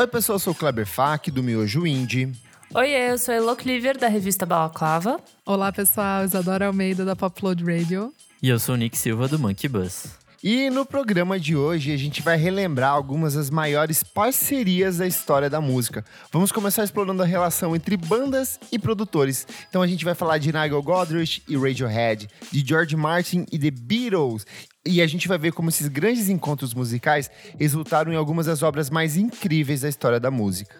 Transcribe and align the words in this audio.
Oi, 0.00 0.06
pessoal, 0.06 0.36
eu 0.36 0.40
sou 0.40 0.54
o 0.54 0.56
Kleber 0.56 0.86
Fak, 0.86 1.30
do 1.30 1.42
Miojo 1.42 1.86
Indie. 1.86 2.32
Oi, 2.74 2.88
eu 2.88 3.18
sou 3.18 3.34
a 3.34 3.36
Elo 3.36 3.54
Cleaver, 3.54 3.98
da 3.98 4.08
revista 4.08 4.46
Balaclava. 4.46 5.20
Olá, 5.44 5.70
pessoal. 5.70 6.24
Isadora 6.24 6.68
Almeida, 6.68 7.04
da 7.04 7.14
Popload 7.14 7.62
Radio. 7.62 8.10
E 8.42 8.48
eu 8.48 8.58
sou 8.58 8.74
o 8.74 8.78
Nick 8.78 8.96
Silva, 8.96 9.28
do 9.28 9.38
Monkey 9.38 9.68
Bus. 9.68 10.06
E 10.42 10.70
no 10.70 10.86
programa 10.86 11.38
de 11.38 11.54
hoje 11.54 11.92
a 11.92 11.98
gente 11.98 12.22
vai 12.22 12.34
relembrar 12.34 12.92
algumas 12.92 13.34
das 13.34 13.50
maiores 13.50 14.02
parcerias 14.02 14.96
da 14.96 15.06
história 15.06 15.50
da 15.50 15.60
música. 15.60 16.02
Vamos 16.32 16.50
começar 16.50 16.82
explorando 16.82 17.22
a 17.22 17.26
relação 17.26 17.76
entre 17.76 17.94
bandas 17.94 18.58
e 18.72 18.78
produtores. 18.78 19.46
Então 19.68 19.82
a 19.82 19.86
gente 19.86 20.02
vai 20.02 20.14
falar 20.14 20.38
de 20.38 20.50
Nigel 20.50 20.82
Godrich 20.82 21.42
e 21.46 21.58
Radiohead, 21.58 22.26
de 22.50 22.66
George 22.66 22.96
Martin 22.96 23.44
e 23.52 23.58
The 23.58 23.70
Beatles. 23.70 24.46
E 24.86 25.02
a 25.02 25.06
gente 25.06 25.28
vai 25.28 25.36
ver 25.36 25.52
como 25.52 25.68
esses 25.68 25.88
grandes 25.88 26.30
encontros 26.30 26.72
musicais 26.72 27.30
resultaram 27.58 28.10
em 28.10 28.16
algumas 28.16 28.46
das 28.46 28.62
obras 28.62 28.88
mais 28.88 29.18
incríveis 29.18 29.82
da 29.82 29.90
história 29.90 30.18
da 30.18 30.30
música. 30.30 30.74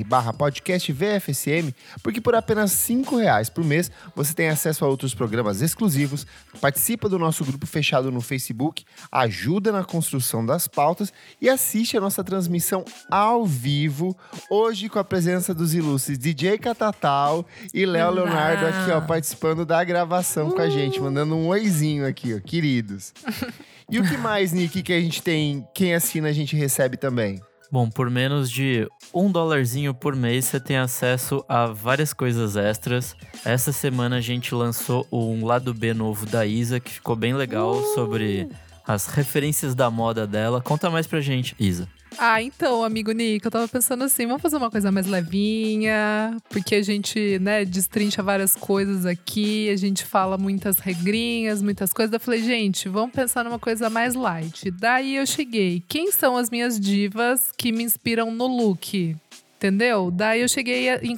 barra 0.07 0.33
podcast 0.33 0.91
VFSM, 0.91 1.75
porque 2.03 2.23
por 2.23 2.35
apenas 2.35 2.73
cinco 2.73 3.17
reais 3.17 3.51
por 3.51 3.63
mês 3.63 3.91
você 4.17 4.33
tem 4.33 4.49
acesso 4.49 4.83
a 4.85 4.89
outros 4.89 5.15
programas 5.15 5.61
exclusivos, 5.61 6.27
participa 6.59 7.07
do 7.07 7.19
nosso 7.19 7.45
grupo 7.45 7.67
fechado 7.67 8.11
no 8.11 8.23
Facebook, 8.23 8.85
ajuda 9.13 9.71
na 9.71 9.85
construção 9.85 10.45
das 10.45 10.67
pautas 10.67 11.13
e 11.39 11.51
assiste 11.75 11.97
a 11.97 12.01
nossa 12.01 12.23
transmissão 12.23 12.85
ao 13.11 13.45
vivo, 13.45 14.17
hoje 14.49 14.89
com 14.89 15.01
a 15.01 15.05
presença 15.05 15.53
dos 15.53 15.75
ilustres 15.75 16.17
DJ 16.17 16.57
Catatal 16.57 17.45
e 17.73 17.85
Léo 17.85 18.13
Leonardo 18.13 18.65
aqui, 18.67 18.93
ó, 18.93 19.01
participando 19.01 19.67
da 19.67 19.83
gravação 19.83 20.53
com 20.53 20.61
a 20.61 20.69
gente 20.69 20.85
gente, 20.85 21.01
mandando 21.01 21.35
um 21.35 21.49
oizinho 21.49 22.07
aqui, 22.07 22.35
ó, 22.35 22.41
queridos. 22.41 23.13
E 23.91 23.99
o 23.99 24.03
que 24.03 24.17
mais, 24.17 24.51
Nick, 24.51 24.83
que 24.83 24.95
a 24.95 25.01
gente 25.01 25.23
tem? 25.23 25.63
Quem 25.75 25.95
assina 25.95 26.29
a 26.29 26.33
gente 26.33 26.57
recebe 26.57 26.97
também? 26.97 27.39
Bom, 27.71 27.91
por 27.91 28.09
menos 28.09 28.51
de 28.51 28.89
um 29.13 29.31
dólarzinho 29.31 29.93
por 29.93 30.17
mês 30.17 30.47
você 30.47 30.59
tem 30.59 30.79
acesso 30.79 31.45
a 31.47 31.67
várias 31.67 32.15
coisas 32.15 32.57
extras. 32.57 33.15
Essa 33.45 33.73
semana 33.73 34.17
a 34.17 34.21
gente 34.23 34.55
lançou 34.55 35.07
um 35.13 35.45
lado 35.45 35.75
B 35.75 35.93
novo 35.93 36.25
da 36.25 36.47
Isa, 36.47 36.81
que 36.81 36.93
ficou 36.93 37.15
bem 37.15 37.35
legal 37.35 37.77
uh! 37.77 37.95
sobre 37.95 38.49
as 38.87 39.07
referências 39.07 39.75
da 39.75 39.91
moda 39.91 40.27
dela. 40.27 40.61
Conta 40.61 40.91
mais 40.91 41.07
pra 41.07 41.21
gente, 41.21 41.55
Isa. 41.59 41.89
Ah, 42.19 42.41
então, 42.41 42.85
amigo 42.85 43.11
Nico, 43.13 43.47
eu 43.47 43.51
tava 43.51 43.67
pensando 43.67 44.05
assim, 44.05 44.27
vamos 44.27 44.43
fazer 44.43 44.57
uma 44.57 44.71
coisa 44.71 44.93
mais 44.93 45.07
levinha, 45.07 46.37
porque 46.49 46.77
a 46.77 46.83
gente, 46.83 47.39
né, 47.41 47.65
destrincha 47.65 48.23
várias 48.23 48.55
coisas 48.55 49.05
aqui, 49.05 49.69
a 49.69 49.77
gente 49.77 50.05
fala 50.05 50.39
muitas 50.39 50.79
regrinhas, 50.79 51.61
muitas 51.61 51.93
coisas. 51.93 52.13
Eu 52.13 52.21
falei, 52.21 52.43
gente, 52.43 52.89
vamos 52.89 53.15
pensar 53.15 53.45
numa 53.45 53.59
coisa 53.59 53.91
mais 53.91 54.15
light. 54.15 54.71
Daí 54.71 55.17
eu 55.17 55.27
cheguei. 55.27 55.83
Quem 55.89 56.13
são 56.13 56.37
as 56.37 56.51
minhas 56.51 56.79
divas 56.79 57.51
que 57.57 57.73
me 57.73 57.83
inspiram 57.83 58.31
no 58.31 58.47
look? 58.47 59.17
Entendeu? 59.65 60.11
Daí 60.11 60.43
eu 60.43 60.49
cheguei 60.49 60.91
em, 60.97 61.17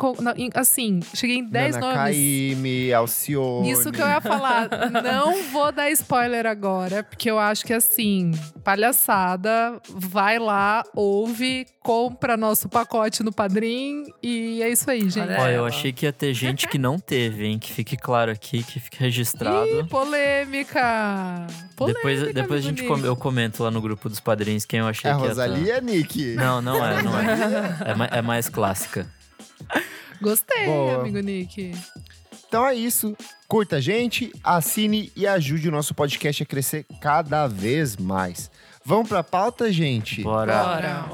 assim, 0.55 1.01
cheguei 1.13 1.39
em 1.39 1.45
10 1.45 1.75
Nana 1.75 1.87
nomes. 1.87 2.17
Caymmi, 2.17 2.93
Alcione. 2.93 3.73
Isso 3.73 3.91
que 3.91 4.01
eu 4.01 4.07
ia 4.07 4.21
falar. 4.21 4.69
Não 5.03 5.43
vou 5.51 5.73
dar 5.73 5.91
spoiler 5.91 6.47
agora, 6.47 7.03
porque 7.03 7.29
eu 7.29 7.41
acho 7.41 7.65
que 7.65 7.73
assim, 7.73 8.31
palhaçada, 8.63 9.81
vai 9.89 10.39
lá, 10.39 10.85
ouve, 10.95 11.67
compra 11.81 12.37
nosso 12.37 12.69
pacote 12.69 13.25
no 13.25 13.33
Padrim 13.33 14.05
e 14.23 14.63
é 14.63 14.69
isso 14.69 14.89
aí, 14.89 15.09
gente. 15.09 15.33
Olha, 15.33 15.55
eu 15.55 15.65
achei 15.65 15.93
que 15.93 16.07
ia 16.07 16.13
ter 16.13 16.33
gente 16.33 16.69
que 16.69 16.79
não 16.79 17.01
teve, 17.01 17.47
hein? 17.47 17.59
Que 17.59 17.73
fique 17.73 17.97
claro 17.97 18.31
aqui, 18.31 18.63
que 18.63 18.79
fique 18.79 18.99
registrado. 18.99 19.81
Ih, 19.81 19.85
polêmica! 19.89 21.47
polêmica 21.77 21.99
depois 22.01 22.35
depois 22.35 22.65
a 22.65 22.69
gente 22.69 22.83
com, 22.85 22.99
eu 22.99 23.15
comento 23.15 23.63
lá 23.63 23.71
no 23.71 23.81
grupo 23.81 24.09
dos 24.09 24.19
padrinhos 24.19 24.65
quem 24.65 24.81
eu 24.81 24.87
achei 24.87 25.11
é 25.11 25.15
que 25.15 25.21
ia 25.21 25.29
Rosalia, 25.29 25.75
tá. 25.75 25.81
Nick? 25.81 26.35
Não, 26.35 26.61
não 26.61 26.85
é, 26.85 27.03
não 27.03 27.19
é. 27.19 27.27
É, 28.17 28.19
é 28.19 28.23
mais 28.23 28.36
mais 28.37 28.51
clássica. 28.51 29.07
Gostei, 30.21 30.67
Boa. 30.67 31.01
amigo 31.01 31.19
Nick. 31.21 31.73
Então 32.47 32.67
é 32.67 32.75
isso. 32.75 33.17
Curta 33.49 33.77
a 33.77 33.81
gente, 33.81 34.31
assine 34.45 35.11
e 35.17 35.27
ajude 35.27 35.69
o 35.69 35.73
nosso 35.73 35.95
podcast 35.95 36.43
a 36.43 36.47
crescer 36.47 36.85
cada 37.01 37.47
vez 37.47 37.97
mais. 37.97 38.51
Vamos 38.85 39.09
pra 39.09 39.23
pauta, 39.25 39.73
gente? 39.73 40.23
Bora. 40.23 40.63
Bora. 40.63 41.11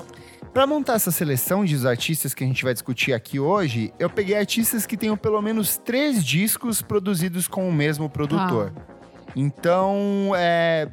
Para 0.52 0.66
montar 0.66 0.94
essa 0.94 1.10
seleção 1.10 1.64
de 1.64 1.86
artistas 1.86 2.34
que 2.34 2.42
a 2.42 2.46
gente 2.46 2.64
vai 2.64 2.72
discutir 2.72 3.12
aqui 3.12 3.38
hoje, 3.38 3.92
eu 3.98 4.10
peguei 4.10 4.36
artistas 4.36 4.84
que 4.84 4.96
tenham 4.96 5.16
pelo 5.16 5.40
menos 5.40 5.78
três 5.78 6.24
discos 6.24 6.82
produzidos 6.82 7.46
com 7.46 7.68
o 7.68 7.72
mesmo 7.72 8.10
produtor. 8.10 8.72
Ah. 8.76 9.01
Então, 9.34 10.32
é, 10.36 10.88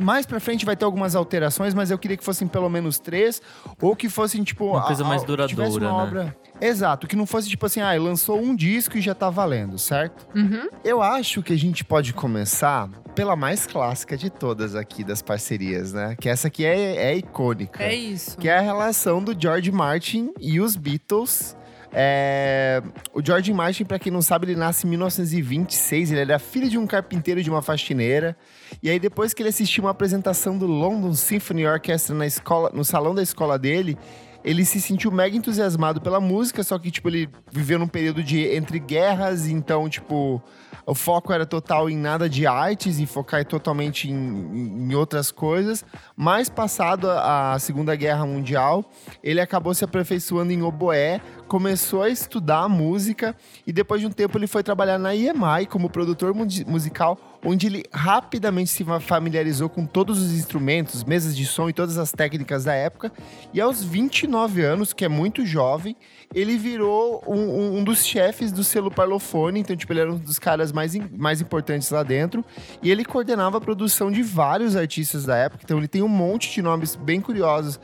mais 0.00 0.26
pra 0.26 0.40
frente 0.40 0.64
vai 0.64 0.76
ter 0.76 0.84
algumas 0.84 1.14
alterações, 1.14 1.74
mas 1.74 1.90
eu 1.90 1.98
queria 1.98 2.16
que 2.16 2.24
fossem 2.24 2.48
pelo 2.48 2.68
menos 2.68 2.98
três, 2.98 3.40
ou 3.80 3.94
que 3.94 4.08
fossem, 4.08 4.42
tipo. 4.42 4.66
Uma 4.66 4.82
coisa 4.82 5.04
a, 5.04 5.06
mais 5.06 5.22
duradoura, 5.22 5.88
uma 5.88 5.98
né? 5.98 6.02
Obra... 6.02 6.36
Exato, 6.60 7.06
que 7.06 7.16
não 7.16 7.26
fosse 7.26 7.48
tipo 7.48 7.66
assim, 7.66 7.80
ah, 7.80 7.92
lançou 8.00 8.40
um 8.40 8.54
disco 8.54 8.96
e 8.96 9.00
já 9.00 9.14
tá 9.14 9.28
valendo, 9.28 9.78
certo? 9.78 10.26
Uhum. 10.34 10.68
Eu 10.84 11.02
acho 11.02 11.42
que 11.42 11.52
a 11.52 11.58
gente 11.58 11.84
pode 11.84 12.12
começar 12.12 12.88
pela 13.14 13.36
mais 13.36 13.66
clássica 13.66 14.16
de 14.16 14.30
todas 14.30 14.74
aqui 14.74 15.04
das 15.04 15.20
parcerias, 15.20 15.92
né? 15.92 16.16
Que 16.18 16.28
essa 16.28 16.48
aqui 16.48 16.64
é, 16.64 16.96
é 16.96 17.16
icônica. 17.16 17.82
É 17.82 17.94
isso. 17.94 18.36
Que 18.38 18.48
é 18.48 18.58
a 18.58 18.60
relação 18.60 19.22
do 19.22 19.34
George 19.38 19.70
Martin 19.70 20.32
e 20.40 20.60
os 20.60 20.76
Beatles 20.76 21.56
é... 21.94 22.82
O 23.12 23.24
George 23.24 23.52
Martin, 23.52 23.84
para 23.84 23.98
quem 23.98 24.10
não 24.10 24.20
sabe, 24.20 24.46
ele 24.46 24.56
nasce 24.56 24.86
em 24.86 24.90
1926. 24.90 26.10
Ele 26.10 26.20
era 26.20 26.38
filho 26.38 26.68
de 26.68 26.76
um 26.76 26.86
carpinteiro 26.86 27.40
e 27.40 27.42
de 27.42 27.50
uma 27.50 27.62
faxineira. 27.62 28.36
E 28.82 28.90
aí, 28.90 28.98
depois 28.98 29.32
que 29.32 29.40
ele 29.42 29.50
assistiu 29.50 29.84
uma 29.84 29.90
apresentação 29.90 30.58
do 30.58 30.66
London 30.66 31.14
Symphony 31.14 31.66
Orchestra 31.66 32.14
na 32.14 32.26
escola, 32.26 32.70
no 32.74 32.84
salão 32.84 33.14
da 33.14 33.22
escola 33.22 33.58
dele, 33.58 33.96
ele 34.44 34.64
se 34.64 34.80
sentiu 34.80 35.10
mega 35.10 35.36
entusiasmado 35.36 36.00
pela 36.00 36.20
música, 36.20 36.62
só 36.62 36.78
que, 36.78 36.90
tipo, 36.90 37.08
ele 37.08 37.28
viveu 37.50 37.78
num 37.78 37.88
período 37.88 38.22
de 38.22 38.40
entre 38.54 38.78
guerras, 38.78 39.48
então, 39.48 39.88
tipo, 39.88 40.42
o 40.86 40.94
foco 40.94 41.32
era 41.32 41.46
total 41.46 41.88
em 41.88 41.96
nada 41.96 42.28
de 42.28 42.46
artes 42.46 42.98
e 42.98 43.06
focar 43.06 43.44
totalmente 43.46 44.10
em, 44.10 44.14
em 44.14 44.94
outras 44.94 45.30
coisas. 45.30 45.84
Mas 46.14 46.50
passado 46.50 47.10
a, 47.10 47.56
Segunda 47.58 47.96
Guerra 47.96 48.26
Mundial, 48.26 48.84
ele 49.22 49.40
acabou 49.40 49.72
se 49.72 49.84
aperfeiçoando 49.84 50.52
em 50.52 50.62
oboé, 50.62 51.20
começou 51.48 52.02
a 52.02 52.10
estudar 52.10 52.68
música 52.68 53.34
e 53.66 53.72
depois 53.72 54.00
de 54.00 54.06
um 54.06 54.10
tempo 54.10 54.36
ele 54.36 54.46
foi 54.46 54.62
trabalhar 54.62 54.98
na 54.98 55.14
EMI 55.14 55.66
como 55.70 55.88
produtor 55.88 56.34
musical, 56.66 57.18
onde 57.44 57.66
ele 57.66 57.84
rapidamente 57.92 58.70
se 58.70 58.84
familiarizou 59.00 59.68
com 59.68 59.84
todos 59.84 60.20
os 60.20 60.32
instrumentos, 60.32 61.04
mesas 61.04 61.36
de 61.36 61.44
som 61.44 61.68
e 61.68 61.72
todas 61.72 61.98
as 61.98 62.10
técnicas 62.10 62.64
da 62.64 62.74
época. 62.74 63.12
E 63.52 63.60
aos 63.60 63.84
29 63.84 64.62
anos, 64.62 64.92
que 64.92 65.04
é 65.04 65.08
muito 65.08 65.44
jovem, 65.44 65.94
ele 66.34 66.56
virou 66.56 67.22
um, 67.26 67.78
um, 67.78 67.84
dos 67.84 68.04
chefes 68.04 68.50
do 68.50 68.64
selo 68.64 68.90
Parlophone, 68.90 69.60
então, 69.60 69.76
tipo, 69.76 69.92
ele 69.92 70.00
era 70.00 70.12
um 70.12 70.18
dos 70.18 70.38
caras 70.38 70.72
mais, 70.72 70.94
mais 71.10 71.40
importantes 71.40 71.90
lá 71.90 72.02
dentro. 72.02 72.44
E 72.82 72.90
ele 72.90 73.04
coordenava 73.04 73.58
a 73.58 73.60
produção 73.60 74.10
de 74.10 74.22
vários 74.22 74.74
artistas 74.74 75.24
da 75.24 75.36
época, 75.36 75.62
então 75.64 75.78
ele 75.78 75.88
tem 75.88 76.02
um 76.02 76.08
monte 76.08 76.50
de 76.50 76.62
nomes 76.62 76.96
bem 76.96 77.20
curiosos 77.20 77.78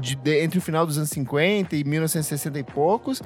de, 0.00 0.16
de, 0.16 0.42
entre 0.42 0.58
o 0.58 0.62
final 0.62 0.86
dos 0.86 0.98
anos 0.98 1.10
50 1.10 1.76
e 1.76 1.84
1960 1.84 2.58
e 2.58 2.64
poucos, 2.64 3.22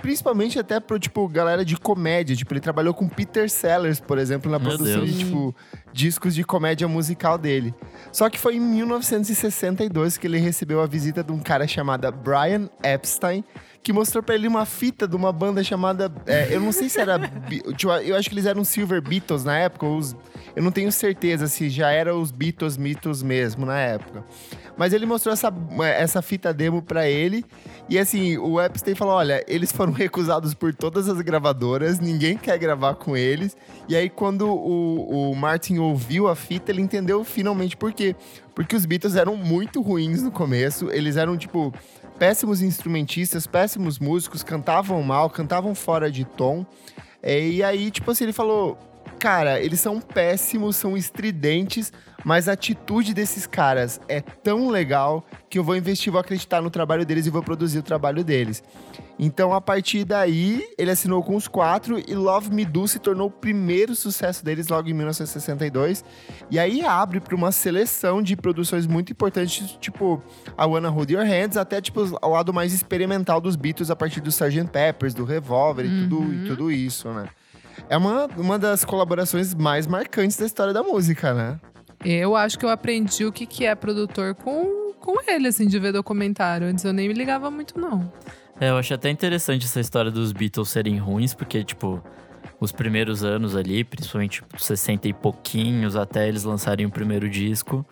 principalmente 0.00 0.58
até 0.58 0.80
pro, 0.80 0.98
tipo, 0.98 1.26
galera 1.28 1.64
de 1.64 1.76
comédia. 1.76 2.34
Tipo, 2.36 2.54
ele 2.54 2.60
trabalhou 2.60 2.94
com 2.94 3.08
Peter 3.08 3.48
Sellers, 3.50 4.00
por 4.00 4.18
exemplo, 4.18 4.50
na 4.50 4.58
Meu 4.58 4.68
produção 4.68 5.04
Deus. 5.04 5.12
de, 5.12 5.24
tipo, 5.24 5.54
discos 5.92 6.34
de 6.34 6.44
comédia 6.44 6.86
musical 6.88 7.38
dele. 7.38 7.74
Só 8.12 8.28
que 8.28 8.38
foi 8.38 8.56
em 8.56 8.60
1962 8.60 10.16
que 10.16 10.26
ele 10.26 10.38
recebeu 10.38 10.80
a 10.80 10.86
visita 10.86 11.22
de 11.22 11.32
um 11.32 11.38
cara 11.38 11.66
chamado 11.66 12.10
Brian 12.12 12.68
Epstein, 12.82 13.44
que 13.82 13.92
mostrou 13.92 14.22
para 14.22 14.34
ele 14.34 14.46
uma 14.46 14.66
fita 14.66 15.08
de 15.08 15.16
uma 15.16 15.32
banda 15.32 15.64
chamada. 15.64 16.12
É, 16.26 16.54
eu 16.54 16.60
não 16.60 16.72
sei 16.72 16.88
se 16.88 17.00
era. 17.00 17.18
Tipo, 17.76 17.92
eu 17.92 18.16
acho 18.16 18.28
que 18.28 18.34
eles 18.34 18.46
eram 18.46 18.64
Silver 18.64 19.00
Beatles 19.00 19.44
na 19.44 19.56
época. 19.58 19.86
Os, 19.86 20.14
eu 20.54 20.62
não 20.62 20.70
tenho 20.70 20.92
certeza 20.92 21.46
se 21.46 21.70
já 21.70 21.90
eram 21.90 22.20
os 22.20 22.30
Beatles 22.30 22.76
Mitos 22.76 23.22
mesmo 23.22 23.64
na 23.64 23.78
época. 23.78 24.24
Mas 24.76 24.92
ele 24.92 25.06
mostrou 25.06 25.32
essa, 25.32 25.52
essa 25.96 26.22
fita 26.22 26.52
demo 26.52 26.82
pra 26.82 27.08
ele. 27.08 27.44
E 27.88 27.98
assim, 27.98 28.38
o 28.38 28.60
Epstein 28.60 28.94
falou: 28.94 29.14
olha, 29.14 29.44
eles 29.46 29.72
foram 29.72 29.92
recusados 29.94 30.54
por 30.54 30.74
todas 30.74 31.08
as 31.08 31.20
gravadoras, 31.20 31.98
ninguém 31.98 32.36
quer 32.36 32.58
gravar 32.58 32.94
com 32.94 33.16
eles. 33.16 33.56
E 33.88 33.96
aí, 33.96 34.08
quando 34.08 34.48
o, 34.48 35.30
o 35.30 35.36
Martin 35.36 35.78
ouviu 35.78 36.28
a 36.28 36.34
fita, 36.34 36.70
ele 36.70 36.82
entendeu 36.82 37.24
finalmente 37.24 37.76
por 37.76 37.92
quê. 37.92 38.14
Porque 38.54 38.76
os 38.76 38.84
Beatles 38.84 39.16
eram 39.16 39.36
muito 39.36 39.80
ruins 39.80 40.22
no 40.22 40.30
começo, 40.30 40.90
eles 40.90 41.16
eram 41.16 41.36
tipo 41.36 41.72
péssimos 42.18 42.60
instrumentistas, 42.60 43.46
péssimos 43.46 43.98
músicos, 43.98 44.42
cantavam 44.42 45.02
mal, 45.02 45.30
cantavam 45.30 45.74
fora 45.74 46.10
de 46.10 46.24
tom. 46.24 46.66
É, 47.22 47.48
e 47.48 47.62
aí, 47.62 47.90
tipo 47.90 48.10
assim, 48.10 48.24
ele 48.24 48.32
falou: 48.32 48.78
Cara, 49.20 49.60
eles 49.60 49.78
são 49.80 50.00
péssimos, 50.00 50.76
são 50.76 50.96
estridentes, 50.96 51.92
mas 52.24 52.48
a 52.48 52.52
atitude 52.52 53.12
desses 53.12 53.46
caras 53.46 54.00
é 54.08 54.22
tão 54.22 54.70
legal 54.70 55.22
que 55.50 55.58
eu 55.58 55.62
vou 55.62 55.76
investir, 55.76 56.10
vou 56.10 56.22
acreditar 56.22 56.62
no 56.62 56.70
trabalho 56.70 57.04
deles 57.04 57.26
e 57.26 57.30
vou 57.30 57.42
produzir 57.42 57.80
o 57.80 57.82
trabalho 57.82 58.24
deles. 58.24 58.64
Então, 59.18 59.52
a 59.52 59.60
partir 59.60 60.04
daí, 60.04 60.66
ele 60.78 60.90
assinou 60.90 61.22
com 61.22 61.36
os 61.36 61.46
quatro 61.46 61.98
e 61.98 62.14
Love 62.14 62.50
Me 62.50 62.64
Do 62.64 62.88
se 62.88 62.98
tornou 62.98 63.28
o 63.28 63.30
primeiro 63.30 63.94
sucesso 63.94 64.42
deles 64.42 64.68
logo 64.68 64.88
em 64.88 64.94
1962. 64.94 66.02
E 66.50 66.58
aí 66.58 66.82
abre 66.82 67.20
para 67.20 67.34
uma 67.36 67.52
seleção 67.52 68.22
de 68.22 68.34
produções 68.34 68.86
muito 68.86 69.12
importantes, 69.12 69.76
tipo 69.78 70.22
a 70.56 70.64
Wanna 70.64 70.88
Hold 70.88 71.10
Your 71.10 71.26
Hands, 71.26 71.58
até 71.58 71.78
tipo 71.82 72.00
o 72.22 72.28
lado 72.30 72.54
mais 72.54 72.72
experimental 72.72 73.38
dos 73.38 73.54
Beatles 73.54 73.90
a 73.90 73.96
partir 73.96 74.22
do 74.22 74.30
Sgt. 74.30 74.70
Peppers, 74.72 75.12
do 75.12 75.24
Revolver 75.24 75.84
e, 75.84 76.08
tudo, 76.08 76.32
e 76.32 76.46
tudo 76.46 76.72
isso, 76.72 77.10
né? 77.10 77.28
É 77.90 77.96
uma, 77.96 78.26
uma 78.36 78.56
das 78.56 78.84
colaborações 78.84 79.52
mais 79.52 79.84
marcantes 79.84 80.36
da 80.36 80.46
história 80.46 80.72
da 80.72 80.80
música, 80.80 81.34
né? 81.34 81.60
Eu 82.04 82.36
acho 82.36 82.56
que 82.56 82.64
eu 82.64 82.68
aprendi 82.68 83.24
o 83.24 83.32
que, 83.32 83.44
que 83.44 83.66
é 83.66 83.74
produtor 83.74 84.32
com, 84.36 84.92
com 85.00 85.16
ele, 85.28 85.48
assim, 85.48 85.66
de 85.66 85.76
ver 85.76 85.92
documentário. 85.92 86.68
Antes 86.68 86.84
eu 86.84 86.92
nem 86.92 87.08
me 87.08 87.14
ligava 87.14 87.50
muito, 87.50 87.76
não. 87.76 88.10
É, 88.60 88.70
eu 88.70 88.76
acho 88.76 88.94
até 88.94 89.10
interessante 89.10 89.66
essa 89.66 89.80
história 89.80 90.08
dos 90.08 90.30
Beatles 90.30 90.68
serem 90.68 90.98
ruins, 90.98 91.34
porque, 91.34 91.64
tipo, 91.64 92.00
os 92.60 92.70
primeiros 92.70 93.24
anos 93.24 93.56
ali, 93.56 93.82
principalmente 93.82 94.34
tipo, 94.34 94.62
60 94.62 95.08
e 95.08 95.12
pouquinhos, 95.12 95.96
até 95.96 96.28
eles 96.28 96.44
lançarem 96.44 96.86
o 96.86 96.90
primeiro 96.90 97.28
disco, 97.28 97.84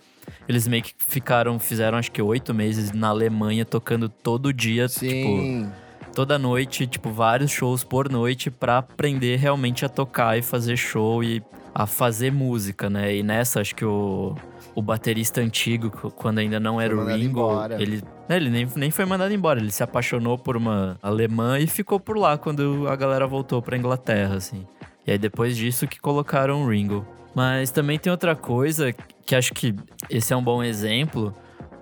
eles 0.48 0.68
meio 0.68 0.84
que 0.84 0.94
ficaram, 0.96 1.58
fizeram 1.58 1.98
acho 1.98 2.12
que 2.12 2.22
oito 2.22 2.54
meses 2.54 2.92
na 2.92 3.08
Alemanha 3.08 3.64
tocando 3.64 4.08
todo 4.08 4.52
dia, 4.52 4.86
Sim. 4.88 5.08
tipo, 5.08 5.87
toda 6.14 6.38
noite, 6.38 6.86
tipo, 6.86 7.10
vários 7.10 7.50
shows 7.50 7.84
por 7.84 8.10
noite 8.10 8.50
pra 8.50 8.78
aprender 8.78 9.36
realmente 9.36 9.84
a 9.84 9.88
tocar 9.88 10.38
e 10.38 10.42
fazer 10.42 10.76
show 10.76 11.22
e 11.22 11.42
a 11.74 11.86
fazer 11.86 12.32
música, 12.32 12.90
né? 12.90 13.14
E 13.14 13.22
nessa, 13.22 13.60
acho 13.60 13.74
que 13.74 13.84
o, 13.84 14.34
o 14.74 14.82
baterista 14.82 15.40
antigo, 15.40 15.90
quando 16.16 16.38
ainda 16.38 16.58
não 16.58 16.80
era 16.80 16.96
o 16.96 17.04
Ringo, 17.04 17.50
ele, 17.78 18.02
né, 18.28 18.36
ele 18.36 18.50
nem, 18.50 18.68
nem 18.74 18.90
foi 18.90 19.04
mandado 19.04 19.32
embora, 19.32 19.60
ele 19.60 19.70
se 19.70 19.82
apaixonou 19.82 20.36
por 20.36 20.56
uma 20.56 20.98
alemã 21.02 21.58
e 21.58 21.66
ficou 21.66 22.00
por 22.00 22.16
lá 22.16 22.36
quando 22.36 22.86
a 22.88 22.96
galera 22.96 23.26
voltou 23.26 23.62
pra 23.62 23.76
Inglaterra, 23.76 24.34
assim. 24.36 24.66
E 25.06 25.12
aí 25.12 25.18
depois 25.18 25.56
disso 25.56 25.86
que 25.86 26.00
colocaram 26.00 26.64
o 26.64 26.68
Ringo. 26.68 27.06
Mas 27.34 27.70
também 27.70 27.98
tem 27.98 28.10
outra 28.10 28.34
coisa 28.34 28.92
que 29.24 29.34
acho 29.36 29.54
que 29.54 29.74
esse 30.10 30.32
é 30.32 30.36
um 30.36 30.42
bom 30.42 30.62
exemplo, 30.62 31.34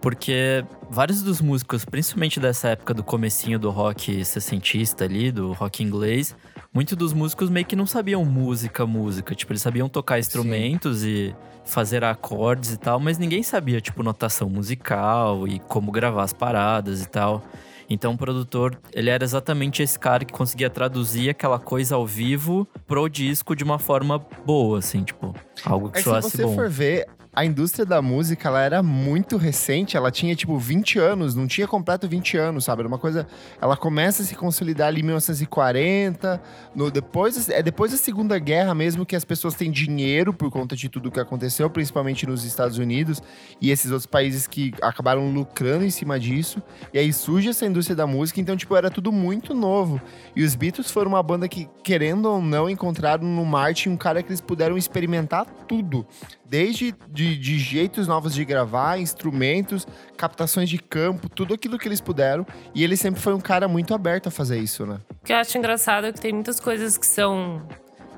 porque 0.03 0.65
vários 0.91 1.23
dos 1.23 1.41
músicos, 1.41 1.85
principalmente 1.85 2.39
dessa 2.41 2.69
época 2.69 2.95
do 2.95 3.03
comecinho 3.03 3.59
do 3.59 3.71
rock 3.71 4.25
sessentista 4.25 5.05
ali, 5.05 5.31
do 5.31 5.53
rock 5.53 5.83
inglês, 5.83 6.35
muitos 6.73 6.97
dos 6.97 7.13
músicos 7.13 7.51
meio 7.51 7.67
que 7.67 7.77
não 7.77 7.87
sabiam 7.87 8.25
música, 8.25 8.87
música. 8.87 9.35
Tipo, 9.35 9.53
eles 9.53 9.63
sabiam 9.63 9.89
tocar 9.89 10.19
instrumentos 10.19 11.05
e 11.05 11.35
fazer 11.65 12.05
acordes 12.05 12.73
e 12.73 12.77
tal, 12.77 13.01
mas 13.01 13.19
ninguém 13.19 13.43
sabia, 13.43 13.81
tipo, 13.81 14.03
notação 14.03 14.49
musical 14.49 15.49
e 15.49 15.59
como 15.59 15.91
gravar 15.91 16.23
as 16.23 16.33
paradas 16.33 17.03
e 17.03 17.09
tal. 17.09 17.43
Então 17.89 18.15
o 18.15 18.19
produtor, 18.19 18.77
ele 18.93 19.11
era 19.11 19.23
exatamente 19.23 19.81
esse 19.81 19.97
cara 19.97 20.25
que 20.25 20.33
conseguia 20.33 20.69
traduzir 20.69 21.31
aquela 21.31 21.59
coisa 21.59 21.95
ao 21.95 22.05
vivo 22.05 22.67
pro 22.85 23.09
disco 23.09 23.55
de 23.55 23.63
uma 23.63 23.79
forma 23.79 24.19
boa, 24.45 24.81
assim, 24.81 25.05
tipo, 25.05 25.33
algo 25.65 25.89
que 25.91 25.99
É 25.99 26.03
que 26.03 26.05
se 26.05 26.11
soasse 26.11 26.31
você 26.31 26.43
bom. 26.43 26.55
for 26.57 26.69
ver, 26.69 27.07
a 27.37 27.45
indústria 27.45 27.85
da 27.85 28.01
música, 28.01 28.49
ela 28.49 28.63
era 28.63 28.83
muito 28.83 29.37
recente, 29.37 29.95
ela 29.95 30.11
tinha 30.11 30.35
tipo 30.35 30.57
20 30.57 30.99
anos, 30.99 31.35
não 31.35 31.47
tinha 31.47 31.69
completo 31.69 32.09
20 32.09 32.39
anos, 32.39 32.65
sabe? 32.65 32.81
Era 32.81 32.89
uma 32.89 32.99
coisa, 32.99 33.27
ela 33.61 33.77
começa 33.77 34.23
a 34.23 34.25
se 34.25 34.35
consolidar 34.35 34.89
ali 34.89 35.01
em 35.01 35.05
1940, 35.05 36.41
no 36.75 36.91
depois 36.91 37.51
é 37.51 37.63
depois 37.63 37.93
da 37.93 37.99
Segunda 37.99 38.39
Guerra 38.39 38.75
mesmo 38.75 39.05
que 39.05 39.15
as 39.15 39.23
pessoas 39.23 39.53
têm 39.53 39.71
dinheiro 39.71 40.33
por 40.33 40.51
conta 40.51 40.75
de 40.75 40.89
tudo 40.89 41.11
que 41.11 41.21
aconteceu, 41.21 41.69
principalmente 41.69 42.27
nos 42.27 42.43
Estados 42.43 42.79
Unidos 42.79 43.23
e 43.61 43.71
esses 43.71 43.91
outros 43.91 44.07
países 44.07 44.47
que 44.47 44.73
acabaram 44.81 45.31
lucrando 45.31 45.85
em 45.85 45.91
cima 45.91 46.19
disso. 46.19 46.63
E 46.91 46.99
aí 46.99 47.13
surge 47.13 47.51
essa 47.51 47.67
indústria 47.67 47.95
da 47.95 48.07
música, 48.07 48.41
então 48.41 48.57
tipo 48.57 48.75
era 48.75 48.89
tudo 48.89 49.13
muito 49.13 49.53
novo. 49.53 50.01
E 50.35 50.43
os 50.43 50.55
Beatles 50.55 50.91
foram 50.91 51.11
uma 51.11 51.23
banda 51.23 51.47
que, 51.49 51.69
querendo 51.85 52.31
ou 52.31 52.41
não, 52.41 52.71
encontraram 52.71 53.25
no 53.25 53.45
Martin 53.45 53.91
um 53.91 53.97
cara 53.97 54.23
que 54.23 54.31
eles 54.31 54.41
puderam 54.41 54.79
experimentar 54.79 55.45
tudo. 55.69 56.07
Desde 56.49 56.95
de, 57.09 57.37
de 57.37 57.59
jeitos 57.59 58.07
novos 58.07 58.35
de 58.35 58.45
gravar, 58.45 58.99
instrumentos, 58.99 59.87
captações 60.17 60.69
de 60.69 60.79
campo, 60.79 61.29
tudo 61.29 61.55
aquilo 61.55 61.79
que 61.79 61.89
eles 61.89 62.01
puderam. 62.01 62.47
E 62.75 62.85
ele 62.85 62.97
sempre 62.97 63.21
foi 63.21 63.35
um 63.35 63.41
cara 63.41 63.67
muito 63.67 63.95
aberto 63.95 64.29
a 64.29 64.31
fazer 64.31 64.59
isso, 64.59 64.87
né? 64.87 64.99
O 65.23 65.27
que 65.27 65.33
eu 65.33 65.37
acho 65.37 65.59
engraçado 65.59 66.07
é 66.07 66.13
que 66.13 66.21
tem 66.21 66.33
muitas 66.33 66.61
coisas 66.61 66.97
que 66.97 67.07
são, 67.07 67.67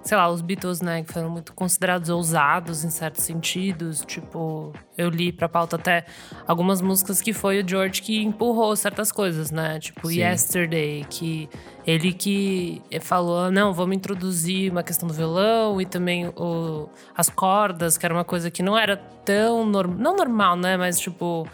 sei 0.02 0.16
lá, 0.16 0.28
os 0.30 0.40
Beatles, 0.40 0.80
né, 0.80 1.02
que 1.02 1.12
foram 1.12 1.30
muito 1.30 1.52
considerados 1.52 2.08
ousados 2.08 2.84
em 2.84 2.90
certos 2.90 3.24
sentidos. 3.24 4.04
Tipo, 4.06 4.72
eu 4.96 5.08
li 5.08 5.32
pra 5.32 5.48
pauta 5.48 5.76
até 5.76 6.04
algumas 6.46 6.80
músicas 6.80 7.20
que 7.20 7.32
foi 7.32 7.62
o 7.62 7.68
George 7.68 8.02
que 8.02 8.22
empurrou 8.22 8.74
certas 8.76 9.12
coisas, 9.12 9.50
né? 9.50 9.78
Tipo, 9.78 10.08
Sim. 10.08 10.20
Yesterday, 10.20 11.06
que 11.08 11.48
ele 11.86 12.12
que 12.12 12.82
falou, 13.00 13.50
não, 13.50 13.72
vamos 13.72 13.96
introduzir 13.96 14.70
uma 14.70 14.82
questão 14.82 15.08
do 15.08 15.14
violão 15.14 15.80
e 15.80 15.86
também 15.86 16.28
o, 16.28 16.88
as 17.16 17.28
cordas, 17.30 17.96
que 17.96 18.04
era 18.04 18.14
uma 18.14 18.24
coisa 18.24 18.50
que 18.50 18.62
não 18.62 18.76
era 18.76 18.96
tão 18.96 19.64
normal, 19.64 19.98
não 19.98 20.16
normal, 20.16 20.56
né, 20.56 20.76
mas 20.76 20.98
tipo 20.98 21.46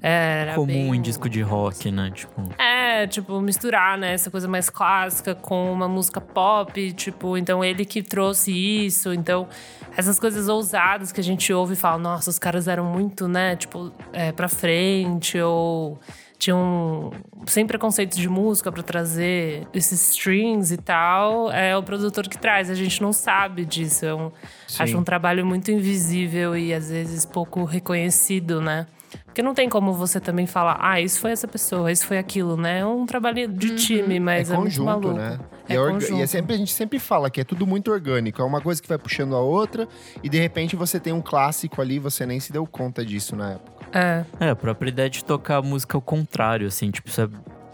era 0.00 0.54
comum 0.54 0.66
bem- 0.66 0.94
em 0.96 1.00
disco 1.02 1.28
de 1.28 1.42
rock, 1.42 1.90
né? 1.90 2.10
Tipo, 2.14 2.42
é, 2.58 3.06
tipo, 3.06 3.40
misturar, 3.40 3.98
né? 3.98 4.12
Essa 4.14 4.30
coisa 4.30 4.46
mais 4.46 4.70
clássica 4.70 5.34
com 5.34 5.72
uma 5.72 5.88
música 5.88 6.20
pop, 6.20 6.92
tipo, 6.92 7.36
então 7.36 7.64
ele 7.64 7.84
que 7.84 8.02
trouxe 8.02 8.52
isso. 8.52 9.12
Então, 9.12 9.48
essas 9.96 10.18
coisas 10.20 10.48
ousadas 10.48 11.10
que 11.12 11.20
a 11.20 11.24
gente 11.24 11.52
ouve 11.52 11.74
e 11.74 11.76
fala, 11.76 11.98
nossa, 11.98 12.30
os 12.30 12.38
caras 12.38 12.68
eram 12.68 12.84
muito, 12.84 13.26
né, 13.26 13.56
tipo, 13.56 13.92
é, 14.12 14.30
pra 14.32 14.48
frente, 14.48 15.38
ou 15.40 15.98
tinham 16.38 17.10
sem 17.46 17.66
preconceitos 17.66 18.16
de 18.16 18.26
música 18.26 18.72
pra 18.72 18.82
trazer 18.82 19.66
esses 19.74 20.00
strings 20.12 20.70
e 20.70 20.78
tal. 20.78 21.52
É 21.52 21.76
o 21.76 21.82
produtor 21.82 22.26
que 22.28 22.38
traz, 22.38 22.70
a 22.70 22.74
gente 22.74 23.02
não 23.02 23.12
sabe 23.12 23.66
disso. 23.66 24.06
É 24.06 24.14
um, 24.14 24.30
acho 24.78 24.96
um 24.96 25.04
trabalho 25.04 25.44
muito 25.44 25.70
invisível 25.70 26.56
e 26.56 26.72
às 26.72 26.88
vezes 26.88 27.26
pouco 27.26 27.64
reconhecido, 27.64 28.58
né? 28.60 28.86
Porque 29.30 29.42
não 29.42 29.54
tem 29.54 29.68
como 29.68 29.92
você 29.92 30.18
também 30.18 30.44
falar, 30.44 30.76
ah, 30.80 31.00
isso 31.00 31.20
foi 31.20 31.30
essa 31.30 31.46
pessoa, 31.46 31.92
isso 31.92 32.04
foi 32.04 32.18
aquilo, 32.18 32.56
né? 32.56 32.80
É 32.80 32.84
um 32.84 33.06
trabalho 33.06 33.46
de 33.46 33.76
time, 33.76 34.18
mas 34.18 34.50
é, 34.50 34.54
é 34.54 34.56
muito 34.56 34.70
conjunto, 34.70 34.86
maluco. 34.86 35.12
né? 35.12 35.38
É, 35.68 35.74
E, 35.74 35.78
conjunto. 35.78 36.14
e 36.18 36.22
é 36.22 36.26
sempre, 36.26 36.54
a 36.56 36.58
gente 36.58 36.72
sempre 36.72 36.98
fala 36.98 37.30
que 37.30 37.40
é 37.40 37.44
tudo 37.44 37.64
muito 37.64 37.92
orgânico. 37.92 38.42
É 38.42 38.44
uma 38.44 38.60
coisa 38.60 38.82
que 38.82 38.88
vai 38.88 38.98
puxando 38.98 39.36
a 39.36 39.40
outra. 39.40 39.86
E 40.20 40.28
de 40.28 40.36
repente 40.40 40.74
você 40.74 40.98
tem 40.98 41.12
um 41.12 41.20
clássico 41.22 41.80
ali, 41.80 42.00
você 42.00 42.26
nem 42.26 42.40
se 42.40 42.52
deu 42.52 42.66
conta 42.66 43.04
disso 43.06 43.36
na 43.36 43.52
época. 43.52 43.86
É. 43.96 44.24
É, 44.40 44.50
a 44.50 44.56
própria 44.56 44.88
ideia 44.88 45.08
de 45.08 45.24
tocar 45.24 45.58
a 45.58 45.62
música 45.62 45.96
ao 45.96 46.02
contrário, 46.02 46.66
assim, 46.66 46.90
tipo, 46.90 47.08
isso 47.08 47.20
é, 47.20 47.28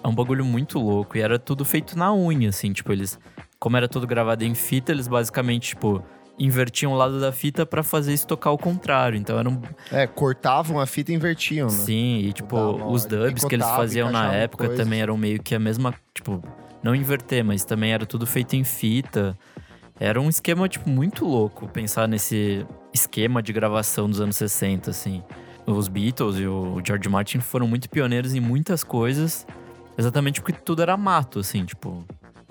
é 0.05 0.09
um 0.09 0.15
bagulho 0.15 0.45
muito 0.45 0.79
louco. 0.79 1.17
E 1.17 1.23
era 1.23 1.39
tudo 1.39 1.65
feito 1.65 1.97
na 1.99 2.13
unha, 2.15 2.51
assim, 2.51 2.71
tipo, 2.75 2.93
eles. 2.93 3.19
Como 3.59 3.79
era 3.79 3.89
tudo 3.89 4.07
gravado 4.07 4.45
em 4.45 4.55
fita, 4.55 4.93
eles 4.93 5.09
basicamente, 5.09 5.69
tipo, 5.71 6.03
invertiam 6.39 6.93
o 6.93 6.97
lado 6.97 7.21
da 7.21 7.33
fita 7.33 7.65
pra 7.65 7.83
fazer 7.83 8.13
isso 8.13 8.27
tocar 8.27 8.51
ao 8.51 8.59
contrário. 8.59 9.17
Então 9.19 9.39
era 9.39 9.49
um. 9.49 9.61
É, 9.91 10.07
cortavam 10.07 10.79
a 10.81 10.87
fita 10.87 11.13
e 11.13 11.15
invertiam, 11.15 11.69
né? 11.69 11.73
Sim, 11.75 12.19
e 12.19 12.33
tipo, 12.33 12.57
os 12.93 13.05
dubs 13.07 13.45
que 13.45 13.55
eles 13.55 13.67
faziam 13.77 14.11
na 14.13 14.33
época 14.35 14.65
também 14.77 15.01
eram 15.01 15.17
meio 15.17 15.43
que 15.43 15.55
a 15.55 15.59
mesma. 15.59 15.95
Tipo, 16.15 16.43
não 16.83 16.95
inverter, 16.95 17.45
mas 17.45 17.65
também 17.65 17.93
era 17.93 18.05
tudo 18.07 18.27
feito 18.27 18.55
em 18.55 18.65
fita. 18.65 19.37
Era 19.99 20.21
um 20.21 20.29
esquema, 20.29 20.69
tipo, 20.69 20.91
muito 20.91 21.25
louco 21.25 21.67
pensar 21.69 22.07
nesse 22.07 22.67
esquema 22.93 23.43
de 23.43 23.53
gravação 23.53 24.09
dos 24.09 24.21
anos 24.21 24.37
60, 24.37 24.91
assim. 24.91 25.23
Os 25.67 25.89
Beatles 25.89 26.37
e 26.39 26.47
o 26.47 26.81
George 26.87 27.09
Martin 27.09 27.41
foram 27.41 27.67
muito 27.67 27.89
pioneiros 27.89 28.35
em 28.35 28.41
muitas 28.41 28.85
coisas, 28.85 29.47
exatamente 29.97 30.41
porque 30.43 30.53
tudo 30.61 30.83
era 30.83 30.97
mato, 30.99 31.39
assim, 31.41 31.65
tipo. 31.65 32.05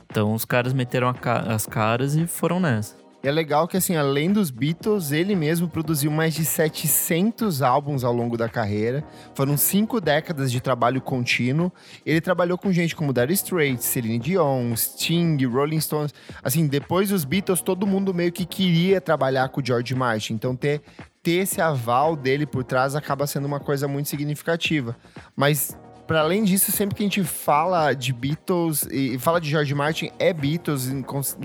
Então 0.10 0.34
os 0.34 0.44
caras 0.44 0.74
meteram 0.74 1.14
ca- 1.14 1.42
as 1.48 1.66
caras 1.66 2.16
e 2.16 2.26
foram 2.26 2.60
nessa. 2.60 2.96
E 3.26 3.28
é 3.28 3.32
legal 3.32 3.68
que, 3.68 3.76
assim, 3.76 3.96
além 3.96 4.32
dos 4.32 4.52
Beatles, 4.52 5.12
ele 5.12 5.36
mesmo 5.36 5.68
produziu 5.68 6.12
mais 6.12 6.36
de 6.36 6.46
700 6.46 7.64
álbuns 7.64 8.04
ao 8.04 8.14
longo 8.14 8.38
da 8.38 8.48
carreira. 8.48 9.04
Foram 9.34 9.58
cinco 9.58 10.00
décadas 10.00 10.52
de 10.52 10.62
trabalho 10.62 11.02
contínuo. 11.02 11.72
Ele 12.06 12.22
trabalhou 12.22 12.56
com 12.56 12.72
gente 12.72 12.96
como 12.96 13.12
Dire 13.12 13.34
Straits, 13.34 13.84
Celine 13.84 14.20
Dion, 14.20 14.76
Sting, 14.76 15.44
Rolling 15.44 15.82
Stones. 15.82 16.14
Assim, 16.44 16.68
depois 16.68 17.10
dos 17.10 17.26
Beatles, 17.26 17.62
todo 17.62 17.88
mundo 17.88 18.14
meio 18.14 18.32
que 18.32 18.46
queria 18.46 19.02
trabalhar 19.02 19.50
com 19.50 19.60
o 19.60 19.66
George 19.66 19.96
Martin. 19.96 20.36
Então, 20.36 20.56
ter 20.56 20.84
ter 21.24 21.42
esse 21.42 21.60
aval 21.60 22.16
dele 22.16 22.46
por 22.46 22.64
trás 22.64 22.96
acaba 22.96 23.26
sendo 23.26 23.46
uma 23.46 23.60
coisa 23.60 23.88
muito 23.88 24.08
significativa. 24.08 24.96
Mas 25.36 25.76
para 26.08 26.22
além 26.22 26.44
disso, 26.44 26.72
sempre 26.72 26.96
que 26.96 27.04
a 27.04 27.06
gente 27.06 27.24
fala 27.24 27.94
de 27.94 28.14
Beatles 28.14 28.88
e 28.92 29.18
fala 29.18 29.42
de 29.42 29.50
George 29.50 29.74
Martin, 29.74 30.12
é 30.20 30.32
Beatles, 30.32 30.92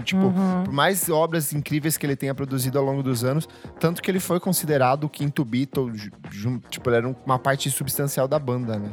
tipo, 0.04 0.20
uhum. 0.20 0.64
por 0.64 0.72
mais 0.72 1.08
obras 1.08 1.52
incríveis 1.52 1.96
que 1.96 2.04
ele 2.04 2.16
tenha 2.16 2.34
produzido 2.34 2.78
ao 2.78 2.84
longo 2.84 3.02
dos 3.02 3.24
anos, 3.24 3.48
tanto 3.78 4.02
que 4.02 4.10
ele 4.10 4.20
foi 4.20 4.38
considerado 4.38 5.04
o 5.04 5.08
quinto 5.08 5.44
Beatle, 5.44 5.92
tipo, 6.68 6.88
ele 6.90 6.96
era 6.96 7.16
uma 7.24 7.38
parte 7.38 7.70
substancial 7.70 8.28
da 8.28 8.38
banda, 8.38 8.78
né? 8.78 8.90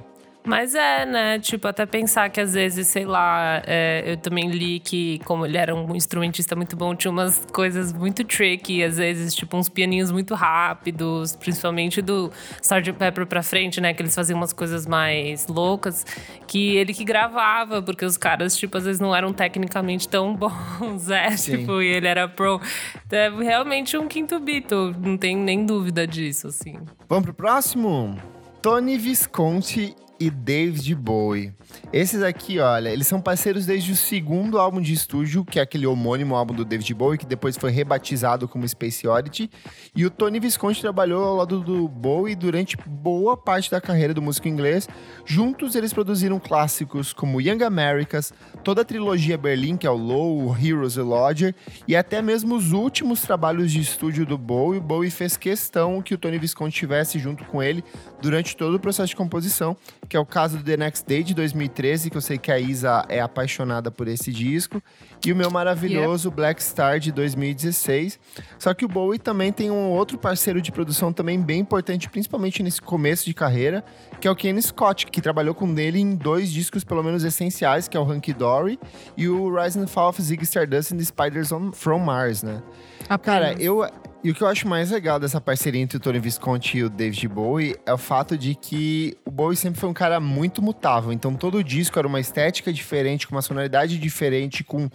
Mas 0.47 0.73
é, 0.73 1.05
né? 1.05 1.39
Tipo, 1.39 1.67
até 1.67 1.85
pensar 1.85 2.29
que 2.29 2.39
às 2.39 2.53
vezes, 2.53 2.87
sei 2.87 3.05
lá, 3.05 3.61
é, 3.67 4.01
eu 4.05 4.15
também 4.15 4.49
li 4.49 4.79
que, 4.79 5.19
como 5.25 5.45
ele 5.45 5.57
era 5.57 5.75
um 5.75 5.93
instrumentista 5.93 6.55
muito 6.55 6.73
bom, 6.73 6.95
tinha 6.95 7.11
umas 7.11 7.45
coisas 7.51 7.91
muito 7.91 8.23
tricky, 8.23 8.81
às 8.81 8.95
vezes, 8.95 9.35
tipo, 9.35 9.57
uns 9.57 9.67
pianinhos 9.67 10.09
muito 10.09 10.33
rápidos, 10.33 11.35
principalmente 11.35 12.01
do 12.01 12.31
Sgt. 12.61 12.93
Pepper 12.93 13.27
pra 13.27 13.43
frente, 13.43 13.81
né? 13.81 13.93
Que 13.93 14.01
eles 14.01 14.15
faziam 14.15 14.37
umas 14.37 14.53
coisas 14.53 14.87
mais 14.87 15.47
loucas, 15.47 16.05
que 16.47 16.77
ele 16.77 16.93
que 16.93 17.03
gravava, 17.03 17.81
porque 17.81 18.05
os 18.05 18.15
caras, 18.15 18.55
tipo, 18.55 18.77
às 18.77 18.85
vezes 18.85 19.01
não 19.01 19.13
eram 19.13 19.33
tecnicamente 19.33 20.07
tão 20.07 20.31
bons, 20.33 21.09
é, 21.09 21.29
Sim. 21.35 21.57
tipo, 21.57 21.81
e 21.81 21.87
ele 21.87 22.07
era 22.07 22.25
pro. 22.25 22.61
Então, 23.05 23.19
é 23.19 23.29
realmente 23.43 23.97
um 23.97 24.07
quinto 24.07 24.39
Beatle, 24.39 24.95
não 24.97 25.17
tem 25.17 25.35
nem 25.35 25.65
dúvida 25.65 26.07
disso, 26.07 26.47
assim. 26.47 26.79
Vamos 27.09 27.25
pro 27.25 27.33
próximo? 27.33 28.17
Tony 28.61 28.97
Visconti 28.97 29.93
e 30.19 30.29
David 30.29 30.95
Bowie. 30.95 31.53
Esses 31.91 32.21
aqui, 32.21 32.59
olha, 32.59 32.89
eles 32.89 33.07
são 33.07 33.21
parceiros 33.21 33.65
desde 33.65 33.91
o 33.91 33.95
segundo 33.95 34.59
álbum 34.59 34.81
de 34.81 34.93
estúdio, 34.93 35.45
que 35.45 35.59
é 35.59 35.61
aquele 35.61 35.87
homônimo 35.87 36.35
álbum 36.35 36.53
do 36.53 36.65
David 36.65 36.93
Bowie, 36.93 37.17
que 37.17 37.25
depois 37.25 37.57
foi 37.57 37.71
rebatizado 37.71 38.47
como 38.47 38.67
Space 38.67 39.07
Oddity. 39.07 39.49
E 39.95 40.05
o 40.05 40.09
Tony 40.09 40.39
Visconti 40.39 40.81
trabalhou 40.81 41.23
ao 41.23 41.35
lado 41.35 41.59
do 41.61 41.87
Bowie 41.87 42.35
durante 42.35 42.77
boa 42.85 43.37
parte 43.37 43.71
da 43.71 43.79
carreira 43.79 44.13
do 44.13 44.21
músico 44.21 44.47
inglês. 44.47 44.87
Juntos, 45.25 45.75
eles 45.75 45.93
produziram 45.93 46.39
clássicos 46.39 47.13
como 47.13 47.39
Young 47.39 47.63
Americas, 47.63 48.33
toda 48.63 48.81
a 48.81 48.85
trilogia 48.85 49.37
Berlim, 49.37 49.77
que 49.77 49.87
é 49.87 49.89
o 49.89 49.95
Low, 49.95 50.47
o 50.47 50.57
Heroes 50.57 50.95
e 50.95 51.01
Lodger, 51.01 51.55
e 51.87 51.95
até 51.95 52.21
mesmo 52.21 52.55
os 52.55 52.71
últimos 52.71 53.21
trabalhos 53.21 53.71
de 53.71 53.79
estúdio 53.79 54.25
do 54.25 54.37
Bowie. 54.37 54.79
O 54.79 54.81
Bowie 54.83 55.09
fez 55.09 55.37
questão 55.37 56.01
que 56.01 56.13
o 56.13 56.17
Tony 56.17 56.37
Visconti 56.37 56.73
estivesse 56.73 57.17
junto 57.19 57.45
com 57.45 57.63
ele 57.63 57.83
durante 58.21 58.55
todo 58.55 58.75
o 58.75 58.79
processo 58.79 59.09
de 59.09 59.15
composição, 59.15 59.75
que 60.09 60.17
é 60.17 60.19
o 60.19 60.25
caso 60.25 60.57
do 60.57 60.63
The 60.63 60.77
Next 60.77 61.05
Day 61.07 61.23
de 61.23 61.33
2013, 61.57 62.09
que 62.09 62.17
eu 62.17 62.21
sei 62.21 62.37
que 62.37 62.51
a 62.51 62.59
Isa 62.59 63.03
é 63.09 63.19
apaixonada 63.19 63.89
por 63.89 64.07
esse 64.07 64.31
disco, 64.31 64.81
e 65.25 65.31
o 65.31 65.35
meu 65.35 65.49
maravilhoso 65.49 66.29
yeah. 66.29 66.35
Black 66.35 66.63
Star 66.63 66.99
de 66.99 67.11
2016. 67.11 68.19
Só 68.59 68.73
que 68.73 68.85
o 68.85 68.87
Bowie 68.87 69.19
também 69.19 69.51
tem 69.51 69.71
um 69.71 69.89
outro 69.89 70.17
parceiro 70.17 70.61
de 70.61 70.71
produção 70.71 71.11
também 71.11 71.41
bem 71.41 71.59
importante, 71.59 72.09
principalmente 72.09 72.61
nesse 72.61 72.81
começo 72.81 73.25
de 73.25 73.33
carreira, 73.33 73.83
que 74.19 74.27
é 74.27 74.31
o 74.31 74.35
Ken 74.35 74.59
Scott, 74.61 75.07
que 75.07 75.21
trabalhou 75.21 75.55
com 75.55 75.67
ele 75.77 75.99
em 75.99 76.15
dois 76.15 76.51
discos 76.51 76.83
pelo 76.83 77.03
menos 77.03 77.23
essenciais, 77.23 77.87
que 77.87 77.97
é 77.97 77.99
o 77.99 78.03
Hunky 78.03 78.33
Dory 78.33 78.79
e 79.15 79.27
o 79.27 79.53
Rise 79.53 79.79
and 79.79 79.87
Fall 79.87 80.09
of 80.09 80.21
Ziggy 80.21 80.43
Stardust 80.43 80.93
and 80.93 80.97
the 80.97 81.03
Spiders 81.03 81.51
on, 81.51 81.71
from 81.71 81.99
Mars, 81.99 82.43
né? 82.43 82.61
Apenas. 83.09 83.19
Cara, 83.19 83.61
eu 83.61 83.87
e 84.23 84.31
o 84.31 84.33
que 84.33 84.41
eu 84.41 84.47
acho 84.47 84.67
mais 84.67 84.91
legal 84.91 85.19
dessa 85.19 85.39
parceria 85.39 85.81
entre 85.81 85.97
o 85.97 85.99
Tony 85.99 86.19
Visconti 86.19 86.79
e 86.79 86.83
o 86.83 86.89
David 86.89 87.27
Bowie 87.27 87.75
é 87.85 87.93
o 87.93 87.97
fato 87.97 88.37
de 88.37 88.55
que 88.55 89.15
o 89.25 89.31
Bowie 89.31 89.55
sempre 89.55 89.79
foi 89.79 89.89
um 89.89 89.93
cara 89.93 90.19
muito 90.19 90.61
mutável. 90.61 91.11
Então 91.13 91.33
todo 91.35 91.63
disco 91.63 91.97
era 91.99 92.07
uma 92.07 92.19
estética 92.19 92.73
diferente, 92.73 93.27
com 93.27 93.35
uma 93.35 93.41
sonoridade 93.41 93.97
diferente, 93.97 94.63
com 94.63 94.89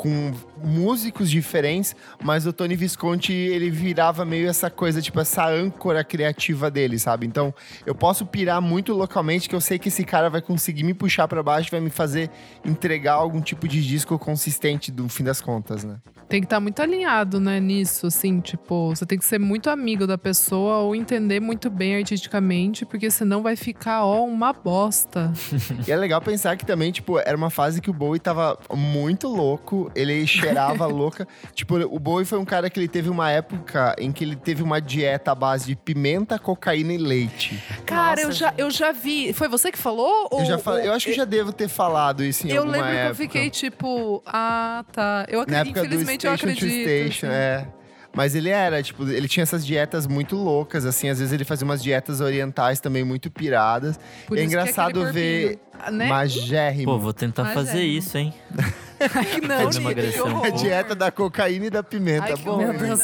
com 0.00 0.32
músicos 0.62 1.30
diferentes, 1.30 1.94
mas 2.22 2.46
o 2.46 2.52
Tony 2.52 2.76
Visconti, 2.76 3.32
ele 3.32 3.70
virava 3.70 4.24
meio 4.24 4.48
essa 4.48 4.70
coisa, 4.70 5.00
tipo, 5.00 5.20
essa 5.20 5.46
âncora 5.46 6.04
criativa 6.04 6.70
dele, 6.70 6.98
sabe? 6.98 7.26
Então, 7.26 7.54
eu 7.86 7.94
posso 7.94 8.26
pirar 8.26 8.60
muito 8.60 8.92
localmente, 8.92 9.48
que 9.48 9.54
eu 9.54 9.60
sei 9.60 9.78
que 9.78 9.88
esse 9.88 10.04
cara 10.04 10.28
vai 10.28 10.42
conseguir 10.42 10.84
me 10.84 10.94
puxar 10.94 11.26
para 11.28 11.42
baixo, 11.42 11.70
vai 11.70 11.80
me 11.80 11.90
fazer 11.90 12.30
entregar 12.64 13.14
algum 13.14 13.40
tipo 13.40 13.66
de 13.66 13.86
disco 13.86 14.18
consistente, 14.18 14.92
no 14.92 15.08
fim 15.08 15.24
das 15.24 15.40
contas, 15.40 15.84
né? 15.84 15.96
Tem 16.28 16.40
que 16.40 16.46
estar 16.46 16.56
tá 16.56 16.60
muito 16.60 16.80
alinhado, 16.80 17.40
né, 17.40 17.58
nisso, 17.58 18.06
assim, 18.06 18.38
tipo, 18.40 18.90
você 18.90 19.04
tem 19.04 19.18
que 19.18 19.24
ser 19.24 19.40
muito 19.40 19.68
amigo 19.68 20.06
da 20.06 20.16
pessoa 20.16 20.78
ou 20.78 20.94
entender 20.94 21.40
muito 21.40 21.68
bem 21.68 21.96
artisticamente, 21.96 22.86
porque 22.86 23.10
senão 23.10 23.42
vai 23.42 23.56
ficar, 23.56 24.04
ó, 24.04 24.24
uma 24.24 24.52
bosta. 24.52 25.32
e 25.86 25.90
é 25.90 25.96
legal 25.96 26.20
pensar 26.20 26.56
que 26.56 26.64
também, 26.64 26.92
tipo, 26.92 27.18
era 27.18 27.36
uma 27.36 27.50
fase 27.50 27.80
que 27.80 27.90
o 27.90 27.92
Bowie 27.92 28.20
tava 28.20 28.56
muito 28.72 29.26
louco, 29.26 29.90
ele 29.94 30.24
cheirava 30.50 30.86
louca. 30.88 31.26
Tipo, 31.54 31.76
o 31.76 31.98
Bowie 31.98 32.24
foi 32.24 32.38
um 32.38 32.44
cara 32.44 32.68
que 32.68 32.78
ele 32.78 32.88
teve 32.88 33.08
uma 33.08 33.30
época 33.30 33.94
em 33.98 34.12
que 34.12 34.24
ele 34.24 34.36
teve 34.36 34.62
uma 34.62 34.80
dieta 34.80 35.32
à 35.32 35.34
base 35.34 35.66
de 35.66 35.76
pimenta, 35.76 36.38
cocaína 36.38 36.92
e 36.92 36.98
leite. 36.98 37.62
Cara, 37.86 38.22
Nossa, 38.22 38.22
eu, 38.22 38.32
já, 38.32 38.54
eu 38.58 38.70
já 38.70 38.92
vi. 38.92 39.32
Foi 39.32 39.48
você 39.48 39.70
que 39.70 39.78
falou? 39.78 40.28
Eu, 40.32 40.44
já 40.44 40.58
falei, 40.58 40.86
eu 40.86 40.92
acho 40.92 41.06
que 41.06 41.12
eu 41.12 41.16
já 41.16 41.24
devo 41.24 41.52
ter 41.52 41.68
falado 41.68 42.24
isso 42.24 42.46
em 42.46 42.50
eu 42.50 42.58
alguma 42.58 42.76
época. 42.76 42.90
Eu 42.90 42.94
lembro 42.94 43.16
que 43.16 43.22
eu 43.22 43.26
fiquei 43.28 43.50
tipo, 43.50 44.22
ah, 44.26 44.84
tá. 44.92 45.26
Eu 45.28 45.40
acredito, 45.40 45.78
infelizmente 45.78 46.26
eu 46.26 46.32
acredito. 46.32 46.82
Station, 46.82 47.26
assim. 47.26 47.36
é. 47.36 47.79
Mas 48.12 48.34
ele 48.34 48.48
era, 48.48 48.82
tipo, 48.82 49.08
ele 49.08 49.28
tinha 49.28 49.42
essas 49.42 49.64
dietas 49.64 50.06
muito 50.06 50.36
loucas, 50.36 50.84
assim. 50.84 51.08
Às 51.08 51.18
vezes 51.18 51.32
ele 51.32 51.44
fazia 51.44 51.64
umas 51.64 51.82
dietas 51.82 52.20
orientais 52.20 52.80
também 52.80 53.04
muito 53.04 53.30
piradas. 53.30 53.98
Por 54.26 54.36
é 54.36 54.42
engraçado 54.42 55.06
é 55.06 55.12
ver 55.12 55.58
né? 55.92 56.08
magérrimo. 56.08 56.92
Pô, 56.92 56.98
vou 56.98 57.12
tentar 57.12 57.44
magérrimo. 57.44 57.66
fazer 57.66 57.84
isso, 57.84 58.18
hein? 58.18 58.34
Ai, 59.00 59.40
não, 59.40 60.44
A 60.44 60.50
dieta 60.50 60.94
da 60.94 61.10
cocaína 61.10 61.66
e 61.66 61.70
da 61.70 61.82
pimenta. 61.82 62.34
Ai, 62.34 62.36
Bom, 62.36 62.58
meu 62.58 62.72
Deus 62.74 63.00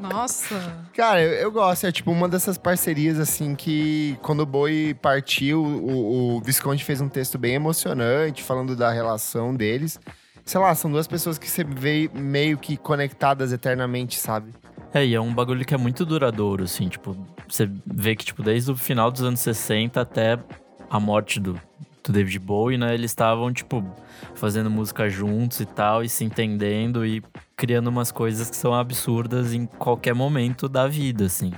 Nossa. 0.00 0.84
Cara, 0.96 1.22
eu, 1.22 1.32
eu, 1.34 1.52
gosto. 1.52 1.86
É 1.86 1.92
tipo 1.92 2.10
uma 2.10 2.28
dessas 2.28 2.58
parcerias, 2.58 3.20
assim, 3.20 3.54
que 3.54 4.18
quando 4.22 4.40
o 4.40 4.46
Boi 4.46 4.96
partiu, 5.00 5.62
o, 5.62 6.36
o 6.36 6.40
Visconde 6.40 6.82
fez 6.82 7.00
um 7.00 7.08
texto 7.08 7.38
bem 7.38 7.54
emocionante, 7.54 8.42
falando 8.42 8.74
da 8.74 8.90
relação 8.90 9.54
deles 9.54 10.00
sei 10.44 10.60
lá, 10.60 10.74
são 10.74 10.90
duas 10.90 11.06
pessoas 11.06 11.38
que 11.38 11.48
você 11.48 11.64
vê 11.64 12.10
meio 12.12 12.58
que 12.58 12.76
conectadas 12.76 13.52
eternamente, 13.52 14.18
sabe? 14.18 14.52
É, 14.94 15.04
e 15.04 15.14
é 15.14 15.20
um 15.20 15.32
bagulho 15.32 15.64
que 15.64 15.74
é 15.74 15.78
muito 15.78 16.04
duradouro, 16.04 16.64
assim, 16.64 16.88
tipo, 16.88 17.16
você 17.48 17.70
vê 17.86 18.14
que, 18.14 18.24
tipo, 18.24 18.42
desde 18.42 18.70
o 18.70 18.76
final 18.76 19.10
dos 19.10 19.22
anos 19.22 19.40
60 19.40 20.00
até 20.00 20.38
a 20.90 21.00
morte 21.00 21.40
do, 21.40 21.58
do 22.04 22.12
David 22.12 22.38
Bowie, 22.38 22.76
né, 22.76 22.92
eles 22.92 23.10
estavam, 23.10 23.52
tipo, 23.52 23.82
fazendo 24.34 24.70
música 24.70 25.08
juntos 25.08 25.60
e 25.60 25.66
tal, 25.66 26.04
e 26.04 26.08
se 26.08 26.24
entendendo 26.24 27.06
e 27.06 27.22
criando 27.56 27.88
umas 27.88 28.12
coisas 28.12 28.50
que 28.50 28.56
são 28.56 28.74
absurdas 28.74 29.54
em 29.54 29.64
qualquer 29.66 30.14
momento 30.14 30.68
da 30.68 30.86
vida, 30.86 31.24
assim. 31.24 31.52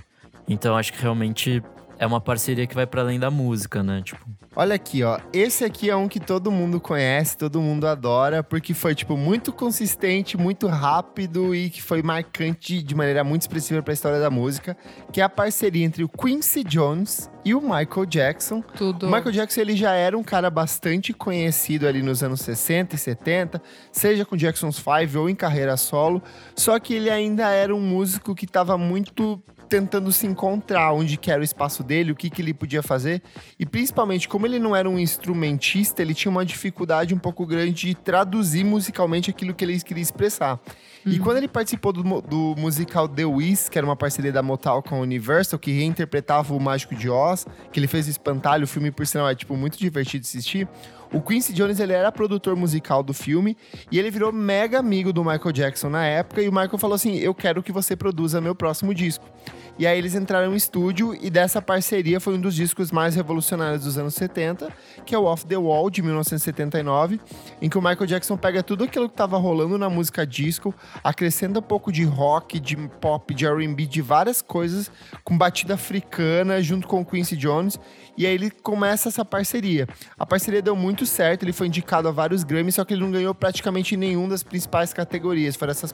Então 0.46 0.76
acho 0.76 0.92
que 0.92 1.00
realmente 1.00 1.62
é 1.98 2.06
uma 2.06 2.20
parceria 2.20 2.66
que 2.66 2.74
vai 2.74 2.86
para 2.86 3.02
além 3.02 3.18
da 3.18 3.30
música, 3.30 3.82
né? 3.82 4.02
Tipo, 4.02 4.24
Olha 4.56 4.76
aqui, 4.76 5.02
ó. 5.02 5.18
Esse 5.32 5.64
aqui 5.64 5.90
é 5.90 5.96
um 5.96 6.06
que 6.06 6.20
todo 6.20 6.48
mundo 6.48 6.80
conhece, 6.80 7.36
todo 7.36 7.60
mundo 7.60 7.88
adora, 7.88 8.40
porque 8.40 8.72
foi, 8.72 8.94
tipo, 8.94 9.16
muito 9.16 9.52
consistente, 9.52 10.36
muito 10.36 10.68
rápido 10.68 11.52
e 11.52 11.68
que 11.68 11.82
foi 11.82 12.02
marcante 12.02 12.80
de 12.80 12.94
maneira 12.94 13.24
muito 13.24 13.42
expressiva 13.42 13.82
para 13.82 13.92
a 13.92 13.94
história 13.94 14.20
da 14.20 14.30
música, 14.30 14.76
que 15.12 15.20
é 15.20 15.24
a 15.24 15.28
parceria 15.28 15.84
entre 15.84 16.04
o 16.04 16.08
Quincy 16.08 16.62
Jones 16.62 17.28
e 17.44 17.52
o 17.52 17.60
Michael 17.60 18.06
Jackson. 18.06 18.62
Tudo. 18.76 19.06
O 19.06 19.10
Michael 19.10 19.32
Jackson, 19.32 19.60
ele 19.60 19.74
já 19.74 19.92
era 19.92 20.16
um 20.16 20.22
cara 20.22 20.48
bastante 20.48 21.12
conhecido 21.12 21.88
ali 21.88 22.00
nos 22.00 22.22
anos 22.22 22.40
60 22.42 22.94
e 22.94 22.98
70, 22.98 23.60
seja 23.90 24.24
com 24.24 24.36
Jackson's 24.36 24.78
Five 24.78 25.18
ou 25.18 25.28
em 25.28 25.34
carreira 25.34 25.76
solo, 25.76 26.22
só 26.54 26.78
que 26.78 26.94
ele 26.94 27.10
ainda 27.10 27.50
era 27.50 27.74
um 27.74 27.80
músico 27.80 28.36
que 28.36 28.44
estava 28.44 28.78
muito 28.78 29.42
tentando 29.68 30.12
se 30.12 30.26
encontrar 30.26 30.92
onde 30.92 31.16
que 31.16 31.30
era 31.30 31.40
o 31.40 31.44
espaço 31.44 31.82
dele, 31.82 32.12
o 32.12 32.14
que, 32.14 32.30
que 32.30 32.42
ele 32.42 32.54
podia 32.54 32.82
fazer. 32.82 33.22
E 33.58 33.66
principalmente, 33.66 34.28
como 34.28 34.46
ele 34.46 34.58
não 34.58 34.74
era 34.74 34.88
um 34.88 34.98
instrumentista, 34.98 36.02
ele 36.02 36.14
tinha 36.14 36.30
uma 36.30 36.44
dificuldade 36.44 37.14
um 37.14 37.18
pouco 37.18 37.46
grande 37.46 37.72
de 37.72 37.94
traduzir 37.94 38.64
musicalmente 38.64 39.30
aquilo 39.30 39.54
que 39.54 39.64
ele 39.64 39.80
queria 39.80 40.02
expressar. 40.02 40.60
Uhum. 41.04 41.12
E 41.12 41.18
quando 41.18 41.38
ele 41.38 41.48
participou 41.48 41.92
do, 41.92 42.02
do, 42.22 42.54
musical 42.56 43.08
The 43.08 43.24
Wiz, 43.24 43.68
que 43.68 43.78
era 43.78 43.86
uma 43.86 43.96
parceria 43.96 44.32
da 44.32 44.42
Motown 44.42 44.82
com 44.82 44.96
a 44.96 44.98
Universal, 44.98 45.58
que 45.58 45.70
reinterpretava 45.70 46.54
o 46.54 46.60
Mágico 46.60 46.94
de 46.94 47.10
Oz, 47.10 47.46
que 47.72 47.78
ele 47.78 47.86
fez 47.86 48.06
o 48.06 48.10
Espantalho, 48.10 48.64
o 48.64 48.66
filme, 48.66 48.90
por 48.90 49.06
sinal, 49.06 49.28
é 49.28 49.34
tipo 49.34 49.56
muito 49.56 49.78
divertido 49.78 50.22
de 50.22 50.28
assistir. 50.28 50.68
O 51.14 51.20
Quincy 51.20 51.52
Jones 51.52 51.78
ele 51.78 51.92
era 51.92 52.10
produtor 52.10 52.56
musical 52.56 53.00
do 53.00 53.14
filme 53.14 53.56
e 53.88 54.00
ele 54.00 54.10
virou 54.10 54.32
mega 54.32 54.80
amigo 54.80 55.12
do 55.12 55.24
Michael 55.24 55.52
Jackson 55.52 55.88
na 55.88 56.04
época. 56.04 56.42
E 56.42 56.48
o 56.48 56.52
Michael 56.52 56.76
falou 56.76 56.96
assim: 56.96 57.16
Eu 57.18 57.32
quero 57.32 57.62
que 57.62 57.70
você 57.70 57.94
produza 57.94 58.40
meu 58.40 58.52
próximo 58.52 58.92
disco. 58.92 59.24
E 59.76 59.86
aí 59.86 59.98
eles 59.98 60.14
entraram 60.14 60.50
no 60.50 60.56
estúdio 60.56 61.16
e 61.20 61.28
dessa 61.28 61.60
parceria 61.60 62.20
foi 62.20 62.34
um 62.34 62.40
dos 62.40 62.54
discos 62.54 62.92
mais 62.92 63.16
revolucionários 63.16 63.82
dos 63.82 63.98
anos 63.98 64.14
70, 64.14 64.72
que 65.04 65.14
é 65.14 65.18
o 65.18 65.24
Off 65.24 65.44
the 65.46 65.56
Wall 65.56 65.90
de 65.90 66.00
1979, 66.00 67.20
em 67.60 67.68
que 67.68 67.76
o 67.76 67.82
Michael 67.82 68.06
Jackson 68.06 68.36
pega 68.36 68.62
tudo 68.62 68.84
aquilo 68.84 69.08
que 69.08 69.14
estava 69.14 69.36
rolando 69.36 69.76
na 69.76 69.90
música 69.90 70.24
disco, 70.24 70.72
acrescenta 71.02 71.58
um 71.58 71.62
pouco 71.62 71.90
de 71.90 72.04
rock, 72.04 72.60
de 72.60 72.76
pop, 72.76 73.34
de 73.34 73.46
R&B, 73.46 73.86
de 73.86 74.00
várias 74.00 74.40
coisas 74.40 74.92
com 75.24 75.36
batida 75.36 75.74
africana 75.74 76.62
junto 76.62 76.86
com 76.86 77.00
o 77.00 77.04
Quincy 77.04 77.36
Jones 77.36 77.78
e 78.16 78.26
aí 78.26 78.34
ele 78.34 78.50
começa 78.50 79.08
essa 79.08 79.24
parceria. 79.24 79.88
A 80.16 80.24
parceria 80.24 80.62
deu 80.62 80.76
muito 80.76 81.04
certo, 81.04 81.42
ele 81.42 81.52
foi 81.52 81.66
indicado 81.66 82.06
a 82.06 82.12
vários 82.12 82.44
Grammys, 82.44 82.76
só 82.76 82.84
que 82.84 82.94
ele 82.94 83.02
não 83.02 83.10
ganhou 83.10 83.34
praticamente 83.34 83.96
nenhum 83.96 84.28
das 84.28 84.42
principais 84.42 84.92
categorias. 84.92 85.56
Foram 85.56 85.72
essas 85.72 85.92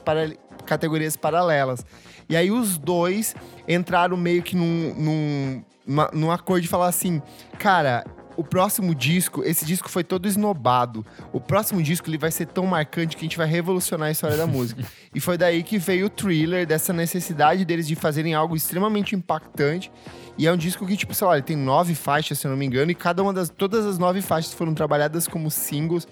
categorias 0.65 1.15
paralelas. 1.15 1.83
E 2.29 2.35
aí 2.35 2.51
os 2.51 2.77
dois 2.77 3.35
entraram 3.67 4.15
meio 4.17 4.41
que 4.43 4.55
num, 4.55 4.93
num, 4.97 5.63
numa- 5.85 6.09
num 6.13 6.31
acordo 6.31 6.61
de 6.61 6.67
falar 6.67 6.87
assim, 6.87 7.21
cara. 7.59 8.03
O 8.37 8.45
próximo 8.45 8.95
disco, 8.95 9.43
esse 9.43 9.65
disco 9.65 9.89
foi 9.89 10.05
todo 10.05 10.25
esnobado. 10.25 11.05
O 11.33 11.39
próximo 11.39 11.83
disco 11.83 12.09
ele 12.09 12.17
vai 12.17 12.31
ser 12.31 12.47
tão 12.47 12.65
marcante 12.65 13.15
que 13.15 13.21
a 13.23 13.27
gente 13.27 13.37
vai 13.37 13.45
revolucionar 13.45 14.07
a 14.07 14.11
história 14.11 14.37
da 14.37 14.47
música. 14.47 14.81
E 15.13 15.19
foi 15.19 15.37
daí 15.37 15.61
que 15.61 15.77
veio 15.77 16.05
o 16.05 16.09
thriller, 16.09 16.65
dessa 16.65 16.93
necessidade 16.93 17.65
deles 17.65 17.85
de 17.85 17.93
fazerem 17.93 18.33
algo 18.33 18.55
extremamente 18.55 19.13
impactante. 19.13 19.91
E 20.37 20.47
é 20.47 20.51
um 20.51 20.55
disco 20.55 20.87
que, 20.87 20.95
tipo, 20.95 21.13
sei 21.13 21.27
lá, 21.27 21.33
ele 21.33 21.41
tem 21.43 21.57
nove 21.57 21.93
faixas, 21.93 22.39
se 22.39 22.47
eu 22.47 22.51
não 22.51 22.57
me 22.57 22.65
engano, 22.65 22.89
e 22.89 22.95
cada 22.95 23.21
uma 23.21 23.33
das. 23.33 23.49
Todas 23.49 23.85
as 23.85 23.97
nove 23.97 24.21
faixas 24.21 24.53
foram 24.53 24.73
trabalhadas 24.73 25.27
como 25.27 25.51
singles. 25.51 26.07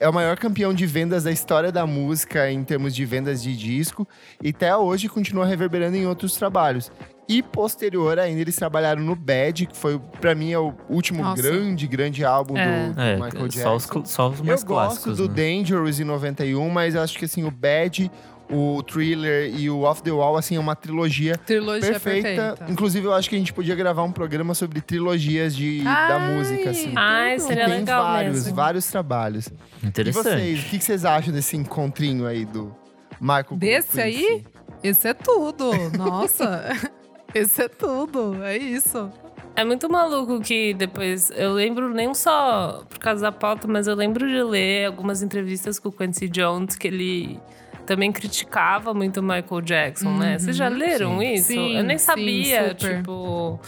É 0.00 0.08
o 0.08 0.12
maior 0.12 0.36
campeão 0.36 0.72
de 0.72 0.86
vendas 0.86 1.24
da 1.24 1.32
história 1.32 1.72
da 1.72 1.84
música 1.86 2.50
em 2.50 2.62
termos 2.62 2.94
de 2.94 3.04
vendas 3.04 3.42
de 3.42 3.56
disco. 3.56 4.06
E 4.42 4.50
até 4.50 4.74
hoje 4.76 5.08
continua 5.08 5.44
reverberando 5.44 5.96
em 5.96 6.06
outros 6.06 6.34
trabalhos. 6.36 6.90
E 7.28 7.42
posterior 7.42 8.18
ainda, 8.18 8.40
eles 8.40 8.56
trabalharam 8.56 9.02
no 9.02 9.14
Bad, 9.14 9.66
que 9.66 9.76
foi, 9.76 9.98
pra 10.20 10.34
mim, 10.34 10.50
é 10.52 10.58
o 10.58 10.72
último 10.88 11.22
Nossa. 11.22 11.42
grande, 11.42 11.86
grande 11.86 12.24
álbum 12.24 12.56
É. 12.56 12.88
do, 12.88 12.94
do 12.94 13.00
É, 13.00 13.14
Michael 13.16 13.48
Jackson. 13.48 13.78
só 13.80 13.98
os, 14.00 14.10
só 14.10 14.28
os 14.30 14.40
mais 14.40 14.62
Eu 14.62 14.66
gosto 14.66 15.02
clássicos. 15.02 15.16
do 15.18 15.28
né? 15.28 15.34
Dangerous 15.34 16.00
em 16.00 16.04
91, 16.04 16.70
mas 16.70 16.96
acho 16.96 17.18
que 17.18 17.24
assim, 17.26 17.44
o 17.44 17.50
Bad, 17.50 18.10
o 18.50 18.82
Thriller 18.82 19.54
e 19.54 19.68
o 19.68 19.82
Off 19.82 20.02
the 20.02 20.10
Wall, 20.10 20.36
assim, 20.36 20.56
é 20.56 20.60
uma 20.60 20.74
trilogia 20.74 21.36
Trilogia 21.38 21.90
perfeita. 21.92 22.22
perfeita. 22.28 22.72
Inclusive, 22.72 23.06
eu 23.06 23.12
acho 23.12 23.28
que 23.28 23.36
a 23.36 23.38
gente 23.38 23.52
podia 23.52 23.74
gravar 23.74 24.02
um 24.04 24.12
programa 24.12 24.54
sobre 24.54 24.80
trilogias 24.80 25.54
de, 25.54 25.82
da 25.82 26.16
Ai, 26.16 26.34
música, 26.34 26.70
assim. 26.70 26.92
Ai, 26.96 27.38
seria 27.38 27.66
Tem 27.66 27.74
legal 27.80 28.02
vários, 28.04 28.34
mesmo. 28.36 28.54
vários 28.54 28.86
trabalhos. 28.86 29.48
E 29.82 29.86
Interessante. 29.86 30.22
vocês, 30.24 30.60
o 30.60 30.64
que 30.64 30.80
vocês 30.80 31.04
acham 31.04 31.32
desse 31.32 31.56
encontrinho 31.56 32.26
aí 32.26 32.44
do 32.44 32.74
Michael 33.20 33.44
com 33.44 33.54
o 33.54 33.58
Desse 33.58 33.88
Quincy? 33.88 34.00
aí? 34.00 34.44
Esse 34.82 35.08
é 35.08 35.14
tudo. 35.14 35.70
Nossa. 35.96 36.70
Esse 37.34 37.62
é 37.62 37.68
tudo. 37.68 38.42
É 38.42 38.56
isso. 38.56 39.10
É 39.54 39.64
muito 39.64 39.90
maluco 39.90 40.40
que 40.40 40.72
depois. 40.72 41.30
Eu 41.34 41.52
lembro 41.52 41.92
nem 41.92 42.14
só 42.14 42.84
por 42.88 42.98
causa 42.98 43.22
da 43.22 43.32
pauta, 43.32 43.66
mas 43.68 43.86
eu 43.86 43.94
lembro 43.94 44.26
de 44.26 44.42
ler 44.42 44.86
algumas 44.86 45.20
entrevistas 45.20 45.78
com 45.78 45.88
o 45.88 45.92
Quincy 45.92 46.28
Jones 46.28 46.76
que 46.76 46.86
ele 46.88 47.40
também 47.88 48.12
criticava 48.12 48.92
muito 48.92 49.20
o 49.20 49.22
Michael 49.22 49.62
Jackson, 49.62 50.18
né? 50.18 50.38
Vocês 50.38 50.54
já 50.54 50.68
leram 50.68 51.20
Sim. 51.20 51.32
isso? 51.32 51.46
Sim, 51.46 51.76
eu 51.78 51.82
nem 51.82 51.96
sim, 51.96 52.04
sabia, 52.04 52.68
super. 52.68 52.98
tipo. 52.98 53.58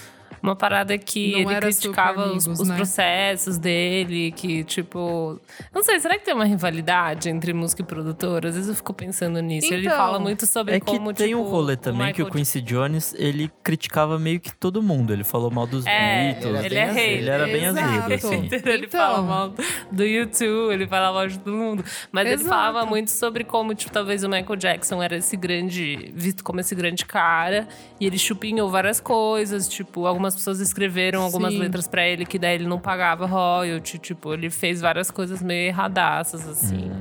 Uma 0.43 0.57
parada 0.57 0.97
que 0.97 1.33
Não 1.45 1.51
ele 1.53 1.61
criticava 1.61 2.21
os, 2.33 2.47
amigos, 2.47 2.61
os 2.61 2.69
né? 2.69 2.77
processos 2.77 3.59
dele, 3.59 4.33
que, 4.33 4.65
tipo. 4.65 5.39
Não 5.75 5.83
sei, 5.83 6.01
será 6.01 6.19
que 6.19 6.25
tem 6.25 6.35
uma 6.35 6.45
rivalidade 6.45 7.29
entre 7.29 7.53
música 7.53 7.83
e 7.83 7.85
produtor? 7.85 8.47
Às 8.47 8.55
vezes 8.55 8.69
eu 8.71 8.75
fico 8.75 8.93
pensando 8.95 9.41
nisso. 9.41 9.73
ele 9.73 9.87
Então, 9.87 9.97
fala 9.99 10.19
muito 10.19 10.47
sobre 10.47 10.77
É 10.77 10.81
que 10.81 10.87
como, 10.87 11.13
tem 11.13 11.29
tipo, 11.29 11.41
um 11.41 11.45
rolê 11.45 11.77
também 11.77 12.13
que 12.13 12.23
o 12.23 12.25
Michael 12.27 12.31
Quincy 12.31 12.61
Jones, 12.63 13.15
ele 13.19 13.51
criticava 13.63 14.19
meio 14.19 14.41
que 14.41 14.53
todo 14.55 14.83
mundo. 14.83 15.13
Ele 15.13 15.25
falou 15.25 15.51
mal 15.51 15.67
dos 15.67 15.85
É, 15.87 16.33
Beatles. 16.35 16.65
ele 16.65 16.75
é 16.79 16.91
rei. 16.93 17.19
Ele 17.19 17.31
era 17.31 17.47
bem 17.47 17.67
azedo, 17.67 18.15
assim. 18.15 18.49
ele 18.51 18.87
Então. 18.87 19.01
fala 19.01 19.23
mal 19.23 19.55
do 19.93 20.05
YouTube, 20.05 20.73
ele 20.73 20.87
fala 20.87 21.13
mal 21.13 21.29
de 21.29 21.39
todo 21.39 21.55
mundo. 21.57 21.85
Mas 22.11 22.27
ele 22.27 22.35
Exato. 22.37 22.49
falava 22.49 22.87
muito 22.87 23.11
sobre 23.11 23.45
como, 23.45 23.75
tipo, 23.75 23.93
talvez 23.93 24.25
o 24.25 24.29
Michael 24.29 24.57
Jackson 24.57 25.03
era 25.03 25.17
esse 25.17 25.37
grande, 25.37 26.13
visto 26.15 26.43
como 26.43 26.61
esse 26.61 26.75
grande 26.75 27.05
cara. 27.05 27.69
E 28.01 28.07
ele 28.07 28.19
chupinhou 28.19 28.71
várias 28.71 29.01
coisas, 29.01 29.69
tipo, 29.69 30.07
algumas 30.07 30.30
pessoas 30.35 30.61
escreveram 30.61 31.23
algumas 31.23 31.53
Sim. 31.53 31.61
letras 31.61 31.87
pra 31.89 32.07
ele 32.07 32.25
que 32.27 32.39
daí 32.39 32.55
ele 32.55 32.67
não 32.67 32.79
pagava 32.79 33.27
royalty, 33.27 33.99
tipo, 33.99 34.33
ele 34.33 34.51
fez 34.51 34.81
várias 34.81 35.11
coisas 35.11 35.43
meio 35.43 35.69
erradaças, 35.69 36.47
assim. 36.49 36.91
Hum. 36.91 37.01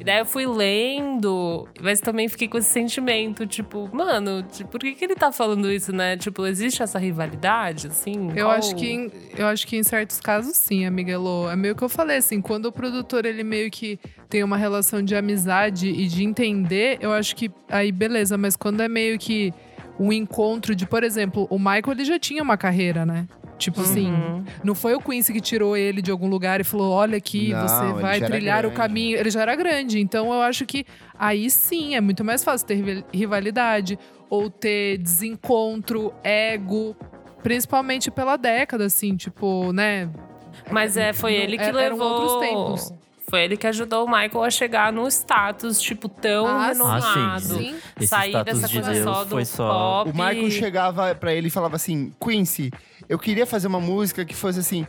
E 0.00 0.04
daí 0.04 0.18
eu 0.20 0.24
fui 0.26 0.46
lendo, 0.46 1.68
mas 1.82 2.00
também 2.00 2.28
fiquei 2.28 2.48
com 2.48 2.58
esse 2.58 2.68
sentimento, 2.70 3.46
tipo, 3.46 3.88
mano, 3.92 4.42
tipo, 4.44 4.70
por 4.70 4.80
que, 4.80 4.92
que 4.94 5.04
ele 5.04 5.14
tá 5.14 5.30
falando 5.32 5.70
isso, 5.70 5.92
né? 5.92 6.16
Tipo, 6.16 6.46
existe 6.46 6.82
essa 6.82 6.98
rivalidade, 6.98 7.88
assim? 7.88 8.28
Eu 8.34 8.46
Qual- 8.46 8.50
acho 8.56 8.74
que 8.76 8.86
em, 8.90 9.10
eu 9.36 9.46
acho 9.46 9.66
que 9.66 9.76
em 9.76 9.82
certos 9.82 10.20
casos 10.20 10.56
sim, 10.56 10.86
amiga 10.86 11.12
Elô. 11.12 11.50
É 11.50 11.56
meio 11.56 11.74
que 11.74 11.82
eu 11.82 11.88
falei 11.88 12.16
assim, 12.18 12.40
quando 12.40 12.66
o 12.66 12.72
produtor 12.72 13.24
ele 13.26 13.42
meio 13.44 13.70
que 13.70 13.98
tem 14.28 14.42
uma 14.44 14.56
relação 14.56 15.02
de 15.02 15.14
amizade 15.14 15.88
e 15.88 16.06
de 16.06 16.24
entender, 16.24 16.98
eu 17.00 17.12
acho 17.12 17.34
que 17.36 17.50
aí 17.68 17.90
beleza, 17.92 18.38
mas 18.38 18.56
quando 18.56 18.80
é 18.82 18.88
meio 18.88 19.18
que 19.18 19.52
um 20.02 20.10
encontro 20.12 20.74
de, 20.74 20.86
por 20.86 21.04
exemplo, 21.04 21.46
o 21.50 21.58
Michael 21.58 21.90
ele 21.92 22.04
já 22.04 22.18
tinha 22.18 22.42
uma 22.42 22.56
carreira, 22.56 23.04
né? 23.04 23.26
Tipo 23.58 23.82
assim, 23.82 24.10
Uhum. 24.10 24.42
não 24.64 24.74
foi 24.74 24.94
o 24.94 25.00
Quincy 25.00 25.34
que 25.34 25.40
tirou 25.40 25.76
ele 25.76 26.00
de 26.00 26.10
algum 26.10 26.26
lugar 26.28 26.62
e 26.62 26.64
falou: 26.64 26.90
olha 26.92 27.18
aqui, 27.18 27.50
Não, 27.52 27.60
você 27.68 27.92
vai 28.00 28.16
era 28.16 28.26
trilhar 28.26 28.64
o 28.64 28.70
caminho. 28.70 29.18
Ele 29.18 29.28
já 29.30 29.42
era 29.42 29.54
grande. 29.54 30.00
Então 30.00 30.32
eu 30.32 30.40
acho 30.40 30.64
que 30.64 30.86
aí 31.18 31.50
sim 31.50 31.94
é 31.94 32.00
muito 32.00 32.24
mais 32.24 32.42
fácil 32.42 32.66
ter 32.66 32.76
rival- 32.76 33.04
rivalidade 33.12 33.98
ou 34.30 34.48
ter 34.48 34.96
desencontro, 34.98 36.12
ego. 36.24 36.96
Principalmente 37.42 38.10
pela 38.10 38.36
década, 38.36 38.84
assim, 38.86 39.14
tipo, 39.16 39.72
né? 39.72 40.08
Mas 40.70 40.96
é, 40.96 41.12
foi 41.12 41.34
ele 41.34 41.56
que 41.58 41.64
eram 41.64 41.78
levou. 41.78 42.06
outros 42.06 42.40
tempos. 42.48 42.94
Foi 43.30 43.42
ele 43.44 43.56
que 43.56 43.66
ajudou 43.66 44.04
o 44.04 44.10
Michael 44.10 44.42
a 44.42 44.50
chegar 44.50 44.92
num 44.92 45.06
status, 45.08 45.80
tipo, 45.80 46.08
tão 46.08 46.46
Ah, 46.46 46.66
renomado. 46.68 47.40
sim. 47.40 47.74
Sim. 47.98 48.06
Sair 48.06 48.44
dessa 48.44 48.66
de 48.68 48.74
coisa 48.74 48.92
Deus 48.92 49.04
só 49.04 49.24
do 49.24 49.30
foi 49.30 49.44
só- 49.44 49.68
pop. 50.04 50.10
O 50.10 50.12
Michael 50.12 50.50
chegava 50.50 51.14
pra 51.14 51.32
ele 51.32 51.46
e 51.46 51.50
falava 51.50 51.76
assim: 51.76 52.12
Quincy, 52.22 52.70
eu 53.08 53.18
queria 53.18 53.46
fazer 53.46 53.68
uma 53.68 53.80
música 53.80 54.24
que 54.24 54.34
fosse 54.34 54.58
assim. 54.60 54.86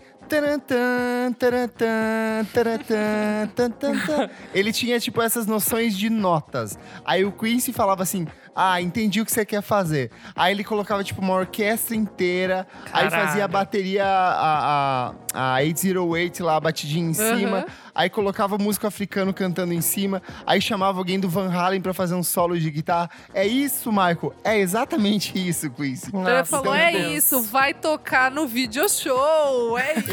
Ele 4.53 4.71
tinha, 4.71 4.99
tipo, 4.99 5.21
essas 5.21 5.45
noções 5.45 5.97
de 5.97 6.09
notas. 6.09 6.77
Aí 7.05 7.23
o 7.25 7.31
Quincy 7.31 7.71
falava 7.73 8.03
assim: 8.03 8.27
Ah, 8.55 8.81
entendi 8.81 9.21
o 9.21 9.25
que 9.25 9.31
você 9.31 9.45
quer 9.45 9.61
fazer. 9.61 10.11
Aí 10.35 10.53
ele 10.53 10.63
colocava, 10.63 11.03
tipo, 11.03 11.21
uma 11.21 11.33
orquestra 11.33 11.95
inteira. 11.95 12.67
Aí 12.91 13.09
Caralho. 13.09 13.27
fazia 13.27 13.45
a 13.45 13.47
bateria, 13.47 14.05
a, 14.05 15.13
a, 15.33 15.55
a 15.55 15.61
808 15.61 16.43
lá, 16.43 16.55
a 16.57 16.59
batidinha 16.59 17.09
em 17.09 17.13
cima. 17.13 17.65
Aí 17.93 18.09
colocava 18.09 18.57
músico 18.57 18.87
africano 18.87 19.33
cantando 19.33 19.73
em 19.73 19.81
cima. 19.81 20.21
Aí 20.45 20.61
chamava 20.61 20.97
alguém 20.97 21.19
do 21.19 21.29
Van 21.29 21.51
Halen 21.51 21.81
pra 21.81 21.93
fazer 21.93 22.15
um 22.15 22.23
solo 22.23 22.57
de 22.59 22.69
guitarra. 22.69 23.09
É 23.33 23.45
isso, 23.45 23.91
Michael. 23.91 24.33
É 24.43 24.57
exatamente 24.57 25.37
isso, 25.37 25.69
Quincy. 25.69 26.09
Ele 26.13 26.23
Nossa, 26.23 26.45
falou: 26.45 26.75
então, 26.75 26.75
é 26.75 26.91
Deus. 26.91 27.13
isso, 27.13 27.41
vai 27.41 27.73
tocar 27.73 28.31
no 28.31 28.47
video 28.47 28.87
show. 28.89 29.77
É 29.77 29.95
isso. 29.99 30.11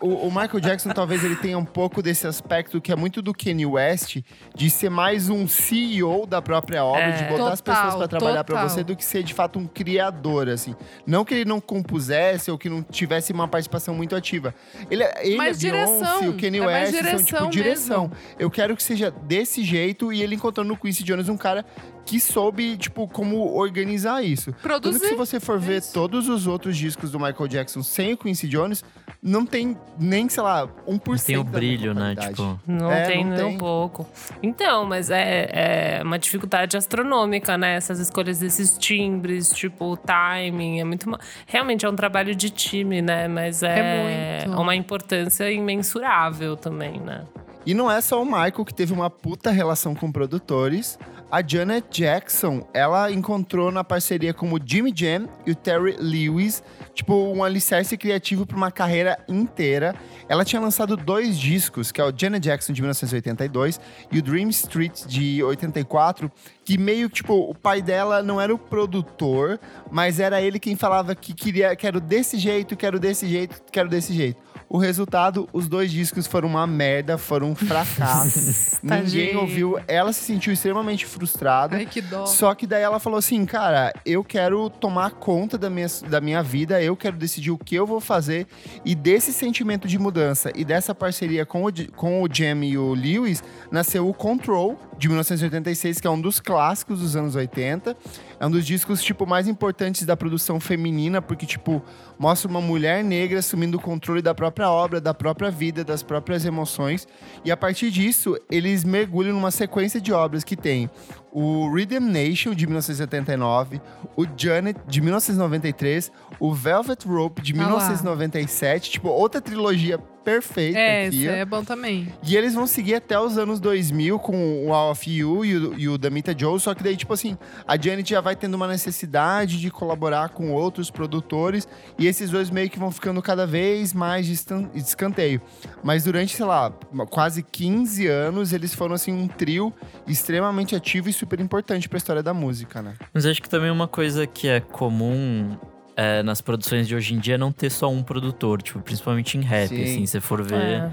O, 0.00 0.28
o 0.28 0.30
Michael 0.30 0.60
Jackson 0.60 0.90
talvez 0.90 1.22
ele 1.22 1.36
tenha 1.36 1.58
um 1.58 1.64
pouco 1.64 2.02
desse 2.02 2.26
aspecto 2.26 2.80
que 2.80 2.90
é 2.90 2.96
muito 2.96 3.20
do 3.20 3.34
Kanye 3.34 3.66
West, 3.66 4.18
de 4.54 4.70
ser 4.70 4.90
mais 4.90 5.28
um 5.28 5.46
CEO 5.46 6.26
da 6.26 6.40
própria 6.40 6.84
obra, 6.84 6.99
É. 7.00 7.10
de 7.12 7.24
botar 7.24 7.52
as 7.52 7.60
Total, 7.60 7.74
pessoas 7.84 7.94
pra 7.98 8.08
trabalhar 8.08 8.44
pra 8.44 8.54
total. 8.56 8.68
você, 8.68 8.84
do 8.84 8.94
que 8.96 9.04
ser 9.04 9.22
de 9.22 9.34
fato 9.34 9.58
um 9.58 9.66
criador, 9.66 10.48
assim. 10.48 10.74
Não 11.06 11.24
que 11.24 11.34
ele 11.34 11.44
não 11.44 11.60
compusesse 11.60 12.50
ou 12.50 12.58
que 12.58 12.68
não 12.68 12.82
tivesse 12.82 13.32
uma 13.32 13.48
participação 13.48 13.94
muito 13.94 14.14
ativa. 14.16 14.54
Ele, 14.90 15.02
é- 15.02 15.26
ele 15.26 15.36
Mais 15.36 15.58
a 15.58 15.60
Beyoncé, 15.70 15.94
direção. 15.96 16.28
o 16.30 16.32
Kanye 16.40 16.58
É 16.58 16.66
West 16.66 16.92
são 16.92 17.00
tipo 17.00 17.06
direção 17.06 17.50
direção. 17.50 18.02
mesmo. 18.08 18.16
Eu 18.38 18.50
quero 18.50 18.76
que 18.76 18.82
seja 18.82 19.10
desse 19.10 19.62
jeito 19.62 20.12
e 20.12 20.22
ele 20.22 20.34
encontrou 20.36 20.64
no 20.66 20.76
Quincy 20.76 21.02
Jones 21.04 21.28
um 21.28 21.36
cara 21.36 21.64
que 22.10 22.18
soube, 22.18 22.76
tipo, 22.76 23.06
como 23.06 23.54
organizar 23.54 24.20
isso. 24.24 24.52
Tanto 24.52 24.88
que 24.88 24.94
se 24.94 24.98
Produzir. 24.98 25.14
você 25.14 25.38
for 25.38 25.60
ver 25.60 25.78
isso. 25.78 25.92
todos 25.92 26.28
os 26.28 26.48
outros 26.48 26.76
discos 26.76 27.12
do 27.12 27.20
Michael 27.20 27.46
Jackson 27.46 27.84
sem 27.84 28.14
o 28.14 28.16
Quincy 28.16 28.48
Jones, 28.48 28.84
não 29.22 29.46
tem 29.46 29.76
nem, 29.96 30.28
sei 30.28 30.42
lá, 30.42 30.66
1% 30.88 31.08
Não 31.08 31.16
tem 31.18 31.36
o 31.36 31.44
brilho, 31.44 31.94
né? 31.94 32.16
Tipo, 32.16 32.58
Não 32.66 32.90
É, 32.90 33.02
tem 33.06 33.24
não 33.24 33.36
nem 33.36 33.44
um 33.44 33.48
tem. 33.50 33.58
pouco. 33.58 34.08
Então, 34.42 34.84
mas 34.86 35.08
é, 35.08 35.98
é 35.98 36.02
uma 36.02 36.18
dificuldade 36.18 36.76
astronômica, 36.76 37.56
né? 37.56 37.76
Essas 37.76 38.00
escolhas 38.00 38.40
desses 38.40 38.76
timbres, 38.76 39.50
tipo, 39.50 39.84
o 39.92 39.96
timing. 39.96 40.80
É 40.80 40.84
muito. 40.84 41.08
Realmente 41.46 41.86
é 41.86 41.88
um 41.88 41.94
trabalho 41.94 42.34
de 42.34 42.50
time, 42.50 43.00
né? 43.00 43.28
Mas 43.28 43.62
é, 43.62 44.40
É 44.42 44.46
muito. 44.48 44.60
uma 44.60 44.74
importância 44.74 45.48
imensurável 45.52 46.56
também, 46.56 46.98
né? 46.98 47.24
E 47.64 47.72
não 47.74 47.90
é 47.90 48.00
só 48.00 48.20
o 48.20 48.24
Michael 48.24 48.64
que 48.64 48.74
teve 48.74 48.92
uma 48.92 49.08
puta 49.10 49.50
relação 49.50 49.94
com 49.94 50.10
produtores. 50.10 50.98
A 51.30 51.46
Janet 51.46 51.86
Jackson, 51.92 52.66
ela 52.74 53.08
encontrou 53.12 53.70
na 53.70 53.84
parceria 53.84 54.34
com 54.34 54.52
o 54.52 54.58
Jimmy 54.62 54.92
Jam 54.92 55.28
e 55.46 55.52
o 55.52 55.54
Terry 55.54 55.94
Lewis, 55.96 56.60
tipo, 56.92 57.14
um 57.14 57.44
alicerce 57.44 57.96
criativo 57.96 58.44
para 58.44 58.56
uma 58.56 58.72
carreira 58.72 59.16
inteira. 59.28 59.94
Ela 60.28 60.44
tinha 60.44 60.60
lançado 60.60 60.96
dois 60.96 61.38
discos, 61.38 61.92
que 61.92 62.00
é 62.00 62.04
o 62.04 62.12
Janet 62.12 62.42
Jackson 62.42 62.72
de 62.72 62.82
1982 62.82 63.80
e 64.10 64.18
o 64.18 64.22
Dream 64.22 64.48
Street 64.48 65.04
de 65.06 65.40
84, 65.44 66.32
que 66.64 66.76
meio 66.76 67.08
que, 67.08 67.16
tipo, 67.16 67.34
o 67.34 67.54
pai 67.54 67.80
dela 67.80 68.24
não 68.24 68.40
era 68.40 68.52
o 68.52 68.58
produtor, 68.58 69.60
mas 69.88 70.18
era 70.18 70.42
ele 70.42 70.58
quem 70.58 70.74
falava 70.74 71.14
que 71.14 71.32
queria, 71.32 71.76
quero 71.76 72.00
desse 72.00 72.40
jeito, 72.40 72.76
quero 72.76 72.98
desse 72.98 73.28
jeito, 73.28 73.62
quero 73.70 73.88
desse 73.88 74.12
jeito. 74.12 74.49
O 74.72 74.78
resultado, 74.78 75.48
os 75.52 75.66
dois 75.66 75.90
discos 75.90 76.28
foram 76.28 76.48
uma 76.48 76.64
merda, 76.64 77.18
foram 77.18 77.50
um 77.50 77.54
fracasso. 77.56 78.78
Ninguém 78.86 79.36
ouviu. 79.36 79.76
Ela 79.88 80.12
se 80.12 80.20
sentiu 80.20 80.52
extremamente 80.52 81.04
frustrada. 81.04 81.74
Ai, 81.74 81.86
que 81.86 82.00
dó. 82.00 82.24
Só 82.24 82.54
que 82.54 82.68
daí 82.68 82.80
ela 82.80 83.00
falou 83.00 83.18
assim, 83.18 83.44
cara, 83.44 83.92
eu 84.06 84.22
quero 84.22 84.70
tomar 84.70 85.10
conta 85.10 85.58
da 85.58 85.68
minha, 85.68 85.88
da 86.08 86.20
minha 86.20 86.40
vida, 86.40 86.80
eu 86.80 86.96
quero 86.96 87.16
decidir 87.16 87.50
o 87.50 87.58
que 87.58 87.74
eu 87.74 87.84
vou 87.84 88.00
fazer. 88.00 88.46
E 88.84 88.94
desse 88.94 89.32
sentimento 89.32 89.88
de 89.88 89.98
mudança 89.98 90.52
e 90.54 90.64
dessa 90.64 90.94
parceria 90.94 91.44
com 91.44 91.64
o, 91.64 91.72
com 91.96 92.22
o 92.22 92.28
Jam 92.32 92.62
e 92.62 92.78
o 92.78 92.94
Lewis, 92.94 93.42
nasceu 93.72 94.08
o 94.08 94.14
Control 94.14 94.78
de 94.96 95.08
1986, 95.08 96.00
que 96.00 96.06
é 96.06 96.10
um 96.10 96.20
dos 96.20 96.38
clássicos 96.38 97.00
dos 97.00 97.16
anos 97.16 97.34
80. 97.34 97.96
É 98.40 98.46
um 98.46 98.50
dos 98.50 98.64
discos, 98.64 99.02
tipo, 99.02 99.26
mais 99.26 99.46
importantes 99.46 100.06
da 100.06 100.16
produção 100.16 100.58
feminina, 100.58 101.20
porque, 101.20 101.44
tipo, 101.44 101.82
mostra 102.18 102.48
uma 102.48 102.60
mulher 102.60 103.04
negra 103.04 103.38
assumindo 103.38 103.76
o 103.76 103.80
controle 103.80 104.22
da 104.22 104.34
própria 104.34 104.70
obra, 104.70 104.98
da 104.98 105.12
própria 105.12 105.50
vida, 105.50 105.84
das 105.84 106.02
próprias 106.02 106.46
emoções. 106.46 107.06
E 107.44 107.52
a 107.52 107.56
partir 107.56 107.90
disso, 107.90 108.40
eles 108.50 108.82
mergulham 108.82 109.34
numa 109.34 109.50
sequência 109.50 110.00
de 110.00 110.10
obras 110.10 110.42
que 110.42 110.56
tem 110.56 110.88
o 111.30 111.70
Rhythm 111.72 112.00
Nation, 112.00 112.54
de 112.54 112.66
1979, 112.66 113.80
o 114.16 114.24
Janet, 114.36 114.80
de 114.88 115.00
1993, 115.02 116.10
o 116.40 116.54
Velvet 116.54 117.06
Rope, 117.06 117.42
de 117.42 117.52
Ah 117.52 117.58
lá. 117.58 117.66
1997. 117.66 118.90
Tipo, 118.90 119.08
outra 119.08 119.40
trilogia 119.40 119.98
perfeita 120.24 120.78
É, 120.78 121.06
aqui. 121.06 121.28
ó. 121.28 121.32
é 121.32 121.44
bom 121.44 121.64
também. 121.64 122.12
E 122.22 122.36
eles 122.36 122.54
vão 122.54 122.66
seguir 122.66 122.94
até 122.96 123.18
os 123.18 123.36
anos 123.38 123.58
2000 123.60 124.18
com 124.18 124.66
o 124.66 124.72
All 124.72 124.90
of 124.92 125.10
You 125.10 125.44
e 125.44 125.56
o, 125.56 125.78
e 125.78 125.88
o 125.88 125.98
Damita 125.98 126.34
Joe, 126.38 126.58
só 126.60 126.74
que 126.74 126.82
daí, 126.82 126.96
tipo 126.96 127.12
assim, 127.12 127.36
a 127.66 127.76
Janet 127.80 128.08
já 128.10 128.20
vai 128.20 128.36
tendo 128.36 128.54
uma 128.54 128.66
necessidade 128.68 129.58
de 129.60 129.70
colaborar 129.70 130.28
com 130.30 130.52
outros 130.52 130.90
produtores 130.90 131.66
e 131.98 132.06
esses 132.06 132.30
dois 132.30 132.50
meio 132.50 132.68
que 132.70 132.78
vão 132.78 132.90
ficando 132.90 133.20
cada 133.22 133.46
vez 133.46 133.92
mais 133.92 134.26
de 134.26 134.32
escanteio. 134.74 135.40
Mas 135.82 136.04
durante, 136.04 136.36
sei 136.36 136.44
lá, 136.46 136.70
quase 137.08 137.42
15 137.42 138.06
anos, 138.06 138.52
eles 138.52 138.74
foram, 138.74 138.94
assim, 138.94 139.12
um 139.12 139.26
trio 139.28 139.72
extremamente 140.06 140.74
ativo 140.76 141.08
e 141.08 141.12
super 141.12 141.40
importante 141.40 141.88
pra 141.88 141.96
história 141.98 142.22
da 142.22 142.34
música, 142.34 142.82
né? 142.82 142.94
Mas 143.12 143.26
acho 143.26 143.40
que 143.42 143.48
também 143.48 143.70
uma 143.70 143.88
coisa 143.88 144.26
que 144.26 144.48
é 144.48 144.60
comum 144.60 145.56
é, 146.00 146.22
nas 146.22 146.40
produções 146.40 146.88
de 146.88 146.94
hoje 146.94 147.12
em 147.12 147.18
dia 147.18 147.36
não 147.36 147.52
ter 147.52 147.68
só 147.68 147.90
um 147.90 148.02
produtor, 148.02 148.62
tipo, 148.62 148.80
principalmente 148.80 149.36
em 149.36 149.42
rap, 149.42 149.68
Sim. 149.68 149.82
assim, 149.82 150.06
se 150.06 150.12
você 150.12 150.20
for 150.20 150.42
ver. 150.42 150.54
É. 150.54 150.90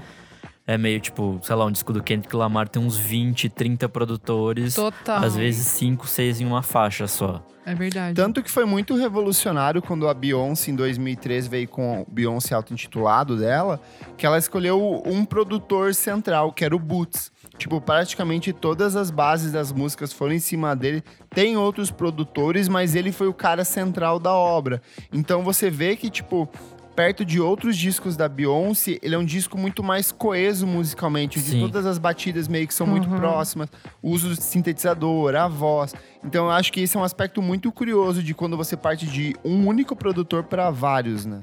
É. 0.68 0.78
meio 0.78 1.00
tipo, 1.00 1.40
sei 1.42 1.56
lá, 1.56 1.64
um 1.64 1.72
disco 1.72 1.92
do 1.92 2.02
Kendrick 2.02 2.34
Lamar 2.36 2.68
tem 2.68 2.82
uns 2.82 2.96
20, 2.96 3.48
30 3.48 3.88
produtores. 3.88 4.74
Total. 4.74 5.24
Às 5.24 5.34
vezes 5.34 5.66
5, 5.66 6.06
6 6.06 6.40
em 6.40 6.46
uma 6.46 6.62
faixa 6.62 7.06
só. 7.06 7.42
É 7.68 7.74
verdade. 7.74 8.14
Tanto 8.14 8.42
que 8.42 8.50
foi 8.50 8.64
muito 8.64 8.96
revolucionário 8.96 9.82
quando 9.82 10.08
a 10.08 10.14
Beyoncé, 10.14 10.70
em 10.70 10.74
2003, 10.74 11.46
veio 11.46 11.68
com 11.68 12.00
o 12.00 12.06
Beyoncé 12.10 12.54
auto-intitulado 12.54 13.36
dela, 13.36 13.78
que 14.16 14.24
ela 14.24 14.38
escolheu 14.38 15.02
um 15.04 15.22
produtor 15.22 15.94
central, 15.94 16.50
que 16.50 16.64
era 16.64 16.74
o 16.74 16.78
Boots. 16.78 17.30
Tipo, 17.58 17.78
praticamente 17.78 18.54
todas 18.54 18.96
as 18.96 19.10
bases 19.10 19.52
das 19.52 19.70
músicas 19.70 20.14
foram 20.14 20.32
em 20.32 20.38
cima 20.38 20.74
dele. 20.74 21.04
Tem 21.28 21.58
outros 21.58 21.90
produtores, 21.90 22.68
mas 22.68 22.94
ele 22.94 23.12
foi 23.12 23.28
o 23.28 23.34
cara 23.34 23.64
central 23.66 24.18
da 24.18 24.32
obra. 24.32 24.80
Então 25.12 25.42
você 25.42 25.68
vê 25.68 25.94
que, 25.94 26.08
tipo, 26.08 26.48
perto 26.98 27.24
de 27.24 27.40
outros 27.40 27.76
discos 27.76 28.16
da 28.16 28.28
Beyoncé, 28.28 28.98
ele 29.00 29.14
é 29.14 29.18
um 29.18 29.24
disco 29.24 29.56
muito 29.56 29.84
mais 29.84 30.10
coeso 30.10 30.66
musicalmente. 30.66 31.40
De 31.40 31.60
todas 31.60 31.86
as 31.86 31.96
batidas 31.96 32.48
meio 32.48 32.66
que 32.66 32.74
são 32.74 32.88
muito 32.88 33.08
próximas. 33.08 33.68
O 34.02 34.10
uso 34.10 34.30
do 34.30 34.42
sintetizador, 34.42 35.36
a 35.36 35.46
voz. 35.46 35.94
Então 36.24 36.46
eu 36.46 36.50
acho 36.50 36.72
que 36.72 36.80
esse 36.80 36.96
é 36.96 37.00
um 37.00 37.04
aspecto 37.04 37.40
muito 37.40 37.70
curioso 37.70 38.20
de 38.20 38.34
quando 38.34 38.56
você 38.56 38.76
parte 38.76 39.06
de 39.06 39.32
um 39.44 39.68
único 39.68 39.94
produtor 39.94 40.42
para 40.42 40.70
vários, 40.70 41.24
né? 41.24 41.42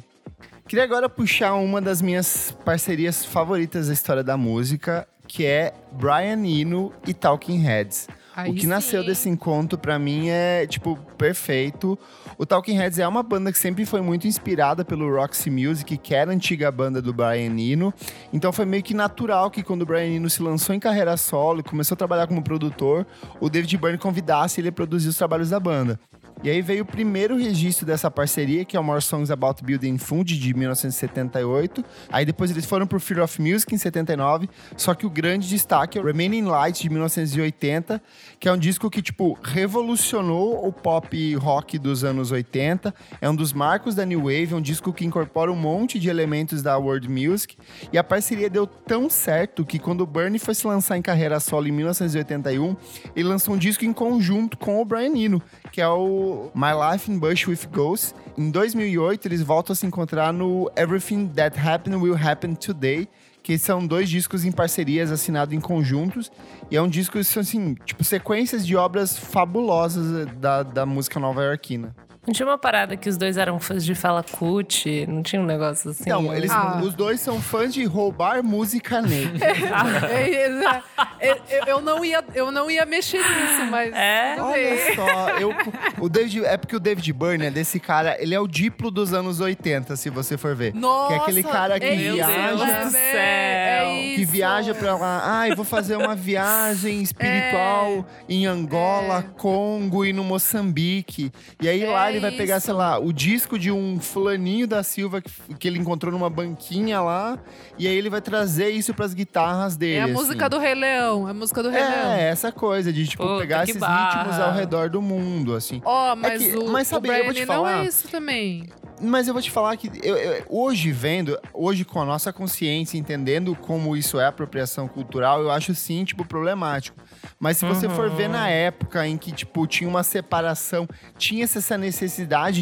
Queria 0.67 0.83
agora 0.83 1.07
puxar 1.07 1.53
uma 1.53 1.79
das 1.79 2.01
minhas 2.01 2.51
parcerias 2.65 3.23
favoritas 3.23 3.87
da 3.87 3.93
história 3.93 4.25
da 4.25 4.35
música, 4.35 5.07
que 5.25 5.45
é 5.45 5.73
Brian 5.93 6.45
Eno 6.45 6.91
e 7.07 7.13
Talking 7.13 7.59
Heads. 7.59 8.09
Aí 8.35 8.51
o 8.51 8.55
que 8.55 8.67
nasceu 8.67 9.01
sim. 9.01 9.07
desse 9.07 9.29
encontro 9.29 9.77
pra 9.77 9.97
mim 9.97 10.27
é, 10.27 10.67
tipo, 10.67 10.97
perfeito. 11.17 11.97
O 12.37 12.45
Talking 12.45 12.75
Heads 12.75 12.99
é 12.99 13.07
uma 13.07 13.23
banda 13.23 13.49
que 13.49 13.57
sempre 13.57 13.85
foi 13.85 14.01
muito 14.01 14.27
inspirada 14.27 14.83
pelo 14.83 15.09
Roxy 15.09 15.49
Music, 15.49 15.97
que 15.97 16.13
era 16.13 16.31
a 16.31 16.33
antiga 16.33 16.69
banda 16.69 17.01
do 17.01 17.13
Brian 17.13 17.57
Eno. 17.57 17.93
Então 18.33 18.51
foi 18.51 18.65
meio 18.65 18.83
que 18.83 18.93
natural 18.93 19.49
que 19.49 19.63
quando 19.63 19.83
o 19.83 19.85
Brian 19.85 20.17
Eno 20.17 20.29
se 20.29 20.43
lançou 20.43 20.75
em 20.75 20.79
carreira 20.79 21.15
solo 21.15 21.61
e 21.61 21.63
começou 21.63 21.95
a 21.95 21.97
trabalhar 21.97 22.27
como 22.27 22.43
produtor, 22.43 23.07
o 23.39 23.49
David 23.49 23.77
Byrne 23.77 23.97
convidasse 23.97 24.59
ele 24.59 24.67
a 24.67 24.71
produzir 24.73 25.07
os 25.07 25.15
trabalhos 25.15 25.49
da 25.51 25.59
banda. 25.59 25.97
E 26.45 26.49
aí 26.51 26.62
veio 26.62 26.84
o 26.84 26.86
primeiro 26.86 27.36
registro 27.36 27.88
dessa 27.88 28.12
parceria, 28.12 28.63
que 28.63 28.77
é 28.77 28.79
o 28.79 28.84
More 28.84 29.01
Songs 29.01 29.31
About 29.31 29.63
Building 29.63 29.97
Fund, 29.97 30.27
de 30.27 30.53
1978. 30.53 31.84
Aí 32.08 32.23
depois 32.23 32.51
eles 32.51 32.67
foram 32.67 32.86
pro 32.86 32.99
Fear 32.99 33.23
of 33.23 33.41
Music, 33.41 33.73
em 33.73 33.79
79. 33.79 34.47
Só 34.77 34.93
que 34.93 35.08
o 35.08 35.10
grande 35.10 35.49
destaque 35.49 35.97
é 35.97 36.01
o 36.01 36.05
Remaining 36.05 36.43
Light, 36.43 36.84
de 36.84 36.89
1980, 36.91 37.99
que 38.45 38.49
é 38.49 38.53
um 38.53 38.60
disco 38.60 38.91
que, 38.91 39.01
tipo, 39.01 39.36
revolucionou 39.41 40.67
o 40.67 40.71
pop 40.71 41.34
rock 41.34 41.79
dos 41.79 42.03
anos 42.03 42.29
80. 42.29 42.93
É 43.19 43.27
um 43.27 43.36
dos 43.36 43.51
marcos 43.51 43.95
da 43.95 44.05
New 44.05 44.19
Wave, 44.19 44.53
é 44.53 44.55
um 44.55 44.62
disco 44.62 44.93
que 44.93 45.03
incorpora 45.03 45.51
um 45.51 45.55
monte 45.55 45.99
de 45.99 46.10
elementos 46.10 46.62
da 46.62 46.77
world 46.77 47.10
music. 47.10 47.58
E 47.91 47.97
a 47.97 48.03
parceria 48.03 48.47
deu 48.47 48.67
tão 48.67 49.10
certo 49.10 49.65
que 49.65 49.79
quando 49.79 50.01
o 50.01 50.05
Bernie 50.05 50.38
foi 50.38 50.53
se 50.53 50.67
lançar 50.67 50.95
em 50.95 51.01
carreira 51.01 51.39
solo 51.39 51.67
em 51.67 51.71
1981, 51.71 52.75
ele 53.15 53.27
lançou 53.27 53.55
um 53.55 53.58
disco 53.58 53.84
em 53.84 53.91
conjunto 53.91 54.60
com 54.60 54.79
o 54.79 54.86
Brian 54.86 55.17
Eno, 55.17 55.41
que 55.71 55.81
é 55.81 55.88
o 55.88 56.51
My 56.53 56.93
Life 56.93 57.12
in 57.12 57.17
Bush 57.17 57.47
with 57.47 57.67
Ghosts. 57.73 58.13
Em 58.38 58.51
2008, 58.51 59.27
eles 59.27 59.41
voltam 59.41 59.73
a 59.73 59.75
se 59.75 59.88
encontrar 59.88 60.31
no 60.31 60.69
Everything 60.75 61.29
That 61.29 61.60
Happened 61.60 61.97
Will 61.97 62.15
Happen 62.15 62.53
Today, 62.53 63.10
que 63.45 63.60
são 63.60 63.86
dois 63.86 64.10
discos 64.10 64.43
em 64.43 64.51
parcerias 64.51 65.12
assinados 65.12 65.53
em 65.53 65.60
conjuntos. 65.60 66.31
E 66.71 66.75
é 66.75 66.81
um 66.81 66.89
disco, 66.89 67.19
assim, 67.19 67.75
tipo, 67.86 68.03
sequências 68.03 68.65
de 68.65 68.75
obras 68.75 69.15
fabulosas 69.15 70.25
da, 70.38 70.63
da 70.63 70.84
música 70.84 71.19
nova-iorquina. 71.19 71.95
Não 72.27 72.33
tinha 72.33 72.47
uma 72.47 72.57
parada 72.57 72.97
que 72.97 73.07
os 73.07 73.17
dois 73.17 73.38
eram 73.38 73.59
fãs 73.59 73.85
de 73.85 73.93
Fala 73.93 74.23
Kuti? 74.23 75.05
Não 75.07 75.21
tinha 75.21 75.41
um 75.41 75.45
negócio 75.45 75.91
assim? 75.91 76.03
Então, 76.05 76.33
eles, 76.33 76.49
Ah. 76.51 76.81
os 76.83 76.93
dois 76.93 77.19
são 77.19 77.39
fãs 77.41 77.73
de 77.73 77.83
roubar 77.85 78.43
música 78.43 79.01
negra. 79.01 79.45
É, 80.09 80.29
é, 80.31 81.29
é, 81.29 81.29
eu- 81.31 81.65
eu, 81.67 81.81
não 81.81 82.03
ia, 82.03 82.23
eu 82.33 82.51
não 82.51 82.69
ia 82.69 82.85
mexer 82.85 83.17
nisso, 83.19 83.69
mas. 83.69 83.93
É? 83.93 84.35
Olha 84.39 84.95
só, 84.95 85.29
eu, 85.39 85.53
o 85.99 86.09
David, 86.09 86.43
é 86.45 86.57
porque 86.57 86.75
o 86.75 86.79
David 86.79 87.11
Byrne 87.13 87.45
é 87.47 87.51
desse 87.51 87.79
cara, 87.79 88.15
ele 88.21 88.33
é 88.35 88.39
o 88.39 88.47
diplo 88.47 88.89
dos 88.91 89.13
anos 89.13 89.39
80, 89.39 89.95
se 89.95 90.09
você 90.09 90.38
for 90.38 90.55
ver. 90.55 90.73
Nossa, 90.73 91.07
que 91.07 91.13
é 91.13 91.17
aquele 91.17 91.43
cara 91.43 91.79
que 91.79 91.85
é 91.85 91.95
Meu 91.95 92.13
viaja. 92.15 92.47
Deus 92.47 92.61
isso, 92.61 92.91
do 92.91 92.97
é, 92.97 93.11
céu. 93.11 93.88
é 93.89 94.13
que 94.15 94.25
viaja 94.25 94.73
pra 94.75 94.95
lá. 94.95 95.21
Ai, 95.25 95.55
vou 95.55 95.65
fazer 95.65 95.95
uma 95.95 96.15
viagem 96.15 97.01
espiritual 97.01 98.05
em 98.29 98.45
Angola, 98.45 99.23
Congo 99.38 100.05
e 100.05 100.13
no 100.13 100.23
Moçambique. 100.23 101.31
E 101.61 101.67
aí 101.69 101.85
lá 101.85 102.11
É 102.11 102.14
ele 102.15 102.21
vai 102.21 102.32
pegar, 102.32 102.60
sei 102.60 102.73
lá, 102.73 102.97
o 102.99 103.12
disco 103.13 103.58
de 103.60 103.71
um 103.71 103.99
fulaninho 103.99 104.67
da 104.67 104.84
Silva 104.84 105.21
que, 105.21 105.32
que 105.60 105.67
ele 105.67 105.80
encontrou 105.80 106.12
numa 106.12 106.30
banquinha 106.30 107.01
lá. 107.01 107.38
E 107.78 107.88
aí 107.88 107.95
ele 107.95 108.10
vai 108.10 108.21
trazer 108.21 108.69
isso 108.69 108.93
pras 108.93 109.13
guitarras 109.13 109.75
dele. 109.75 109.95
É 109.95 110.01
a 110.01 110.04
assim. 110.06 110.13
música 110.13 110.49
do 110.49 110.58
Rei 110.60 110.75
Leão. 110.75 111.28
É 111.28 111.32
a 111.32 111.34
música 111.34 111.62
do 111.63 111.69
Rei 111.69 111.82
Leão. 111.82 112.12
É, 112.13 112.30
essa 112.30 112.51
coisa 112.51 112.91
de, 112.91 113.08
tipo, 113.08 113.23
Puta, 113.23 113.39
pegar 113.41 113.63
esses 113.63 113.78
barra. 113.78 114.23
ritmos 114.23 114.39
ao 114.39 114.54
redor 114.54 114.89
do 114.89 115.01
mundo, 115.01 115.56
assim. 115.56 115.82
Ó, 115.86 116.15
mas 116.15 116.41
que- 116.41 116.56
o, 116.58 116.69
mas 116.69 116.88
o 116.88 116.89
sabe, 116.91 117.08
eu 117.08 117.13
Brian 117.13 117.25
vou 117.25 117.34
te 117.34 117.41
Eno 117.41 117.54
não 117.54 117.63
falar. 117.63 117.84
é 117.84 117.88
isso 117.88 118.08
também. 118.08 118.69
Mas 119.01 119.28
eu 119.28 119.34
vou 119.34 119.43
te 119.43 119.51
falar 119.51 119.75
que 119.75 119.91
eu- 120.01 120.15
eu- 120.15 120.43
hoje 120.47 120.89
vendo, 120.89 121.38
hoje 121.54 121.84
com 121.84 122.01
a 122.01 122.06
nossa 122.06 122.32
consciência, 122.32 122.97
entendendo 122.97 123.54
como 123.54 123.97
isso 123.97 124.17
é 124.17 124.25
apropriação 124.25 124.88
cultural, 124.88 125.41
eu 125.41 125.51
acho 125.51 125.75
sim, 125.75 126.06
tipo, 126.06 126.25
problemático. 126.25 126.97
Mas 127.38 127.58
se 127.58 127.65
você 127.65 127.89
for 127.89 128.10
ver 128.10 128.30
na 128.30 128.47
época 128.47 129.06
em 129.06 129.17
que, 129.17 129.34
tipo, 129.34 129.67
tinha 129.67 129.89
uma 129.89 130.01
separação, 130.01 130.88
tinha 131.17 131.43
essa 131.43 131.78
necessidade 131.78 132.04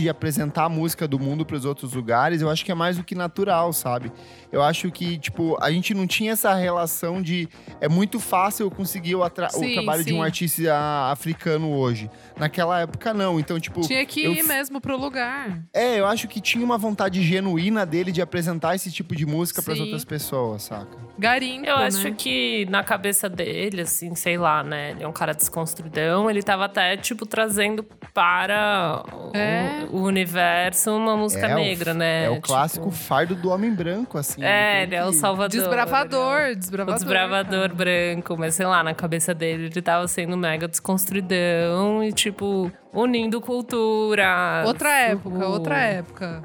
de 0.02 0.10
apresentar 0.10 0.66
a 0.66 0.70
música 0.70 1.08
do 1.08 1.20
mundo 1.20 1.46
para 1.46 1.56
os 1.56 1.66
outros 1.66 1.94
lugares, 1.94 2.42
eu 2.42 2.50
acho 2.50 2.64
que 2.64 2.72
é 2.72 2.76
mais 2.76 2.98
do 2.98 3.04
que 3.04 3.16
natural, 3.16 3.72
sabe? 3.74 4.12
Eu 4.54 4.62
acho 4.62 4.92
que, 4.92 5.18
tipo, 5.18 5.58
a 5.60 5.72
gente 5.72 5.94
não 5.96 6.06
tinha 6.06 6.32
essa 6.34 6.54
relação 6.54 7.22
de. 7.22 7.50
É 7.82 7.90
muito 7.90 8.20
fácil 8.20 8.68
eu 8.68 8.72
conseguir 8.72 9.16
o, 9.16 9.24
atra- 9.24 9.48
o 9.48 9.60
Sim, 9.60 9.74
trabalho 9.74 10.06
de 10.06 10.14
um 10.14 10.18
sim. 10.18 10.24
artista 10.24 11.10
africano 11.12 11.72
hoje. 11.76 12.10
Naquela 12.38 12.80
época, 12.82 13.14
não. 13.16 13.40
Então, 13.40 13.60
tipo. 13.60 13.82
Tinha 13.82 14.06
que 14.06 14.24
eu 14.24 14.32
ir 14.34 14.44
mesmo 14.44 14.80
pro 14.80 14.96
lugar. 14.96 15.64
é, 15.74 16.00
eu 16.00 16.06
acho 16.06 16.28
que 16.28 16.40
tinha 16.40 16.64
uma 16.64 16.78
vontade 16.78 17.22
genuína 17.24 17.84
dele 17.86 18.12
de 18.12 18.22
apresentar 18.22 18.76
esse 18.76 18.92
tipo 18.92 19.16
de 19.16 19.26
música 19.26 19.60
para 19.62 19.74
as 19.74 19.80
Sim. 19.80 19.86
outras 19.86 20.06
pessoas, 20.06 20.62
saca? 20.64 20.98
Garimpo, 21.18 21.66
Eu 21.68 21.76
acho 21.78 22.04
né? 22.10 22.16
que 22.16 22.66
na 22.70 22.84
cabeça 22.84 23.28
dele, 23.28 23.82
assim, 23.82 24.14
sei 24.14 24.38
lá, 24.38 24.64
né? 24.64 24.92
Ele 24.92 25.04
é 25.04 25.08
um 25.08 25.12
cara 25.12 25.34
desconstruidão. 25.34 26.30
Ele 26.30 26.44
tava 26.44 26.66
até, 26.66 26.96
tipo, 26.96 27.26
trazendo 27.26 27.84
para 28.14 29.04
o- 29.12 29.36
É. 29.36 29.86
o, 29.92 30.02
universo 30.04 30.92
uma 30.96 31.18
música 31.18 31.48
É 31.48 31.56
o- 31.56 31.58
negra, 31.58 31.94
né? 31.94 32.26
É 32.26 32.30
o 32.30 32.36
Tipo, 32.36 32.48
clássico 32.48 32.92
fardo 32.92 33.34
do 33.36 33.50
homem 33.50 33.74
branco, 33.74 34.18
assim. 34.18 34.43
É, 34.46 34.84
ele 34.84 34.96
é 34.96 35.06
o 35.06 35.10
que- 35.10 35.16
salvador. 35.16 35.50
Desbravador, 35.50 36.38
é 36.42 36.52
o- 36.52 36.56
desbravador. 36.56 36.96
O 36.96 37.00
desbravador 37.00 37.70
cara. 37.70 37.74
branco, 37.74 38.36
mas 38.38 38.56
sei 38.56 38.66
lá, 38.66 38.84
na 38.84 38.94
cabeça 38.94 39.34
dele 39.34 39.66
ele 39.68 39.82
tava 39.82 40.08
sendo 40.08 40.36
mega 40.38 40.68
desconstruidão 40.68 42.04
e, 42.04 42.12
tipo, 42.12 42.72
unindo 42.94 43.40
cultura. 43.42 44.64
Outra 44.66 44.90
época, 44.92 45.48
outra 45.48 45.78
época. 45.80 46.44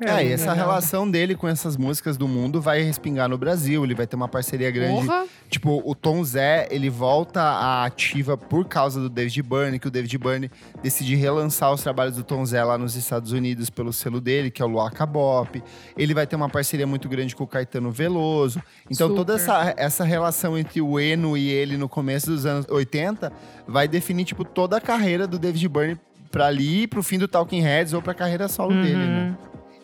É, 0.00 0.24
e 0.24 0.32
essa 0.32 0.52
legal. 0.52 0.68
relação 0.68 1.10
dele 1.10 1.34
com 1.34 1.48
essas 1.48 1.76
músicas 1.76 2.16
do 2.16 2.28
mundo 2.28 2.60
vai 2.60 2.82
respingar 2.82 3.28
no 3.28 3.36
Brasil. 3.36 3.82
Ele 3.82 3.94
vai 3.94 4.06
ter 4.06 4.14
uma 4.14 4.28
parceria 4.28 4.70
grande. 4.70 5.06
Porra. 5.06 5.26
Tipo, 5.50 5.82
o 5.84 5.94
Tom 5.94 6.22
Zé, 6.22 6.68
ele 6.70 6.88
volta 6.88 7.40
à 7.40 7.84
ativa 7.84 8.36
por 8.36 8.66
causa 8.66 9.00
do 9.00 9.08
David 9.08 9.42
Byrne, 9.42 9.78
que 9.78 9.88
o 9.88 9.90
David 9.90 10.16
Byrne 10.18 10.50
decide 10.82 11.14
relançar 11.16 11.72
os 11.72 11.82
trabalhos 11.82 12.16
do 12.16 12.22
Tom 12.22 12.44
Zé 12.44 12.62
lá 12.62 12.78
nos 12.78 12.94
Estados 12.94 13.32
Unidos 13.32 13.70
pelo 13.70 13.92
selo 13.92 14.20
dele, 14.20 14.50
que 14.50 14.62
é 14.62 14.64
o 14.64 14.68
Luaca 14.68 15.04
Bop. 15.04 15.62
Ele 15.96 16.14
vai 16.14 16.26
ter 16.26 16.36
uma 16.36 16.48
parceria 16.48 16.86
muito 16.86 17.08
grande 17.08 17.34
com 17.34 17.44
o 17.44 17.46
Caetano 17.46 17.90
Veloso. 17.90 18.62
Então, 18.90 19.14
toda 19.14 19.38
Super. 19.38 19.52
essa, 19.52 19.74
essa 19.76 20.04
relação 20.04 20.56
entre 20.56 20.80
o 20.80 21.00
Eno 21.00 21.36
e 21.36 21.48
ele 21.48 21.76
no 21.76 21.88
começo 21.88 22.26
dos 22.26 22.46
anos 22.46 22.66
80 22.68 23.32
vai 23.66 23.88
definir, 23.88 24.24
tipo, 24.24 24.44
toda 24.44 24.76
a 24.76 24.80
carreira 24.80 25.26
do 25.26 25.38
David 25.38 25.68
Byrne 25.68 26.00
pra 26.30 26.46
ali, 26.46 26.86
pro 26.86 27.02
fim 27.02 27.18
do 27.18 27.26
Talking 27.26 27.62
Heads 27.62 27.94
ou 27.94 28.02
pra 28.02 28.14
carreira 28.14 28.48
solo 28.48 28.74
dele, 28.82 28.96
né? 28.96 29.36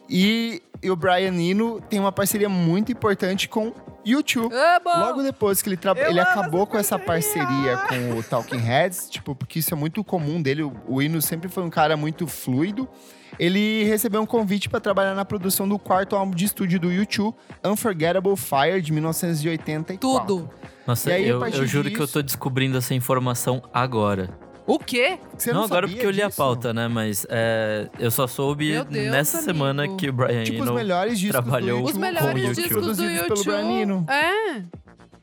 E, 0.08 0.62
e 0.82 0.90
o 0.90 0.96
Brian 0.96 1.34
Eno 1.34 1.80
tem 1.80 1.98
uma 1.98 2.12
parceria 2.12 2.48
muito 2.48 2.92
importante 2.92 3.48
com 3.48 3.72
U2. 4.06 4.50
Amo! 4.52 5.06
Logo 5.06 5.22
depois 5.22 5.62
que 5.62 5.68
ele, 5.70 5.78
ele 6.08 6.20
acabou 6.20 6.66
com 6.66 6.76
essa 6.76 6.98
parceria 6.98 7.78
com 7.88 8.18
o 8.18 8.22
Talking 8.22 8.58
Heads, 8.58 9.08
tipo, 9.10 9.34
porque 9.34 9.58
isso 9.60 9.72
é 9.72 9.76
muito 9.76 10.04
comum 10.04 10.40
dele. 10.42 10.62
O, 10.62 10.72
o 10.86 11.02
Eno 11.02 11.22
sempre 11.22 11.48
foi 11.48 11.62
um 11.62 11.70
cara 11.70 11.96
muito 11.96 12.26
fluido. 12.26 12.88
Ele 13.36 13.82
recebeu 13.84 14.20
um 14.22 14.26
convite 14.26 14.68
para 14.68 14.78
trabalhar 14.78 15.12
na 15.14 15.24
produção 15.24 15.66
do 15.66 15.76
quarto 15.76 16.14
álbum 16.14 16.32
de 16.34 16.44
estúdio 16.44 16.78
do 16.78 16.88
U2, 16.88 17.34
Unforgettable 17.64 18.36
Fire, 18.36 18.80
de 18.80 18.92
1984. 18.92 19.98
Tudo. 19.98 20.50
Nossa, 20.86 21.10
E 21.10 21.14
aí, 21.14 21.28
eu, 21.28 21.44
eu 21.44 21.66
juro 21.66 21.88
que 21.90 21.96
eu 21.96 22.00
disso- 22.02 22.12
tô 22.12 22.22
descobrindo 22.22 22.78
essa 22.78 22.94
informação 22.94 23.62
agora. 23.72 24.38
O 24.66 24.78
quê? 24.78 25.18
Você 25.36 25.52
não, 25.52 25.60
não, 25.60 25.64
agora 25.66 25.86
porque 25.86 26.06
eu 26.06 26.10
li 26.10 26.22
a 26.22 26.26
disso? 26.26 26.38
pauta, 26.38 26.72
né? 26.72 26.88
Mas 26.88 27.26
é, 27.28 27.88
eu 27.98 28.10
só 28.10 28.26
soube 28.26 28.72
Deus, 28.72 29.10
nessa 29.10 29.38
amigo. 29.38 29.52
semana 29.52 29.96
que 29.96 30.08
o 30.08 30.12
Brian 30.12 30.42
Tipo, 30.44 30.62
os 30.62 30.66
Eno 30.68 30.74
melhores 30.74 31.18
discos 31.18 31.42
trabalhou 31.42 31.82
do 31.82 31.84
Os 31.90 31.92
U2 31.92 31.98
melhores 32.00 32.28
com 32.28 32.52
discos 32.52 32.56
YouTube. 32.56 32.80
do 32.80 32.82
produzidos 32.96 33.42
pelo 33.42 33.44
Brian 33.44 33.70
Eno. 33.82 33.94
YouTube. 33.96 34.10
É. 34.10 34.62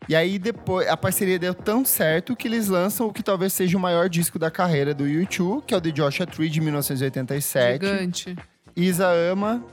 E 0.10 0.16
aí, 0.16 0.38
depois, 0.38 0.88
a 0.88 0.98
parceria 0.98 1.40
deu 1.40 1.54
tão 1.54 1.86
certo 1.86 2.36
que 2.36 2.48
eles 2.48 2.68
lançam 2.68 3.08
o 3.08 3.14
que 3.14 3.24
talvez 3.24 3.54
seja 3.54 3.78
o 3.78 3.80
maior 3.80 4.10
disco 4.10 4.38
da 4.38 4.52
carreira 4.52 4.94
do 4.94 5.06
U2, 5.06 5.64
que 5.66 5.74
é 5.74 5.78
o 5.78 5.82
The 5.82 5.92
Joshua 5.92 6.28
Tree, 6.28 6.50
de 6.50 6.60
1987. 6.62 7.86
Gigante. 7.86 8.36
Isa 8.76 9.08
ama, 9.08 9.64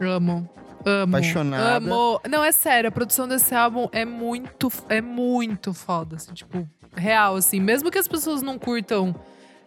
Amo. 0.00 0.48
Amo. 0.84 1.16
Apaixonada. 1.16 1.76
Amo. 1.76 2.20
Não, 2.28 2.42
é 2.42 2.50
sério, 2.52 2.88
a 2.88 2.92
produção 2.92 3.28
desse 3.28 3.54
álbum 3.54 3.88
é 3.92 4.04
muito, 4.04 4.70
é 4.88 5.00
muito 5.00 5.72
foda, 5.72 6.16
assim, 6.16 6.32
tipo, 6.32 6.68
real, 6.94 7.36
assim. 7.36 7.60
Mesmo 7.60 7.90
que 7.90 7.98
as 7.98 8.08
pessoas 8.08 8.42
não 8.42 8.58
curtam 8.58 9.14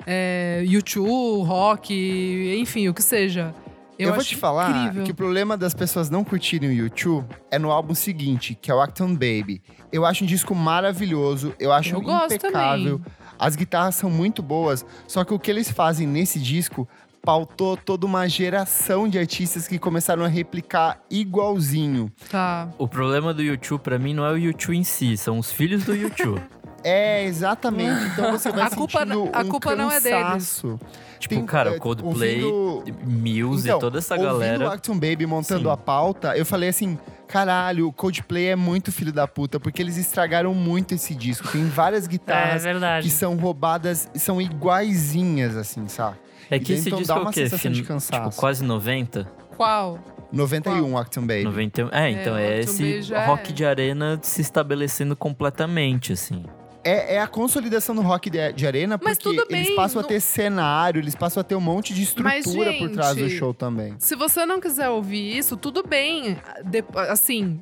é, 0.06 0.64
YouTube, 0.66 1.46
rock, 1.48 2.56
enfim, 2.60 2.88
o 2.88 2.94
que 2.94 3.02
seja. 3.04 3.54
Eu, 3.98 4.10
Eu, 4.10 4.16
vou 4.16 4.24
te 4.24 4.36
falar 4.36 4.70
incrível. 4.88 5.04
que 5.06 5.12
o 5.12 5.16
problema 5.16 5.56
das 5.56 5.74
pessoas 5.74 6.10
não 6.10 6.24
curtirem 6.24 6.70
o 6.70 6.74
YouTube 6.74 7.28
é 7.50 7.58
no 7.58 7.72
álbum 7.72 7.96
seguinte, 7.96 8.54
que 8.62 8.70
é 8.70 8.76
o 8.76 8.82
Acton 8.82 9.14
Baby. 9.14 9.62
Eu 9.92 10.06
acho 10.06 10.26
um 10.26 10.28
disco 10.28 10.54
maravilhoso, 10.54 11.56
eu 11.58 11.72
acho 11.72 11.96
Eu 11.96 12.02
impecável. 12.02 13.00
também. 13.00 13.14
As 13.40 13.56
guitarras 13.56 13.96
são 13.96 14.10
muito 14.10 14.42
boas, 14.44 14.86
só 15.08 15.24
que 15.24 15.34
o 15.34 15.40
que 15.40 15.50
eles 15.50 15.72
fazem 15.72 16.06
nesse 16.06 16.40
disco 16.40 16.88
pautou 17.22 17.76
toda 17.76 18.06
uma 18.06 18.28
geração 18.28 19.08
de 19.08 19.18
artistas 19.18 19.68
que 19.68 19.80
começaram 19.80 20.24
a 20.24 20.28
replicar 20.28 21.00
igualzinho. 21.10 22.12
Tá. 22.30 22.70
O 22.78 22.88
problema 22.88 23.34
do 23.34 23.42
YouTube 23.42 23.82
pra 23.82 23.98
mim 23.98 24.14
não 24.14 24.26
é 24.26 24.32
o 24.32 24.38
YouTube 24.38 24.78
em 24.78 24.84
si, 24.84 25.16
são 25.18 25.40
os 25.40 25.52
filhos 25.52 25.86
do 25.86 25.96
YouTube. 25.96 26.42
É, 26.88 27.24
exatamente. 27.26 28.04
Então 28.14 28.32
você 28.32 28.52
vai 28.52 28.62
A 28.68 28.70
culpa 28.70 29.00
sentindo 29.00 29.30
a 29.34 29.42
um 29.42 29.50
culpa 29.50 29.76
não 29.76 29.92
é 29.92 30.00
deles. 30.00 30.20
cansaço. 30.22 30.80
tipo, 31.20 31.34
Tem, 31.34 31.46
cara, 31.46 31.72
é, 31.72 31.78
o 31.78 31.80
Coldplay, 31.80 32.44
ouvindo- 32.44 32.98
Muse 33.08 33.68
Então, 33.68 33.78
e 33.78 33.82
toda 33.82 33.98
essa 33.98 34.14
ouvindo 34.14 34.30
o 34.30 34.34
galera. 34.40 34.74
Acton 34.74 34.94
Baby 34.94 35.26
montando 35.26 35.64
Sim. 35.68 35.74
a 35.74 35.78
pauta, 35.78 36.38
eu 36.38 36.46
falei 36.46 36.70
assim: 36.70 36.98
caralho, 37.28 37.88
o 37.88 37.92
Coldplay 37.94 38.50
é 38.50 38.56
muito 38.56 38.92
filho 38.92 39.12
da 39.12 39.28
puta, 39.28 39.60
porque 39.60 39.82
eles 39.82 39.98
estragaram 39.98 40.54
muito 40.54 40.94
esse 40.94 41.16
disco. 41.16 41.48
Tem 41.48 41.66
várias 41.68 42.06
É 42.06 42.08
guitarras 42.08 42.64
verdade. 42.64 43.08
que 43.08 43.12
são 43.14 43.36
roubadas, 43.36 44.08
são 44.14 44.40
iguaizinhas, 44.40 45.56
assim, 45.58 45.88
sabe? 45.88 46.18
É 46.52 46.60
que 46.60 46.74
E 46.74 46.76
esse 46.76 46.90
então 46.90 47.00
disco 47.00 47.14
dá 47.14 47.20
é 47.20 47.24
uma 47.24 47.30
o 47.32 47.34
quê? 47.34 47.42
sensação 47.50 47.72
de 47.72 47.82
Fin- 47.82 47.88
cansaço. 47.88 48.30
Tipo, 48.30 48.36
quase 48.40 48.64
90? 48.64 49.28
Qual? 49.58 49.98
91, 50.32 50.98
Acton 50.98 51.22
Baby. 51.22 51.44
91. 51.46 51.90
É, 51.92 52.12
então 52.12 52.34
o 52.34 52.38
é, 52.38 52.60
esse 52.60 53.02
já 53.02 53.26
rock 53.26 53.50
é. 53.50 53.54
de 53.54 53.66
arena 53.66 54.20
se 54.22 54.42
estabelecendo 54.42 55.16
completamente, 55.16 56.14
assim. 56.14 56.44
É, 56.88 57.16
é 57.16 57.20
a 57.20 57.26
consolidação 57.28 57.96
do 57.96 58.02
rock 58.04 58.30
de, 58.30 58.54
de 58.54 58.68
arena, 58.68 58.98
porque 59.00 59.16
tudo 59.16 59.44
eles 59.50 59.68
bem, 59.68 59.76
passam 59.76 60.02
não- 60.02 60.06
a 60.06 60.08
ter 60.08 60.20
cenário, 60.20 61.00
eles 61.02 61.16
passam 61.16 61.42
a 61.42 61.44
ter 61.44 61.56
um 61.56 61.60
monte 61.60 61.94
de 61.96 62.02
Mas, 62.22 62.46
estrutura 62.46 62.74
por 62.78 62.90
trás 62.92 63.16
do 63.16 63.28
gente, 63.28 63.40
show 63.40 63.54
também. 63.56 63.96
Se 63.98 64.16
você 64.16 64.46
não 64.46 64.60
quiser 64.62 64.90
ouvir 64.90 65.36
isso, 65.36 65.58
tudo 65.58 65.82
bem. 65.82 66.38
De- 66.64 66.84
assim, 67.10 67.60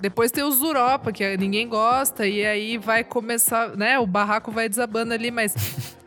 depois 0.00 0.32
tem 0.32 0.42
os 0.42 0.60
Europa, 0.60 1.12
que 1.12 1.36
ninguém 1.36 1.68
gosta, 1.68 2.26
e 2.26 2.44
aí 2.44 2.76
vai 2.76 3.04
começar, 3.04 3.76
né? 3.76 3.96
O 4.00 4.06
barraco 4.08 4.50
vai 4.50 4.68
desabando 4.68 5.14
ali, 5.14 5.30
mas. 5.30 5.54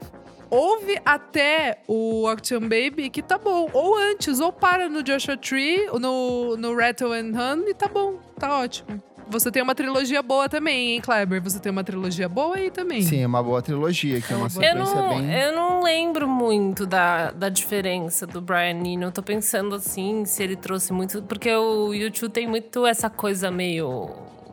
Ouve 0.50 0.98
até 1.06 1.80
o 1.90 2.26
Action 2.28 2.62
Baby, 2.62 3.10
que 3.10 3.22
tá 3.22 3.38
bom. 3.38 3.70
Ou 3.74 3.98
antes, 3.98 4.40
ou 4.40 4.52
para 4.54 4.88
no 4.88 5.04
Joshua 5.04 5.36
Tree, 5.36 5.88
no, 6.00 6.56
no 6.56 6.74
Rattle 6.76 7.12
and 7.12 7.32
Run, 7.34 7.68
e 7.68 7.74
tá 7.74 7.90
bom, 7.90 8.18
tá 8.40 8.58
ótimo. 8.60 9.02
Você 9.30 9.52
tem 9.52 9.62
uma 9.62 9.76
trilogia 9.76 10.22
boa 10.24 10.48
também, 10.48 10.92
hein, 10.94 11.02
Kleber? 11.02 11.42
Você 11.44 11.60
tem 11.60 11.72
uma 11.72 11.84
trilogia 11.84 12.30
boa 12.30 12.56
aí 12.56 12.72
também. 12.72 13.02
Sim, 13.02 13.22
é 13.24 13.28
uma 13.28 13.44
boa 13.44 13.62
trilogia, 13.62 14.22
que 14.22 14.32
é 14.32 14.36
uma 14.36 14.48
Eu 14.48 14.62
Eu 14.62 14.70
sequência 14.86 14.96
não, 14.96 15.10
bem. 15.10 15.34
eu 15.42 15.56
não 15.56 15.84
lembro 15.84 16.28
muito 16.28 16.86
da, 16.86 17.32
da 17.32 17.50
diferença 17.50 18.26
do 18.26 18.40
Brian 18.42 18.82
Eno. 18.86 19.04
Eu 19.04 19.12
tô 19.12 19.22
pensando 19.22 19.76
assim, 19.76 20.24
se 20.26 20.42
ele 20.44 20.56
trouxe 20.56 20.94
muito. 20.94 21.22
Porque 21.24 21.54
o 21.54 21.94
YouTube 21.94 22.32
tem 22.32 22.48
muito 22.48 22.86
essa 22.86 23.10
coisa 23.10 23.52
meio. 23.52 24.10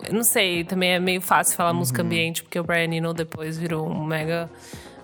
Eu 0.06 0.12
não 0.12 0.22
sei, 0.24 0.64
também 0.64 0.90
é 0.90 0.98
meio 0.98 1.20
fácil 1.22 1.56
falar 1.56 1.72
música 1.72 2.02
Uhum. 2.02 2.06
ambiente, 2.06 2.42
porque 2.42 2.58
o 2.58 2.64
Brian 2.64 2.92
Eno 2.92 3.14
depois 3.14 3.56
virou 3.56 3.88
um 3.88 4.04
mega. 4.04 4.50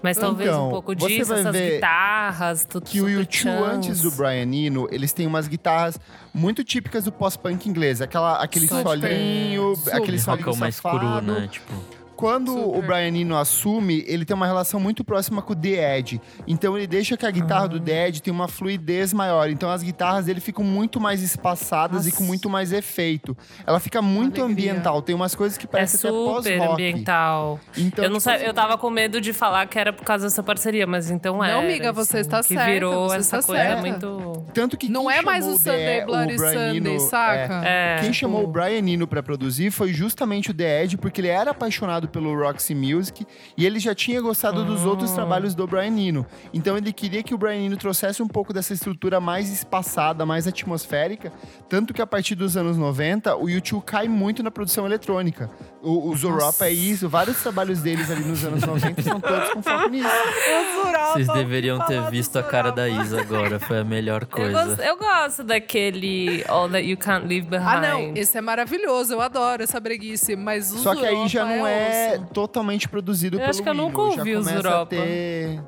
Mas 0.02 0.16
talvez 0.16 0.48
Então, 0.48 0.68
um 0.68 0.70
pouco 0.70 0.94
você 0.94 1.08
disso, 1.08 1.30
vai 1.30 1.40
essas 1.40 1.52
ver 1.52 1.74
guitarras, 1.74 2.64
tudo 2.64 2.86
que 2.86 3.00
o 3.00 3.04
super 3.06 3.26
U2, 3.26 3.28
chans. 3.30 3.62
antes 3.74 4.02
do 4.02 4.10
Brian 4.12 4.50
Eno, 4.54 4.88
eles 4.90 5.12
têm 5.12 5.26
umas 5.26 5.46
guitarras 5.46 5.98
muito 6.32 6.64
típicas 6.64 7.04
do 7.04 7.12
pós-punk 7.12 7.68
inglês. 7.68 8.00
Aquela, 8.00 8.42
aquele 8.42 8.66
Super. 8.66 8.82
solinho, 8.82 9.74
aquele 9.92 10.18
solinho 10.18 10.46
Rockão 10.46 10.56
mais 10.56 10.80
cru, 10.80 10.90
safado. 10.92 11.32
né? 11.32 11.48
Tipo, 11.50 11.72
Quando 12.20 12.54
o 12.54 12.74
Super. 12.74 12.86
Brian 12.86 13.16
Eno 13.18 13.36
assume, 13.36 14.04
ele 14.06 14.26
tem 14.26 14.36
uma 14.36 14.46
relação 14.46 14.78
muito 14.78 15.02
próxima 15.02 15.40
com 15.40 15.54
o 15.54 15.56
The 15.56 15.98
Edge. 15.98 16.20
Então 16.46 16.76
ele 16.76 16.86
deixa 16.86 17.16
que 17.16 17.24
a 17.24 17.30
guitarra 17.30 17.66
do 17.68 17.80
The 17.80 18.08
Edge 18.08 18.20
tenha 18.22 18.34
uma 18.34 18.46
fluidez 18.46 19.12
maior. 19.14 19.48
Então 19.48 19.70
as 19.70 19.82
guitarras 19.82 20.26
dele 20.26 20.38
ficam 20.40 20.62
muito 20.62 21.00
mais 21.00 21.22
espaçadas 21.22 22.06
e 22.06 22.10
com 22.10 22.18
Nossa. 22.18 22.26
muito 22.28 22.50
mais 22.50 22.72
efeito. 22.72 23.34
Ela 23.66 23.80
fica 23.80 24.02
muito 24.02 24.42
Alegria. 24.42 24.72
ambiental. 24.72 25.00
Tem 25.00 25.14
umas 25.14 25.34
coisas 25.34 25.56
que 25.56 25.64
É 25.64 25.68
parecem 25.68 25.98
até 25.98 26.08
super 26.10 26.58
pós-rock. 26.58 26.72
ambiental. 26.72 27.58
Então, 27.76 28.04
eu, 28.04 28.10
não 28.10 28.18
tipo 28.18 28.30
assim, 28.30 28.44
eu 28.44 28.52
tava 28.54 28.76
com 28.76 28.90
medo 28.90 29.18
de 29.20 29.32
falar 29.32 29.66
que 29.66 29.78
era 29.78 29.92
por 29.92 30.04
causa 30.04 30.26
dessa 30.26 30.42
parceria, 30.42 30.86
mas 30.86 31.10
então 31.10 31.42
é. 31.42 31.52
Não, 31.52 31.60
amiga, 31.60 31.90
você 31.92 32.18
está 32.18 32.40
que 32.42 32.48
certa, 32.48 32.66
virou 32.70 33.08
você 33.08 33.16
essa 33.16 33.38
está 33.38 33.46
coisa 33.46 33.62
certa. 33.62 33.80
muito. 33.80 34.44
Tanto 34.52 34.76
que 34.76 34.90
Não 34.90 35.10
é 35.10 35.22
mais 35.22 35.46
o 35.46 35.56
Sunday 35.56 36.04
Bloody 36.04 36.36
Brian 36.36 36.74
Sunday, 36.74 36.96
é, 36.96 36.98
saca? 36.98 37.62
É. 37.64 37.96
Quem 38.00 38.12
chamou 38.12 38.44
o 38.44 38.46
Brian 38.46 38.86
Eno 38.86 39.06
pra 39.06 39.22
produzir 39.22 39.70
foi 39.70 39.92
justamente 39.92 40.50
o 40.50 40.54
The 40.54 40.84
Edge, 40.84 40.96
porque 40.98 41.20
ele 41.20 41.28
era 41.28 41.52
apaixonado 41.52 42.08
pelo 42.10 42.34
Roxy 42.38 42.74
Music 42.74 43.26
e 43.56 43.64
ele 43.64 43.78
já 43.78 43.94
tinha 43.94 44.20
gostado 44.20 44.64
dos 44.64 44.82
Ah. 44.84 44.88
outros 44.88 45.10
trabalhos 45.12 45.54
do 45.54 45.66
Brian 45.66 45.96
Eno. 45.98 46.26
Então 46.52 46.76
ele 46.76 46.92
queria 46.92 47.22
que 47.22 47.34
o 47.34 47.38
Brian 47.38 47.66
Eno 47.66 47.76
trouxesse 47.76 48.22
um 48.22 48.28
pouco 48.28 48.52
dessa 48.52 48.72
estrutura 48.74 49.20
mais 49.20 49.50
espaçada, 49.50 50.26
mais 50.26 50.46
atmosférica, 50.46 51.32
tanto 51.68 51.94
que 51.94 52.02
a 52.02 52.06
partir 52.06 52.34
dos 52.34 52.56
anos 52.56 52.76
90 52.76 53.36
o 53.36 53.48
YouTube 53.48 53.82
cai 53.84 54.08
muito 54.08 54.42
na 54.42 54.50
produção 54.50 54.84
eletrônica. 54.86 55.50
O, 55.82 56.10
os 56.10 56.22
Europa 56.22 56.66
é 56.66 56.72
isso, 56.72 57.08
vários 57.08 57.40
trabalhos 57.42 57.80
deles 57.80 58.10
ali 58.10 58.22
nos 58.24 58.44
anos 58.44 58.62
90 58.62 59.02
são 59.02 59.20
todos 59.20 59.50
com 59.50 59.62
foco 59.62 59.88
nisso. 59.88 60.08
vocês 61.12 61.26
deveriam 61.28 61.78
ter 61.86 62.02
visto 62.10 62.38
a 62.38 62.42
cara 62.42 62.70
da 62.70 62.88
Isa 62.88 63.20
agora, 63.20 63.58
foi 63.58 63.78
a 63.78 63.84
melhor 63.84 64.22
Eu 64.22 64.28
coisa. 64.28 64.64
gosto, 64.66 64.80
eu 64.82 64.96
gosto 64.96 65.44
daquele 65.44 66.44
All 66.48 66.68
That 66.68 66.86
You 66.86 66.96
Can't 66.96 67.26
Leave 67.26 67.46
Behind. 67.46 67.66
Ah, 67.66 67.80
não, 67.80 68.14
esse 68.16 68.36
é 68.36 68.40
maravilhoso, 68.40 69.12
eu 69.14 69.20
adoro 69.20 69.62
essa 69.62 69.80
breguice, 69.80 70.36
mas 70.36 70.72
o 70.72 70.78
Só 70.78 70.94
que 70.94 71.04
aí 71.06 71.28
já 71.28 71.44
não 71.44 71.66
é 71.66 71.99
osso. 72.14 72.26
totalmente 72.32 72.88
produzido 72.88 73.36
Eu 73.36 73.40
pelo 73.40 73.50
acho 73.50 73.62
que 73.62 73.68
eu 73.68 73.74
nunca 73.74 74.00
ouvi 74.00 74.34
os 74.34 74.44
começa 74.46 74.50
a 74.68 74.70
Europa. 74.70 74.96
ter- 74.96 75.60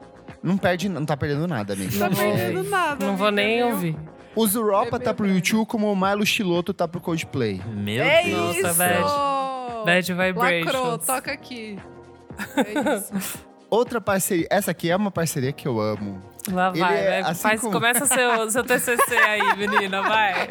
Não 0.42 0.56
perde, 0.56 0.88
não 0.88 1.04
tá 1.06 1.16
perdendo 1.16 1.46
nada, 1.46 1.72
amigo. 1.74 1.96
Tá 1.98 2.08
Não 2.10 2.16
vou- 2.16 2.32
perdendo 2.34 2.62
nada. 2.70 3.06
Não 3.06 3.16
vou 3.16 3.30
nem 3.30 3.62
ouvir. 3.64 3.96
O 4.34 4.46
Zuropa 4.46 4.96
É 4.96 4.98
tá 4.98 5.12
pro. 5.14 5.26
YouTube 5.26 5.66
como 5.66 5.92
o 5.92 5.94
Milo 5.96 6.24
Chiloto 6.24 6.72
tá 6.72 6.88
pro 6.88 7.00
Coldplay. 7.00 7.60
Meu 7.74 8.02
É 8.02 8.22
Deus. 8.24 8.56
isso! 8.56 8.74
Bad. 8.74 9.84
Bad 9.84 10.12
Vibrations. 10.14 10.64
Lacrou, 10.64 10.98
toca 10.98 11.32
aqui. 11.32 11.78
É 12.56 12.96
isso. 12.96 13.38
Outra 13.68 14.00
parceria, 14.00 14.46
essa 14.50 14.70
aqui 14.70 14.90
é 14.90 14.96
uma 14.96 15.10
parceria 15.10 15.52
que 15.52 15.66
eu 15.68 15.80
amo. 15.80 16.20
Lá 16.50 16.70
vai, 16.70 16.98
é 16.98 17.20
vai. 17.22 17.31
assim 17.31 17.42
Faz, 17.42 17.61
como- 17.61 17.72
Começa 17.72 18.07
seu, 18.07 18.50
seu 18.50 18.64
TCC 18.64 19.14
aí, 19.16 19.40
menina, 19.57 20.02
vai. 20.02 20.48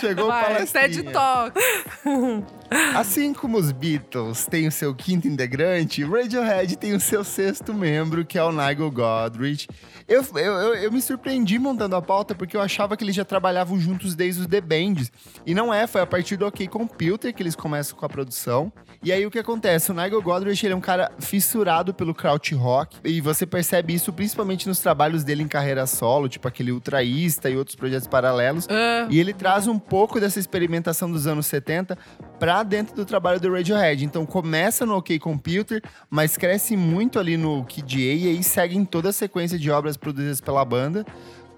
Chegou 0.00 0.26
o 0.26 0.28
Vai, 0.28 0.44
palestrinha. 0.54 0.88
TED 0.88 1.12
Talk. 1.12 1.60
Assim 2.96 3.34
como 3.34 3.58
os 3.58 3.70
Beatles 3.70 4.46
têm 4.46 4.66
o 4.66 4.72
seu 4.72 4.94
quinto 4.94 5.28
integrante, 5.28 6.02
Radiohead 6.04 6.76
tem 6.76 6.94
o 6.94 7.00
seu 7.00 7.22
sexto 7.22 7.74
membro, 7.74 8.24
que 8.24 8.38
é 8.38 8.42
o 8.42 8.50
Nigel 8.50 8.90
Godrich. 8.90 9.68
Eu, 10.08 10.24
eu, 10.34 10.40
eu, 10.40 10.74
eu, 10.76 10.90
me 10.92 11.02
surpreendi 11.02 11.58
montando 11.58 11.94
a 11.96 12.00
pauta 12.00 12.34
porque 12.34 12.56
eu 12.56 12.62
achava 12.62 12.96
que 12.96 13.04
eles 13.04 13.14
já 13.14 13.26
trabalhavam 13.26 13.78
juntos 13.78 14.14
desde 14.14 14.40
os 14.40 14.46
The 14.46 14.62
Bands. 14.62 15.12
E 15.44 15.54
não 15.54 15.72
é, 15.72 15.86
foi 15.86 16.00
a 16.00 16.06
partir 16.06 16.36
do 16.38 16.46
OK 16.46 16.66
Computer 16.68 17.34
que 17.34 17.42
eles 17.42 17.54
começam 17.54 17.94
com 17.96 18.06
a 18.06 18.08
produção. 18.08 18.72
E 19.02 19.12
aí 19.12 19.26
o 19.26 19.30
que 19.30 19.38
acontece? 19.38 19.90
O 19.90 19.94
Nigel 19.94 20.22
Godrich 20.22 20.64
ele 20.64 20.72
é 20.72 20.76
um 20.76 20.80
cara 20.80 21.12
fissurado 21.18 21.92
pelo 21.92 22.14
kraut 22.14 22.54
rock. 22.54 22.96
E 23.04 23.20
você 23.20 23.44
percebe 23.44 23.92
isso 23.94 24.10
principalmente 24.14 24.66
nos 24.66 24.78
trabalhos 24.78 24.91
dele 25.24 25.42
em 25.42 25.48
carreira 25.48 25.86
solo, 25.86 26.28
tipo 26.28 26.46
aquele 26.46 26.72
Ultraísta 26.72 27.48
e 27.50 27.56
outros 27.56 27.76
projetos 27.76 28.06
paralelos. 28.06 28.66
Uh. 28.66 29.10
E 29.10 29.18
ele 29.18 29.32
traz 29.32 29.66
um 29.66 29.78
pouco 29.78 30.20
dessa 30.20 30.38
experimentação 30.38 31.10
dos 31.10 31.26
anos 31.26 31.46
70 31.46 31.96
pra 32.38 32.62
dentro 32.62 32.94
do 32.94 33.04
trabalho 33.04 33.40
do 33.40 33.52
Radiohead. 33.52 34.04
Então 34.04 34.24
começa 34.26 34.84
no 34.86 34.96
OK 34.96 35.18
Computer, 35.18 35.82
mas 36.10 36.36
cresce 36.36 36.76
muito 36.76 37.18
ali 37.18 37.36
no 37.36 37.64
Kid 37.64 37.96
A 37.96 38.14
e 38.14 38.28
aí 38.28 38.42
segue 38.42 38.76
em 38.76 38.84
toda 38.84 39.08
a 39.08 39.12
sequência 39.12 39.58
de 39.58 39.70
obras 39.70 39.96
produzidas 39.96 40.40
pela 40.40 40.64
banda. 40.64 41.04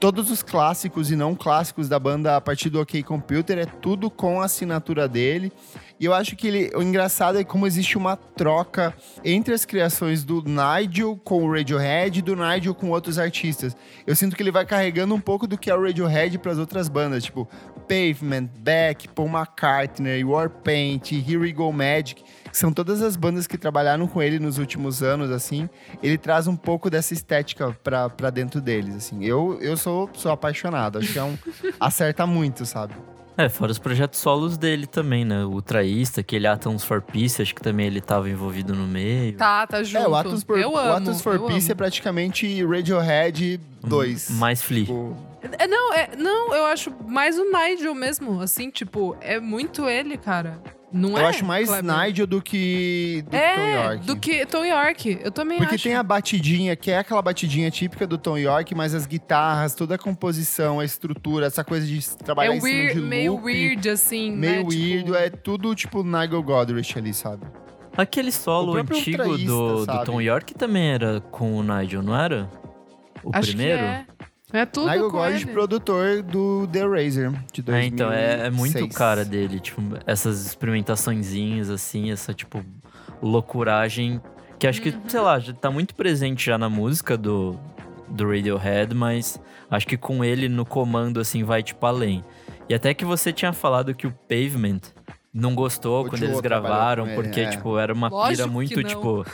Todos 0.05 0.31
os 0.31 0.43
clássicos 0.43 1.11
e 1.11 1.17
não 1.17 1.35
clássicos 1.35 1.89
da 1.89 1.99
banda 1.99 2.37
a 2.37 2.41
partir 2.43 2.69
do 2.69 2.79
OK 2.79 3.03
Computer 3.03 3.57
é 3.57 3.65
tudo 3.65 4.11
com 4.11 4.43
a 4.43 4.45
assinatura 4.45 5.09
dele. 5.09 5.51
E 5.99 6.05
eu 6.05 6.13
acho 6.13 6.37
que 6.37 6.47
ele, 6.47 6.71
o 6.77 6.83
engraçado 6.83 7.39
é 7.39 7.43
como 7.43 7.67
existe 7.67 7.97
uma 7.97 8.15
troca 8.15 8.95
entre 9.25 9.55
as 9.55 9.65
criações 9.65 10.23
do 10.23 10.45
Nigel 10.45 11.19
com 11.25 11.43
o 11.43 11.51
Radiohead 11.51 12.19
e 12.19 12.23
do 12.23 12.37
Nigel 12.37 12.75
com 12.75 12.91
outros 12.91 13.19
artistas. 13.19 13.75
Eu 14.07 14.15
sinto 14.15 14.37
que 14.37 14.43
ele 14.43 14.51
vai 14.51 14.67
carregando 14.67 15.15
um 15.15 15.21
pouco 15.21 15.47
do 15.47 15.57
que 15.57 15.71
é 15.71 15.75
o 15.75 15.83
Radiohead 15.83 16.37
para 16.37 16.53
as 16.53 16.59
outras 16.59 16.87
bandas, 16.87 17.25
tipo 17.25 17.49
Pavement, 17.89 18.51
Beck, 18.59 19.09
Paul 19.09 19.31
McCartney, 19.31 20.23
Warpaint, 20.23 21.13
Here 21.13 21.39
We 21.39 21.53
Go 21.53 21.73
Magic 21.73 22.23
são 22.59 22.73
todas 22.73 23.03
as 23.03 23.17
bandas 23.17 23.47
que 23.47 23.59
trabalharam 23.59 24.07
com 24.07 24.23
ele 24.23 24.39
nos 24.39 24.59
últimos 24.59 25.03
anos, 25.03 25.31
assim. 25.31 25.69
Ele 26.03 26.17
traz 26.17 26.47
um 26.47 26.57
pouco 26.57 26.89
dessa 26.89 27.13
estética 27.13 27.77
pra, 27.83 28.09
pra 28.09 28.31
dentro 28.31 28.61
deles, 28.61 28.95
assim. 28.95 29.25
Eu, 29.25 29.59
eu 29.61 29.77
sou, 29.77 30.09
sou 30.15 30.31
apaixonado, 30.31 30.99
acho 30.99 31.13
que 31.13 31.19
é 31.19 31.25
um... 31.25 31.37
acerta 31.81 32.27
muito, 32.27 32.65
sabe? 32.65 32.95
É, 33.37 33.49
fora 33.49 33.73
os 33.73 33.79
projetos 33.81 34.21
solos 34.21 34.57
dele 34.57 34.87
também, 34.87 35.25
né? 35.25 35.45
O 35.45 35.61
Traísta, 35.61 36.21
aquele 36.21 36.47
Atoms 36.47 36.85
for 36.85 37.03
Peace, 37.03 37.43
acho 37.43 37.53
que 37.53 37.61
também 37.61 37.87
ele 37.87 38.01
tava 38.01 38.31
envolvido 38.31 38.75
no 38.75 38.87
meio. 38.87 39.37
Tá, 39.37 39.67
tá 39.67 39.83
junto. 39.83 40.05
É, 40.05 40.09
o 40.09 40.15
Atoms 40.15 40.45
for, 40.45 40.59
eu 40.59 40.77
amo, 40.77 40.93
Atoms 40.93 41.21
for 41.21 41.41
Peace 41.41 41.67
amo. 41.67 41.73
é 41.73 41.75
praticamente 41.75 42.65
Radiohead 42.65 43.61
2. 43.83 44.31
Hum, 44.31 44.35
mais 44.35 44.63
Flea. 44.63 44.85
Tipo... 44.85 45.17
É, 45.59 45.67
não, 45.67 45.93
é, 45.93 46.11
não, 46.17 46.55
eu 46.55 46.65
acho 46.67 46.93
mais 47.07 47.37
o 47.37 47.45
Nigel 47.51 47.95
mesmo, 47.95 48.41
assim, 48.41 48.71
tipo, 48.71 49.17
é 49.21 49.41
muito 49.41 49.89
ele, 49.89 50.17
cara. 50.17 50.59
Não 50.95 51.11
eu 51.11 51.19
é, 51.19 51.27
acho 51.27 51.45
mais 51.45 51.69
Kleber? 51.69 52.07
Nigel 52.07 52.25
do 52.25 52.41
que 52.41 53.25
do 53.29 53.37
é, 53.37 53.55
Tom 53.57 53.67
York. 53.67 54.07
do 54.07 54.17
que 54.17 54.47
Tom 54.47 54.65
York. 54.65 55.19
Eu 55.25 55.33
também 55.33 55.59
Porque 55.59 55.75
acho. 55.75 55.83
tem 55.83 55.97
a 55.97 56.03
batidinha, 56.05 56.77
que 56.77 56.89
é 56.89 56.99
aquela 56.99 57.21
batidinha 57.21 57.69
típica 57.69 58.07
do 58.07 58.17
Tom 58.17 58.39
York, 58.39 58.73
mas 58.77 58.95
as 58.95 59.05
guitarras, 59.05 59.75
toda 59.75 59.97
a 59.97 59.99
composição, 59.99 60.79
a 60.79 60.85
estrutura, 60.85 61.47
essa 61.47 61.65
coisa 61.65 61.85
de 61.85 62.17
trabalhar 62.19 62.53
é 62.53 62.57
em 62.57 62.63
weird, 62.63 62.79
cima 62.79 62.93
de 62.93 63.01
loop. 63.01 63.09
Meio 63.09 63.35
weird, 63.43 63.89
assim, 63.91 64.31
Meio 64.31 64.63
né? 64.63 64.69
weird, 64.69 65.05
tipo... 65.07 65.17
é 65.17 65.31
tudo 65.31 65.75
tipo 65.75 66.05
Nigel 66.05 66.43
Godrich 66.45 66.97
ali, 66.97 67.13
sabe? 67.13 67.45
Aquele 67.97 68.31
solo 68.31 68.77
antigo 68.77 69.37
do, 69.37 69.87
do, 69.87 70.05
Tom 70.05 70.21
York 70.21 70.55
também 70.55 70.93
era 70.93 71.21
com 71.21 71.57
o 71.57 71.63
Nigel, 71.63 72.05
não 72.05 72.17
era? 72.17 72.49
O 73.25 73.31
acho 73.33 73.49
primeiro? 73.49 73.79
Que 73.79 73.85
é. 73.85 74.07
É 74.55 74.65
tudo 74.65 74.89
Nigel 74.89 75.11
com 75.11 75.17
Godrich, 75.19 75.47
produtor 75.47 76.23
do 76.23 76.69
The 76.69 76.87
Razor, 76.87 77.33
de 77.53 77.61
2006. 77.61 77.75
É, 77.75 77.87
então, 77.87 78.13
é, 78.13 78.47
é 78.47 78.51
muito 78.51 78.89
cara 78.91 79.25
dele, 79.25 79.59
tipo, 79.59 79.83
essas 80.07 80.47
experimentaçõezinhas, 80.47 81.69
assim, 81.69 82.13
essa, 82.13 82.33
tipo, 82.33 82.65
loucuragem, 83.21 84.21
que 84.57 84.69
acho 84.69 84.81
que, 84.81 84.91
uhum. 84.91 85.09
sei 85.09 85.21
lá, 85.21 85.41
já 85.41 85.53
tá 85.53 85.73
muito 85.73 85.93
presente 85.97 86.47
já 86.47 86.57
na 86.57 86.69
música 86.69 87.17
do, 87.17 87.59
do 88.09 88.29
Radiohead, 88.29 88.95
mas 88.95 89.41
acho 89.69 89.89
que 89.89 89.97
com 89.97 90.25
ele 90.25 90.49
no 90.49 90.65
comando, 90.65 91.19
assim, 91.19 91.43
vai, 91.43 91.61
tipo, 91.61 91.85
além. 91.85 92.25
E 92.69 92.75
até 92.75 92.95
que 92.95 93.05
você 93.05 93.33
tinha 93.33 93.53
falado 93.53 93.93
que 93.93 94.07
o 94.07 94.13
Pavement 94.29 94.83
não 95.33 95.53
gostou 95.53 96.09
quando 96.09 96.23
eles 96.23 96.41
gravaram, 96.41 97.09
porque, 97.17 97.41
é. 97.41 97.51
tipo, 97.51 97.77
era 97.77 97.93
uma 97.93 98.07
Lógico 98.07 98.37
pira 98.37 98.47
muito, 98.47 98.85
tipo 98.85 99.27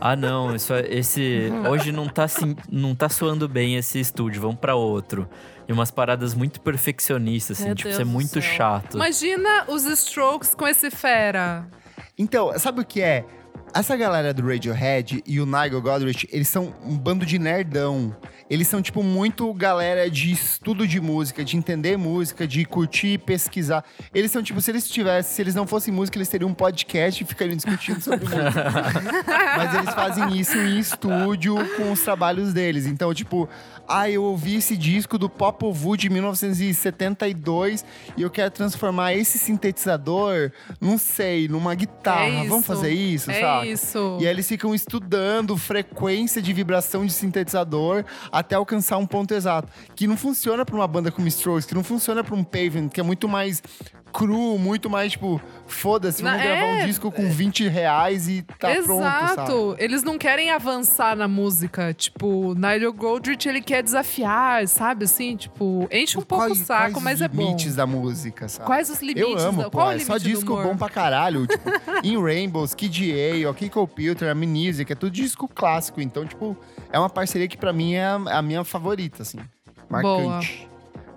ah, 0.00 0.16
não, 0.16 0.54
isso, 0.54 0.72
é, 0.72 0.86
esse. 0.88 1.50
Hoje 1.70 1.92
não 1.92 2.08
tá, 2.08 2.24
assim, 2.24 2.56
não 2.70 2.94
tá 2.94 3.08
soando 3.08 3.48
bem 3.48 3.76
esse 3.76 4.00
estúdio, 4.00 4.40
vamos 4.40 4.56
para 4.56 4.74
outro. 4.74 5.28
E 5.68 5.72
umas 5.72 5.90
paradas 5.90 6.34
muito 6.34 6.60
perfeccionistas, 6.60 7.58
assim, 7.58 7.66
Meu 7.66 7.74
tipo, 7.76 7.88
Deus 7.88 8.00
isso 8.00 8.02
é 8.02 8.10
muito 8.12 8.32
céu. 8.32 8.42
chato. 8.42 8.94
Imagina 8.96 9.64
os 9.68 9.84
strokes 9.84 10.54
com 10.54 10.66
esse 10.66 10.90
fera. 10.90 11.66
Então, 12.18 12.52
sabe 12.58 12.80
o 12.80 12.84
que 12.84 13.00
é? 13.00 13.24
Essa 13.74 13.96
galera 13.96 14.34
do 14.34 14.46
Radiohead 14.46 15.22
e 15.26 15.40
o 15.40 15.46
Nigel 15.46 15.80
Godrich, 15.80 16.28
eles 16.30 16.48
são 16.48 16.74
um 16.84 16.98
bando 16.98 17.24
de 17.24 17.38
nerdão. 17.38 18.14
Eles 18.52 18.68
são, 18.68 18.82
tipo, 18.82 19.02
muito 19.02 19.50
galera 19.54 20.10
de 20.10 20.30
estudo 20.30 20.86
de 20.86 21.00
música, 21.00 21.42
de 21.42 21.56
entender 21.56 21.96
música, 21.96 22.46
de 22.46 22.66
curtir 22.66 23.14
e 23.14 23.18
pesquisar. 23.18 23.82
Eles 24.14 24.30
são, 24.30 24.42
tipo, 24.42 24.60
se 24.60 24.70
eles 24.70 24.86
tivessem, 24.86 25.34
se 25.34 25.40
eles 25.40 25.54
não 25.54 25.66
fossem 25.66 25.90
música, 25.90 26.18
eles 26.18 26.28
teriam 26.28 26.50
um 26.50 26.54
podcast 26.54 27.24
e 27.24 27.26
ficariam 27.26 27.56
discutindo 27.56 28.02
sobre 28.02 28.24
música. 28.28 29.02
Mas 29.56 29.74
eles 29.74 29.94
fazem 29.94 30.36
isso 30.38 30.58
em 30.58 30.78
estúdio 30.78 31.56
com 31.78 31.92
os 31.92 32.02
trabalhos 32.02 32.52
deles. 32.52 32.84
Então, 32.84 33.14
tipo, 33.14 33.48
ah, 33.92 34.08
eu 34.08 34.22
ouvi 34.24 34.56
esse 34.56 34.76
disco 34.76 35.18
do 35.18 35.28
Pop 35.28 35.70
Vu 35.70 35.96
de 35.96 36.08
1972 36.08 37.84
e 38.16 38.22
eu 38.22 38.30
quero 38.30 38.50
transformar 38.50 39.12
esse 39.14 39.38
sintetizador, 39.38 40.50
não 40.80 40.96
sei, 40.96 41.46
numa 41.46 41.74
guitarra. 41.74 42.44
É 42.44 42.46
Vamos 42.46 42.64
fazer 42.64 42.90
isso, 42.90 43.30
é 43.30 43.40
sabe? 43.40 43.70
isso. 43.70 44.16
E 44.18 44.26
aí 44.26 44.32
eles 44.32 44.48
ficam 44.48 44.74
estudando 44.74 45.56
frequência 45.56 46.40
de 46.40 46.52
vibração 46.52 47.04
de 47.04 47.12
sintetizador 47.12 48.04
até 48.30 48.54
alcançar 48.54 48.96
um 48.96 49.06
ponto 49.06 49.34
exato. 49.34 49.68
Que 49.94 50.06
não 50.06 50.16
funciona 50.16 50.64
para 50.64 50.74
uma 50.74 50.88
banda 50.88 51.10
como 51.10 51.28
Strokes, 51.28 51.66
que 51.66 51.74
não 51.74 51.84
funciona 51.84 52.24
para 52.24 52.34
um 52.34 52.42
Pavement, 52.42 52.88
que 52.88 53.00
é 53.00 53.02
muito 53.02 53.28
mais 53.28 53.62
cru, 54.12 54.58
muito 54.58 54.90
mais, 54.90 55.12
tipo, 55.12 55.40
foda-se, 55.66 56.22
vamos 56.22 56.40
é, 56.40 56.44
gravar 56.44 56.66
um 56.66 56.86
disco 56.86 57.10
com 57.10 57.28
20 57.30 57.68
reais 57.68 58.28
e 58.28 58.42
tá 58.58 58.70
Exato. 58.72 58.84
pronto, 58.84 59.32
Exato. 59.32 59.76
Eles 59.78 60.02
não 60.02 60.18
querem 60.18 60.50
avançar 60.50 61.16
na 61.16 61.26
música. 61.26 61.94
Tipo, 61.94 62.54
Nigel 62.54 62.92
Godrich, 62.92 63.48
ele 63.48 63.60
quer 63.60 63.82
desafiar, 63.82 64.66
sabe? 64.68 65.04
Assim, 65.04 65.36
tipo, 65.36 65.88
enche 65.90 66.18
um 66.18 66.22
pouco 66.22 66.52
o 66.52 66.54
saco, 66.54 67.00
mas 67.00 67.20
é 67.20 67.28
bom. 67.28 67.36
Quais 67.36 67.48
os 67.48 67.48
limites 67.48 67.76
da 67.76 67.86
música, 67.86 68.48
sabe? 68.48 68.66
Quais 68.66 68.90
os 68.90 69.00
limites? 69.00 69.42
Eu 69.42 69.48
amo, 69.48 69.62
da... 69.62 69.70
pô. 69.70 69.78
Qual 69.78 69.90
é 69.90 69.98
só 69.98 70.18
disco 70.18 70.56
bom 70.56 70.76
pra 70.76 70.88
caralho. 70.88 71.46
tipo, 71.46 71.70
In 72.04 72.22
Rainbows, 72.22 72.74
Kid 72.74 73.12
A, 73.12 73.50
OK 73.50 73.68
Computer, 73.70 74.30
a 74.30 74.34
Music, 74.34 74.92
é 74.92 74.94
tudo 74.94 75.10
disco 75.12 75.48
clássico. 75.48 76.00
Então, 76.00 76.26
tipo, 76.26 76.56
é 76.92 76.98
uma 76.98 77.10
parceria 77.10 77.48
que 77.48 77.56
pra 77.56 77.72
mim 77.72 77.94
é 77.94 78.04
a 78.06 78.42
minha 78.42 78.64
favorita, 78.64 79.22
assim. 79.22 79.38
Marcante. 79.88 80.58
Boa. 80.66 80.71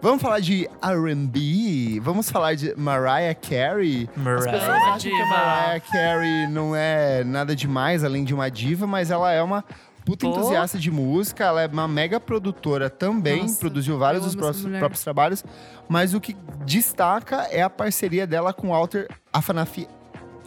Vamos 0.06 0.22
falar 0.22 0.40
de 0.40 0.70
R&B? 0.84 2.00
Vamos 2.00 2.30
falar 2.30 2.54
de 2.54 2.76
Mariah 2.78 3.34
Carey? 3.34 4.08
Mariah. 4.16 4.38
As 4.38 4.46
pessoas 4.46 4.82
acham 4.84 5.12
que 5.12 5.20
a 5.20 5.26
Mariah 5.26 5.80
Carey 5.80 6.48
não 6.48 6.76
é 6.76 7.24
nada 7.24 7.56
demais, 7.56 8.04
além 8.04 8.24
de 8.24 8.32
uma 8.32 8.48
diva, 8.52 8.86
mas 8.86 9.10
ela 9.10 9.32
é 9.32 9.42
uma 9.42 9.66
puta 10.06 10.28
entusiasta 10.28 10.78
de 10.78 10.92
música, 10.92 11.46
ela 11.46 11.64
é 11.64 11.66
uma 11.66 11.88
mega 11.88 12.20
produtora 12.20 12.88
também, 12.88 13.42
Nossa, 13.42 13.60
produziu 13.60 13.98
vários 13.98 14.24
dos 14.24 14.36
próprios, 14.36 14.78
próprios, 14.78 15.04
trabalhos, 15.04 15.44
mas 15.90 16.14
o 16.14 16.22
que 16.22 16.38
destaca 16.64 17.48
é 17.50 17.64
a 17.64 17.70
parceria 17.70 18.28
dela 18.28 18.54
com 18.54 18.70
Walter 18.70 19.08
Afanafiev. 19.34 19.90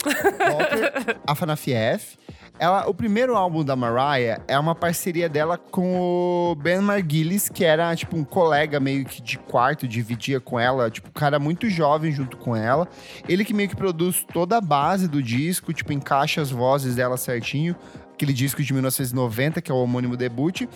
Walter 0.38 1.18
Afanafiev 1.26 2.16
ela, 2.58 2.88
o 2.88 2.94
primeiro 2.94 3.36
álbum 3.36 3.64
da 3.64 3.76
Mariah 3.76 4.40
é 4.48 4.58
uma 4.58 4.74
parceria 4.74 5.28
dela 5.28 5.56
com 5.56 6.00
o 6.00 6.54
Ben 6.56 6.80
Margulies, 6.80 7.48
que 7.48 7.64
era, 7.64 7.94
tipo, 7.94 8.16
um 8.16 8.24
colega 8.24 8.80
meio 8.80 9.04
que 9.04 9.22
de 9.22 9.38
quarto, 9.38 9.86
dividia 9.86 10.40
com 10.40 10.58
ela, 10.58 10.90
tipo, 10.90 11.08
um 11.08 11.12
cara 11.12 11.38
muito 11.38 11.70
jovem 11.70 12.12
junto 12.12 12.36
com 12.36 12.56
ela. 12.56 12.88
Ele 13.28 13.44
que 13.44 13.54
meio 13.54 13.68
que 13.68 13.76
produz 13.76 14.24
toda 14.32 14.56
a 14.58 14.60
base 14.60 15.06
do 15.08 15.22
disco, 15.22 15.72
tipo, 15.72 15.92
encaixa 15.92 16.40
as 16.40 16.50
vozes 16.50 16.96
dela 16.96 17.16
certinho 17.16 17.76
aquele 18.18 18.32
disco 18.32 18.60
de 18.60 18.72
1990, 18.72 19.62
que 19.62 19.70
é 19.70 19.74
o 19.74 19.78
homônimo 19.78 20.16
debut. 20.16 20.66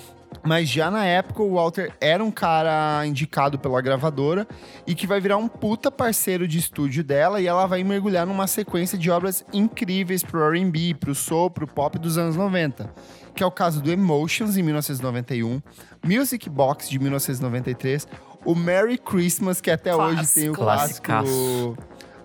Mas 0.42 0.68
já 0.68 0.90
na 0.90 1.04
época 1.04 1.42
o 1.42 1.54
Walter 1.54 1.92
era 2.00 2.22
um 2.22 2.30
cara 2.30 3.06
indicado 3.06 3.58
pela 3.58 3.80
gravadora 3.80 4.46
e 4.86 4.94
que 4.94 5.06
vai 5.06 5.20
virar 5.20 5.36
um 5.36 5.46
puta 5.48 5.90
parceiro 5.90 6.48
de 6.48 6.58
estúdio 6.58 7.04
dela 7.04 7.40
e 7.40 7.46
ela 7.46 7.66
vai 7.66 7.84
mergulhar 7.84 8.26
numa 8.26 8.46
sequência 8.46 8.98
de 8.98 9.10
obras 9.10 9.44
incríveis 9.52 10.22
pro 10.22 10.42
R&B, 10.42 10.94
pro 10.98 11.14
soul, 11.14 11.50
pro 11.50 11.66
pop 11.66 11.98
dos 11.98 12.18
anos 12.18 12.36
90. 12.36 12.92
Que 13.34 13.42
é 13.42 13.46
o 13.46 13.50
caso 13.50 13.80
do 13.80 13.90
Emotions, 13.90 14.56
em 14.56 14.62
1991, 14.62 15.62
Music 16.04 16.50
Box, 16.50 16.90
de 16.90 16.98
1993, 16.98 18.06
o 18.44 18.54
Merry 18.54 18.98
Christmas, 18.98 19.60
que 19.60 19.70
até 19.70 19.92
Clássico. 19.92 20.20
hoje 20.20 20.34
tem 20.34 20.50
o 20.50 20.52
clássico 20.52 21.12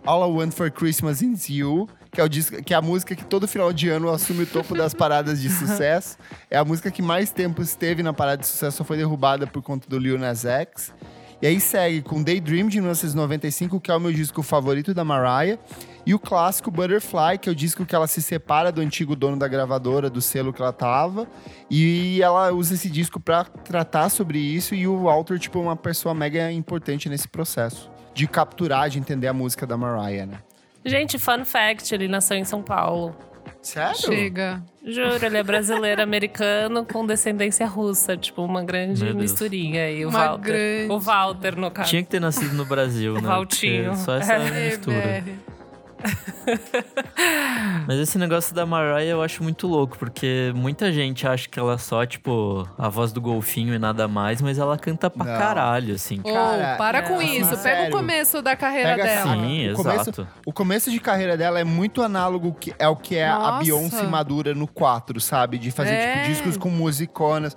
All 0.05 0.29
I 0.29 0.33
Want 0.33 0.51
For 0.53 0.71
Christmas 0.71 1.21
Is 1.21 1.49
You, 1.49 1.87
que 2.17 2.21
é, 2.21 2.23
o 2.23 2.27
disco, 2.27 2.63
que 2.63 2.73
é 2.73 2.77
a 2.77 2.81
música 2.81 3.15
que 3.15 3.23
todo 3.23 3.47
final 3.47 3.71
de 3.71 3.89
ano 3.89 4.09
assume 4.09 4.41
o 4.41 4.47
topo 4.47 4.75
das 4.75 4.91
paradas 4.91 5.39
de 5.39 5.49
sucesso. 5.53 6.17
É 6.49 6.57
a 6.57 6.65
música 6.65 6.89
que 6.89 6.99
mais 6.99 7.29
tempo 7.29 7.61
esteve 7.61 8.01
na 8.01 8.11
parada 8.11 8.37
de 8.37 8.47
sucesso, 8.47 8.77
só 8.77 8.83
foi 8.83 8.97
derrubada 8.97 9.45
por 9.45 9.61
conta 9.61 9.87
do 9.87 9.99
Lil 9.99 10.17
Nas 10.17 10.43
X. 10.43 10.91
E 11.39 11.45
aí 11.45 11.59
segue 11.59 12.01
com 12.01 12.23
Daydream 12.23 12.69
de 12.69 12.79
1995, 12.81 13.79
que 13.79 13.91
é 13.91 13.95
o 13.95 13.99
meu 13.99 14.11
disco 14.11 14.41
favorito 14.41 14.95
da 14.95 15.03
Mariah. 15.03 15.59
E 16.07 16.15
o 16.15 16.17
clássico 16.17 16.71
Butterfly, 16.71 17.37
que 17.39 17.49
é 17.49 17.51
o 17.51 17.55
disco 17.55 17.85
que 17.85 17.93
ela 17.93 18.07
se 18.07 18.19
separa 18.19 18.71
do 18.71 18.81
antigo 18.81 19.15
dono 19.15 19.37
da 19.37 19.47
gravadora, 19.47 20.09
do 20.09 20.19
selo 20.19 20.51
que 20.51 20.59
ela 20.59 20.73
tava. 20.73 21.27
E 21.69 22.19
ela 22.23 22.51
usa 22.51 22.73
esse 22.73 22.89
disco 22.89 23.19
pra 23.19 23.43
tratar 23.43 24.09
sobre 24.09 24.39
isso. 24.39 24.73
E 24.73 24.87
o 24.87 25.03
Walter, 25.03 25.37
tipo, 25.37 25.59
é 25.59 25.61
uma 25.61 25.75
pessoa 25.75 26.15
mega 26.15 26.51
importante 26.51 27.09
nesse 27.09 27.27
processo. 27.27 27.91
De 28.15 28.27
capturar, 28.27 28.89
de 28.89 28.97
entender 28.97 29.27
a 29.27 29.33
música 29.33 29.67
da 29.67 29.77
Mariah, 29.77 30.25
né? 30.25 30.46
Gente, 30.87 31.17
fun 31.19 31.43
fact, 31.45 31.93
ele 31.93 32.07
nasceu 32.07 32.37
em 32.37 32.43
São 32.43 32.61
Paulo. 32.61 33.15
Sério? 33.61 33.95
Chega. 33.97 34.63
Juro, 34.85 35.25
ele 35.25 35.37
é 35.37 35.43
brasileiro 35.43 36.01
americano 36.03 36.85
com 36.85 37.05
descendência 37.05 37.65
russa, 37.67 38.15
tipo 38.15 38.41
uma 38.43 38.63
grande 38.63 39.13
misturinha 39.13 39.83
aí, 39.85 40.05
o 40.05 40.09
Uma 40.09 40.19
Walter. 40.27 40.43
grande- 40.43 40.93
O 40.93 40.99
Walter, 40.99 41.55
no 41.57 41.69
caso. 41.71 41.89
Tinha 41.89 42.03
que 42.03 42.09
ter 42.09 42.21
nascido 42.21 42.53
no 42.53 42.63
Brasil, 42.65 43.15
né? 43.15 43.21
Valtinho. 43.27 43.91
Porque 43.91 44.03
Só 44.05 44.15
essa 44.15 44.39
mistura. 44.39 44.95
MR. 44.97 45.33
Mas 47.87 47.99
esse 47.99 48.17
negócio 48.17 48.53
da 48.53 48.65
Mariah 48.65 49.03
eu 49.05 49.21
acho 49.21 49.43
muito 49.43 49.67
louco, 49.67 49.97
porque 49.97 50.51
muita 50.55 50.91
gente 50.91 51.27
acha 51.27 51.47
que 51.47 51.59
ela 51.59 51.73
é 51.73 51.77
só, 51.77 52.05
tipo, 52.05 52.67
a 52.77 52.89
voz 52.89 53.11
do 53.11 53.21
golfinho 53.21 53.73
e 53.73 53.79
nada 53.79 54.07
mais, 54.07 54.41
mas 54.41 54.57
ela 54.57 54.77
canta 54.77 55.09
pra 55.09 55.25
Não. 55.25 55.37
caralho, 55.37 55.95
assim. 55.95 56.19
Ô, 56.23 56.33
Cara, 56.33 56.75
para 56.77 56.97
é, 56.99 57.01
com 57.01 57.15
assim, 57.15 57.37
isso. 57.39 57.49
Pega 57.49 57.61
sério. 57.61 57.87
o 57.93 57.97
começo 57.97 58.41
da 58.41 58.55
carreira 58.55 58.89
Pega 58.91 59.03
dela. 59.03 59.31
assim, 59.31 59.41
Sim, 59.47 59.69
o 59.71 59.75
começo- 59.75 60.01
exato. 60.01 60.27
O 60.45 60.53
começo 60.53 60.91
de 60.91 60.99
carreira 60.99 61.37
dela 61.37 61.59
é 61.59 61.63
muito 61.63 62.01
análogo 62.01 62.53
que 62.59 62.73
é 62.77 62.87
o 62.87 62.95
que 62.95 63.15
é 63.15 63.27
a 63.27 63.37
Nossa. 63.37 63.63
Beyoncé 63.63 64.03
madura 64.03 64.53
no 64.53 64.67
4, 64.67 65.19
sabe? 65.19 65.57
De 65.57 65.71
fazer, 65.71 65.93
É. 65.93 66.13
tipo, 66.21 66.27
discos 66.27 66.57
com 66.57 66.69
musiconas. 66.69 67.55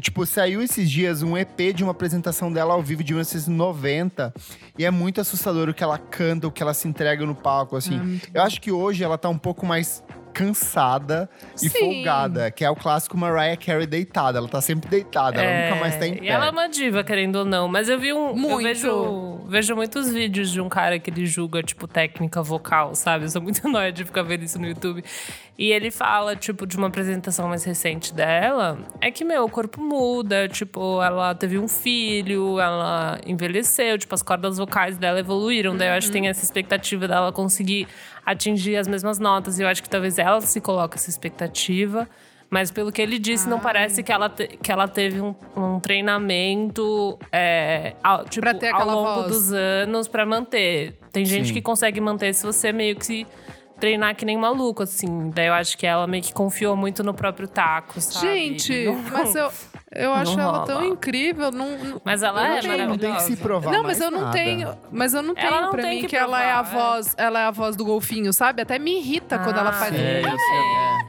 Tipo, 0.00 0.24
saiu 0.24 0.62
esses 0.62 0.90
dias 0.90 1.22
um 1.22 1.36
EP 1.36 1.74
de 1.74 1.82
uma 1.82 1.92
apresentação 1.92 2.52
dela 2.52 2.74
ao 2.74 2.82
vivo 2.82 3.04
de 3.04 3.12
1990. 3.12 4.32
E 4.78 4.84
é 4.84 4.90
muito 4.90 5.20
assustador 5.20 5.68
o 5.68 5.74
que 5.74 5.84
ela 5.84 5.98
canta, 5.98 6.46
o 6.46 6.50
que 6.50 6.62
ela 6.62 6.74
se 6.74 6.88
entrega 6.88 7.24
no 7.26 7.34
palco, 7.34 7.76
assim. 7.76 8.20
É 8.32 8.38
Eu 8.38 8.42
acho 8.42 8.60
que 8.60 8.72
hoje 8.72 9.04
ela 9.04 9.18
tá 9.18 9.28
um 9.28 9.38
pouco 9.38 9.66
mais 9.66 10.02
cansada 10.32 11.28
e 11.56 11.68
Sim. 11.68 11.78
folgada, 11.78 12.50
que 12.50 12.64
é 12.64 12.70
o 12.70 12.76
clássico 12.76 13.16
Mariah 13.16 13.56
Carey 13.56 13.86
deitada. 13.86 14.38
Ela 14.38 14.48
tá 14.48 14.60
sempre 14.60 14.88
deitada, 14.88 15.40
ela 15.42 15.68
nunca 15.70 15.80
mais 15.80 15.96
tá 15.96 16.06
em 16.06 16.12
É, 16.12 16.16
pé. 16.16 16.24
E 16.24 16.28
ela 16.28 16.46
é 16.46 16.50
uma 16.50 16.68
diva, 16.68 17.04
querendo 17.04 17.36
ou 17.36 17.44
não. 17.44 17.68
Mas 17.68 17.88
eu 17.88 17.98
vi 17.98 18.12
um. 18.12 18.28
Eu 18.30 18.36
Muito. 18.36 18.62
vejo, 18.62 19.40
vejo 19.48 19.76
muitos 19.76 20.10
vídeos 20.10 20.50
de 20.50 20.60
um 20.60 20.68
cara 20.68 20.98
que 20.98 21.10
ele 21.10 21.26
julga, 21.26 21.62
tipo, 21.62 21.86
técnica 21.86 22.42
vocal, 22.42 22.94
sabe? 22.94 23.24
Eu 23.24 23.28
sou 23.30 23.42
muito 23.42 23.66
nóia 23.68 23.92
de 23.92 24.04
ficar 24.04 24.22
vendo 24.22 24.42
isso 24.44 24.58
no 24.58 24.66
YouTube. 24.66 25.04
E 25.58 25.72
ele 25.72 25.90
fala, 25.90 26.34
tipo, 26.34 26.66
de 26.66 26.76
uma 26.78 26.86
apresentação 26.86 27.46
mais 27.46 27.64
recente 27.64 28.14
dela. 28.14 28.78
É 28.98 29.10
que, 29.10 29.24
meu, 29.24 29.44
o 29.44 29.48
corpo 29.50 29.78
muda. 29.82 30.48
Tipo, 30.48 31.02
ela 31.02 31.34
teve 31.34 31.58
um 31.58 31.68
filho, 31.68 32.58
ela 32.58 33.18
envelheceu, 33.26 33.98
tipo, 33.98 34.14
as 34.14 34.22
cordas 34.22 34.56
vocais 34.56 34.96
dela 34.96 35.20
evoluíram. 35.20 35.76
Daí 35.76 35.88
eu 35.88 35.94
acho 35.94 36.06
que 36.06 36.12
tem 36.14 36.28
essa 36.28 36.42
expectativa 36.42 37.06
dela 37.06 37.30
conseguir 37.30 37.86
atingir 38.24 38.76
as 38.76 38.86
mesmas 38.88 39.18
notas. 39.18 39.58
E 39.58 39.62
eu 39.62 39.68
acho 39.68 39.82
que 39.82 39.88
talvez 39.90 40.18
ela 40.18 40.40
se 40.40 40.60
coloque 40.60 40.96
essa 40.96 41.10
expectativa. 41.10 42.08
Mas 42.52 42.70
pelo 42.72 42.90
que 42.90 43.00
ele 43.00 43.16
disse, 43.18 43.48
não 43.48 43.60
parece 43.60 44.02
que 44.02 44.10
ela, 44.10 44.28
te- 44.28 44.48
que 44.60 44.72
ela 44.72 44.88
teve 44.88 45.20
um, 45.20 45.34
um 45.56 45.78
treinamento 45.78 47.16
é, 47.30 47.94
ao, 48.02 48.24
tipo, 48.24 48.40
Pra 48.40 48.54
ter 48.54 48.74
ao 48.74 48.86
longo 48.86 49.14
voz. 49.22 49.26
dos 49.28 49.52
anos 49.52 50.08
pra 50.08 50.26
manter. 50.26 50.98
Tem 51.12 51.24
gente 51.24 51.48
Sim. 51.48 51.54
que 51.54 51.62
consegue 51.62 52.00
manter 52.00 52.34
se 52.34 52.44
você 52.44 52.72
meio 52.72 52.96
que 52.96 53.06
se 53.06 53.26
treinar 53.78 54.14
que 54.16 54.24
nem 54.24 54.36
maluco, 54.36 54.82
assim. 54.82 55.30
Daí 55.30 55.46
eu 55.46 55.54
acho 55.54 55.78
que 55.78 55.86
ela 55.86 56.06
meio 56.08 56.22
que 56.22 56.32
confiou 56.32 56.76
muito 56.76 57.02
no 57.04 57.14
próprio 57.14 57.46
taco, 57.48 58.00
sabe? 58.00 58.26
Gente, 58.26 58.84
Não- 58.84 58.94
mas 59.12 59.34
eu, 59.34 59.48
eu 59.92 60.12
acho 60.12 60.36
não 60.36 60.44
ela 60.44 60.64
tão 60.66 60.74
rola. 60.76 60.86
incrível. 60.88 61.50
Não, 61.50 61.76
não- 61.78 62.00
Mas 62.04 62.22
ela 62.22 62.40
eu 62.42 62.48
não 62.48 62.56
é 62.56 62.60
tenho- 62.60 62.88
não 62.88 62.98
tem 62.98 63.14
que 63.14 63.22
se 63.22 63.30
maravilhosa. 63.30 63.42
provar 63.42 63.72
Não, 63.72 63.82
mais 63.82 63.98
mas 63.98 64.00
eu 64.00 64.10
não 64.10 64.20
nada. 64.20 64.32
tenho. 64.32 64.78
Mas 64.92 65.14
eu 65.14 65.22
não 65.22 65.34
Ela 65.36 65.48
tenho 65.50 65.62
não 65.62 65.70
pra 65.70 65.82
tem 65.82 65.94
mim 65.96 66.00
que 66.02 66.06
que, 66.08 66.16
ela 66.16 66.42
é 66.42 66.52
a 66.52 66.62
provar, 66.62 66.78
é. 66.78 66.90
voz, 66.92 67.14
ela 67.18 67.40
é 67.40 67.44
a 67.46 67.50
voz 67.50 67.76
do 67.76 67.84
golfinho, 67.84 68.32
sabe? 68.32 68.62
Até 68.62 68.78
me 68.78 68.98
irrita 68.98 69.38
quando 69.38 69.56
ela 69.58 69.70
Ah, 69.70 69.72
faz. 69.72 69.94
É, 69.94 70.20
eu 70.20 70.24
sei. 70.30 70.40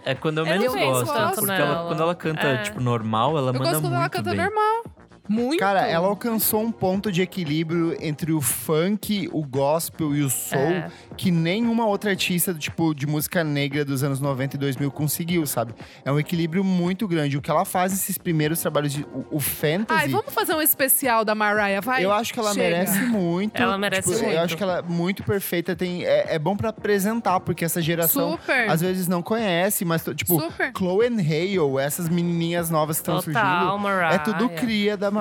É 0.06 0.16
quando 0.16 0.40
eu 0.40 0.46
Eu 0.46 0.54
não 0.54 0.60
menos 0.60 0.74
penso 0.74 1.06
gosto. 1.06 1.36
Porque 1.42 1.52
ela, 1.62 1.86
quando 1.88 2.02
ela 2.02 2.16
canta, 2.16 2.48
É. 2.48 2.58
tipo, 2.64 2.80
normal, 2.82 3.38
ela 3.38 3.50
Eu 3.50 3.54
manda 3.54 3.60
gosto 3.60 3.74
quando 3.82 3.84
muito 3.84 4.00
ela 4.00 4.10
canta 4.10 4.30
bem. 4.32 4.40
normal. 4.40 4.84
Muito. 5.30 5.60
Cara, 5.60 5.88
ela 5.88 6.08
alcançou 6.08 6.62
um 6.62 6.72
ponto 6.72 7.12
de 7.12 7.22
equilíbrio 7.22 7.96
entre 8.02 8.32
o 8.32 8.42
funk, 8.42 9.30
o 9.32 9.46
gospel 9.46 10.16
e 10.16 10.22
o 10.22 10.30
soul 10.30 10.62
É. 10.62 10.92
que 11.16 11.32
nenhuma 11.32 11.86
outra 11.86 12.10
artista 12.10 12.54
tipo 12.54 12.94
de 12.94 13.06
música 13.08 13.44
negra 13.44 13.86
dos 13.86 14.04
anos 14.04 14.20
90 14.20 14.56
e 14.56 14.60
2000 14.60 14.92
conseguiu, 14.92 15.46
sabe? 15.46 15.74
É 16.04 16.12
um 16.12 16.20
equilíbrio 16.20 16.64
muito 16.64 17.08
grande. 17.08 17.38
O 17.38 17.42
que 17.42 17.50
ela 17.50 17.64
faz 17.66 17.92
nesses 17.92 18.18
primeiros 18.18 18.60
trabalhos 18.60 18.92
de 18.94 19.04
o, 19.14 19.26
o 19.38 19.40
fantasy, 19.40 20.02
Ai, 20.02 20.08
vamos 20.10 20.34
fazer 20.34 20.54
um 20.54 20.62
especial 20.62 21.24
da 21.24 21.34
Mariah, 21.34 21.80
vai? 21.82 22.04
eu 22.04 22.12
acho 22.12 22.34
que 22.34 22.40
ela 22.40 22.54
Chega. 22.54 22.64
merece 22.78 23.00
muito. 23.02 23.62
Ela 23.62 23.78
merece 23.78 24.10
tipo, 24.10 24.22
muito. 24.24 24.36
Eu 24.36 24.42
acho 24.44 24.58
que 24.58 24.64
ela 24.64 24.78
é 24.80 24.82
muito 24.82 25.24
perfeita, 25.24 25.76
tem 25.76 26.04
é, 26.04 26.36
é 26.36 26.40
bom 26.40 26.56
pra 26.58 26.70
apresentar 26.70 27.40
porque 27.40 27.64
essa 27.64 27.82
geração 27.82 28.32
Super. 28.32 28.70
às 28.70 28.82
vezes 28.82 29.08
não 29.08 29.22
conhece, 29.22 29.86
mas 29.86 30.04
tipo, 30.16 30.40
Super. 30.40 30.72
Chloe 30.78 31.08
and 31.08 31.20
Hale, 31.22 31.80
essas 31.80 32.10
menininhas 32.10 32.70
novas 32.70 32.98
que 32.98 33.02
estão 33.04 33.22
surgindo, 33.22 33.80
Mariah. 33.80 34.16
é 34.16 34.18
tudo 34.20 34.50
cria 34.50 34.98
da 34.98 35.10
Mariah. 35.10 35.21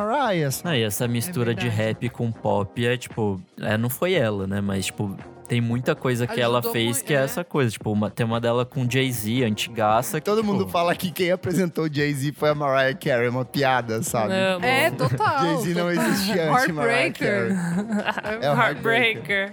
Sabe? 0.51 0.65
Não, 0.65 0.75
e 0.75 0.83
essa 0.83 1.07
mistura 1.09 1.55
de 1.55 1.69
verdade. 1.69 1.83
rap 1.89 2.09
com 2.11 2.31
pop 2.33 2.87
é, 2.87 2.97
tipo... 2.97 3.41
É, 3.61 3.77
não 3.77 3.89
foi 3.91 4.15
ela, 4.15 4.47
né? 4.47 4.61
Mas, 4.61 4.87
tipo... 4.87 5.17
Tem 5.49 5.61
muita 5.61 5.97
coisa 5.97 6.29
que 6.29 6.41
ela 6.41 6.59
Ajudou 6.61 6.73
fez 6.73 6.99
muito, 6.99 7.05
que 7.07 7.13
é 7.13 7.17
é. 7.17 7.25
essa 7.25 7.43
coisa. 7.43 7.73
Tipo, 7.73 7.91
uma- 7.91 8.09
tem 8.09 8.25
uma 8.25 8.41
dela 8.41 8.65
com 8.65 8.89
Jay-Z, 8.89 9.43
antigaça. 9.43 10.21
que, 10.21 10.25
Todo 10.25 10.45
mundo 10.45 10.61
tipo, 10.61 10.71
fala 10.71 10.95
que 10.95 11.11
quem 11.11 11.33
apresentou 11.33 11.87
o 11.87 11.93
Jay-Z 11.93 12.31
foi 12.37 12.51
a 12.51 12.55
Mariah 12.55 12.95
Carey, 12.97 13.29
uma 13.29 13.45
piada, 13.45 14.01
sabe? 14.01 14.33
Amo. 14.33 14.65
É, 14.65 14.93
total. 14.93 15.41
Jay-Z 15.57 15.75
não 15.75 15.91
existia 15.91 16.53
antes 16.53 16.67
de 16.67 16.73
Mariah 16.73 16.99
Heartbreaker. 17.07 17.49
Carey. 17.49 18.39
É 18.43 18.49
o 18.53 18.55
Heartbreaker. 18.55 18.61
Heartbreaker. 18.61 19.53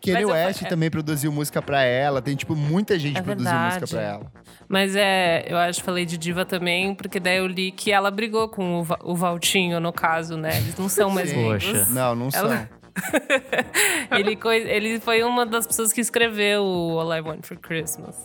Kanye 0.00 0.22
eu- 0.24 0.28
West 0.30 0.62
é- 0.62 0.68
também 0.68 0.90
produziu 0.90 1.30
música 1.30 1.60
pra 1.60 1.82
ela. 1.82 2.20
Tem, 2.22 2.34
tipo, 2.36 2.54
muita 2.56 2.98
gente 2.98 3.18
É 3.18 3.22
produziu 3.22 3.52
música 3.52 3.86
pra 3.86 4.00
ela. 4.02 4.32
Mas 4.68 4.94
é, 4.96 5.44
eu 5.48 5.56
acho 5.58 5.80
que 5.80 5.84
falei 5.84 6.06
de 6.06 6.16
diva 6.16 6.44
também, 6.44 6.94
porque 6.94 7.18
daí 7.20 7.38
eu 7.38 7.46
li 7.46 7.70
que 7.72 7.90
ela 7.92 8.10
brigou 8.10 8.48
com 8.48 8.80
o, 8.80 8.82
Va- 8.84 8.98
o 9.02 9.14
Valtinho, 9.14 9.80
no 9.80 9.92
caso, 9.92 10.36
né? 10.36 10.56
Eles 10.56 10.76
não 10.78 10.88
são 10.88 11.10
mais. 11.10 11.32
Poxa. 11.32 11.86
Não, 11.90 12.14
não 12.14 12.28
Ela- 12.32 12.68
são. 12.68 12.80
ele, 14.18 14.38
ele 14.68 15.00
foi 15.00 15.22
uma 15.22 15.46
das 15.46 15.66
pessoas 15.66 15.92
que 15.92 16.00
escreveu 16.00 16.62
o 16.64 17.00
All 17.00 17.14
I 17.16 17.20
Want 17.20 17.44
for 17.46 17.56
Christmas. 17.56 18.16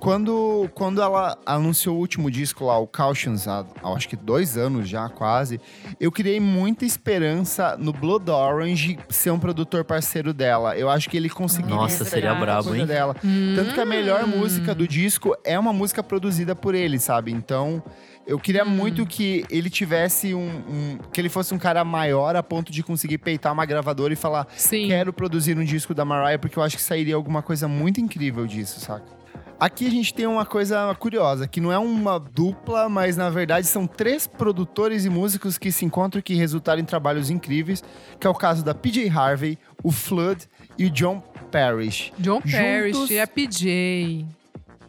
Quando, 0.00 0.70
quando 0.74 1.02
ela 1.02 1.36
anunciou 1.44 1.96
o 1.96 1.98
último 1.98 2.30
disco 2.30 2.64
lá, 2.66 2.78
o 2.78 2.86
Cautions, 2.86 3.48
há, 3.48 3.64
há 3.82 3.88
acho 3.92 4.08
que 4.08 4.14
dois 4.16 4.56
anos 4.56 4.88
já, 4.88 5.08
quase, 5.08 5.60
eu 5.98 6.12
criei 6.12 6.38
muita 6.38 6.84
esperança 6.84 7.76
no 7.76 7.92
Blood 7.92 8.30
Orange 8.30 8.96
ser 9.08 9.30
um 9.32 9.38
produtor 9.40 9.84
parceiro 9.84 10.32
dela. 10.32 10.76
Eu 10.76 10.88
acho 10.88 11.10
que 11.10 11.16
ele 11.16 11.28
conseguiria 11.28 11.74
Nossa, 11.74 12.04
seria 12.04 12.32
brabo, 12.34 12.74
hein? 12.76 12.86
dela. 12.86 13.14
Tanto 13.56 13.74
que 13.74 13.80
a 13.80 13.84
melhor 13.84 14.24
música 14.26 14.72
do 14.74 14.86
disco 14.86 15.36
é 15.44 15.58
uma 15.58 15.72
música 15.72 16.02
produzida 16.02 16.54
por 16.54 16.76
ele, 16.76 17.00
sabe? 17.00 17.32
Então, 17.32 17.82
eu 18.24 18.38
queria 18.38 18.64
muito 18.64 19.04
que 19.04 19.44
ele 19.50 19.68
tivesse 19.68 20.32
um, 20.32 20.46
um- 20.68 20.98
que 21.12 21.20
ele 21.20 21.28
fosse 21.28 21.52
um 21.52 21.58
cara 21.58 21.82
maior 21.84 22.36
a 22.36 22.42
ponto 22.42 22.70
de 22.70 22.82
conseguir 22.84 23.18
peitar 23.18 23.52
uma 23.52 23.64
gravadora 23.66 24.12
e 24.12 24.16
falar: 24.16 24.46
Sim. 24.56 24.86
quero 24.86 25.12
produzir 25.12 25.58
um 25.58 25.64
disco 25.64 25.92
da 25.92 26.04
Mariah, 26.04 26.38
porque 26.38 26.56
eu 26.58 26.62
acho 26.62 26.76
que 26.76 26.82
sairia 26.82 27.16
alguma 27.16 27.42
coisa 27.42 27.66
muito 27.66 28.00
incrível 28.00 28.46
disso, 28.46 28.78
saca? 28.80 29.17
Aqui 29.60 29.88
a 29.88 29.90
gente 29.90 30.14
tem 30.14 30.24
uma 30.24 30.46
coisa 30.46 30.94
curiosa, 31.00 31.48
que 31.48 31.60
não 31.60 31.72
é 31.72 31.78
uma 31.78 32.16
dupla, 32.20 32.88
mas 32.88 33.16
na 33.16 33.28
verdade 33.28 33.66
são 33.66 33.88
três 33.88 34.24
produtores 34.24 35.04
e 35.04 35.10
músicos 35.10 35.58
que 35.58 35.72
se 35.72 35.84
encontram 35.84 36.20
e 36.20 36.22
que 36.22 36.34
resultaram 36.34 36.80
em 36.80 36.84
trabalhos 36.84 37.28
incríveis, 37.28 37.82
que 38.20 38.26
é 38.26 38.30
o 38.30 38.34
caso 38.34 38.64
da 38.64 38.72
PJ 38.72 39.08
Harvey, 39.08 39.58
o 39.82 39.90
Flood 39.90 40.48
e 40.78 40.86
o 40.86 40.90
John 40.90 41.20
Parrish. 41.50 42.12
John 42.20 42.40
Parrish 42.40 42.94
Juntos- 42.96 43.10
e 43.10 43.18
a 43.18 43.26
PJ. 43.26 44.24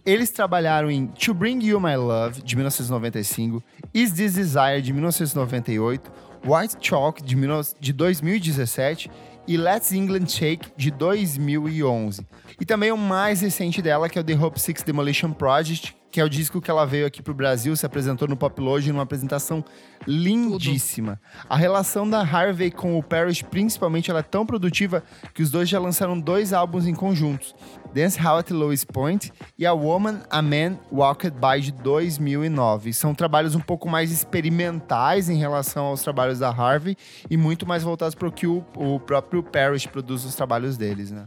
Eles 0.06 0.30
trabalharam 0.30 0.92
em 0.92 1.08
To 1.08 1.34
Bring 1.34 1.66
You 1.66 1.80
My 1.80 1.96
Love, 1.96 2.44
de 2.44 2.56
1995, 2.56 3.64
Is 3.92 4.12
This 4.12 4.34
Desire, 4.34 4.84
de 4.84 4.94
1998, 4.94 6.12
White 6.46 6.78
Chalk, 6.80 7.24
de, 7.24 7.36
19 7.36 7.74
de 7.80 7.92
2017 7.92 9.10
e 9.48 9.58
Let's 9.58 9.92
England 9.92 10.28
Shake, 10.28 10.70
de 10.78 10.92
2011. 10.92 12.26
E 12.60 12.66
também 12.66 12.92
o 12.92 12.98
mais 12.98 13.42
recente 13.42 13.82
dela, 13.82 14.10
que 14.10 14.18
é 14.18 14.22
o 14.22 14.24
The 14.24 14.36
Hope 14.36 14.60
Six 14.60 14.84
Demolition 14.84 15.32
Project, 15.32 15.96
que 16.12 16.20
é 16.20 16.24
o 16.24 16.30
disco 16.30 16.62
que 16.62 16.72
ela 16.72 16.86
veio 16.86 17.06
aqui 17.06 17.22
pro 17.22 17.34
Brasil, 17.34 17.76
se 17.76 17.86
apresentou 17.86 18.28
no 18.28 18.36
Pop 18.36 18.60
Loge 18.60 18.92
numa 18.92 19.04
apresentação 19.04 19.64
lindíssima. 20.08 21.20
A 21.48 21.56
relação 21.56 22.10
da 22.10 22.22
Harvey 22.22 22.72
com 22.72 22.98
o 22.98 23.04
Parrish, 23.04 23.44
principalmente, 23.44 24.10
ela 24.10 24.22
é 24.22 24.24
tão 24.24 24.46
produtiva 24.46 25.04
que 25.34 25.44
os 25.44 25.52
dois 25.52 25.70
já 25.70 25.80
lançaram 25.80 26.20
dois 26.20 26.54
álbuns 26.54 26.88
em 26.88 26.96
conjuntos. 26.96 27.54
Dance 27.94 28.20
How 28.20 28.38
at 28.38 28.52
Lowest 28.52 28.88
Point 28.88 29.32
e 29.58 29.66
A 29.66 29.74
Woman, 29.74 30.22
A 30.30 30.42
Man, 30.42 30.78
Walked 30.92 31.36
By 31.40 31.62
de 31.62 31.72
2009. 31.72 32.94
São 32.94 33.16
trabalhos 33.16 33.56
um 33.56 33.60
pouco 33.60 33.90
mais 33.90 34.12
experimentais 34.12 35.30
em 35.30 35.38
relação 35.38 35.86
aos 35.86 36.02
trabalhos 36.02 36.40
da 36.40 36.50
Harvey 36.50 36.96
e 37.30 37.38
muito 37.38 37.68
mais 37.68 37.84
voltados 37.84 38.16
para 38.16 38.28
o 38.28 38.32
que 38.32 38.48
o, 38.48 38.64
o 38.76 39.00
próprio 39.00 39.42
Parrish 39.42 39.88
produz 39.88 40.24
os 40.24 40.36
trabalhos 40.36 40.78
deles, 40.78 41.12
né? 41.12 41.26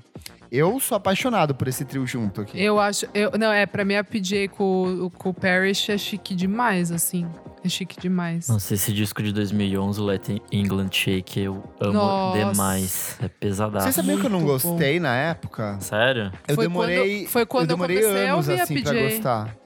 Eu 0.55 0.79
sou 0.79 0.97
apaixonado 0.97 1.55
por 1.55 1.67
esse 1.67 1.83
trio 1.83 2.07
junto 2.07 2.43
aqui. 2.43 2.63
Eu 2.63 2.79
acho. 2.79 3.07
Eu, 3.15 3.31
não, 3.39 3.51
é, 3.51 3.65
pra 3.65 3.87
mim 3.87 3.95
a 3.95 4.05
PJ 4.05 4.49
com, 4.49 5.11
com 5.17 5.31
o 5.31 5.35
Parrish 5.35 5.89
é 5.91 5.97
chique 5.97 6.35
demais, 6.35 6.93
assim. 6.93 7.27
É 7.65 7.69
chique 7.71 7.99
demais. 7.99 8.49
Nossa, 8.49 8.75
esse 8.75 8.93
disco 8.93 9.23
de 9.23 9.33
2011, 9.33 9.99
o 9.99 10.05
Let 10.05 10.29
England 10.53 10.91
Shake, 10.93 11.41
eu 11.41 11.63
amo 11.81 11.93
Nossa. 11.95 12.51
demais. 12.51 13.17
É 13.23 13.29
pesadaço. 13.29 13.87
Você 13.87 13.93
sabia 13.93 14.19
que 14.19 14.27
eu 14.27 14.31
não 14.31 14.41
Muito 14.43 14.63
bom. 14.63 14.71
gostei 14.73 15.01
na 15.01 15.17
época? 15.17 15.79
Sério? 15.81 16.31
Eu 16.47 16.55
Foi 16.55 16.65
demorei. 16.67 17.21
quando- 17.21 17.29
foi 17.31 17.47
quando 17.47 17.63
eu 17.63 17.73
eu 17.73 17.77
demorei 17.77 17.97
comecei 18.03 18.27
a 18.29 18.33
anos 18.35 18.49
ouvir 18.49 18.61
a 18.61 18.65
assim 18.65 18.83
pra 18.83 18.93
PJ. 18.93 19.09
gostar. 19.15 19.57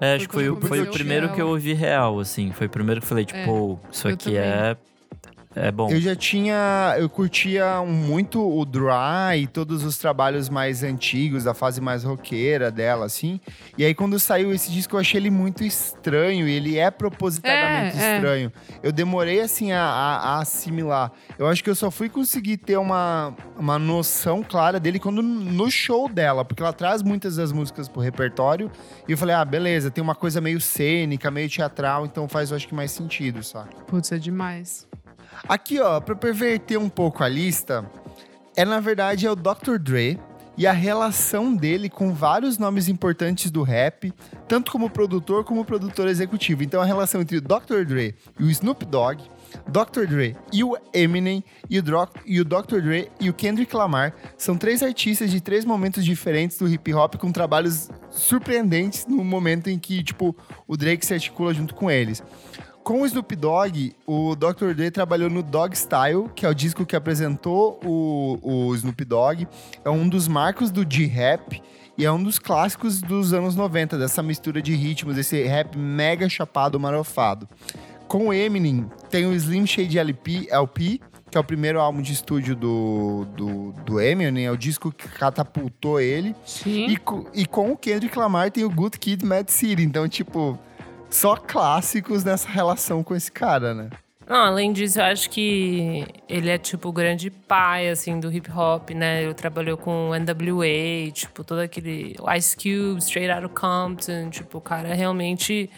É, 0.00 0.14
acho 0.16 0.26
que 0.26 0.34
Foi 0.34 0.42
foi, 0.44 0.50
o- 0.50 0.56
quando 0.56 0.60
foi 0.68 0.78
o 0.78 0.82
comecei 0.82 0.88
a 0.88 0.92
primeiro 0.92 1.22
ouvir 1.26 1.34
que 1.36 1.42
eu 1.42 1.48
ouvi 1.48 1.72
real, 1.74 2.18
assim. 2.18 2.50
Foi 2.50 2.66
o 2.66 2.70
primeiro 2.70 3.00
que 3.00 3.04
eu 3.04 3.08
falei, 3.08 3.24
tipo, 3.24 3.78
É, 3.84 3.92
isso 3.92 4.08
eu 4.08 4.14
aqui 4.14 4.24
também. 4.24 4.40
é. 4.40 4.76
É 5.54 5.70
bom. 5.70 5.90
Eu 5.90 6.00
já 6.00 6.16
tinha. 6.16 6.94
Eu 6.98 7.08
curtia 7.10 7.82
muito 7.82 8.40
o 8.40 8.64
Dry 8.64 9.42
e 9.42 9.46
todos 9.46 9.84
os 9.84 9.98
trabalhos 9.98 10.48
mais 10.48 10.82
antigos, 10.82 11.44
da 11.44 11.52
fase 11.52 11.80
mais 11.80 12.04
roqueira 12.04 12.70
dela, 12.70 13.04
assim. 13.06 13.38
E 13.76 13.84
aí, 13.84 13.94
quando 13.94 14.18
saiu 14.18 14.52
esse 14.52 14.70
disco, 14.70 14.96
eu 14.96 15.00
achei 15.00 15.20
ele 15.20 15.30
muito 15.30 15.62
estranho. 15.62 16.48
E 16.48 16.52
ele 16.52 16.78
é 16.78 16.90
propositadamente 16.90 17.98
É, 17.98 18.02
é. 18.12 18.14
estranho. 18.16 18.52
Eu 18.82 18.92
demorei, 18.92 19.40
assim, 19.40 19.72
a, 19.72 19.82
a- 19.82 20.16
a 20.36 20.38
assimilar. 20.40 21.12
Eu 21.38 21.46
acho 21.46 21.62
que 21.62 21.68
eu 21.70 21.74
só 21.74 21.90
fui 21.90 22.08
conseguir 22.08 22.56
ter 22.56 22.76
uma, 22.78 23.34
uma 23.58 23.78
noção 23.78 24.42
clara 24.42 24.80
dele 24.80 24.98
quando 24.98 25.22
no 25.22 25.70
show 25.70 26.08
dela, 26.08 26.44
porque 26.44 26.62
ela 26.62 26.72
traz 26.72 27.02
muitas 27.02 27.36
das 27.36 27.52
músicas 27.52 27.88
pro 27.88 28.00
repertório. 28.00 28.70
E 29.06 29.12
eu 29.12 29.18
falei, 29.18 29.34
ah, 29.34 29.44
beleza, 29.44 29.90
tem 29.90 30.02
uma 30.02 30.14
coisa 30.14 30.40
meio 30.40 30.60
cênica, 30.60 31.30
meio 31.30 31.48
teatral, 31.48 32.06
então 32.06 32.26
faz, 32.28 32.50
eu 32.50 32.56
acho 32.56 32.66
que 32.66 32.74
mais 32.74 32.90
sentido, 32.90 33.42
sabe? 33.42 33.68
Putz, 33.86 34.10
é 34.12 34.18
demais. 34.18 34.86
Aqui, 35.48 35.80
ó, 35.80 36.00
pra 36.00 36.14
perverter 36.14 36.78
um 36.78 36.88
pouco 36.88 37.24
a 37.24 37.28
lista, 37.28 37.84
é 38.56 38.64
na 38.64 38.80
verdade 38.80 39.26
é 39.26 39.30
o 39.30 39.36
Dr. 39.36 39.78
Dre 39.78 40.18
e 40.56 40.66
a 40.66 40.72
relação 40.72 41.54
dele 41.54 41.88
com 41.88 42.12
vários 42.12 42.58
nomes 42.58 42.88
importantes 42.88 43.50
do 43.50 43.62
rap, 43.62 44.12
tanto 44.46 44.70
como 44.70 44.90
produtor 44.90 45.44
como 45.44 45.64
produtor 45.64 46.08
executivo. 46.08 46.62
Então 46.62 46.80
a 46.80 46.84
relação 46.84 47.20
entre 47.20 47.38
o 47.38 47.40
Dr. 47.40 47.84
Dre 47.86 48.14
e 48.38 48.44
o 48.44 48.50
Snoop 48.50 48.84
Dogg, 48.84 49.22
Dr. 49.66 50.06
Dre 50.06 50.36
e 50.52 50.62
o 50.62 50.76
Eminem 50.92 51.42
e 51.68 51.78
o, 51.78 51.82
e 52.24 52.40
o 52.40 52.44
Dr. 52.44 52.80
Dre 52.80 53.10
e 53.20 53.28
o 53.28 53.34
Kendrick 53.34 53.74
Lamar 53.74 54.14
são 54.36 54.56
três 54.56 54.82
artistas 54.82 55.30
de 55.30 55.40
três 55.40 55.64
momentos 55.64 56.04
diferentes 56.04 56.58
do 56.58 56.68
hip 56.68 56.92
hop 56.94 57.16
com 57.16 57.32
trabalhos 57.32 57.90
surpreendentes 58.10 59.06
no 59.06 59.24
momento 59.24 59.68
em 59.68 59.78
que, 59.78 60.02
tipo, 60.02 60.36
o 60.66 60.76
Drake 60.76 61.04
se 61.04 61.14
articula 61.14 61.52
junto 61.54 61.74
com 61.74 61.90
eles. 61.90 62.22
Com 62.82 63.02
o 63.02 63.06
Snoop 63.06 63.36
Dogg, 63.36 63.94
o 64.04 64.34
Dr. 64.34 64.74
Dre 64.74 64.90
trabalhou 64.90 65.30
no 65.30 65.40
Dog 65.40 65.76
Style, 65.76 66.28
que 66.34 66.44
é 66.44 66.48
o 66.48 66.54
disco 66.54 66.84
que 66.84 66.96
apresentou 66.96 67.78
o, 67.84 68.38
o 68.42 68.74
Snoop 68.74 69.04
Dogg. 69.04 69.46
É 69.84 69.90
um 69.90 70.08
dos 70.08 70.26
marcos 70.26 70.70
do 70.72 70.84
G-Rap 70.88 71.62
e 71.96 72.04
é 72.04 72.10
um 72.10 72.20
dos 72.20 72.40
clássicos 72.40 73.00
dos 73.00 73.32
anos 73.32 73.54
90, 73.54 73.96
dessa 73.96 74.20
mistura 74.20 74.60
de 74.60 74.74
ritmos, 74.74 75.16
esse 75.16 75.44
rap 75.44 75.78
mega 75.78 76.28
chapado, 76.28 76.80
marofado. 76.80 77.48
Com 78.08 78.28
o 78.28 78.32
Eminem, 78.32 78.90
tem 79.08 79.26
o 79.26 79.32
Slim 79.32 79.64
Shady 79.64 79.98
LP, 79.98 80.48
LP 80.50 81.00
que 81.30 81.38
é 81.38 81.40
o 81.40 81.44
primeiro 81.44 81.80
álbum 81.80 82.02
de 82.02 82.12
estúdio 82.12 82.54
do, 82.54 83.24
do, 83.34 83.72
do 83.86 83.98
Eminem, 83.98 84.44
é 84.44 84.50
o 84.50 84.56
disco 84.56 84.92
que 84.92 85.08
catapultou 85.08 85.98
ele. 85.98 86.36
Sim. 86.44 86.88
E, 86.88 87.40
e 87.40 87.46
com 87.46 87.72
o 87.72 87.76
Kendrick 87.76 88.18
Lamar 88.18 88.50
tem 88.50 88.64
o 88.64 88.68
Good 88.68 88.98
Kid, 88.98 89.24
Mad 89.24 89.48
City. 89.48 89.82
Então, 89.82 90.06
tipo, 90.06 90.58
só 91.12 91.36
clássicos 91.36 92.24
nessa 92.24 92.48
relação 92.48 93.02
com 93.04 93.14
esse 93.14 93.30
cara, 93.30 93.74
né? 93.74 93.90
Não, 94.26 94.36
além 94.36 94.72
disso, 94.72 94.98
eu 94.98 95.04
acho 95.04 95.28
que 95.28 96.06
ele 96.28 96.48
é, 96.48 96.56
tipo, 96.56 96.88
o 96.88 96.92
grande 96.92 97.28
pai, 97.28 97.90
assim, 97.90 98.18
do 98.18 98.32
hip 98.32 98.50
hop, 98.50 98.90
né? 98.90 99.24
Ele 99.24 99.34
trabalhou 99.34 99.76
com 99.76 100.10
NWA, 100.14 101.10
tipo, 101.12 101.44
todo 101.44 101.58
aquele 101.58 102.16
Ice 102.36 102.56
Cube, 102.56 102.98
Straight 103.00 103.30
Outta 103.30 103.48
Compton. 103.48 104.30
Tipo, 104.30 104.58
o 104.58 104.60
cara 104.60 104.94
realmente 104.94 105.68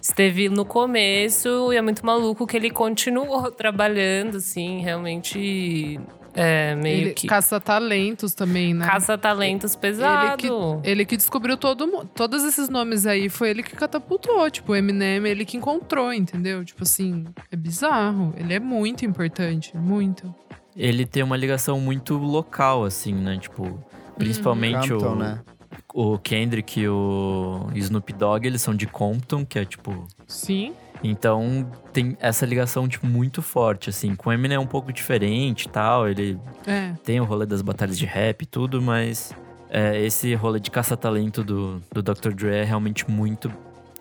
esteve 0.00 0.48
no 0.48 0.64
começo 0.64 1.72
e 1.72 1.76
é 1.76 1.80
muito 1.80 2.04
maluco 2.04 2.46
que 2.46 2.56
ele 2.56 2.70
continuou 2.70 3.50
trabalhando, 3.52 4.36
assim, 4.36 4.80
realmente 4.82 5.98
é 6.36 6.74
meio 6.76 7.06
Ele 7.06 7.14
que 7.14 7.26
caça 7.26 7.58
talentos 7.58 8.34
também, 8.34 8.74
né? 8.74 8.86
caça 8.86 9.16
talentos 9.16 9.72
Ele 9.72 9.80
pesado. 9.80 10.36
que, 10.36 10.48
ele 10.88 11.04
que 11.06 11.16
descobriu 11.16 11.56
todo, 11.56 12.06
todos 12.14 12.44
esses 12.44 12.68
nomes 12.68 13.06
aí, 13.06 13.30
foi 13.30 13.50
ele 13.50 13.62
que 13.62 13.74
catapultou. 13.74 14.48
Tipo, 14.50 14.72
o 14.72 14.76
Eminem, 14.76 15.26
ele 15.26 15.46
que 15.46 15.56
encontrou, 15.56 16.12
entendeu? 16.12 16.62
Tipo 16.62 16.82
assim, 16.82 17.24
é 17.50 17.56
bizarro. 17.56 18.34
Ele 18.36 18.52
é 18.52 18.60
muito 18.60 19.04
importante, 19.06 19.74
muito. 19.76 20.32
Ele 20.76 21.06
tem 21.06 21.22
uma 21.22 21.36
ligação 21.36 21.80
muito 21.80 22.18
local, 22.18 22.84
assim, 22.84 23.14
né? 23.14 23.38
Tipo, 23.38 23.82
principalmente 24.18 24.90
Compton, 24.90 25.12
o, 25.12 25.16
né? 25.16 25.40
o 25.94 26.18
Kendrick 26.18 26.80
e 26.80 26.86
o 26.86 27.70
Snoop 27.74 28.12
Dogg, 28.12 28.46
eles 28.46 28.60
são 28.60 28.74
de 28.74 28.86
Compton, 28.86 29.46
que 29.46 29.58
é 29.58 29.64
tipo. 29.64 30.06
Sim. 30.26 30.74
Então 31.04 31.70
tem 31.92 32.16
essa 32.20 32.44
ligação, 32.46 32.88
tipo, 32.88 33.06
muito 33.06 33.42
forte, 33.42 33.90
assim. 33.90 34.14
Com 34.14 34.30
o 34.30 34.32
Eminem 34.32 34.56
é 34.56 34.60
um 34.60 34.66
pouco 34.66 34.92
diferente 34.92 35.68
tal. 35.68 36.08
Ele 36.08 36.38
É. 36.66 36.92
tem 37.04 37.20
o 37.20 37.24
rolê 37.24 37.46
das 37.46 37.62
batalhas 37.62 37.98
de 37.98 38.06
rap 38.06 38.42
e 38.42 38.46
tudo, 38.46 38.80
mas 38.82 39.32
é, 39.70 40.00
esse 40.04 40.34
rolê 40.34 40.58
de 40.60 40.70
caça-talento 40.70 41.42
do, 41.44 41.82
do 41.92 42.02
Dr. 42.02 42.32
Dre 42.32 42.54
é 42.56 42.64
realmente 42.64 43.08
muito, 43.10 43.50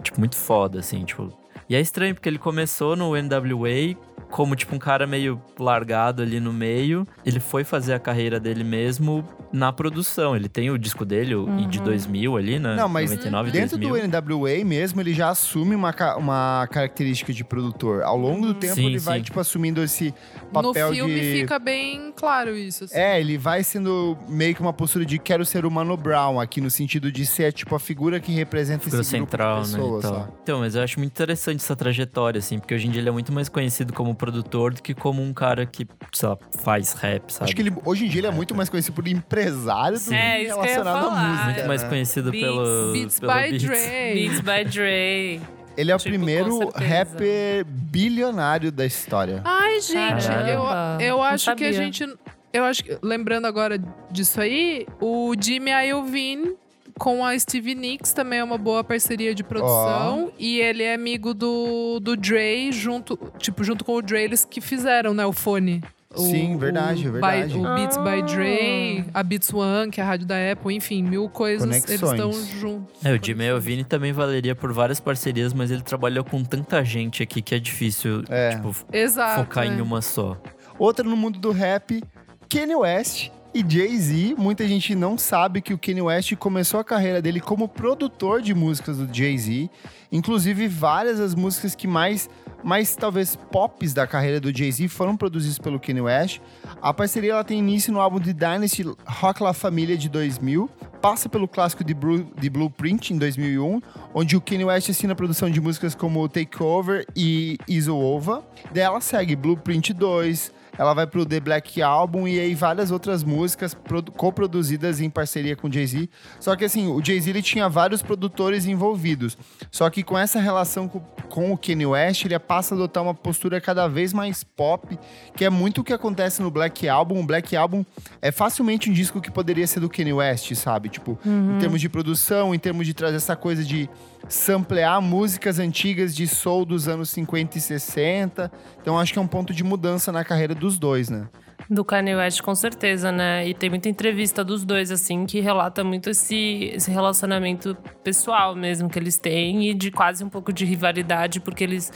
tipo, 0.02 0.20
muito 0.20 0.36
foda, 0.36 0.80
assim, 0.80 1.04
tipo. 1.04 1.32
E 1.70 1.76
é 1.76 1.82
estranho, 1.82 2.14
porque 2.14 2.30
ele 2.30 2.38
começou 2.38 2.96
no 2.96 3.12
NWA 3.16 3.96
como, 4.30 4.56
tipo, 4.56 4.76
um 4.76 4.80
cara 4.80 5.06
meio 5.08 5.42
largado 5.58 6.22
ali 6.22 6.40
no 6.40 6.52
meio. 6.52 7.08
Ele 7.26 7.40
foi 7.40 7.64
fazer 7.64 7.94
a 7.94 8.00
carreira 8.00 8.40
dele 8.40 8.64
mesmo 8.64 9.28
na 9.54 9.72
produção. 9.72 10.36
Ele 10.36 10.50
tem 10.50 10.70
o 10.70 10.78
disco 10.78 11.06
dele, 11.06 11.36
o 11.36 11.46
de 11.68 11.80
2000 11.80 12.36
ali, 12.36 12.60
né? 12.60 12.76
Não, 12.76 12.90
mas 12.90 13.10
99, 13.12 13.52
dentro 13.52 13.78
2000. 13.78 14.10
do 14.10 14.34
NWA 14.34 14.66
mesmo, 14.66 15.00
ele 15.00 15.14
já 15.14 15.30
assume 15.30 15.74
uma, 15.76 15.94
uma 16.18 16.68
característica 16.72 17.32
de 17.32 17.44
produtor. 17.44 18.04
Ao 18.04 18.18
longo 18.18 18.48
do 18.48 18.54
tempo, 18.54 18.76
Sim, 18.76 18.88
ele 18.88 19.00
vai, 19.00 19.20
sim. 19.20 19.24
tipo, 19.26 19.40
assumindo 19.40 19.82
esse 19.82 20.14
No 20.52 20.62
papel 20.64 20.92
filme 20.92 21.20
de... 21.20 21.32
fica 21.42 21.58
bem 21.58 22.12
claro 22.16 22.56
isso. 22.58 22.84
assim. 22.86 22.98
É, 22.98 23.20
ele 23.20 23.38
vai 23.38 23.64
sendo 23.64 24.18
meio 24.28 24.54
que 24.54 24.62
uma 24.62 24.74
postura 24.74 25.06
de 25.06 25.18
quero 25.18 25.46
ser 25.46 25.66
o 25.66 25.72
Mano 25.72 25.96
Brown 25.96 26.40
aqui, 26.40 26.60
no 26.60 26.70
sentido 26.70 27.12
de 27.12 27.26
ser, 27.26 27.54
tipo, 27.54 27.74
a 27.76 27.80
figura 27.80 28.20
que 28.20 28.34
representa 28.34 28.84
Figura 28.84 29.02
esse 29.02 29.16
grupo 29.18 29.32
central, 29.32 29.62
de 29.62 29.72
né? 29.72 29.78
pessoas, 29.78 30.04
e 30.04 30.08
tal. 30.08 30.20
sabe? 30.20 30.32
Então, 30.44 30.60
mas 30.60 30.76
eu 30.76 30.82
acho 30.84 31.00
muito 31.00 31.12
interessante 31.12 31.58
essa 31.64 31.76
trajetória, 31.76 32.40
assim, 32.40 32.60
porque 32.60 32.74
hoje 32.76 32.88
em 32.88 32.92
dia 32.92 33.02
ele 33.02 33.10
é 33.10 33.12
muito 33.12 33.32
mais 33.32 33.48
conhecido 33.48 33.94
como 33.94 34.05
produtor 34.14 34.74
do 34.74 34.82
que 34.84 34.94
como 34.94 35.24
um 35.24 35.34
cara 35.34 35.66
que, 35.66 35.88
sei 36.14 36.30
lá, 36.30 36.38
faz 36.60 36.94
rap, 36.94 37.32
sabe? 37.32 37.46
Acho 37.46 37.56
que 37.56 37.62
ele, 37.62 37.74
hoje 37.86 38.06
em 38.06 38.10
dia 38.10 38.20
ele 38.20 38.28
é 38.28 38.32
muito 38.32 38.54
mais 38.54 38.70
conhecido 38.70 38.94
por 38.94 39.08
empresário 39.08 39.98
do 39.98 40.04
que 40.06 40.14
É, 40.14 40.36
que 40.36 40.44
ia 40.44 40.48
relacionado 40.54 41.08
à 41.08 41.10
música. 41.10 41.44
muito 41.46 41.68
mais 41.68 41.84
né? 41.84 41.90
conhecido 41.90 42.32
Beats. 42.32 42.46
pelo 42.46 42.94
Beats 42.94 43.20
pelo 43.20 43.34
by 43.34 43.50
Beats. 43.52 43.64
Dre. 43.64 44.14
Beats 44.14 44.40
by 44.42 44.66
Dre. 44.70 45.42
Ele 45.78 45.92
é 45.92 45.96
o 45.96 45.98
Tipo, 45.98 46.10
primeiro 46.12 46.50
com 46.52 46.72
certeza. 46.72 46.86
rapper 46.96 47.66
bilionário 47.66 48.72
da 48.72 48.86
história. 48.86 49.42
Ai, 49.44 49.80
gente, 49.82 50.26
Caramba, 50.28 50.98
eu, 51.02 51.08
eu 51.08 51.24
acho 51.24 51.54
que 51.56 51.64
a 51.66 51.72
gente. 51.72 52.08
Eu 52.54 52.64
acho 52.64 52.84
que, 52.86 52.98
lembrando 53.02 53.46
agora 53.46 53.78
disso 54.10 54.40
aí, 54.40 54.88
o 55.02 55.34
Jimmy 55.38 55.72
Iovine 55.90 56.56
com 56.98 57.26
a 57.26 57.38
Stevie 57.38 57.76
Nicks 57.76 58.14
também 58.14 58.40
é 58.40 58.44
uma 58.44 58.58
boa 58.58 58.84
parceria 58.84 59.36
de 59.36 59.44
produção. 59.44 60.32
E 60.40 60.60
ele 60.60 60.84
é 60.84 60.94
amigo 60.94 61.34
do, 61.34 62.00
do 62.00 62.16
Dre, 62.16 62.72
junto, 62.72 63.18
tipo, 63.38 63.64
junto 63.64 63.84
com 63.84 63.96
o 63.96 64.02
Dre, 64.02 64.24
eles 64.24 64.46
que 64.46 64.62
fizeram, 64.62 65.14
né, 65.14 65.26
o 65.26 65.34
fone. 65.34 65.84
O- 66.14 66.22
Sim, 66.22 66.58
verdade, 66.58 67.10
o 67.10 67.12
verdade. 67.12 67.54
By- 67.54 67.60
o 67.60 67.76
Beats 67.76 67.98
by 67.98 68.10
Ah. 68.10 68.22
Dre, 68.22 69.06
a 69.14 69.22
Beats 69.22 69.54
One, 69.54 69.92
que 69.92 70.00
é 70.00 70.04
a 70.04 70.08
rádio 70.08 70.26
da 70.26 70.36
Apple, 70.54 70.74
enfim, 70.74 71.04
mil 71.04 71.28
coisas. 71.28 71.70
Eles 71.70 72.02
Conexões. 72.02 72.38
estão 72.38 72.60
juntos. 72.62 73.04
É, 73.04 73.12
o 73.14 73.20
Jimmy 73.22 73.44
Iovine 73.48 73.84
também 73.84 74.14
valeria 74.14 74.56
por 74.56 74.72
várias 74.72 75.02
parcerias, 75.02 75.54
mas 75.54 75.72
ele 75.72 75.82
trabalhou 75.82 76.24
com 76.24 76.42
tanta 76.42 76.82
gente 76.86 77.22
aqui 77.22 77.42
que 77.42 77.54
é 77.54 77.60
difícil, 77.60 78.24
É. 78.30 78.52
tipo, 78.56 78.74
Exato. 78.94 79.42
focar 79.44 79.66
é. 79.66 79.68
em 79.68 79.82
uma 79.82 80.02
só. 80.02 80.38
Outra 80.80 81.04
no 81.06 81.18
mundo 81.18 81.38
do 81.38 81.52
rap, 81.52 82.02
Kanye 82.50 82.76
West 82.76 83.30
e 83.56 83.66
Jay-Z. 83.68 84.36
Muita 84.38 84.68
gente 84.68 84.94
não 84.94 85.18
sabe 85.18 85.62
que 85.62 85.74
o 85.74 85.78
Kanye 85.78 86.02
West 86.02 86.36
começou 86.36 86.78
a 86.80 86.84
carreira 86.84 87.22
dele 87.22 87.40
como 87.40 87.68
produtor 87.70 88.42
de 88.42 88.54
músicas 88.54 88.98
do 88.98 89.08
Jay-Z. 89.12 89.70
Inclusive, 90.12 90.68
várias 90.68 91.20
das 91.20 91.34
músicas 91.34 91.74
que 91.74 91.88
mais, 91.88 92.30
mais 92.64 92.96
talvez 92.96 93.36
pops 93.36 93.94
da 93.94 94.06
carreira 94.06 94.40
do 94.42 94.56
Jay-Z 94.56 94.90
foram 94.90 95.16
produzidas 95.16 95.58
pelo 95.58 95.80
Kanye 95.80 96.02
West. 96.02 96.40
A 96.82 96.94
parceria 96.94 97.32
ela 97.32 97.44
tem 97.46 97.60
início 97.60 97.94
no 97.94 98.02
álbum 98.02 98.20
de 98.20 98.34
Dynasty 98.34 98.84
Rock 99.08 99.42
La 99.42 99.54
Família 99.54 99.98
de 99.98 100.10
2000. 100.10 100.70
Passa 101.02 101.30
pelo 101.30 101.48
clássico 101.48 101.84
de, 101.84 101.94
Bru- 101.94 102.28
de 102.38 102.50
Blueprint 102.50 103.14
em 103.14 103.18
2001, 103.18 103.80
onde 104.14 104.36
o 104.36 104.42
Kanye 104.42 104.66
West 104.66 104.90
assina 104.90 105.14
a 105.14 105.16
produção 105.16 105.50
de 105.50 105.62
músicas 105.62 105.94
como 105.96 106.28
Take 106.28 106.62
Over 106.62 107.06
e 107.16 107.58
Iso 107.68 107.96
Over. 107.96 108.40
Daí 108.74 108.84
ela 108.84 109.00
segue 109.00 109.36
Blueprint 109.36 109.94
2, 109.94 110.52
ela 110.78 110.94
vai 110.94 111.08
pro 111.08 111.26
The 111.26 111.40
Black 111.40 111.82
Album 111.82 112.28
e 112.28 112.40
aí 112.40 112.54
várias 112.56 112.92
outras 112.92 113.24
músicas 113.24 113.74
produ- 113.74 114.12
coproduzidas 114.12 115.00
em 115.00 115.10
parceria 115.10 115.56
com 115.56 115.68
o 115.68 115.72
Jay-Z. 115.72 116.10
Só 116.40 116.56
que 116.56 116.66
assim, 116.66 116.88
o 116.88 117.04
Jay-Z 117.04 117.30
ele 117.30 117.42
tinha 117.42 117.68
vários 117.70 118.02
produtores 118.02 118.66
envolvidos. 118.66 119.38
Só 119.72 119.90
que 119.90 120.04
com 120.04 120.18
essa 120.18 120.40
relação 120.40 120.88
com, 120.88 121.00
com 121.30 121.52
o 121.52 121.58
Kanye 121.58 121.86
West, 121.86 122.26
ele 122.26 122.38
passa 122.40 122.74
a 122.74 122.78
adotar 122.78 123.04
uma 123.04 123.14
postura 123.14 123.60
cada 123.62 123.88
vez 123.88 124.14
mais 124.14 124.44
pop, 124.44 124.98
que 125.36 125.46
é 125.46 125.50
muito 125.50 125.82
o 125.82 125.84
que 125.84 125.94
acontece 125.94 126.42
no 126.42 126.52
Black 126.52 126.88
Album. 126.88 127.20
O 127.22 127.26
Black 127.26 127.56
Album 127.56 127.86
é 128.22 128.32
facilmente 128.32 128.90
um 128.90 128.94
disco 128.94 129.22
que 129.22 129.32
poderia 129.32 129.66
ser 129.68 129.80
do 129.80 129.90
Kanye 129.90 130.14
West, 130.14 130.54
sabe? 130.56 130.90
Tipo, 130.90 131.18
em 131.26 131.60
termos 131.60 131.80
de 131.82 131.90
produção, 131.90 132.54
em 132.54 132.60
termos 132.60 132.86
de 132.86 132.94
trazer 132.94 133.18
essa 133.18 133.36
coisa 133.36 133.64
de 133.64 133.90
samplear 134.28 135.00
músicas 135.02 135.60
antigas 135.60 136.16
de 136.16 136.28
soul 136.28 136.66
dos 136.66 136.88
anos 136.88 137.10
50 137.12 137.58
e 137.58 137.62
60. 137.62 138.52
Então 138.82 138.98
acho 139.00 139.14
que 139.14 139.20
é 139.20 139.22
um 139.22 139.28
ponto 139.28 139.54
de 139.54 139.64
mudança 139.64 140.12
na 140.12 140.24
carreira 140.24 140.56
dos 140.66 140.80
dois, 140.80 141.10
né? 141.10 141.28
Do 141.70 141.86
Kanye 141.86 142.16
West, 142.16 142.42
com 142.42 142.54
certeza, 142.54 143.12
né? 143.12 143.48
E 143.48 143.54
tem 143.54 143.70
muita 143.70 143.88
entrevista 143.88 144.44
dos 144.44 144.64
dois, 144.64 144.92
assim, 144.92 145.26
que 145.26 145.40
relata 145.40 145.84
muito 145.84 146.10
esse, 146.10 146.72
esse 146.74 146.92
relacionamento 146.92 147.76
pessoal 148.04 148.56
mesmo 148.56 148.90
que 148.90 149.00
eles 149.00 149.18
têm 149.18 149.70
e 149.70 149.74
de 149.74 149.92
quase 149.92 150.24
um 150.24 150.30
pouco 150.30 150.52
de 150.52 150.66
rivalidade, 150.66 151.40
porque 151.40 151.64
eles. 151.64 151.92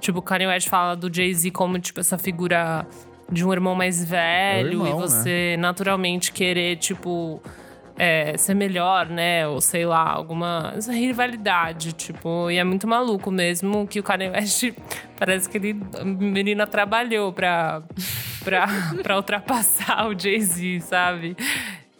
Tipo, 0.00 0.18
o 0.18 0.22
Kanye 0.22 0.46
West 0.46 0.68
fala 0.68 0.94
do 0.94 1.14
Jay-Z 1.14 1.50
como, 1.52 1.78
tipo, 1.78 2.00
essa 2.00 2.18
figura 2.18 2.86
de 3.30 3.44
um 3.44 3.52
irmão 3.52 3.74
mais 3.74 4.04
velho 4.04 4.84
irmão, 4.84 4.88
e 4.88 4.92
você 4.92 5.56
naturalmente 5.58 6.32
querer, 6.32 6.76
tipo. 6.76 7.42
É, 7.96 8.36
ser 8.36 8.54
melhor, 8.54 9.08
né? 9.08 9.46
Ou 9.46 9.60
sei 9.60 9.86
lá, 9.86 10.08
alguma 10.08 10.74
rivalidade, 10.88 11.92
tipo, 11.92 12.50
e 12.50 12.58
é 12.58 12.64
muito 12.64 12.86
maluco 12.86 13.30
mesmo 13.30 13.86
que 13.86 14.00
o 14.00 14.02
Kanye 14.02 14.30
West 14.30 14.72
parece 15.18 15.48
que 15.48 15.58
ele, 15.58 15.80
a 15.98 16.04
menina 16.04 16.66
trabalhou 16.66 17.32
pra, 17.32 17.82
pra, 18.42 18.66
pra 19.02 19.16
ultrapassar 19.16 20.08
o 20.08 20.18
Jay-Z, 20.18 20.80
sabe? 20.80 21.36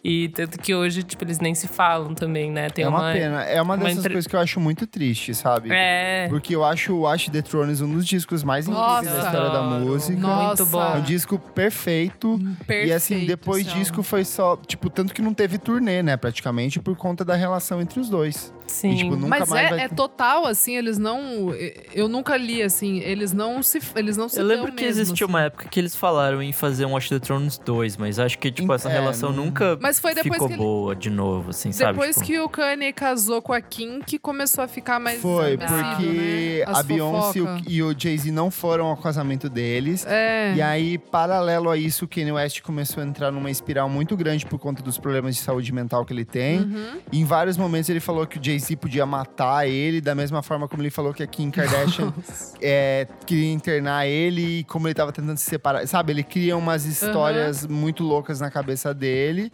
E 0.06 0.28
tanto 0.28 0.58
que 0.58 0.74
hoje, 0.74 1.02
tipo, 1.02 1.24
eles 1.24 1.40
nem 1.40 1.54
se 1.54 1.66
falam 1.66 2.12
também, 2.14 2.50
né? 2.50 2.68
Tem 2.68 2.84
é 2.84 2.88
uma, 2.88 3.10
pena. 3.10 3.42
É 3.44 3.62
uma 3.62 3.74
dessas 3.78 3.98
entre- 4.00 4.12
coisas 4.12 4.28
que 4.28 4.36
eu 4.36 4.40
acho 4.40 4.60
muito 4.60 4.86
triste, 4.86 5.34
sabe? 5.34 5.70
É. 5.72 6.26
Porque 6.28 6.54
eu 6.54 6.62
acho 6.62 6.92
o 6.92 7.00
Watch 7.00 7.30
the 7.30 7.40
Thrones 7.40 7.80
um 7.80 7.90
dos 7.90 8.04
discos 8.06 8.44
mais 8.44 8.68
incríveis 8.68 9.04
da 9.06 9.12
Nossa. 9.14 9.26
história 9.26 9.50
da 9.50 9.62
música. 9.62 10.20
Nossa. 10.20 10.46
Muito 10.62 10.66
bom. 10.66 10.82
É 10.94 10.98
um 10.98 11.00
disco 11.00 11.38
perfeito. 11.38 12.38
e 12.68 12.92
assim, 12.92 13.14
Perfeito, 13.14 13.26
depois 13.26 13.66
álbum. 13.66 14.02
foi 14.02 14.24
só. 14.26 14.58
Tipo, 14.58 14.90
tanto 14.90 15.14
que 15.14 15.22
não 15.22 15.32
teve 15.32 15.56
turnê, 15.56 16.02
né? 16.02 16.18
Praticamente, 16.18 16.78
por 16.80 16.94
conta 16.96 17.24
da 17.24 17.34
relação 17.34 17.80
entre 17.80 17.98
os 17.98 18.10
dois. 18.10 18.52
Sim. 18.66 18.90
E, 18.90 18.96
tipo, 18.96 19.16
nunca 19.16 19.28
Mas 19.28 19.48
mais 19.48 19.66
é, 19.66 19.70
vai 19.70 19.80
é 19.84 19.88
total, 19.88 20.46
assim, 20.46 20.76
eles 20.76 20.98
não. 20.98 21.54
Eu 21.92 22.08
nunca 22.08 22.36
li, 22.36 22.62
assim, 22.62 22.98
eles 23.00 23.32
não 23.32 23.62
se. 23.62 23.78
Eles 23.94 24.16
não 24.16 24.28
se 24.28 24.38
Eu 24.40 24.44
lembro 24.46 24.72
que 24.72 24.84
mesmo, 24.84 25.00
existiu 25.02 25.26
assim. 25.26 25.32
uma 25.32 25.42
época 25.42 25.68
que 25.68 25.78
eles 25.78 25.94
falaram 25.94 26.42
em 26.42 26.52
fazer 26.52 26.84
um 26.86 26.92
Watch 26.92 27.08
the 27.08 27.18
Thrones 27.18 27.58
2, 27.58 27.96
mas 27.96 28.18
acho 28.18 28.38
que, 28.38 28.50
tipo, 28.50 28.72
essa 28.72 28.88
É, 28.88 28.92
relação 28.92 29.32
não- 29.32 29.44
nunca 29.46 29.78
Mas 29.80 29.98
foi 29.98 30.14
depois 30.14 30.32
ficou 30.34 30.48
que 30.48 30.54
ele- 30.54 30.62
boa 30.62 30.96
de 30.96 31.10
novo, 31.10 31.50
assim, 31.50 31.72
sabe? 31.72 31.92
Depois 31.92 32.14
Tipo, 32.16 32.26
que 32.26 32.38
o 32.40 32.48
Kanye 32.48 32.92
casou 32.92 33.40
com 33.42 33.52
a 33.52 33.60
Kim, 33.60 34.00
que 34.00 34.18
começou 34.18 34.64
a 34.64 34.68
ficar 34.68 34.98
mais. 34.98 35.20
Foi, 35.20 35.56
porque 35.58 36.06
né? 36.06 36.64
A 36.66 36.82
Beyoncé 36.82 37.40
e 37.68 37.82
o- 37.82 37.94
Jay-Z 37.96 38.30
não 38.30 38.50
foram 38.50 38.86
ao 38.86 38.96
casamento 38.96 39.48
deles. 39.48 40.04
É. 40.06 40.54
E 40.56 40.62
aí, 40.62 40.98
paralelo 40.98 41.70
a 41.70 41.76
isso, 41.76 42.04
o 42.04 42.08
Kanye 42.08 42.32
West 42.32 42.60
começou 42.62 43.02
a 43.02 43.06
entrar 43.06 43.30
numa 43.30 43.50
espiral 43.50 43.88
muito 43.88 44.16
grande 44.16 44.44
por 44.46 44.58
conta 44.58 44.82
dos 44.82 44.98
problemas 44.98 45.34
de 45.36 45.40
saúde 45.42 45.72
mental 45.72 46.04
que 46.04 46.12
ele 46.12 46.24
tem. 46.24 46.60
Uhum. 46.60 46.86
E 47.12 47.20
em 47.20 47.24
vários 47.24 47.56
momentos 47.56 47.88
ele 47.90 48.00
falou 48.00 48.26
que 48.26 48.38
o 48.38 48.40
Jay-Z 48.58 48.76
podia 48.76 49.04
matar 49.04 49.68
ele, 49.68 50.00
da 50.00 50.14
mesma 50.14 50.42
forma 50.42 50.68
como 50.68 50.82
ele 50.82 50.90
falou 50.90 51.12
que 51.12 51.22
a 51.22 51.26
Kim 51.26 51.50
Kardashian 51.50 52.12
é, 52.60 53.06
queria 53.26 53.52
internar 53.52 54.06
ele 54.06 54.60
e 54.60 54.64
como 54.64 54.86
ele 54.86 54.94
tava 54.94 55.12
tentando 55.12 55.36
se 55.36 55.44
separar. 55.44 55.86
Sabe, 55.86 56.12
ele 56.12 56.22
cria 56.22 56.56
umas 56.56 56.84
histórias 56.84 57.66
muito 57.66 58.02
loucas 58.02 58.40
na 58.40 58.50
cabeça 58.50 58.94
dele. 58.94 59.52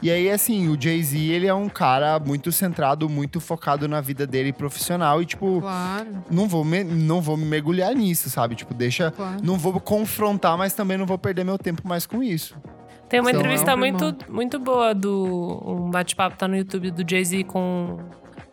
E 0.00 0.12
aí, 0.12 0.30
assim, 0.30 0.68
o 0.68 0.80
Jay-Z, 0.80 1.18
ele 1.18 1.48
é 1.48 1.54
um 1.54 1.68
cara 1.68 2.20
muito 2.20 2.52
centrado, 2.52 3.08
muito 3.08 3.40
focado 3.40 3.88
na 3.88 4.00
vida 4.00 4.26
dele 4.28 4.52
profissional. 4.52 5.20
E, 5.20 5.26
tipo, 5.26 5.60
Claro, 5.60 6.22
não 6.30 6.46
vou, 6.46 6.64
me, 6.64 6.84
não 6.84 7.20
vou 7.20 7.36
me 7.36 7.44
mergulhar 7.44 7.92
nisso, 7.94 8.30
sabe? 8.30 8.54
Tipo, 8.54 8.72
deixa. 8.74 9.10
claro. 9.10 9.38
Não 9.42 9.58
vou 9.58 9.80
confrontar, 9.80 10.56
mas 10.56 10.72
também 10.72 10.96
não 10.96 11.04
vou 11.04 11.18
perder 11.18 11.44
meu 11.44 11.58
tempo 11.58 11.82
mais 11.86 12.06
com 12.06 12.22
isso. 12.22 12.56
Tem 13.08 13.18
uma 13.18 13.30
Então, 13.30 13.40
entrevista 13.40 13.72
é 13.72 13.74
um 13.74 13.78
muito, 13.78 14.04
irmão. 14.04 14.16
muito 14.28 14.58
boa 14.60 14.94
do. 14.94 15.62
Um 15.66 15.90
bate-papo 15.90 16.36
tá 16.36 16.46
no 16.46 16.56
YouTube 16.56 16.92
do 16.92 17.02
Jay-Z 17.10 17.42
com 17.44 17.98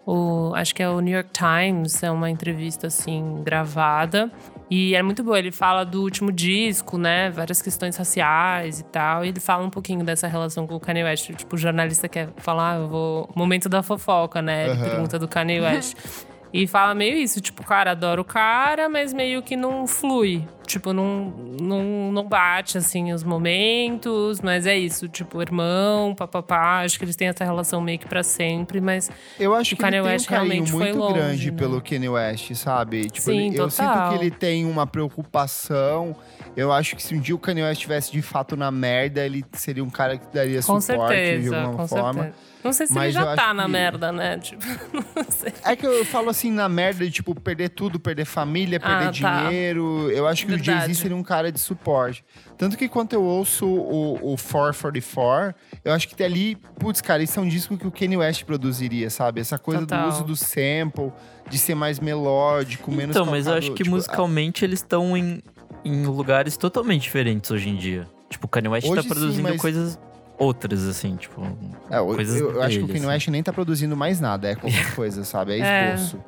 o. 0.06 0.54
Acho 0.56 0.74
que 0.76 0.84
é 0.84 0.90
o 0.90 1.00
New 1.00 1.14
York 1.14 1.30
Times. 1.32 2.04
É 2.04 2.12
uma 2.12 2.30
entrevista, 2.30 2.88
assim, 2.88 3.42
gravada. 3.44 4.32
E 4.70 4.96
é 4.96 5.02
muito 5.02 5.24
boa. 5.24 5.38
Ele 5.38 5.52
fala 5.52 5.84
do 5.84 6.02
último 6.02 6.32
disco, 6.32 6.98
né? 6.98 7.30
Várias 7.30 7.62
questões 7.62 7.96
raciais 7.96 8.80
e 8.80 8.84
tal. 8.86 9.24
E 9.24 9.30
ele 9.30 9.40
fala 9.40 9.64
um 9.64 9.70
pouquinho 9.70 10.04
dessa 10.04 10.28
relação 10.28 10.66
com 10.66 10.76
o 10.76 10.80
Kanye 10.80 11.04
West. 11.04 11.32
Tipo, 11.34 11.56
o 11.56 11.58
jornalista 11.58 12.08
quer 12.08 12.30
falar, 12.38 12.74
ah, 12.74 12.76
eu 12.78 12.88
vou. 12.88 13.30
Momento 13.36 13.70
da 13.70 13.84
fofoca, 13.84 14.42
né? 14.42 14.66
Ele 14.66 14.74
Aham. 14.74 14.90
pergunta 14.90 15.20
do 15.20 15.28
Kanye 15.28 15.60
West. 15.62 15.96
E 16.58 16.66
fala 16.68 16.96
meio 16.96 17.18
isso, 17.18 17.42
tipo, 17.42 17.66
cara, 17.66 17.92
adoro 17.92 18.22
o 18.22 18.26
cara, 18.26 18.88
mas 18.88 19.12
meio 19.12 19.42
que 19.42 19.58
não 19.58 19.86
flui. 19.86 20.42
Tipo, 20.66 20.94
não, 20.94 21.34
não, 21.62 22.12
não 22.14 22.24
bate, 22.26 22.78
assim, 22.78 23.12
os 23.12 23.26
momentos, 23.26 24.40
mas 24.40 24.66
é 24.66 24.76
isso, 24.78 25.10
tipo, 25.10 25.42
irmão, 25.42 26.16
papapá. 26.16 26.80
Acho 26.80 26.98
que 26.98 27.04
eles 27.04 27.18
têm 27.18 27.28
essa 27.28 27.44
relação 27.44 27.82
meio 27.82 28.00
que 28.00 28.08
pra 28.08 28.24
sempre, 28.24 28.80
mas 28.80 29.12
Eu 29.38 29.54
acho 29.54 29.74
O 29.74 29.78
que 29.78 29.82
Kanye 29.84 29.98
ele 29.98 30.04
tem 30.06 30.12
West 30.14 30.26
um 30.26 30.30
carinho 30.30 30.48
realmente 30.54 30.72
foi 30.72 30.80
muito 30.86 30.98
longe, 30.98 31.14
grande 31.20 31.52
né? 31.52 31.58
pelo 31.58 31.82
Kanye 31.82 32.10
West, 32.10 32.54
sabe? 32.56 33.02
Tipo, 33.10 33.20
Sim, 33.32 33.48
ele- 33.50 33.60
eu 33.60 33.70
sinto 33.70 34.10
que 34.10 34.16
ele 34.16 34.32
tem 34.32 34.66
uma 34.66 34.88
preocupação. 34.88 36.16
Eu 36.56 36.72
acho 36.72 36.96
que 36.96 37.04
se 37.04 37.14
um 37.14 37.20
dia 37.20 37.36
o 37.36 37.40
Kanye 37.40 37.64
West 37.64 37.80
estivesse 37.80 38.12
de 38.12 38.22
fato 38.22 38.56
na 38.56 38.72
merda, 38.72 39.26
ele 39.26 39.44
seria 39.54 39.84
um 39.84 39.90
cara 39.90 40.18
que 40.18 40.26
daria 40.34 40.62
com 40.64 40.80
suporte 40.80 41.14
de 41.14 41.20
certeza, 41.22 41.58
alguma 41.62 41.78
com 41.78 41.88
forma. 41.88 42.14
certeza. 42.24 42.56
Não 42.64 42.74
sei 42.74 42.88
se 42.88 42.94
Mas 42.94 43.04
ele 43.04 43.24
já 43.24 43.36
tá 43.36 43.54
na 43.54 43.66
que- 43.66 43.72
merda, 43.72 44.12
né? 44.12 44.40
Tipo, 44.40 44.64
não 45.16 45.26
sei. 45.30 45.54
É 45.64 45.76
que 45.76 45.86
eu 45.86 46.04
falo 46.06 46.30
assim, 46.32 46.50
na 46.50 46.68
merda 46.68 47.06
de, 47.06 47.12
tipo, 47.12 47.40
perder 47.40 47.70
tudo, 47.70 48.00
perder 48.00 48.26
família, 48.26 48.80
perder 48.80 48.96
Ah, 48.96 49.12
tá. 49.22 49.44
dinheiro. 49.50 50.10
Eu 50.12 50.26
acho 50.28 50.48
que 50.48 50.54
o 50.54 50.56
Verdade. 50.56 50.80
Jay-Z 50.88 50.96
seria 51.02 51.16
um 51.16 51.22
cara 51.22 51.52
de 51.52 51.60
suporte. 51.60 52.24
Tanto 52.58 52.76
que 52.76 52.88
quando 52.90 53.14
eu 53.14 53.22
ouço 53.22 53.68
o, 53.68 54.34
o 54.34 54.38
444, 54.38 55.54
eu 55.84 55.94
acho 55.94 56.08
que 56.08 56.24
ali, 56.24 56.56
putz, 56.80 57.02
cara, 57.02 57.22
isso 57.22 57.40
é 57.40 57.44
um 57.44 57.48
disco 57.48 57.78
que 57.78 57.86
o 57.86 57.92
Kanye 57.92 58.18
West 58.18 58.44
produziria, 58.46 59.10
sabe? 59.12 59.42
Essa 59.42 59.60
coisa 59.60 59.82
Total. 59.82 60.04
do 60.04 60.08
uso 60.16 60.24
do 60.24 60.36
sample, 60.36 61.12
de 61.50 61.58
ser 61.60 61.76
mais 61.76 62.00
melódico, 62.00 62.92
menos 62.92 63.16
Então, 63.16 63.26
mas 63.26 63.46
eu 63.46 63.54
acho 63.54 63.72
que 63.74 63.84
tipo, 63.84 63.96
musicalmente 63.96 64.66
eles 64.66 64.80
estão 64.80 65.16
em, 65.16 65.40
em 65.84 66.06
lugares 66.06 66.58
totalmente 66.58 67.04
diferentes 67.04 67.50
hoje 67.52 67.70
em 67.70 67.76
dia. 67.76 68.08
Tipo, 68.30 68.46
o 68.46 68.50
Kanye 68.50 68.68
West 68.70 68.88
Hoje 68.88 68.96
tá 68.96 69.02
sim, 69.04 69.08
produzindo 69.10 69.50
mas- 69.50 69.62
coisas 69.62 70.00
outras, 70.38 70.84
assim, 70.86 71.16
tipo. 71.16 71.42
É, 71.90 72.00
eu, 72.00 72.06
coisas 72.08 72.40
eu 72.42 72.62
acho 72.62 72.80
que 72.80 72.84
o 72.84 72.88
Kanye 72.88 73.06
West 73.06 73.28
nem 73.30 73.42
tá 73.44 73.54
produzindo 73.54 73.96
mais 73.96 74.20
nada, 74.20 74.50
é 74.50 74.56
qualquer 74.56 74.94
coisa, 74.96 75.24
sabe? 75.24 75.54
É 75.54 75.60
É. 75.60 75.94
esboço. 75.94 76.20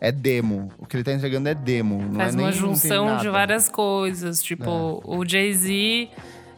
É. 0.00 0.10
demo. 0.12 0.70
O 0.78 0.86
que 0.86 0.96
ele 0.96 1.04
tá 1.04 1.12
entregando 1.12 1.48
é 1.48 1.54
demo. 1.54 2.00
Não 2.02 2.14
Faz 2.14 2.34
é 2.34 2.36
nem, 2.36 2.46
uma 2.46 2.52
não 2.52 2.58
tem 2.58 2.60
junção 2.70 3.16
de. 3.18 3.26
É. 3.26 3.30
várias 3.30 3.68
coisas. 3.68 4.42
Tipo, 4.42 5.02
o 5.04 5.24
Jay-Z. 5.28 6.08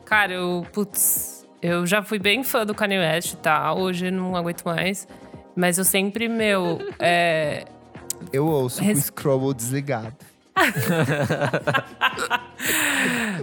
Cara, 0.04 0.34
eu. 0.34 0.64
Putz, 0.72 1.44
eu 1.60 1.84
já 1.86 2.02
fui 2.02 2.18
bem 2.20 2.44
fã 2.44 2.64
do 2.66 2.74
Kanye 2.74 2.98
West, 2.98 3.34
tá? 3.36 3.72
Hoje 3.74 4.06
eu 4.06 4.12
não 4.12 4.36
aguento 4.36 4.62
mais. 4.64 5.08
Mas 5.56 5.76
eu 5.78 5.84
sempre, 5.84 6.28
meu. 6.28 6.78
é, 7.00 7.64
Eu 8.32 8.46
ouço 8.46 8.78
com 8.78 8.84
o 8.84 8.88
Res- 8.88 9.06
Scrabble 9.06 9.54
desligado. 9.54 10.14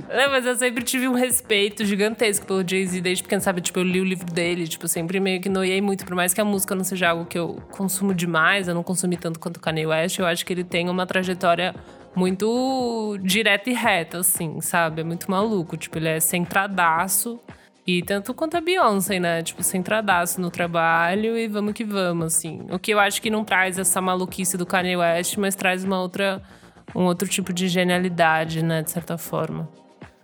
Não, 0.09 0.29
mas 0.31 0.45
eu 0.45 0.55
sempre 0.55 0.83
tive 0.83 1.07
um 1.07 1.13
respeito 1.13 1.83
gigantesco 1.85 2.45
pelo 2.45 2.67
Jay-Z 2.67 3.01
desde 3.01 3.23
pequeno, 3.23 3.41
sabe? 3.41 3.61
Tipo, 3.61 3.79
eu 3.79 3.83
li 3.83 3.99
o 3.99 4.03
livro 4.03 4.31
dele, 4.31 4.67
tipo, 4.67 4.87
sempre 4.87 5.19
meio 5.19 5.41
que 5.41 5.49
noiei 5.49 5.81
muito. 5.81 6.05
Por 6.05 6.15
mais 6.15 6.33
que 6.33 6.41
a 6.41 6.45
música 6.45 6.75
não 6.75 6.83
seja 6.83 7.09
algo 7.09 7.25
que 7.25 7.37
eu 7.37 7.61
consumo 7.71 8.13
demais, 8.13 8.67
eu 8.67 8.75
não 8.75 8.83
consumi 8.83 9.17
tanto 9.17 9.39
quanto 9.39 9.57
o 9.57 9.59
Kanye 9.59 9.87
West, 9.87 10.19
eu 10.19 10.25
acho 10.25 10.45
que 10.45 10.53
ele 10.53 10.63
tem 10.63 10.89
uma 10.89 11.05
trajetória 11.05 11.75
muito 12.15 13.17
direta 13.21 13.69
e 13.69 13.73
reta, 13.73 14.19
assim, 14.19 14.61
sabe? 14.61 15.01
É 15.01 15.03
muito 15.03 15.29
maluco. 15.29 15.77
Tipo, 15.77 15.97
ele 15.97 16.09
é 16.09 16.19
centradaço. 16.19 17.39
E 17.87 18.03
tanto 18.03 18.33
quanto 18.35 18.55
a 18.55 18.61
Beyoncé, 18.61 19.19
né? 19.19 19.41
Tipo, 19.41 19.63
centradaço 19.63 20.39
no 20.39 20.51
trabalho 20.51 21.35
e 21.37 21.47
vamos 21.47 21.73
que 21.73 21.83
vamos, 21.83 22.35
assim. 22.35 22.61
O 22.69 22.77
que 22.77 22.91
eu 22.91 22.99
acho 22.99 23.19
que 23.21 23.31
não 23.31 23.43
traz 23.43 23.79
essa 23.79 23.99
maluquice 23.99 24.57
do 24.57 24.65
Kanye 24.65 24.95
West, 24.97 25.37
mas 25.37 25.55
traz 25.55 25.83
uma 25.83 25.99
outra, 25.99 26.41
um 26.95 27.03
outro 27.03 27.27
tipo 27.27 27.53
de 27.53 27.67
genialidade, 27.67 28.63
né? 28.63 28.81
De 28.81 28.91
certa 28.91 29.17
forma. 29.17 29.69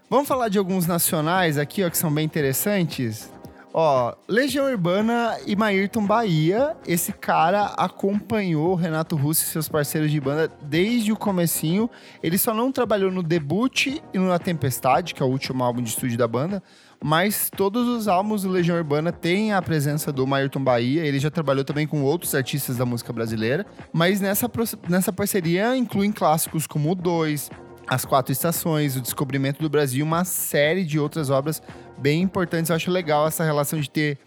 Vamos 0.09 0.27
falar 0.27 0.49
de 0.49 0.57
alguns 0.57 0.85
nacionais 0.85 1.57
aqui, 1.57 1.83
ó, 1.83 1.89
que 1.89 1.97
são 1.97 2.13
bem 2.13 2.25
interessantes. 2.25 3.31
Ó, 3.77 4.15
Legião 4.29 4.67
Urbana 4.71 5.37
e 5.45 5.53
Maírton 5.53 6.05
Bahia. 6.05 6.77
Esse 6.87 7.11
cara 7.11 7.65
acompanhou 7.75 8.73
Renato 8.73 9.17
Russo 9.17 9.43
e 9.43 9.47
seus 9.47 9.67
parceiros 9.67 10.09
de 10.09 10.21
banda 10.21 10.49
desde 10.61 11.11
o 11.11 11.17
comecinho. 11.17 11.89
Ele 12.23 12.37
só 12.37 12.53
não 12.53 12.71
trabalhou 12.71 13.11
no 13.11 13.21
Debut 13.21 13.87
e 13.87 14.01
no 14.13 14.29
Na 14.29 14.39
Tempestade, 14.39 15.13
que 15.13 15.21
é 15.21 15.25
o 15.25 15.29
último 15.29 15.61
álbum 15.61 15.81
de 15.81 15.89
estúdio 15.89 16.17
da 16.17 16.25
banda. 16.25 16.63
Mas 17.03 17.49
todos 17.55 17.87
os 17.87 18.07
álbuns 18.07 18.41
do 18.43 18.49
Legião 18.49 18.77
Urbana 18.77 19.11
têm 19.11 19.53
a 19.53 19.61
presença 19.61 20.11
do 20.11 20.25
Maírton 20.25 20.63
Bahia. 20.63 21.05
Ele 21.05 21.19
já 21.19 21.29
trabalhou 21.29 21.63
também 21.63 21.85
com 21.85 22.01
outros 22.01 22.33
artistas 22.33 22.77
da 22.77 22.85
música 22.85 23.13
brasileira. 23.13 23.65
Mas 23.93 24.19
nessa, 24.21 24.49
nessa 24.89 25.13
parceria 25.13 25.75
incluem 25.77 26.11
clássicos 26.11 26.65
como 26.65 26.91
o 26.91 26.95
2, 26.95 27.51
as 27.87 28.05
Quatro 28.05 28.31
Estações, 28.31 28.95
O 28.95 29.01
Descobrimento 29.01 29.61
do 29.61 29.69
Brasil 29.69 30.03
uma 30.03 30.23
série 30.25 30.83
de 30.83 30.97
outras 30.99 31.29
obras 31.29 31.61
bem 31.97 32.21
importantes. 32.21 32.69
Eu 32.69 32.75
acho 32.75 32.89
legal 32.89 33.27
essa 33.27 33.43
relação 33.43 33.79
de 33.79 33.89
ter 33.89 34.17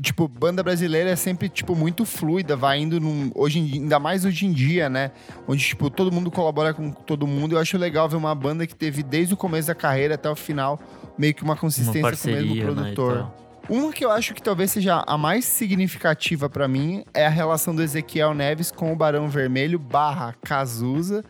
tipo, 0.00 0.26
banda 0.28 0.62
brasileira 0.62 1.10
é 1.10 1.16
sempre, 1.16 1.48
tipo, 1.48 1.74
muito 1.74 2.06
fluida, 2.06 2.56
vai 2.56 2.78
indo 2.78 2.98
num. 3.00 3.30
Hoje, 3.34 3.58
em- 3.58 3.72
ainda 3.82 3.98
mais 3.98 4.24
hoje 4.24 4.46
em 4.46 4.52
dia, 4.52 4.88
né? 4.88 5.10
Onde, 5.48 5.62
tipo, 5.62 5.90
todo 5.90 6.10
mundo 6.12 6.30
colabora 6.30 6.72
com 6.72 6.90
todo 6.90 7.26
mundo. 7.26 7.56
Eu 7.56 7.58
acho 7.58 7.76
legal 7.76 8.08
ver 8.08 8.16
uma 8.16 8.34
banda 8.34 8.66
que 8.66 8.74
teve 8.74 9.02
desde 9.02 9.34
o 9.34 9.36
começo 9.36 9.66
da 9.68 9.74
carreira 9.74 10.14
até 10.14 10.30
o 10.30 10.36
final, 10.36 10.80
meio 11.20 11.34
que 11.34 11.42
uma 11.42 11.52
Uma 11.52 11.56
consistência 11.60 12.00
com 12.00 12.06
o 12.08 12.10
parceria, 12.10 12.40
mesmo 12.40 12.54
né, 12.56 12.64
produtor. 12.94 13.16
tal. 13.18 13.36
Uma 13.68 13.92
que 13.92 14.04
eu 14.04 14.10
acho 14.10 14.34
que 14.34 14.42
talvez 14.42 14.72
seja 14.72 15.04
a 15.06 15.16
mais 15.18 15.44
significativa 15.44 16.48
pra 16.48 16.66
mim 16.66 17.04
é 17.14 17.26
a 17.26 17.30
relação 17.30 17.72
do 17.74 17.82
Ezequiel 17.82 18.34
Neves 18.34 18.70
com 18.72 18.92
o 18.92 18.96
Barão 18.96 19.28
Vermelho 19.28 19.78
barra 19.78 20.34
Cazuza, 20.42 21.22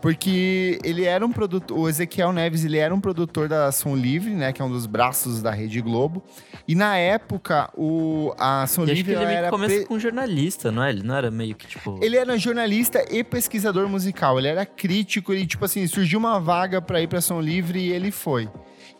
porque 0.00 0.78
ele 0.84 1.04
era 1.04 1.26
um 1.26 1.32
produtor, 1.32 1.76
o 1.76 1.88
Ezequiel 1.88 2.32
Neves 2.32 2.64
ele 2.64 2.78
era 2.78 2.94
um 2.94 3.00
produtor 3.00 3.48
da 3.48 3.72
Som 3.72 3.96
Livre, 3.96 4.30
né, 4.32 4.52
que 4.52 4.62
é 4.62 4.64
um 4.64 4.70
dos 4.70 4.86
braços 4.86 5.42
da 5.42 5.50
Rede 5.50 5.80
Globo, 5.80 6.22
e 6.68 6.74
na 6.76 6.96
época 6.96 7.68
o 7.76 8.32
a 8.38 8.64
Som 8.68 8.82
E 8.82 8.84
acho 8.84 8.90
que 8.92 8.96
Livre 8.98 9.12
ele 9.14 9.26
meio 9.26 9.38
era 9.38 9.50
começa 9.50 9.74
pre- 9.74 9.84
com 9.86 9.98
jornalista, 9.98 10.70
não 10.70 10.84
é? 10.84 10.90
Ele 10.90 11.02
não 11.02 11.16
era 11.16 11.30
meio 11.32 11.56
que 11.56 11.66
tipo. 11.66 11.98
ele 12.00 12.16
era 12.16 12.38
jornalista 12.38 13.04
e 13.10 13.24
pesquisador 13.24 13.88
musical. 13.88 14.38
Ele 14.38 14.46
era 14.48 14.64
crítico 14.64 15.34
e, 15.34 15.44
tipo 15.46 15.64
assim, 15.64 15.84
surgiu 15.88 16.18
uma 16.20 16.38
vaga 16.38 16.80
pra 16.80 17.00
ir 17.00 17.08
pra 17.08 17.20
Som 17.20 17.40
Livre 17.40 17.80
e 17.80 17.90
ele 17.90 18.12
foi. 18.12 18.48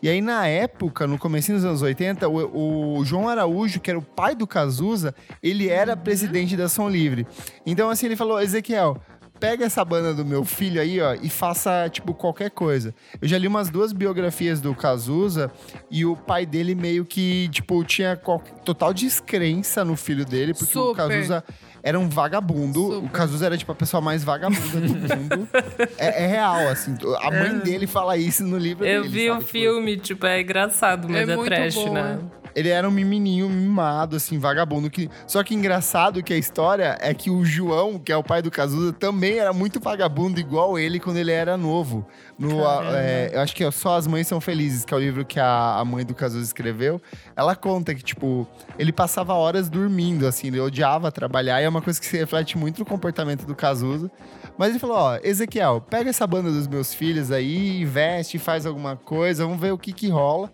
E 0.01 0.07
aí, 0.07 0.21
na 0.21 0.47
época, 0.47 1.05
no 1.05 1.17
comecinho 1.17 1.57
dos 1.57 1.65
anos 1.65 1.81
80, 1.81 2.27
o, 2.29 2.99
o 2.99 3.05
João 3.05 3.27
Araújo, 3.27 3.79
que 3.81 3.89
era 3.89 3.99
o 3.99 4.01
pai 4.01 4.33
do 4.33 4.47
Cazuza, 4.47 5.13
ele 5.43 5.67
era 5.67 5.97
presidente 5.97 6.55
da 6.55 6.69
Som 6.69 6.87
Livre. 6.87 7.27
Então, 7.65 7.89
assim, 7.89 8.05
ele 8.05 8.15
falou, 8.15 8.41
Ezequiel, 8.41 8.97
pega 9.39 9.65
essa 9.65 9.83
banda 9.85 10.13
do 10.13 10.25
meu 10.25 10.43
filho 10.43 10.81
aí, 10.81 10.99
ó, 10.99 11.13
e 11.13 11.29
faça, 11.29 11.87
tipo, 11.89 12.13
qualquer 12.13 12.51
coisa. 12.51 12.93
Eu 13.21 13.27
já 13.27 13.37
li 13.37 13.47
umas 13.47 13.69
duas 13.69 13.93
biografias 13.93 14.59
do 14.59 14.75
Cazuza 14.75 15.51
e 15.89 16.05
o 16.05 16.15
pai 16.15 16.45
dele 16.45 16.75
meio 16.75 17.05
que, 17.05 17.47
tipo, 17.49 17.83
tinha 17.83 18.19
total 18.65 18.93
descrença 18.93 19.85
no 19.85 19.95
filho 19.95 20.25
dele, 20.25 20.53
porque 20.53 20.77
o 20.77 20.87
Super. 20.87 21.07
Cazuza 21.07 21.43
era 21.81 21.97
um 21.97 22.09
vagabundo. 22.09 22.87
O 22.87 22.93
Super. 22.95 23.11
Cazuza 23.11 23.45
era, 23.45 23.57
tipo, 23.57 23.71
a 23.71 23.75
pessoa 23.75 24.01
mais 24.01 24.23
vagabunda 24.23 24.79
do 24.81 25.15
mundo. 25.17 25.47
é, 25.97 26.23
é 26.23 26.27
real, 26.27 26.67
assim. 26.67 26.95
A 27.21 27.31
mãe 27.31 27.59
dele 27.59 27.87
fala 27.87 28.17
isso 28.17 28.43
no 28.43 28.57
livro 28.57 28.85
Eu 28.85 29.03
dele, 29.03 29.13
vi 29.13 29.29
o 29.29 29.33
sabe? 29.33 29.45
Tipo, 29.45 29.51
filme, 29.51 29.97
tipo, 29.97 30.25
é 30.25 30.41
engraçado, 30.41 31.07
mas 31.07 31.27
É 31.29 31.31
é, 31.31 31.35
muito 31.35 31.47
trash, 31.49 31.75
bom, 31.75 31.93
né? 31.93 32.19
Ele 32.55 32.69
era 32.69 32.87
um 32.87 32.91
menininho 32.91 33.49
mimado, 33.49 34.15
assim, 34.15 34.37
vagabundo. 34.37 34.89
Que... 34.89 35.09
Só 35.27 35.43
que 35.43 35.53
engraçado 35.53 36.23
que 36.23 36.33
a 36.33 36.37
história 36.37 36.97
é 37.01 37.13
que 37.13 37.29
o 37.29 37.43
João, 37.45 37.99
que 37.99 38.11
é 38.11 38.17
o 38.17 38.23
pai 38.23 38.41
do 38.41 38.51
Cazuza, 38.51 38.93
também 38.93 39.37
era 39.37 39.53
muito 39.53 39.79
vagabundo, 39.79 40.39
igual 40.39 40.77
ele, 40.77 40.99
quando 40.99 41.17
ele 41.17 41.31
era 41.31 41.57
novo. 41.57 42.05
No, 42.37 42.61
é, 42.93 43.31
eu 43.33 43.41
acho 43.41 43.55
que 43.55 43.63
é 43.63 43.71
Só 43.71 43.97
As 43.97 44.07
Mães 44.07 44.27
São 44.27 44.39
Felizes, 44.39 44.85
que 44.85 44.93
é 44.93 44.97
o 44.97 44.99
livro 44.99 45.25
que 45.25 45.39
a, 45.39 45.75
a 45.77 45.85
mãe 45.85 46.05
do 46.05 46.15
Cazuza 46.15 46.43
escreveu. 46.43 47.01
Ela 47.35 47.55
conta 47.55 47.93
que, 47.93 48.01
tipo, 48.01 48.47
ele 48.77 48.91
passava 48.91 49.33
horas 49.33 49.69
dormindo, 49.69 50.25
assim, 50.25 50.47
ele 50.47 50.59
odiava 50.59 51.11
trabalhar. 51.11 51.61
E 51.61 51.65
é 51.65 51.69
uma 51.69 51.81
coisa 51.81 51.99
que 51.99 52.05
se 52.05 52.17
reflete 52.17 52.57
muito 52.57 52.79
no 52.79 52.85
comportamento 52.85 53.45
do 53.45 53.55
Cazuza. 53.55 54.09
Mas 54.57 54.69
ele 54.69 54.79
falou, 54.79 54.97
ó, 54.97 55.19
Ezequiel, 55.23 55.81
pega 55.89 56.09
essa 56.09 56.25
banda 56.25 56.51
dos 56.51 56.67
meus 56.67 56.93
filhos 56.93 57.31
aí, 57.31 57.81
investe, 57.81 58.37
faz 58.37 58.65
alguma 58.65 58.95
coisa, 58.95 59.45
vamos 59.45 59.59
ver 59.59 59.71
o 59.71 59.77
que 59.77 59.93
que 59.93 60.09
rola. 60.09 60.51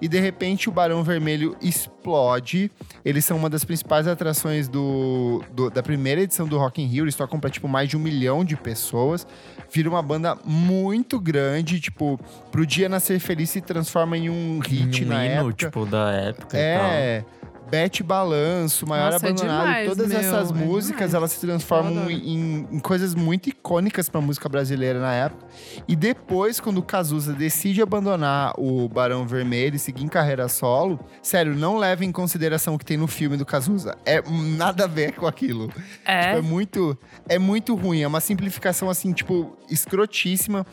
E 0.00 0.08
de 0.08 0.20
repente 0.20 0.68
o 0.68 0.72
Barão 0.72 1.02
Vermelho 1.02 1.56
explode. 1.62 2.70
Eles 3.04 3.24
são 3.24 3.36
uma 3.36 3.48
das 3.48 3.64
principais 3.64 4.06
atrações 4.06 4.68
do, 4.68 5.42
do- 5.52 5.70
da 5.70 5.82
primeira 5.82 6.20
edição 6.20 6.46
do 6.46 6.58
Rock 6.58 6.82
in 6.82 6.86
Rio. 6.86 7.04
Eles 7.04 7.14
tocam 7.14 7.40
pra, 7.40 7.48
tipo, 7.50 7.66
mais 7.66 7.88
de 7.88 7.96
um 7.96 8.00
milhão 8.00 8.44
de 8.44 8.56
pessoas. 8.56 9.26
Vira 9.72 9.88
uma 9.88 10.02
banda 10.02 10.36
muito 10.44 11.18
grande, 11.18 11.80
tipo, 11.80 12.20
pro 12.52 12.66
Dia 12.66 12.88
Nascer 12.88 13.18
Feliz 13.20 13.50
se 13.50 13.60
transforma 13.60 14.16
em 14.16 14.28
um 14.28 14.58
hit 14.60 15.04
um 15.04 15.08
na 15.08 15.24
hino, 15.24 15.34
época. 15.48 15.54
tipo, 15.54 15.86
da 15.86 16.10
época 16.12 16.56
e 16.58 16.78
tal. 16.78 16.90
É. 17.66 17.70
Bete 17.70 18.02
Balanço, 18.02 18.86
Maior 18.86 19.12
Nossa, 19.12 19.26
é 19.26 19.30
Abandonado, 19.30 19.60
demais, 19.60 19.88
todas 19.88 20.08
meu, 20.08 20.18
essas 20.18 20.50
é 20.50 20.54
músicas 20.54 20.96
demais. 20.96 21.14
elas 21.14 21.32
se 21.32 21.40
transformam 21.40 22.10
em, 22.10 22.66
em 22.70 22.78
coisas 22.78 23.14
muito 23.14 23.48
icônicas 23.48 24.08
pra 24.08 24.20
música 24.20 24.48
brasileira 24.48 25.00
na 25.00 25.12
época. 25.12 25.46
E 25.86 25.96
depois, 25.96 26.60
quando 26.60 26.78
o 26.78 26.82
Cazuza 26.82 27.32
decide 27.32 27.82
abandonar 27.82 28.54
o 28.58 28.88
Barão 28.88 29.26
Vermelho 29.26 29.76
e 29.76 29.78
seguir 29.78 30.04
em 30.04 30.08
carreira 30.08 30.48
solo, 30.48 30.98
sério, 31.22 31.54
não 31.54 31.76
leve 31.76 32.04
em 32.04 32.12
consideração 32.12 32.74
o 32.74 32.78
que 32.78 32.84
tem 32.84 32.96
no 32.96 33.06
filme 33.06 33.36
do 33.36 33.44
Cazuza. 33.44 33.96
É 34.04 34.22
nada 34.56 34.84
a 34.84 34.86
ver 34.86 35.12
com 35.12 35.26
aquilo. 35.26 35.70
É. 36.04 36.34
Tipo, 36.34 36.38
é 36.38 36.40
muito, 36.40 36.98
é 37.28 37.38
muito 37.38 37.74
ruim. 37.74 38.02
É 38.02 38.06
uma 38.06 38.20
simplificação, 38.20 38.88
assim, 38.88 39.12
tipo, 39.12 39.56
escrotíssima. 39.68 40.66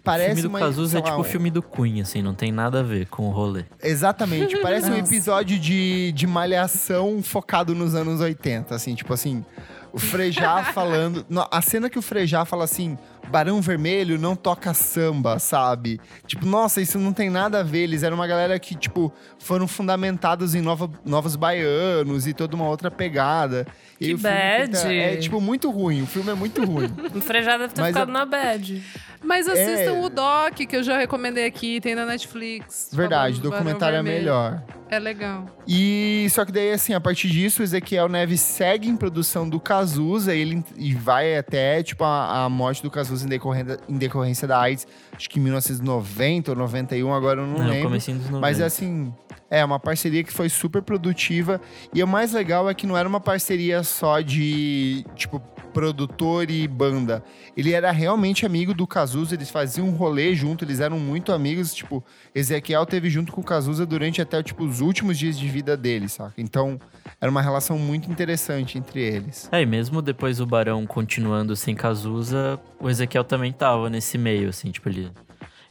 O 0.00 0.02
Parece 0.02 0.28
filme 0.28 0.42
do 0.42 0.48
uma, 0.48 0.58
Cazuza 0.58 0.98
é 0.98 1.02
tipo 1.02 1.20
o 1.20 1.24
filme 1.24 1.50
do 1.50 1.62
Queen, 1.62 2.00
assim, 2.00 2.22
não 2.22 2.34
tem 2.34 2.50
nada 2.50 2.80
a 2.80 2.82
ver 2.82 3.06
com 3.06 3.28
o 3.28 3.30
rolê. 3.30 3.64
Exatamente, 3.82 4.56
parece 4.62 4.90
um 4.90 4.96
episódio 4.96 5.58
de, 5.58 6.10
de 6.12 6.26
malhação 6.26 7.22
focado 7.22 7.74
nos 7.74 7.94
anos 7.94 8.20
80, 8.20 8.74
assim, 8.74 8.94
tipo 8.94 9.12
assim, 9.12 9.44
o 9.92 9.98
Frejá 9.98 10.64
falando. 10.72 11.26
a 11.50 11.60
cena 11.60 11.90
que 11.90 11.98
o 11.98 12.02
Frejá 12.02 12.46
fala 12.46 12.64
assim: 12.64 12.96
Barão 13.30 13.60
Vermelho 13.60 14.18
não 14.18 14.34
toca 14.34 14.74
samba, 14.74 15.38
sabe? 15.38 16.00
Tipo, 16.26 16.44
nossa, 16.46 16.80
isso 16.80 16.98
não 16.98 17.12
tem 17.12 17.30
nada 17.30 17.60
a 17.60 17.62
ver. 17.62 17.80
Eles 17.84 18.02
eram 18.02 18.16
uma 18.16 18.26
galera 18.26 18.58
que, 18.58 18.74
tipo, 18.74 19.12
foram 19.38 19.68
fundamentados 19.68 20.54
em 20.54 20.60
nova, 20.60 20.90
novos 21.04 21.36
baianos 21.36 22.26
e 22.26 22.34
toda 22.34 22.56
uma 22.56 22.68
outra 22.68 22.90
pegada. 22.90 23.66
E 24.00 24.06
Que 24.06 24.14
o 24.14 24.18
filme 24.18 24.36
tenta- 24.66 24.82
bad. 24.82 24.94
É, 24.94 25.16
tipo, 25.16 25.40
muito 25.40 25.70
ruim. 25.70 26.02
O 26.02 26.06
filme 26.06 26.30
é 26.30 26.34
muito 26.34 26.64
ruim. 26.64 26.88
O 27.14 27.20
Frejá 27.20 27.56
deve 27.58 27.72
ter 27.74 27.80
Mas 27.82 27.88
ficado 27.92 28.08
a- 28.08 28.12
na 28.12 28.24
bad. 28.24 28.82
Mas 29.22 29.46
assistam 29.46 29.96
É. 29.96 30.00
o 30.00 30.08
Doc, 30.08 30.54
que 30.54 30.74
eu 30.76 30.82
já 30.82 30.96
recomendei 30.96 31.44
aqui, 31.44 31.78
tem 31.80 31.94
na 31.94 32.06
Netflix. 32.06 32.88
Verdade, 32.92 33.38
documentário 33.40 33.98
é 33.98 34.02
melhor. 34.02 34.62
É 34.88 34.98
legal. 34.98 35.44
E 35.68 36.26
só 36.30 36.44
que 36.44 36.50
daí, 36.50 36.72
assim, 36.72 36.94
a 36.94 37.00
partir 37.00 37.28
disso, 37.28 37.60
o 37.60 37.64
Ezequiel 37.64 38.08
Neves 38.08 38.40
segue 38.40 38.88
em 38.88 38.96
produção 38.96 39.46
do 39.48 39.60
Cazuza 39.60 40.34
e 40.34 40.40
ele 40.40 40.64
e 40.76 40.94
vai 40.94 41.36
até, 41.36 41.82
tipo, 41.82 42.02
a, 42.02 42.44
a 42.44 42.48
morte 42.48 42.82
do 42.82 42.90
Cazuza 42.90 43.19
em 43.24 43.28
decorrência, 43.28 43.78
em 43.88 43.96
decorrência 43.96 44.48
da 44.48 44.60
AIDS, 44.60 44.86
acho 45.20 45.28
que 45.28 45.38
em 45.38 45.42
1990 45.42 46.50
ou 46.50 46.56
91, 46.56 47.12
agora 47.12 47.42
eu 47.42 47.46
não 47.46 47.58
Não, 47.58 47.68
lembro. 47.68 47.84
comecinho 47.88 48.16
dos 48.16 48.26
90. 48.30 48.40
Mas 48.40 48.58
é 48.58 48.64
assim, 48.64 49.12
é 49.50 49.62
uma 49.62 49.78
parceria 49.78 50.24
que 50.24 50.32
foi 50.32 50.48
super 50.48 50.80
produtiva. 50.80 51.60
E 51.92 52.02
o 52.02 52.08
mais 52.08 52.32
legal 52.32 52.70
é 52.70 52.74
que 52.74 52.86
não 52.86 52.96
era 52.96 53.06
uma 53.06 53.20
parceria 53.20 53.82
só 53.82 54.20
de, 54.22 55.04
tipo, 55.14 55.38
produtor 55.74 56.50
e 56.50 56.66
banda. 56.66 57.22
Ele 57.56 57.72
era 57.72 57.90
realmente 57.90 58.44
amigo 58.44 58.74
do 58.74 58.86
Cazuza, 58.86 59.34
eles 59.34 59.50
faziam 59.50 59.86
um 59.88 59.92
rolê 59.92 60.34
junto, 60.34 60.64
eles 60.64 60.80
eram 60.80 60.98
muito 60.98 61.32
amigos. 61.32 61.74
Tipo, 61.74 62.02
Ezequiel 62.34 62.84
teve 62.86 63.08
junto 63.10 63.30
com 63.30 63.40
o 63.40 63.44
Cazuza 63.44 63.84
durante 63.86 64.20
até, 64.20 64.42
tipo, 64.42 64.64
os 64.64 64.80
últimos 64.80 65.18
dias 65.18 65.38
de 65.38 65.48
vida 65.48 65.76
dele, 65.76 66.08
saca? 66.08 66.32
Então, 66.38 66.78
era 67.20 67.30
uma 67.30 67.42
relação 67.42 67.78
muito 67.78 68.10
interessante 68.10 68.78
entre 68.78 69.00
eles. 69.00 69.48
É, 69.52 69.62
e 69.62 69.66
mesmo 69.66 70.00
depois 70.02 70.40
o 70.40 70.46
Barão 70.46 70.86
continuando 70.86 71.54
sem 71.54 71.74
Cazuza, 71.74 72.58
o 72.80 72.88
Ezequiel 72.88 73.24
também 73.24 73.52
tava 73.52 73.88
nesse 73.90 74.16
meio, 74.18 74.48
assim, 74.48 74.70
tipo, 74.70 74.88
ele. 74.88 75.09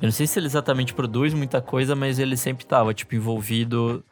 Eu 0.02 0.06
não 0.06 0.12
sei 0.12 0.26
se 0.28 0.40
ele 0.40 0.46
exatamente 0.48 0.94
produz 0.94 1.34
muita 1.34 1.62
coisa, 1.62 1.96
mas 1.96 2.20
ele 2.20 2.38
sempre 2.38 2.66
tava, 2.66 2.94
tipo, 2.94 3.16
envolvido 3.16 4.04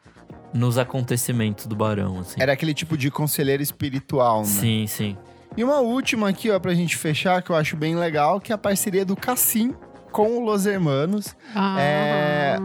nos 0.52 0.76
acontecimentos 0.78 1.66
do 1.66 1.74
Barão, 1.74 2.20
assim. 2.20 2.40
Era 2.40 2.52
aquele 2.52 2.74
tipo 2.74 2.96
de 2.96 3.10
conselheiro 3.10 3.62
espiritual, 3.62 4.40
né? 4.40 4.44
Sim, 4.46 4.86
sim. 4.86 5.16
E 5.56 5.64
uma 5.64 5.78
última 5.80 6.28
aqui, 6.28 6.50
ó, 6.50 6.58
pra 6.60 6.74
gente 6.74 6.96
fechar, 6.96 7.42
que 7.42 7.50
eu 7.50 7.56
acho 7.56 7.76
bem 7.76 7.96
legal, 7.96 8.40
que 8.40 8.52
é 8.52 8.54
a 8.54 8.58
parceria 8.58 9.04
do 9.04 9.16
Cassim 9.16 9.74
com 10.12 10.38
o 10.38 10.44
Los 10.44 10.66
Hermanos. 10.66 11.34
Ah, 11.54 11.76
É, 11.80 12.56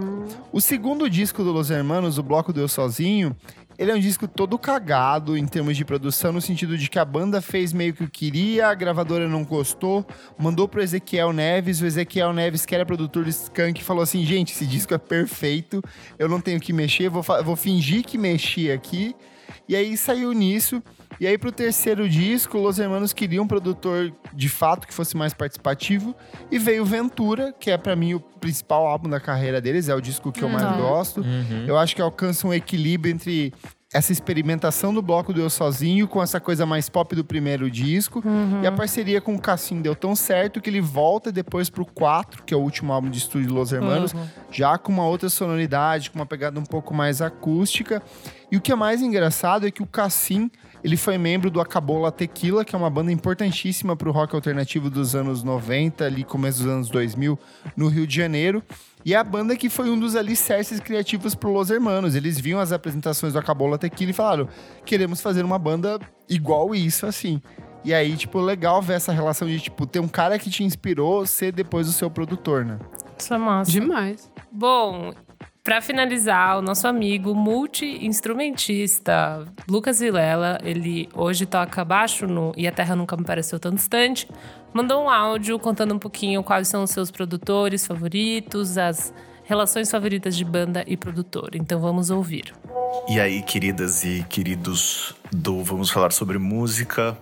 O 0.52 0.62
segundo 0.62 1.10
disco 1.10 1.44
do 1.44 1.52
Los 1.52 1.70
Hermanos, 1.72 2.18
o 2.18 2.24
Bloco 2.24 2.54
Deu 2.54 2.68
Sozinho, 2.68 3.36
ele 3.78 3.92
é 3.92 3.96
um 3.96 4.00
disco 4.00 4.28
todo 4.28 4.58
cagado 4.58 5.38
em 5.38 5.46
termos 5.46 5.78
de 5.78 5.86
produção, 5.86 6.32
no 6.32 6.42
sentido 6.42 6.78
de 6.78 6.90
que 6.90 7.00
a 7.00 7.06
banda 7.06 7.42
fez 7.42 7.72
meio 7.74 7.94
que 7.94 8.04
o 8.04 8.10
que 8.10 8.24
queria, 8.24 8.68
a 8.68 8.74
gravadora 8.74 9.28
não 9.28 9.44
gostou, 9.44 10.06
mandou 10.38 10.66
pro 10.66 10.82
Ezequiel 10.82 11.34
Neves, 11.34 11.82
o 11.82 11.86
Ezequiel 11.86 12.32
Neves, 12.32 12.66
que 12.66 12.74
era 12.74 12.86
produtor 12.86 13.26
do 13.26 13.30
Skank, 13.30 13.84
falou 13.84 14.02
assim, 14.02 14.24
gente, 14.24 14.54
esse 14.54 14.66
disco 14.66 14.94
é 14.94 14.98
perfeito, 14.98 15.82
eu 16.18 16.30
não 16.30 16.40
tenho 16.40 16.60
que 16.60 16.72
mexer, 16.72 17.10
vou, 17.10 17.22
vou 17.44 17.56
fingir 17.58 18.04
que 18.06 18.18
mexi 18.18 18.72
aqui. 18.72 19.14
E 19.68 19.76
aí 19.76 19.96
saiu 19.98 20.32
nisso. 20.34 20.82
E 21.20 21.28
aí 21.28 21.38
pro 21.38 21.52
terceiro 21.52 22.08
disco, 22.10 22.58
Los 22.58 22.80
Hermanos 22.80 23.14
queriam 23.14 23.44
um 23.44 23.48
produtor 23.48 24.12
de 24.34 24.50
fato 24.50 24.88
que 24.88 24.94
fosse 24.94 25.16
mais 25.16 25.34
participativo. 25.34 26.16
E 26.52 26.58
veio 26.60 26.84
Ventura, 26.86 27.54
que 27.60 27.72
é 27.72 27.78
pra 27.78 27.96
mim 27.96 28.14
o 28.14 28.20
principal 28.20 28.86
álbum 28.88 29.10
da 29.10 29.20
carreira 29.20 29.62
deles, 29.62 29.90
é 29.90 29.96
o 29.96 30.02
disco 30.02 30.32
que 30.32 30.42
eu 30.44 30.50
mais 30.50 30.76
gosto. 30.78 31.22
Uhum. 31.22 31.66
Eu 31.68 31.78
acho 31.78 31.96
que 31.96 32.02
alcança 32.02 32.48
um 32.48 32.54
equilíbrio 32.54 33.14
entre 33.14 33.54
essa 33.94 34.12
experimentação 34.12 34.92
do 34.92 35.04
bloco 35.04 35.32
do 35.32 35.40
Eu 35.40 35.52
Sozinho 35.52 36.08
com 36.08 36.22
essa 36.22 36.40
coisa 36.40 36.66
mais 36.66 36.90
pop 36.90 37.16
do 37.16 37.24
primeiro 37.24 37.70
disco. 37.70 38.24
E 38.64 38.66
a 38.66 38.72
parceria 38.72 39.22
com 39.22 39.36
o 39.36 39.40
Cassim 39.40 39.84
deu 39.84 39.96
tão 39.96 40.16
certo 40.16 40.60
que 40.60 40.68
ele 40.68 40.82
volta 40.82 41.32
depois 41.32 41.70
pro 41.70 41.86
4, 41.86 42.42
que 42.44 42.56
é 42.56 42.58
o 42.58 42.60
último 42.60 42.92
álbum 42.92 43.08
de 43.08 43.20
estúdio 43.20 43.50
de 43.50 43.54
Los 43.54 43.72
Hermanos, 43.72 44.12
Uhum. 44.14 44.26
já 44.50 44.80
com 44.80 44.92
uma 44.92 45.06
outra 45.06 45.30
sonoridade, 45.30 46.10
com 46.10 46.18
uma 46.18 46.26
pegada 46.26 46.60
um 46.60 46.64
pouco 46.64 46.92
mais 46.92 47.22
acústica. 47.22 48.02
E 48.52 48.58
o 48.58 48.62
que 48.62 48.72
é 48.72 48.76
mais 48.76 49.00
engraçado 49.00 49.68
é 49.68 49.72
que 49.72 49.84
o 49.84 49.86
Cassim, 49.88 50.50
Ele 50.84 50.98
foi 50.98 51.18
membro 51.18 51.50
do 51.50 51.62
Acabola 51.62 52.12
Tequila, 52.12 52.66
que 52.66 52.76
é 52.76 52.78
uma 52.78 52.90
banda 52.90 53.12
importantíssima 53.12 53.96
para 53.96 54.10
o 54.10 54.12
rock 54.12 54.36
alternativo 54.36 54.90
dos 54.90 55.16
anos 55.16 55.42
90, 55.42 56.04
ali 56.04 56.24
começo 56.24 56.64
dos 56.64 56.68
anos 56.68 56.90
2000, 56.90 57.40
no 57.78 57.88
Rio 57.88 58.06
de 58.06 58.16
Janeiro. 58.16 58.62
E 59.06 59.14
é 59.14 59.18
a 59.18 59.24
banda 59.24 59.56
que 59.56 59.70
foi 59.70 59.90
um 59.90 59.98
dos 59.98 60.16
alicerces 60.16 60.80
criativos 60.80 61.36
pro 61.36 61.52
Los 61.52 61.70
Hermanos. 61.70 62.16
Eles 62.16 62.40
viam 62.40 62.60
as 62.60 62.72
apresentações 62.72 63.34
do 63.34 63.40
Acabola 63.40 63.78
Tequila 63.78 64.12
e 64.12 64.14
falaram: 64.14 64.48
queremos 64.86 65.22
fazer 65.22 65.44
uma 65.46 65.58
banda 65.58 66.00
igual 66.30 66.76
isso, 66.76 67.06
assim. 67.06 67.42
E 67.86 67.94
aí, 67.94 68.16
tipo, 68.16 68.40
legal 68.40 68.82
ver 68.82 68.94
essa 68.94 69.12
relação 69.12 69.48
de, 69.48 69.60
tipo, 69.60 69.86
ter 69.86 70.00
um 70.00 70.08
cara 70.08 70.40
que 70.40 70.50
te 70.50 70.64
inspirou 70.64 71.26
ser 71.26 71.52
depois 71.52 71.88
o 71.88 71.92
seu 71.92 72.10
produtor, 72.10 72.64
né? 72.64 72.80
Isso 73.18 73.34
é 73.34 73.38
massa. 73.38 73.72
Demais. 73.72 74.32
Bom, 74.50 75.14
Pra 75.64 75.80
finalizar, 75.80 76.58
o 76.58 76.62
nosso 76.62 76.86
amigo 76.86 77.34
multi-instrumentista 77.34 79.48
Lucas 79.66 80.02
Vilela, 80.02 80.58
ele 80.62 81.08
hoje 81.16 81.46
toca 81.46 81.86
baixo 81.86 82.28
no 82.28 82.52
E 82.58 82.68
a 82.68 82.72
Terra 82.72 82.98
Nunca 82.98 83.16
Me 83.16 83.24
Pareceu 83.24 83.58
Tão 83.58 83.72
Distante, 83.72 84.28
mandou 84.74 85.06
um 85.06 85.10
áudio 85.10 85.58
contando 85.58 85.94
um 85.94 86.00
pouquinho 86.00 86.44
quais 86.44 86.68
são 86.68 86.84
os 86.84 86.90
seus 86.90 87.10
produtores 87.10 87.88
favoritos, 87.88 88.78
as 88.78 89.14
relações 89.44 89.90
favoritas 89.90 90.36
de 90.36 90.46
banda 90.46 90.84
e 90.88 90.98
produtor. 90.98 91.52
Então 91.54 91.80
vamos 91.80 92.10
ouvir. 92.10 92.54
E 93.10 93.20
aí, 93.20 93.42
queridas 93.42 94.04
e 94.04 94.26
queridos 94.30 95.14
do 95.32 95.64
Vamos 95.64 95.90
Falar 95.90 96.12
sobre 96.12 96.38
Música. 96.38 97.18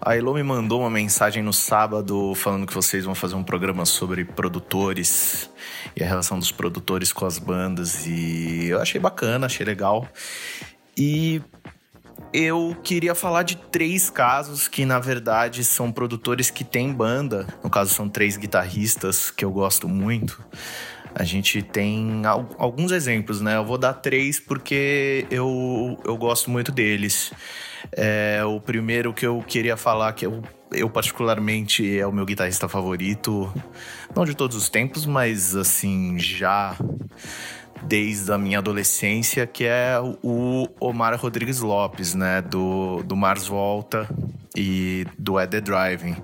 A 0.00 0.16
Elo 0.16 0.32
me 0.32 0.42
mandou 0.42 0.80
uma 0.80 0.90
mensagem 0.90 1.42
no 1.42 1.52
sábado 1.52 2.34
falando 2.34 2.66
que 2.66 2.74
vocês 2.74 3.04
vão 3.04 3.14
fazer 3.14 3.34
um 3.34 3.44
programa 3.44 3.84
sobre 3.84 4.24
produtores 4.24 5.50
e 5.94 6.02
a 6.02 6.06
relação 6.06 6.38
dos 6.38 6.50
produtores 6.50 7.12
com 7.12 7.26
as 7.26 7.38
bandas. 7.38 8.06
E 8.06 8.68
eu 8.68 8.80
achei 8.80 9.00
bacana, 9.00 9.46
achei 9.46 9.66
legal. 9.66 10.08
E 10.96 11.42
eu 12.32 12.76
queria 12.82 13.14
falar 13.14 13.42
de 13.42 13.56
três 13.56 14.08
casos 14.08 14.68
que, 14.68 14.84
na 14.84 14.98
verdade, 14.98 15.64
são 15.64 15.92
produtores 15.92 16.50
que 16.50 16.64
têm 16.64 16.92
banda. 16.92 17.46
No 17.62 17.70
caso, 17.70 17.92
são 17.92 18.08
três 18.08 18.36
guitarristas 18.36 19.30
que 19.30 19.44
eu 19.44 19.50
gosto 19.50 19.88
muito. 19.88 20.42
A 21.14 21.24
gente 21.24 21.62
tem 21.62 22.22
alguns 22.56 22.92
exemplos, 22.92 23.40
né? 23.40 23.56
Eu 23.56 23.64
vou 23.64 23.78
dar 23.78 23.94
três 23.94 24.38
porque 24.38 25.26
eu, 25.30 25.98
eu 26.04 26.16
gosto 26.16 26.50
muito 26.50 26.70
deles. 26.70 27.32
É, 27.92 28.42
o 28.44 28.60
primeiro 28.60 29.12
que 29.12 29.26
eu 29.26 29.42
queria 29.46 29.76
falar, 29.76 30.12
que 30.12 30.26
eu, 30.26 30.42
eu 30.72 30.88
particularmente 30.90 31.98
é 31.98 32.06
o 32.06 32.12
meu 32.12 32.26
guitarrista 32.26 32.68
favorito, 32.68 33.52
não 34.14 34.24
de 34.24 34.34
todos 34.34 34.56
os 34.56 34.68
tempos, 34.68 35.06
mas 35.06 35.56
assim, 35.56 36.18
já 36.18 36.76
desde 37.82 38.32
a 38.32 38.38
minha 38.38 38.58
adolescência, 38.58 39.46
que 39.46 39.64
é 39.64 39.94
o 40.22 40.68
Omar 40.80 41.18
Rodrigues 41.18 41.60
Lopes, 41.60 42.14
né? 42.14 42.42
Do, 42.42 43.02
do 43.04 43.16
Mars 43.16 43.46
Volta 43.46 44.08
e 44.58 45.06
do 45.16 45.40
Ed 45.40 45.52
The 45.52 45.60
Driving. 45.60 46.16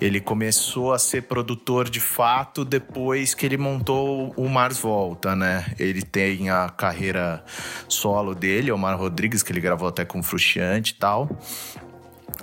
Ele 0.00 0.20
começou 0.20 0.92
a 0.92 0.98
ser 0.98 1.22
produtor 1.22 1.88
de 1.88 2.00
fato 2.00 2.64
depois 2.64 3.32
que 3.32 3.46
ele 3.46 3.56
montou 3.56 4.34
o 4.36 4.48
Mars 4.48 4.80
Volta, 4.80 5.36
né? 5.36 5.72
Ele 5.78 6.02
tem 6.02 6.50
a 6.50 6.68
carreira 6.68 7.44
solo 7.88 8.34
dele, 8.34 8.72
Omar 8.72 8.98
Rodrigues, 8.98 9.42
que 9.42 9.52
ele 9.52 9.60
gravou 9.60 9.88
até 9.88 10.04
com 10.04 10.20
Frustiante 10.20 10.92
e 10.92 10.96
tal. 10.96 11.30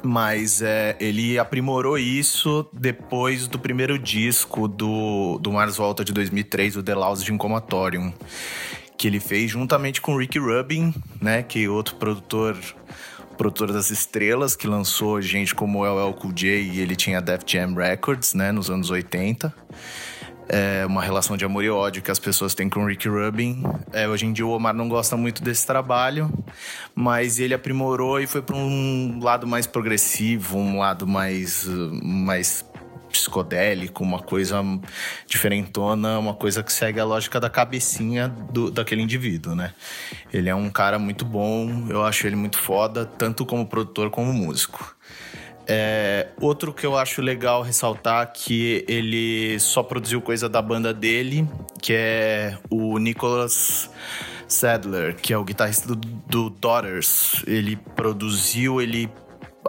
Mas 0.01 0.61
é, 0.61 0.95
ele 0.99 1.37
aprimorou 1.37 1.97
isso 1.97 2.65
depois 2.71 3.47
do 3.47 3.59
primeiro 3.59 3.99
disco 3.99 4.67
do, 4.67 5.37
do 5.39 5.51
Mars 5.51 5.75
Volta 5.75 6.05
de 6.05 6.13
2003, 6.13 6.77
o 6.77 6.83
The 6.83 6.93
de 7.23 7.33
Incomatorium, 7.33 8.13
que 8.97 9.07
ele 9.07 9.19
fez 9.19 9.51
juntamente 9.51 9.99
com 9.99 10.15
Ricky 10.15 10.39
Rubin, 10.39 10.93
né, 11.19 11.41
que 11.43 11.65
é 11.65 11.69
outro 11.69 11.95
produtor 11.95 12.55
produtor 13.37 13.71
das 13.71 13.91
estrelas, 13.91 14.55
que 14.55 14.67
lançou 14.67 15.21
gente 15.21 15.53
como 15.53 15.85
LL 15.85 16.13
Cool 16.13 16.33
J 16.33 16.47
e 16.61 16.79
ele 16.79 16.95
tinha 16.95 17.21
Def 17.21 17.43
Jam 17.45 17.73
Records, 17.75 18.33
né, 18.33 18.51
nos 18.51 18.69
anos 18.69 18.89
80 18.89 19.53
é 20.49 20.85
uma 20.85 21.01
relação 21.01 21.35
de 21.35 21.43
amor 21.43 21.63
e 21.63 21.69
ódio 21.69 22.01
que 22.01 22.09
as 22.09 22.19
pessoas 22.19 22.55
têm 22.55 22.69
com 22.69 22.81
o 22.81 22.85
Rick 22.85 23.07
Rubin. 23.07 23.63
É, 23.91 24.07
hoje 24.07 24.25
em 24.25 24.33
dia 24.33 24.45
o 24.45 24.49
Omar 24.51 24.73
não 24.73 24.87
gosta 24.87 25.17
muito 25.17 25.43
desse 25.43 25.65
trabalho, 25.65 26.31
mas 26.95 27.39
ele 27.39 27.53
aprimorou 27.53 28.19
e 28.19 28.27
foi 28.27 28.41
para 28.41 28.55
um 28.55 29.19
lado 29.21 29.45
mais 29.45 29.67
progressivo, 29.67 30.57
um 30.57 30.79
lado 30.79 31.05
mais, 31.05 31.65
mais 32.01 32.61
psicodélico, 33.19 34.03
uma 34.03 34.19
coisa 34.19 34.63
diferentona, 35.25 36.17
uma 36.19 36.33
coisa 36.33 36.63
que 36.63 36.71
segue 36.71 36.99
a 36.99 37.05
lógica 37.05 37.39
da 37.39 37.49
cabecinha 37.49 38.27
do, 38.27 38.71
daquele 38.71 39.01
indivíduo, 39.01 39.55
né? 39.55 39.73
Ele 40.33 40.49
é 40.49 40.55
um 40.55 40.69
cara 40.69 40.97
muito 40.97 41.25
bom, 41.25 41.87
eu 41.89 42.03
acho 42.05 42.27
ele 42.27 42.35
muito 42.35 42.57
foda, 42.57 43.05
tanto 43.05 43.45
como 43.45 43.65
produtor 43.65 44.09
como 44.09 44.31
músico. 44.31 44.95
É, 45.69 46.27
outro 46.39 46.73
que 46.73 46.85
eu 46.85 46.97
acho 46.97 47.21
legal 47.21 47.61
ressaltar 47.61 48.31
que 48.31 48.85
ele 48.87 49.59
só 49.59 49.83
produziu 49.83 50.21
coisa 50.21 50.47
da 50.47 50.61
banda 50.61 50.93
dele, 50.93 51.47
que 51.81 51.91
é 51.93 52.57
o 52.69 52.97
Nicholas 52.97 53.89
Sadler, 54.47 55.15
que 55.15 55.33
é 55.33 55.37
o 55.37 55.43
guitarrista 55.43 55.93
do, 55.93 55.95
do 55.95 56.49
Daughters. 56.49 57.43
Ele 57.45 57.75
produziu, 57.75 58.81
ele 58.81 59.09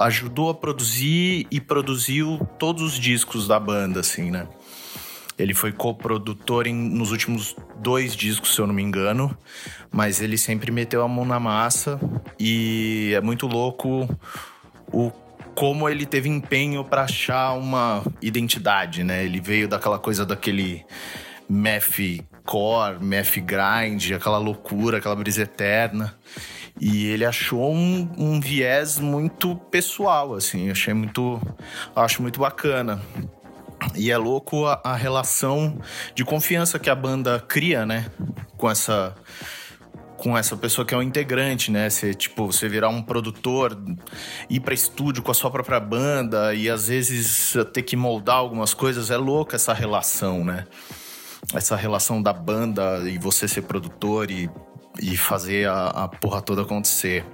ajudou 0.01 0.51
a 0.51 0.55
produzir 0.55 1.47
e 1.51 1.61
produziu 1.61 2.39
todos 2.59 2.83
os 2.83 2.99
discos 2.99 3.47
da 3.49 3.59
banda, 3.59 4.01
assim, 4.01 4.31
né? 4.31 4.47
Ele 5.39 5.55
foi 5.55 5.71
coprodutor 5.71 6.67
nos 6.67 7.13
últimos 7.13 7.55
dois 7.77 8.17
discos, 8.17 8.55
se 8.55 8.61
eu 8.61 8.67
não 8.67 8.75
me 8.75 8.83
engano, 8.83 9.37
mas 9.91 10.21
ele 10.21 10.37
sempre 10.37 10.73
meteu 10.73 11.03
a 11.03 11.09
mão 11.09 11.25
na 11.25 11.39
massa 11.39 11.99
e 12.39 13.13
é 13.15 13.21
muito 13.21 13.47
louco 13.47 14.09
o 14.93 15.13
como 15.55 15.89
ele 15.89 16.07
teve 16.07 16.29
empenho 16.29 16.85
para 16.85 17.03
achar 17.03 17.53
uma 17.55 18.05
identidade, 18.23 19.03
né? 19.03 19.25
Ele 19.25 19.41
veio 19.41 19.67
daquela 19.67 19.99
coisa 19.99 20.25
daquele 20.25 20.85
math 21.49 21.99
core, 22.45 23.03
math 23.03 23.39
grind, 23.39 24.13
aquela 24.13 24.39
loucura, 24.39 24.99
aquela 24.99 25.17
brisa 25.17 25.43
eterna. 25.43 26.15
E 26.81 27.07
ele 27.07 27.25
achou 27.25 27.73
um, 27.73 28.09
um 28.17 28.41
viés 28.41 28.99
muito 28.99 29.57
pessoal, 29.71 30.35
assim. 30.35 30.71
Achei 30.71 30.95
muito. 30.95 31.41
Acho 31.95 32.23
muito 32.23 32.41
bacana. 32.41 33.01
E 33.95 34.11
é 34.11 34.19
louco 34.19 34.67
a, 34.67 34.81
a 34.85 34.95
relação 34.95 35.79
de 36.15 36.25
confiança 36.25 36.79
que 36.79 36.91
a 36.91 36.95
banda 36.95 37.41
cria, 37.41 37.85
né? 37.85 38.07
Com 38.57 38.71
essa 38.71 39.15
com 40.17 40.37
essa 40.37 40.57
pessoa 40.57 40.85
que 40.85 40.93
é 40.93 40.97
um 40.99 41.03
integrante, 41.03 41.71
né? 41.71 41.89
Você, 41.89 42.13
tipo, 42.13 42.47
você 42.47 42.69
virar 42.69 42.89
um 42.89 43.01
produtor, 43.01 43.81
ir 44.51 44.59
para 44.59 44.75
estúdio 44.75 45.23
com 45.23 45.31
a 45.31 45.35
sua 45.35 45.49
própria 45.49 45.79
banda 45.79 46.53
e 46.55 46.69
às 46.69 46.89
vezes 46.89 47.55
ter 47.73 47.83
que 47.83 47.95
moldar 47.95 48.37
algumas 48.37 48.75
coisas, 48.75 49.13
é 49.13 49.17
louca 49.17 49.55
essa 49.55 49.73
relação, 49.73 50.45
né? 50.45 50.67
Essa 51.55 51.77
relação 51.77 52.21
da 52.21 52.33
banda 52.33 53.09
e 53.09 53.17
você 53.17 53.47
ser 53.47 53.63
produtor 53.63 54.29
e, 54.29 54.51
e 55.01 55.17
fazer 55.17 55.69
a, 55.69 55.89
a 55.89 56.09
porra 56.09 56.41
toda 56.41 56.63
acontecer. 56.63 57.25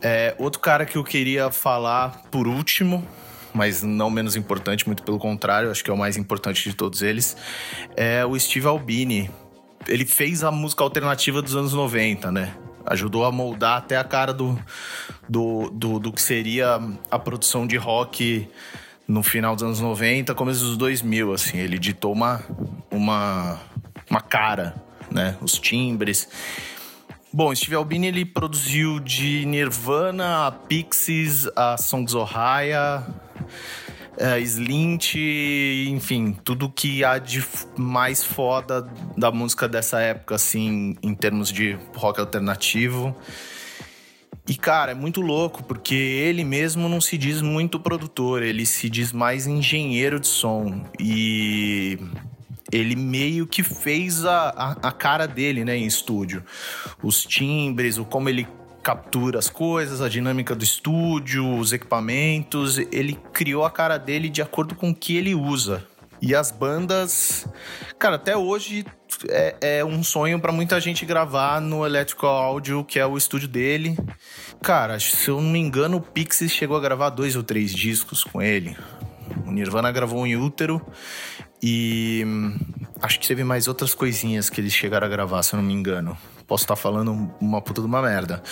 É, 0.00 0.34
outro 0.38 0.60
cara 0.60 0.86
que 0.86 0.96
eu 0.96 1.04
queria 1.04 1.50
falar 1.50 2.22
por 2.30 2.46
último, 2.46 3.06
mas 3.52 3.82
não 3.82 4.10
menos 4.10 4.36
importante, 4.36 4.86
muito 4.86 5.02
pelo 5.02 5.18
contrário, 5.18 5.70
acho 5.70 5.82
que 5.82 5.90
é 5.90 5.94
o 5.94 5.98
mais 5.98 6.16
importante 6.16 6.68
de 6.68 6.74
todos 6.74 7.02
eles, 7.02 7.36
é 7.96 8.24
o 8.24 8.38
Steve 8.38 8.66
Albini 8.66 9.30
ele 9.86 10.04
fez 10.04 10.44
a 10.44 10.50
música 10.50 10.84
alternativa 10.84 11.40
dos 11.40 11.54
anos 11.54 11.72
90, 11.72 12.30
né? 12.30 12.54
Ajudou 12.86 13.24
a 13.24 13.32
moldar 13.32 13.78
até 13.78 13.96
a 13.96 14.04
cara 14.04 14.32
do, 14.32 14.58
do, 15.28 15.70
do, 15.70 15.98
do 15.98 16.12
que 16.12 16.20
seria 16.20 16.80
a 17.10 17.18
produção 17.18 17.66
de 17.66 17.76
rock 17.76 18.48
no 19.06 19.22
final 19.22 19.54
dos 19.54 19.62
anos 19.62 19.80
90, 19.80 20.34
começo 20.34 20.60
dos 20.60 20.76
2000, 20.76 21.32
assim. 21.32 21.58
Ele 21.58 21.78
ditou 21.78 22.12
uma, 22.12 22.42
uma, 22.90 23.60
uma 24.10 24.20
cara, 24.20 24.74
né? 25.10 25.36
Os 25.40 25.58
timbres. 25.58 26.28
Bom, 27.30 27.54
Steve 27.54 27.74
Albini 27.74 28.06
ele 28.06 28.24
produziu 28.24 28.98
de 28.98 29.44
Nirvana 29.44 30.46
a 30.46 30.50
Pixies, 30.50 31.46
a 31.54 31.76
Songs 31.76 32.14
of 32.14 32.32
Raya, 32.32 33.06
é, 34.16 34.40
Slint, 34.40 35.14
enfim, 35.88 36.36
tudo 36.42 36.70
que 36.70 37.04
há 37.04 37.18
de 37.18 37.44
mais 37.76 38.24
foda 38.24 38.88
da 39.14 39.30
música 39.30 39.68
dessa 39.68 40.00
época, 40.00 40.36
assim, 40.36 40.96
em 41.02 41.14
termos 41.14 41.52
de 41.52 41.78
rock 41.94 42.18
alternativo. 42.18 43.14
E, 44.48 44.56
cara, 44.56 44.92
é 44.92 44.94
muito 44.94 45.20
louco, 45.20 45.62
porque 45.62 45.94
ele 45.94 46.42
mesmo 46.42 46.88
não 46.88 47.00
se 47.00 47.18
diz 47.18 47.42
muito 47.42 47.78
produtor, 47.78 48.42
ele 48.42 48.64
se 48.64 48.88
diz 48.88 49.12
mais 49.12 49.46
engenheiro 49.46 50.18
de 50.18 50.26
som. 50.26 50.82
E 50.98 51.98
ele 52.72 52.96
meio 52.96 53.46
que 53.46 53.62
fez 53.62 54.24
a, 54.24 54.48
a, 54.50 54.88
a, 54.88 54.92
cara 54.92 55.26
dele, 55.26 55.64
né, 55.64 55.76
em 55.76 55.86
estúdio. 55.86 56.44
Os 57.02 57.24
timbres, 57.24 57.98
o 57.98 58.04
como 58.04 58.28
ele 58.28 58.46
captura 58.82 59.38
as 59.38 59.50
coisas, 59.50 60.00
a 60.00 60.08
dinâmica 60.08 60.54
do 60.54 60.64
estúdio, 60.64 61.58
os 61.58 61.72
equipamentos. 61.72 62.78
Ele 62.78 63.18
criou 63.32 63.64
a 63.64 63.70
cara 63.70 63.98
dele 63.98 64.28
de 64.28 64.42
acordo 64.42 64.74
com 64.74 64.90
o 64.90 64.94
que 64.94 65.16
ele 65.16 65.34
usa. 65.34 65.86
E 66.20 66.34
as 66.34 66.50
bandas, 66.50 67.46
cara, 67.98 68.16
até 68.16 68.36
hoje 68.36 68.84
é, 69.28 69.78
é 69.78 69.84
um 69.84 70.02
sonho 70.02 70.40
pra 70.40 70.50
muita 70.50 70.80
gente 70.80 71.06
gravar 71.06 71.60
no 71.60 71.86
Electrical 71.86 72.34
Audio, 72.34 72.84
que 72.84 72.98
é 72.98 73.06
o 73.06 73.16
estúdio 73.16 73.48
dele. 73.48 73.96
Cara, 74.62 74.98
se 74.98 75.28
eu 75.28 75.40
não 75.40 75.50
me 75.50 75.58
engano, 75.60 75.98
o 75.98 76.00
Pixies 76.00 76.50
chegou 76.50 76.76
a 76.76 76.80
gravar 76.80 77.10
dois 77.10 77.36
ou 77.36 77.42
três 77.42 77.72
discos 77.72 78.24
com 78.24 78.42
ele. 78.42 78.76
O 79.46 79.52
Nirvana 79.52 79.92
gravou 79.92 80.26
em 80.26 80.36
útero 80.36 80.84
e 81.62 82.22
hum, 82.26 82.56
acho 83.02 83.18
que 83.18 83.26
teve 83.26 83.44
mais 83.44 83.68
outras 83.68 83.94
coisinhas 83.94 84.48
que 84.48 84.60
eles 84.60 84.72
chegaram 84.72 85.06
a 85.06 85.10
gravar, 85.10 85.42
se 85.42 85.54
eu 85.54 85.58
não 85.58 85.64
me 85.64 85.72
engano. 85.72 86.16
Posso 86.46 86.64
estar 86.64 86.76
falando 86.76 87.30
uma 87.40 87.60
puta 87.60 87.80
de 87.80 87.86
uma 87.86 88.00
merda. 88.00 88.42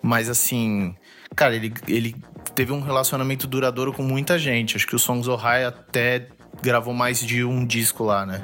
Mas 0.00 0.28
assim, 0.28 0.94
cara, 1.36 1.54
ele, 1.54 1.72
ele 1.86 2.16
teve 2.54 2.72
um 2.72 2.80
relacionamento 2.80 3.46
duradouro 3.46 3.92
com 3.92 4.02
muita 4.02 4.38
gente. 4.38 4.76
Acho 4.76 4.86
que 4.86 4.96
o 4.96 4.98
Songs 4.98 5.28
of 5.28 5.42
High 5.42 5.64
até 5.64 6.28
gravou 6.62 6.94
mais 6.94 7.20
de 7.20 7.44
um 7.44 7.64
disco 7.66 8.04
lá, 8.04 8.24
né? 8.24 8.40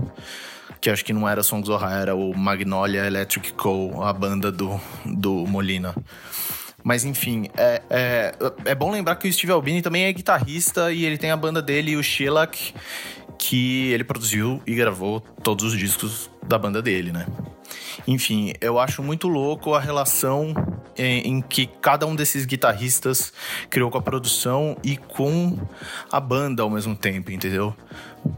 Que 0.81 0.91
acho 0.91 1.05
que 1.05 1.13
não 1.13 1.29
era 1.29 1.43
Songs 1.43 1.69
of 1.69 1.83
High, 1.83 2.03
era 2.03 2.15
o 2.15 2.37
Magnolia 2.37 3.07
Electric 3.07 3.53
Co., 3.55 4.03
a 4.03 4.13
banda 4.13 4.53
do, 4.53 4.81
do 5.05 5.47
Molina. 5.47 5.95
Mas 6.85 7.05
enfim, 7.05 7.49
é, 7.57 7.83
é, 7.91 8.35
é 8.65 8.75
bom 8.75 8.91
lembrar 8.91 9.17
que 9.17 9.29
o 9.29 9.33
Steve 9.33 9.53
Albini 9.53 9.83
também 9.83 10.05
é 10.05 10.13
guitarrista 10.13 10.93
e 10.93 11.05
ele 11.05 11.19
tem 11.19 11.31
a 11.31 11.37
banda 11.37 11.61
dele, 11.61 11.97
o 11.97 12.03
Shellac, 12.03 12.73
que 13.39 13.91
ele 13.93 14.05
produziu 14.05 14.61
e 14.67 14.75
gravou 14.75 15.21
todos 15.43 15.65
os 15.65 15.79
discos 15.79 16.31
da 16.47 16.59
banda 16.59 16.83
dele, 16.83 17.13
né? 17.13 17.27
Enfim, 18.07 18.53
eu 18.61 18.79
acho 18.79 19.03
muito 19.03 19.29
louco 19.29 19.75
a 19.75 19.81
relação 19.81 20.55
em, 20.97 21.29
em, 21.29 21.41
que 21.41 21.67
cada 21.67 22.07
um 22.07 22.17
desses 22.17 22.45
guitarristas 22.45 23.33
criou 23.69 23.91
com 23.91 23.99
a 23.99 24.03
produção 24.03 24.77
e 24.83 24.97
com 24.97 25.59
a 26.11 26.19
banda 26.19 26.63
ao 26.63 26.71
mesmo 26.71 26.97
tempo, 26.97 27.31
entendeu? 27.31 27.75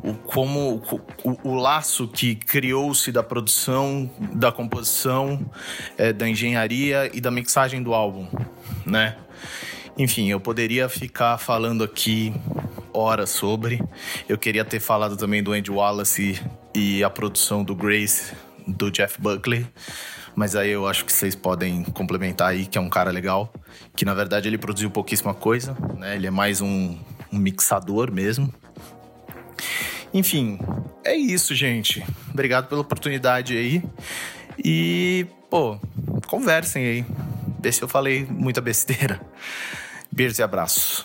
O, 0.03 0.15
como 0.15 0.83
o, 1.25 1.51
o 1.51 1.55
laço 1.55 2.09
que 2.09 2.35
criou-se 2.35 3.11
da 3.13 3.23
produção, 3.23 4.11
da 4.33 4.51
composição, 4.51 5.49
é, 5.97 6.13
da 6.13 6.29
engenharia 6.29 7.11
e 7.15 7.21
da 7.21 7.31
mixagem 7.31 7.83
do 7.83 7.95
álbum, 7.95 8.29
né? 8.85 9.17
Enfim, 10.01 10.31
eu 10.31 10.41
poderia 10.41 10.89
ficar 10.89 11.37
falando 11.37 11.85
aqui 11.85 12.33
horas 12.91 13.29
sobre. 13.29 13.83
Eu 14.27 14.39
queria 14.39 14.65
ter 14.65 14.81
falado 14.81 15.15
também 15.15 15.43
do 15.43 15.53
Andy 15.53 15.71
Wallace 15.71 16.41
e, 16.75 16.97
e 16.97 17.05
a 17.05 17.11
produção 17.11 17.63
do 17.63 17.75
Grace 17.75 18.33
do 18.67 18.91
Jeff 18.91 19.21
Buckley. 19.21 19.67
Mas 20.35 20.57
aí 20.57 20.71
eu 20.71 20.89
acho 20.89 21.05
que 21.05 21.13
vocês 21.13 21.35
podem 21.35 21.85
complementar 21.85 22.49
aí, 22.49 22.65
que 22.65 22.79
é 22.79 22.81
um 22.81 22.89
cara 22.89 23.11
legal. 23.11 23.53
Que 23.95 24.07
na 24.07 24.15
verdade 24.15 24.49
ele 24.49 24.57
produziu 24.57 24.91
pouquíssima 24.91 25.35
coisa, 25.35 25.77
né? 25.99 26.17
Ele 26.17 26.27
é 26.27 26.31
mais 26.31 26.63
um, 26.63 26.97
um 27.31 27.37
mixador 27.37 28.11
mesmo. 28.11 28.51
Enfim, 30.15 30.59
é 31.05 31.15
isso, 31.15 31.55
gente. 31.55 32.03
Obrigado 32.33 32.69
pela 32.69 32.81
oportunidade 32.81 33.55
aí. 33.55 33.83
E, 34.65 35.27
pô, 35.51 35.79
conversem 36.27 36.87
aí. 36.87 37.07
Vê 37.63 37.71
se 37.71 37.83
eu 37.83 37.89
falei 37.89 38.25
muita 38.25 38.63
besteira. 38.63 39.21
Beijos 40.13 40.39
e 40.39 40.43
abraços. 40.43 41.05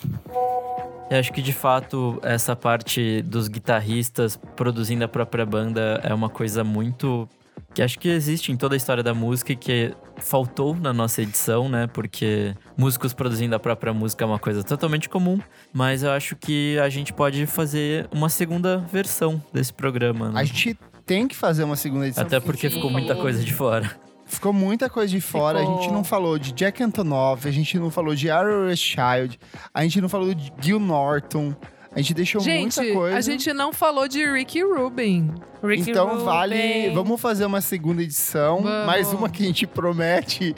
Eu 1.08 1.18
acho 1.18 1.32
que 1.32 1.40
de 1.40 1.52
fato 1.52 2.18
essa 2.22 2.56
parte 2.56 3.22
dos 3.22 3.46
guitarristas 3.48 4.36
produzindo 4.56 5.04
a 5.04 5.08
própria 5.08 5.46
banda 5.46 6.00
é 6.02 6.12
uma 6.12 6.28
coisa 6.28 6.64
muito 6.64 7.28
que 7.72 7.82
acho 7.82 7.98
que 7.98 8.08
existe 8.08 8.50
em 8.50 8.56
toda 8.56 8.74
a 8.74 8.78
história 8.78 9.02
da 9.02 9.12
música 9.12 9.52
e 9.52 9.56
que 9.56 9.94
faltou 10.16 10.74
na 10.74 10.94
nossa 10.94 11.20
edição, 11.20 11.68
né? 11.68 11.86
Porque 11.86 12.54
músicos 12.76 13.12
produzindo 13.12 13.54
a 13.54 13.58
própria 13.58 13.92
música 13.92 14.24
é 14.24 14.26
uma 14.26 14.38
coisa 14.38 14.64
totalmente 14.64 15.08
comum, 15.10 15.38
mas 15.72 16.02
eu 16.02 16.10
acho 16.10 16.36
que 16.36 16.78
a 16.78 16.88
gente 16.88 17.12
pode 17.12 17.44
fazer 17.44 18.08
uma 18.10 18.30
segunda 18.30 18.78
versão 18.78 19.42
desse 19.52 19.74
programa. 19.74 20.30
Né? 20.30 20.40
A 20.40 20.44
gente 20.44 20.76
tem 21.04 21.28
que 21.28 21.36
fazer 21.36 21.64
uma 21.64 21.76
segunda 21.76 22.06
edição. 22.06 22.24
Até 22.24 22.40
porque 22.40 22.70
ficou 22.70 22.90
muita 22.90 23.14
coisa 23.14 23.44
de 23.44 23.52
fora. 23.52 23.94
Ficou 24.26 24.52
muita 24.52 24.90
coisa 24.90 25.10
de 25.10 25.20
fora. 25.20 25.60
Ficou... 25.60 25.78
A 25.78 25.80
gente 25.80 25.92
não 25.92 26.04
falou 26.04 26.38
de 26.38 26.52
Jack 26.52 26.82
Antonoff, 26.82 27.46
a 27.46 27.50
gente 27.50 27.78
não 27.78 27.90
falou 27.90 28.14
de 28.14 28.28
Aaron 28.28 28.74
Child, 28.74 29.38
a 29.72 29.82
gente 29.82 30.00
não 30.00 30.08
falou 30.08 30.34
de 30.34 30.52
Gil 30.60 30.80
Norton. 30.80 31.54
A 31.92 32.00
gente 32.00 32.12
deixou 32.12 32.42
gente, 32.42 32.78
muita 32.78 32.92
coisa. 32.92 33.16
A 33.16 33.20
gente 33.22 33.50
não 33.54 33.72
falou 33.72 34.06
de 34.06 34.22
Ricky 34.30 34.62
Rubin. 34.62 35.32
Ricky 35.66 35.90
então 35.90 36.08
Rubin. 36.08 36.24
vale. 36.24 36.90
Vamos 36.90 37.20
fazer 37.20 37.44
uma 37.44 37.60
segunda 37.60 38.02
edição. 38.02 38.62
Vamos. 38.62 38.86
Mais 38.86 39.12
uma 39.12 39.28
que 39.28 39.42
a 39.42 39.46
gente 39.46 39.66
promete. 39.66 40.54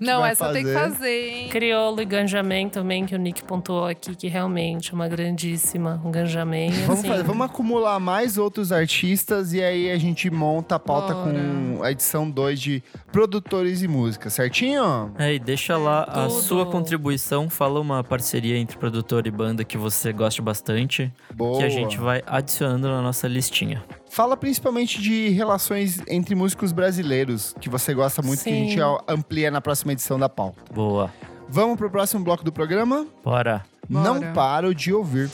Não, 0.00 0.24
essa 0.24 0.52
tem 0.52 0.64
que 0.64 0.72
fazer, 0.72 1.28
hein? 1.28 1.48
Crioulo 1.48 2.02
e 2.02 2.04
Ganjamin 2.04 2.68
também, 2.68 3.06
que 3.06 3.14
o 3.14 3.18
Nick 3.18 3.42
pontuou 3.44 3.86
aqui, 3.86 4.16
que 4.16 4.26
realmente 4.26 4.90
é 4.90 4.94
uma 4.94 5.08
grandíssima. 5.08 6.00
Um 6.04 6.10
Ganjamin. 6.10 6.70
Vamos, 6.70 6.98
assim. 6.98 7.08
fazer, 7.08 7.22
vamos 7.22 7.46
acumular 7.46 8.00
mais 8.00 8.36
outros 8.36 8.72
artistas 8.72 9.52
e 9.52 9.62
aí 9.62 9.90
a 9.90 9.98
gente 9.98 10.28
monta 10.30 10.74
a 10.74 10.78
pauta 10.78 11.14
Bora. 11.14 11.32
com 11.32 11.82
a 11.82 11.90
edição 11.92 12.28
2 12.28 12.60
de 12.60 12.82
produtores 13.12 13.82
e 13.82 13.88
música, 13.88 14.28
certinho? 14.28 15.12
É, 15.18 15.34
e 15.34 15.38
deixa 15.38 15.76
lá 15.76 16.02
a 16.02 16.26
Tudo. 16.26 16.40
sua 16.40 16.66
contribuição. 16.66 17.48
Fala 17.48 17.80
uma 17.80 18.02
parceria 18.02 18.56
entre 18.56 18.76
produtor 18.76 19.26
e 19.26 19.30
banda 19.30 19.64
que 19.64 19.78
você 19.78 20.12
gosta 20.12 20.42
bastante. 20.42 21.12
Boa. 21.32 21.58
Que 21.58 21.64
a 21.64 21.68
gente 21.68 21.98
vai 21.98 22.22
adicionando 22.26 22.88
na 22.88 23.00
nossa 23.00 23.28
listinha. 23.28 23.84
Fala 24.12 24.36
principalmente 24.36 25.00
de 25.00 25.30
relações 25.30 26.02
entre 26.06 26.34
músicos 26.34 26.70
brasileiros, 26.70 27.54
que 27.58 27.70
você 27.70 27.94
gosta 27.94 28.20
muito, 28.20 28.44
que 28.44 28.50
a 28.50 28.52
Sim. 28.52 28.68
gente 28.68 28.78
amplia 29.08 29.50
na 29.50 29.58
próxima 29.58 29.92
edição 29.92 30.18
da 30.18 30.28
pauta. 30.28 30.62
Boa. 30.70 31.10
Vamos 31.48 31.78
pro 31.78 31.90
próximo 31.90 32.22
bloco 32.22 32.44
do 32.44 32.52
programa? 32.52 33.06
Bora. 33.24 33.62
Bora. 33.88 34.20
Não 34.20 34.34
paro 34.34 34.74
de 34.74 34.92
ouvir. 34.92 35.30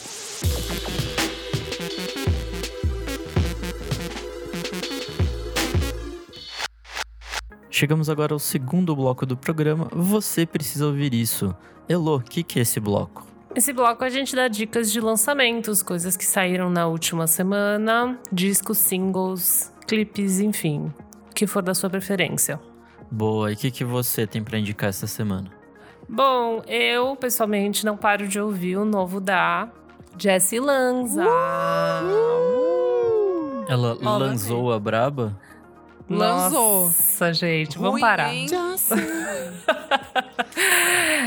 Chegamos 7.68 8.08
agora 8.08 8.32
ao 8.32 8.38
segundo 8.38 8.94
bloco 8.94 9.26
do 9.26 9.36
programa. 9.36 9.88
Você 9.92 10.46
precisa 10.46 10.86
ouvir 10.86 11.12
isso. 11.12 11.52
Elo, 11.88 12.18
o 12.18 12.20
que, 12.20 12.44
que 12.44 12.60
é 12.60 12.62
esse 12.62 12.78
bloco? 12.78 13.26
Esse 13.58 13.72
bloco 13.72 14.04
a 14.04 14.08
gente 14.08 14.36
dá 14.36 14.46
dicas 14.46 14.92
de 14.92 15.00
lançamentos, 15.00 15.82
coisas 15.82 16.16
que 16.16 16.24
saíram 16.24 16.70
na 16.70 16.86
última 16.86 17.26
semana, 17.26 18.16
discos, 18.30 18.78
singles, 18.78 19.74
clipes, 19.84 20.38
enfim. 20.38 20.94
O 21.28 21.34
que 21.34 21.44
for 21.44 21.60
da 21.60 21.74
sua 21.74 21.90
preferência. 21.90 22.60
Boa, 23.10 23.50
e 23.50 23.54
o 23.54 23.56
que, 23.56 23.72
que 23.72 23.84
você 23.84 24.28
tem 24.28 24.44
pra 24.44 24.60
indicar 24.60 24.90
essa 24.90 25.08
semana? 25.08 25.50
Bom, 26.08 26.62
eu 26.68 27.16
pessoalmente 27.16 27.84
não 27.84 27.96
paro 27.96 28.28
de 28.28 28.38
ouvir 28.38 28.76
o 28.76 28.84
novo 28.84 29.20
da 29.20 29.68
Jessie 30.16 30.60
Lanza. 30.60 31.24
Ela 33.68 33.98
lançou 34.00 34.72
a 34.72 34.78
braba? 34.78 35.36
Lançou. 36.08 36.86
Nossa, 36.86 37.32
gente, 37.34 37.76
vamos 37.76 37.92
Ruim, 37.92 38.00
parar. 38.00 38.32
hein? 38.34 38.46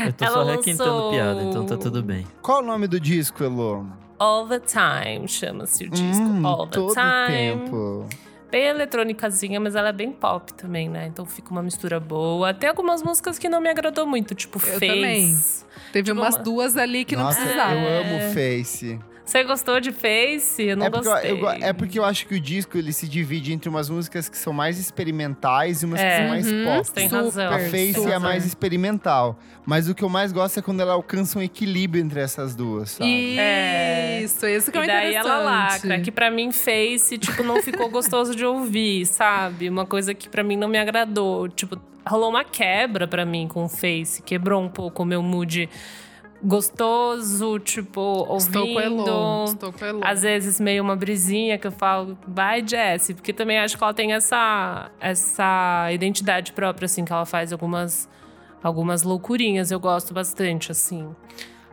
Eu 0.06 0.12
tô 0.12 0.24
Ela 0.24 0.34
só 0.34 0.44
requintando 0.44 0.90
lançou- 0.92 1.10
piada, 1.12 1.42
então 1.42 1.66
tá 1.66 1.76
tudo 1.76 2.02
bem. 2.02 2.26
Qual 2.42 2.58
o 2.58 2.62
nome 2.62 2.86
do 2.88 2.98
disco, 2.98 3.42
Elo? 3.44 3.86
All 4.18 4.46
the 4.46 4.60
Time 4.60 5.26
chama-se 5.28 5.84
o 5.84 5.90
disco. 5.90 6.22
Hum, 6.24 6.46
All 6.46 6.66
the 6.66 6.72
todo 6.74 6.94
Time. 6.94 7.26
tempo. 7.28 8.06
Bem 8.50 8.64
eletrônicazinha, 8.66 9.58
mas 9.58 9.74
ela 9.74 9.88
é 9.88 9.92
bem 9.92 10.12
pop 10.12 10.52
também, 10.54 10.88
né? 10.88 11.06
Então 11.06 11.24
fica 11.24 11.50
uma 11.50 11.62
mistura 11.62 11.98
boa. 11.98 12.52
Tem 12.52 12.68
algumas 12.68 13.02
músicas 13.02 13.38
que 13.38 13.48
não 13.48 13.60
me 13.60 13.70
agradou 13.70 14.06
muito, 14.06 14.34
tipo 14.34 14.58
Eu 14.58 14.78
Face. 14.78 14.80
também. 14.86 15.36
Teve 15.92 16.10
Tipo, 16.10 16.20
umas 16.20 16.34
uma- 16.36 16.42
duas 16.42 16.76
ali 16.76 17.04
que 17.04 17.16
não 17.16 17.24
Nossa, 17.24 17.40
precisava. 17.40 17.74
eu 17.74 18.00
amo 18.00 18.34
Face. 18.34 19.00
Você 19.24 19.44
gostou 19.44 19.78
de 19.80 19.92
Face? 19.92 20.62
Eu 20.62 20.76
não 20.76 20.86
é, 20.86 20.90
porque 20.90 21.08
eu, 21.08 21.12
gostei. 21.12 21.30
eu 21.30 21.38
go- 21.38 21.48
é 21.50 21.72
porque 21.72 21.98
eu 21.98 22.04
acho 22.04 22.26
que 22.26 22.34
o 22.34 22.40
disco 22.40 22.76
ele 22.76 22.92
se 22.92 23.06
divide 23.08 23.52
entre 23.52 23.68
umas 23.68 23.88
músicas 23.88 24.28
que 24.28 24.36
são 24.36 24.52
mais 24.52 24.78
experimentais 24.80 25.82
e 25.82 25.86
umas 25.86 26.00
que 26.00 26.06
É. 26.06 26.18
são 26.18 26.28
mais 26.28 26.46
Uhum. 26.50 26.64
pop. 26.64 26.90
Tem 26.90 27.08
Super, 27.08 27.22
razão. 27.24 27.54
A 27.54 27.58
Face 27.60 27.94
Super. 27.94 28.12
é 28.12 28.18
mais 28.18 28.44
experimental. 28.44 29.38
Mas 29.64 29.88
o 29.88 29.94
que 29.94 30.02
eu 30.02 30.08
mais 30.08 30.32
gosto 30.32 30.58
é 30.58 30.62
quando 30.62 30.80
ela 30.80 30.92
alcança 30.94 31.38
um 31.38 31.42
equilíbrio 31.42 32.02
entre 32.02 32.20
essas 32.20 32.54
duas, 32.56 32.90
sabe? 32.90 33.38
É. 33.38 34.20
Isso, 34.22 34.40
que 34.72 34.78
é 34.78 34.84
E 34.84 34.86
daí 34.86 35.14
ela 35.14 35.38
lacra, 35.38 36.00
que 36.00 36.10
pra 36.10 36.30
mim 36.30 36.50
Face, 36.52 37.16
tipo, 37.16 37.42
não 37.44 37.62
ficou 37.62 37.88
gostoso 37.88 38.34
de 38.34 38.44
ouvir, 38.44 39.06
sabe? 39.06 39.68
Uma 39.68 39.86
coisa 39.86 40.12
que 40.14 40.28
pra 40.28 40.42
mim 40.42 40.56
não 40.56 40.68
me 40.68 40.78
agradou. 40.78 41.48
Tipo, 41.48 41.80
rolou 42.06 42.28
uma 42.30 42.42
quebra 42.44 43.06
pra 43.06 43.24
mim 43.24 43.46
com 43.48 43.64
o 43.64 43.68
Face, 43.68 44.20
quebrou 44.22 44.60
um 44.60 44.68
pouco 44.68 45.04
o 45.04 45.06
meu 45.06 45.22
mood 45.22 45.68
gostoso, 46.42 47.58
tipo, 47.58 48.26
Estou 48.36 48.66
com 48.66 48.80
Elon. 48.80 48.98
ouvindo. 48.98 49.44
Estou 49.52 49.72
com 49.72 49.84
Elon. 49.84 50.00
Às 50.02 50.22
vezes 50.22 50.60
meio 50.60 50.82
uma 50.82 50.96
brisinha 50.96 51.56
que 51.58 51.66
eu 51.66 51.72
falo, 51.72 52.16
vai 52.26 52.66
Jessie, 52.66 53.14
porque 53.14 53.32
também 53.32 53.58
acho 53.58 53.76
que 53.78 53.82
ela 53.84 53.94
tem 53.94 54.12
essa 54.12 54.90
essa 55.00 55.88
identidade 55.92 56.52
própria 56.52 56.86
assim, 56.86 57.04
que 57.04 57.12
ela 57.12 57.24
faz 57.26 57.52
algumas 57.52 58.08
algumas 58.62 59.02
loucurinhas, 59.02 59.70
eu 59.70 59.80
gosto 59.80 60.14
bastante 60.14 60.70
assim. 60.70 61.08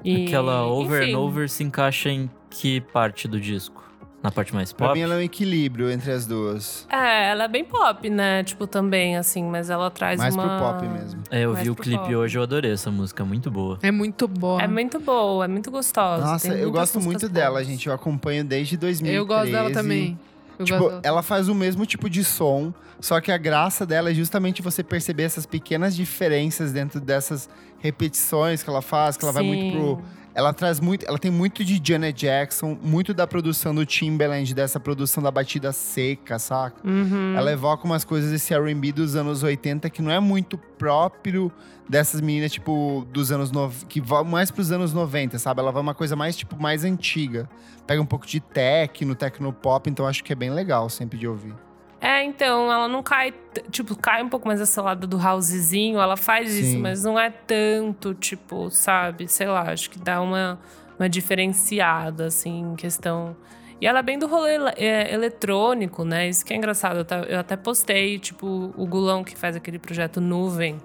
E, 0.04 0.26
Aquela 0.26 0.66
over 0.66 1.04
enfim. 1.04 1.14
and 1.14 1.20
over 1.20 1.50
se 1.50 1.64
encaixa 1.64 2.10
em 2.10 2.30
que 2.50 2.80
parte 2.82 3.28
do 3.28 3.40
disco? 3.40 3.84
Na 4.22 4.30
parte 4.32 4.54
mais 4.54 4.74
Pra 4.74 4.88
pop? 4.88 4.98
mim 4.98 5.04
ela 5.04 5.14
é 5.16 5.18
um 5.18 5.22
equilíbrio 5.22 5.90
entre 5.90 6.12
as 6.12 6.26
duas. 6.26 6.86
É, 6.92 7.30
ela 7.30 7.46
é 7.46 7.48
bem 7.48 7.64
pop, 7.64 8.10
né? 8.10 8.44
Tipo, 8.44 8.68
também, 8.68 9.16
assim, 9.16 9.44
mas 9.44 9.70
ela 9.70 9.90
traz 9.90 10.20
Mais 10.20 10.36
uma. 10.36 10.58
pro 10.58 10.66
pop 10.66 10.88
mesmo. 10.88 11.22
É, 11.32 11.46
eu 11.46 11.54
mais 11.54 11.64
vi 11.64 11.70
o 11.70 11.76
clipe 11.76 11.98
pop. 12.04 12.16
hoje, 12.16 12.38
eu 12.38 12.44
adorei 12.44 12.72
essa 12.74 12.92
música, 12.92 13.24
muito 13.24 13.50
boa. 13.50 13.80
É 13.82 13.92
muito 13.92 14.28
boa. 14.28 14.62
É 14.62 14.68
muito 14.68 15.00
boa, 15.00 15.46
é 15.46 15.48
muito 15.48 15.72
gostosa. 15.72 16.26
Nossa, 16.26 16.50
eu 16.50 16.70
gosto 16.70 16.96
muito 16.96 17.14
músicas 17.14 17.30
dela, 17.30 17.64
gente. 17.64 17.88
Eu 17.88 17.94
acompanho 17.94 18.44
desde 18.44 18.76
2013. 18.76 19.16
Eu 19.18 19.26
gosto 19.26 19.52
dela 19.52 19.72
também. 19.72 20.20
Eu 20.58 20.66
Tipo, 20.66 20.80
gosto- 20.80 21.00
ela 21.04 21.22
faz 21.24 21.48
o 21.48 21.56
mesmo 21.56 21.86
tipo 21.86 22.10
de 22.10 22.22
som, 22.26 22.74
só 23.00 23.22
que 23.22 23.32
a 23.32 23.38
graça 23.38 23.86
dela 23.86 24.10
é 24.12 24.14
justamente 24.14 24.62
você 24.62 24.84
perceber 24.84 25.24
essas 25.24 25.46
pequenas 25.46 25.96
diferenças 25.96 26.74
dentro 26.74 27.00
dessas 27.00 27.48
repetições 27.80 28.62
que 28.62 28.70
ela 28.70 28.82
faz, 28.82 29.16
que 29.16 29.24
ela 29.24 29.32
vai 29.34 29.44
muito 29.44 29.72
pro. 29.78 30.02
Ela 30.40 30.54
traz 30.54 30.80
muito. 30.80 31.06
Ela 31.06 31.20
tem 31.20 31.30
muito 31.30 31.66
de 31.66 31.82
Janet 31.84 32.18
Jackson, 32.18 32.78
muito 32.82 33.14
da 33.14 33.28
produção 33.28 33.76
do 33.76 33.86
Timbaland, 33.86 34.54
dessa 34.54 34.80
produção 34.80 35.22
da 35.22 35.30
batida 35.30 35.74
seca, 35.74 36.40
saca? 36.40 36.78
Uhum. 36.88 37.36
Ela 37.36 37.52
evoca 37.52 37.84
umas 37.84 38.06
coisas 38.06 38.32
desse 38.32 38.56
RB 38.58 38.94
dos 38.94 39.18
anos 39.18 39.44
80 39.44 39.90
que 39.90 40.02
não 40.02 40.10
é 40.10 40.18
muito 40.18 40.58
próprio 40.58 41.52
dessas 41.90 42.22
meninas, 42.22 42.54
tipo, 42.54 43.06
dos 43.12 43.34
anos. 43.34 43.52
No... 43.52 43.70
que 43.90 44.00
vão 44.00 44.24
mais 44.24 44.50
pros 44.50 44.72
anos 44.72 44.94
90, 44.94 45.38
sabe? 45.38 45.60
Ela 45.60 45.74
vai 45.74 45.82
uma 45.82 45.94
coisa 45.94 46.16
mais, 46.16 46.38
tipo, 46.38 46.56
mais 46.58 46.86
antiga. 46.86 47.50
Pega 47.86 48.02
um 48.02 48.06
pouco 48.06 48.26
de 48.26 48.40
techno, 48.40 49.16
tecnopop, 49.16 49.90
então 49.90 50.08
acho 50.08 50.24
que 50.24 50.32
é 50.32 50.36
bem 50.38 50.52
legal 50.52 50.90
sempre 50.90 51.20
de 51.20 51.28
ouvir. 51.28 51.54
É, 52.02 52.24
então, 52.24 52.72
ela 52.72 52.88
não 52.88 53.04
cai. 53.04 53.34
Tipo, 53.72 53.96
cai 53.96 54.24
um 54.24 54.30
pouco 54.30 54.48
mais 54.48 54.62
essa 54.62 54.82
lado 54.82 55.06
do 55.06 55.18
housezinho. 55.18 56.00
Ela 56.00 56.16
faz 56.16 56.54
isso, 56.56 56.72
Sim. 56.72 56.78
mas 56.78 57.04
não 57.04 57.20
é 57.20 57.30
tanto, 57.30 58.14
tipo, 58.14 58.70
sabe? 58.72 59.28
Sei 59.28 59.48
lá, 59.48 59.72
acho 59.72 59.90
que 59.90 60.00
dá 60.00 60.22
uma, 60.22 60.58
uma 60.98 61.10
diferenciada, 61.10 62.28
assim, 62.28 62.62
em 62.62 62.76
questão. 62.76 63.36
E 63.82 63.88
ela 63.88 64.00
é 64.00 64.04
bem 64.04 64.18
do 64.20 64.28
rolê 64.28 64.56
é, 64.78 65.14
eletrônico, 65.14 66.04
né? 66.04 66.28
Isso 66.30 66.46
que 66.46 66.54
é 66.54 66.56
engraçado. 66.58 66.98
Eu, 67.00 67.06
ta- 67.06 67.26
eu 67.28 67.40
até 67.40 67.56
postei, 67.58 68.18
tipo, 68.20 68.74
o 68.78 68.86
Gulão 68.86 69.24
que 69.24 69.38
faz 69.38 69.56
aquele 69.56 69.80
projeto 69.80 70.20
Nuvem. 70.22 70.78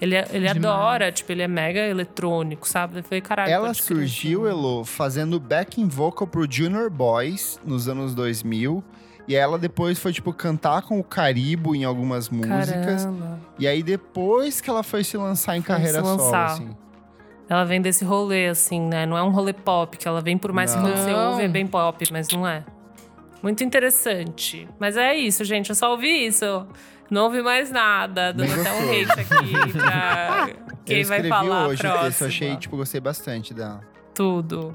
Ele, 0.00 0.14
é- 0.14 0.26
ele 0.30 0.48
Demais. 0.48 0.56
adora, 0.56 1.12
tipo, 1.12 1.30
ele 1.30 1.42
é 1.42 1.48
mega 1.48 1.80
eletrônico, 1.80 2.66
sabe? 2.68 2.98
Eu 2.98 3.04
falei, 3.04 3.20
caralho. 3.20 3.52
Ela 3.52 3.74
surgiu. 3.74 4.48
Elo, 4.48 4.84
fazendo 4.84 5.38
backing 5.38 5.86
vocal 5.88 6.26
pro 6.26 6.46
Junior 6.50 6.88
Boys 6.90 7.60
nos 7.64 7.86
anos 7.88 8.14
2000. 8.14 8.82
E 9.30 9.34
ela 9.36 9.56
depois 9.56 9.96
foi, 9.96 10.12
tipo, 10.12 10.32
cantar 10.32 10.82
com 10.82 10.98
o 10.98 11.04
Caribo 11.04 11.72
em 11.72 11.84
algumas 11.84 12.28
músicas. 12.28 13.04
Caramba. 13.04 13.38
E 13.60 13.68
aí, 13.68 13.80
depois 13.80 14.60
que 14.60 14.68
ela 14.68 14.82
foi 14.82 15.04
se 15.04 15.16
lançar 15.16 15.56
em 15.56 15.62
Foi 15.62 15.68
carreira 15.76 16.02
solo, 16.02 16.34
assim. 16.34 16.70
Ela 17.48 17.62
vem 17.64 17.80
desse 17.80 18.04
rolê, 18.04 18.48
assim, 18.48 18.80
né? 18.80 19.06
Não 19.06 19.16
é 19.16 19.22
um 19.22 19.30
rolê 19.30 19.52
pop, 19.52 19.96
que 19.96 20.08
ela 20.08 20.20
vem 20.20 20.36
por 20.36 20.52
mais 20.52 20.74
que 20.74 20.80
Não. 20.80 20.88
quando 20.88 20.96
você 20.96 21.12
ouve 21.12 21.42
é 21.44 21.48
bem 21.48 21.64
pop, 21.64 22.04
mas 22.10 22.26
não 22.30 22.44
é. 22.44 22.64
Muito 23.40 23.62
interessante. 23.62 24.66
Mas 24.80 24.96
é 24.96 25.14
isso, 25.14 25.44
gente. 25.44 25.70
Eu 25.70 25.76
só 25.76 25.92
ouvi 25.92 26.26
isso. 26.26 26.66
Não 27.08 27.26
ouvi 27.26 27.40
mais 27.40 27.70
nada. 27.70 28.32
Dando 28.32 28.52
até 28.52 28.72
um 28.72 28.90
hate 28.90 29.20
aqui 29.20 29.72
pra 29.72 30.50
quem 30.84 31.02
eu 31.02 31.06
vai 31.06 31.22
falar 31.22 31.68
hoje 31.68 31.82
próximo. 31.82 32.24
eu 32.24 32.28
achei, 32.28 32.56
tipo, 32.56 32.76
gostei 32.76 33.00
bastante 33.00 33.54
dela. 33.54 33.80
Tudo. 34.12 34.74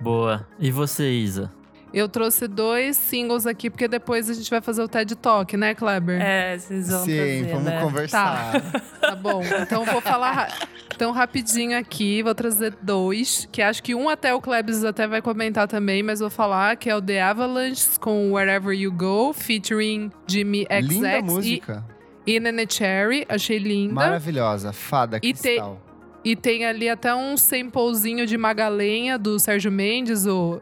Boa. 0.00 0.46
E 0.58 0.70
você, 0.70 1.10
Isa? 1.10 1.50
Eu 1.92 2.08
trouxe 2.08 2.46
dois 2.46 2.96
singles 2.96 3.46
aqui, 3.46 3.68
porque 3.68 3.88
depois 3.88 4.30
a 4.30 4.34
gente 4.34 4.48
vai 4.48 4.60
fazer 4.60 4.82
o 4.82 4.88
TED 4.88 5.16
Talk, 5.16 5.56
né, 5.56 5.74
Kleber? 5.74 6.20
É, 6.22 6.56
vocês 6.58 6.88
vão 6.88 7.04
Sim, 7.04 7.16
trazer, 7.16 7.46
vamos 7.48 7.64
né? 7.64 7.80
conversar. 7.80 8.60
Tá 9.00 9.16
bom. 9.16 9.42
Então 9.62 9.84
eu 9.84 9.92
vou 9.92 10.00
falar 10.00 10.30
ra- 10.30 10.48
então 10.94 11.10
rapidinho 11.12 11.76
aqui, 11.78 12.22
vou 12.22 12.34
trazer 12.34 12.74
dois, 12.80 13.48
que 13.50 13.60
acho 13.62 13.82
que 13.82 13.94
um 13.94 14.08
até 14.08 14.32
o 14.34 14.40
Klebs 14.40 14.84
até 14.84 15.06
vai 15.08 15.20
comentar 15.20 15.66
também, 15.66 16.02
mas 16.02 16.20
vou 16.20 16.30
falar 16.30 16.76
que 16.76 16.88
é 16.88 16.94
o 16.94 17.02
The 17.02 17.22
Avalanche 17.22 17.98
com 17.98 18.32
Wherever 18.32 18.72
You 18.78 18.92
Go, 18.92 19.32
featuring 19.32 20.10
Jimmy 20.26 20.66
Linda 20.82 21.18
XX 21.18 21.22
música. 21.24 21.84
e, 22.26 22.34
e 22.36 22.40
Nene 22.40 22.66
Cherry, 22.68 23.26
achei 23.28 23.58
linda. 23.58 23.94
Maravilhosa. 23.94 24.72
Fada 24.72 25.16
E 25.22 25.32
te- 25.32 25.40
cristal. 25.42 25.80
E 26.22 26.36
tem 26.36 26.66
ali 26.66 26.86
até 26.88 27.14
um 27.14 27.34
samplezinho 27.36 28.26
de 28.26 28.36
Magalenha 28.36 29.18
do 29.18 29.38
Sérgio 29.38 29.72
Mendes, 29.72 30.26
o 30.26 30.60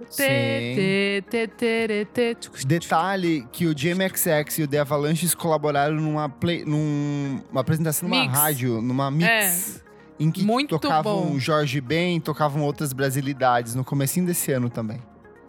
Detalhe 2.66 3.46
que 3.52 3.66
o 3.66 3.74
JMXX 3.74 4.58
e 4.58 4.62
o 4.62 4.68
The 4.68 4.78
Avalanches 4.80 5.34
colaboraram 5.34 5.96
numa, 5.96 6.28
play, 6.28 6.64
num- 6.64 7.40
uma 7.50 7.60
apresentação 7.60 8.08
numa 8.08 8.22
Mix. 8.22 8.32
rádio, 8.38 8.80
numa 8.80 9.10
mix. 9.10 9.82
Em 10.20 10.30
que 10.32 10.42
Muito 10.42 10.78
tocavam 10.78 11.26
bom. 11.32 11.38
Jorge 11.38 11.80
Ben, 11.80 12.20
tocavam 12.20 12.62
outras 12.62 12.92
brasilidades 12.92 13.74
no 13.74 13.84
comecinho 13.84 14.26
desse 14.26 14.50
ano 14.50 14.68
também. 14.68 14.98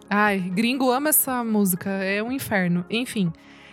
Ai, 0.08 0.38
gringo 0.38 0.90
ama 0.92 1.08
essa 1.10 1.42
música, 1.42 1.90
é 1.90 2.22
um 2.22 2.30
inferno. 2.30 2.84
Enfim. 2.88 3.32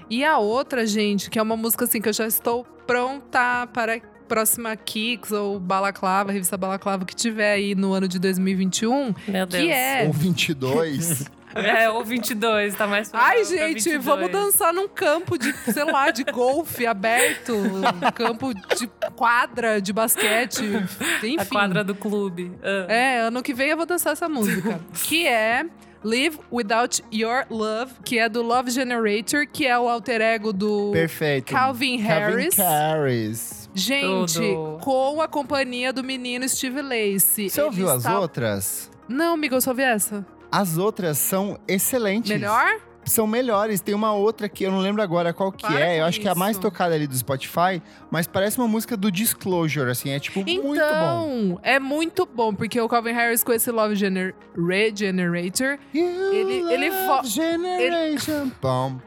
E 0.09 0.23
a 0.23 0.37
outra, 0.39 0.85
gente, 0.87 1.29
que 1.29 1.37
é 1.37 1.41
uma 1.41 1.57
música 1.57 1.85
assim 1.85 2.01
que 2.01 2.09
eu 2.09 2.13
já 2.13 2.25
estou 2.25 2.63
pronta 2.87 3.67
para 3.73 3.99
próxima 4.27 4.75
Kicks 4.75 5.31
ou 5.31 5.59
Balaclava, 5.59 6.31
revista 6.31 6.57
Balaclava 6.57 7.05
que 7.05 7.15
tiver 7.15 7.53
aí 7.53 7.73
no 7.75 7.93
ano 7.93 8.07
de 8.07 8.19
2021, 8.19 9.13
Meu 9.27 9.45
Deus. 9.45 9.63
que 9.63 9.71
é. 9.71 10.03
Ou 10.05 10.13
22. 10.13 11.25
É, 11.55 11.89
ou 11.89 12.03
22, 12.05 12.75
tá 12.75 12.85
mais 12.85 13.09
pra- 13.09 13.19
Ai, 13.19 13.43
gente, 13.43 13.75
22. 13.85 14.05
vamos 14.05 14.29
dançar 14.31 14.71
num 14.71 14.87
campo 14.87 15.39
de, 15.39 15.51
sei 15.73 15.83
lá, 15.85 16.11
de 16.11 16.23
golfe 16.23 16.85
aberto, 16.85 17.55
um 17.55 18.11
campo 18.11 18.53
de 18.53 18.85
quadra 19.15 19.81
de 19.81 19.91
basquete, 19.91 20.59
enfim. 20.63 21.37
A 21.39 21.45
quadra 21.45 21.83
do 21.83 21.95
clube. 21.95 22.51
Ah. 22.61 22.85
É, 22.93 23.19
ano 23.21 23.41
que 23.41 23.55
vem 23.55 23.69
eu 23.69 23.77
vou 23.77 23.87
dançar 23.87 24.13
essa 24.13 24.29
música. 24.29 24.79
que 25.05 25.25
é 25.25 25.65
Live 26.03 26.37
Without 26.51 27.03
Your 27.11 27.45
Love, 27.49 27.93
que 28.05 28.19
é 28.19 28.29
do 28.29 28.43
Love 28.43 28.69
Generator, 28.69 29.47
que 29.51 29.65
é 29.65 29.79
o 29.79 29.89
alter 29.89 30.21
ego 30.21 30.53
do 30.53 30.91
Perfeito. 30.91 31.51
Calvin 31.51 31.97
Harris. 31.97 32.55
Calvin 32.55 32.69
Harris. 32.71 33.66
Gente, 33.77 34.33
Tudo. 34.39 34.79
com 34.81 35.21
a 35.21 35.27
companhia 35.27 35.93
do 35.93 36.03
menino 36.03 36.47
Steve 36.49 36.81
Lacey. 36.81 37.49
Você 37.49 37.61
ouviu 37.61 37.85
Ele 37.87 37.97
as 37.97 38.03
está- 38.05 38.19
outras? 38.19 38.91
Não, 39.07 39.35
amiga, 39.35 39.55
eu 39.55 39.61
só 39.61 39.69
ouvi 39.71 39.83
essa. 39.83 40.25
As 40.51 40.77
outras 40.77 41.17
são 41.17 41.59
excelentes. 41.67 42.31
Melhor? 42.31 42.79
São 43.05 43.25
melhores. 43.25 43.79
Tem 43.79 43.95
uma 43.95 44.13
outra 44.13 44.49
que 44.49 44.65
eu 44.65 44.71
não 44.71 44.79
lembro 44.79 45.01
agora 45.01 45.31
qual 45.33 45.49
que 45.49 45.65
Para 45.65 45.79
é. 45.79 45.95
Eu 45.97 46.01
com 46.01 46.07
acho 46.09 46.19
que 46.19 46.27
é 46.27 46.31
a 46.31 46.35
mais 46.35 46.51
isso. 46.57 46.61
tocada 46.61 46.93
ali 46.93 47.07
do 47.07 47.15
Spotify, 47.15 47.81
mas 48.11 48.27
parece 48.27 48.57
uma 48.57 48.67
música 48.67 48.97
do 48.97 49.09
Disclosure, 49.09 49.89
assim. 49.89 50.09
É 50.09 50.19
tipo 50.19 50.39
muito 50.43 50.61
bom. 50.61 50.73
Então, 50.75 51.59
é 51.63 51.79
muito 51.79 52.25
bom, 52.25 52.53
porque 52.53 52.81
o 52.81 52.89
Calvin 52.89 53.13
Harris 53.13 53.45
com 53.45 53.53
esse 53.53 53.71
Love 53.71 53.95
Gener 53.95 54.35
Regenerator. 54.57 55.77
Ele- 55.93 56.73
ele 56.73 56.89
love 57.07 57.27
Generation. 57.29 58.51
Pom, 58.59 58.95
pom, 58.95 59.01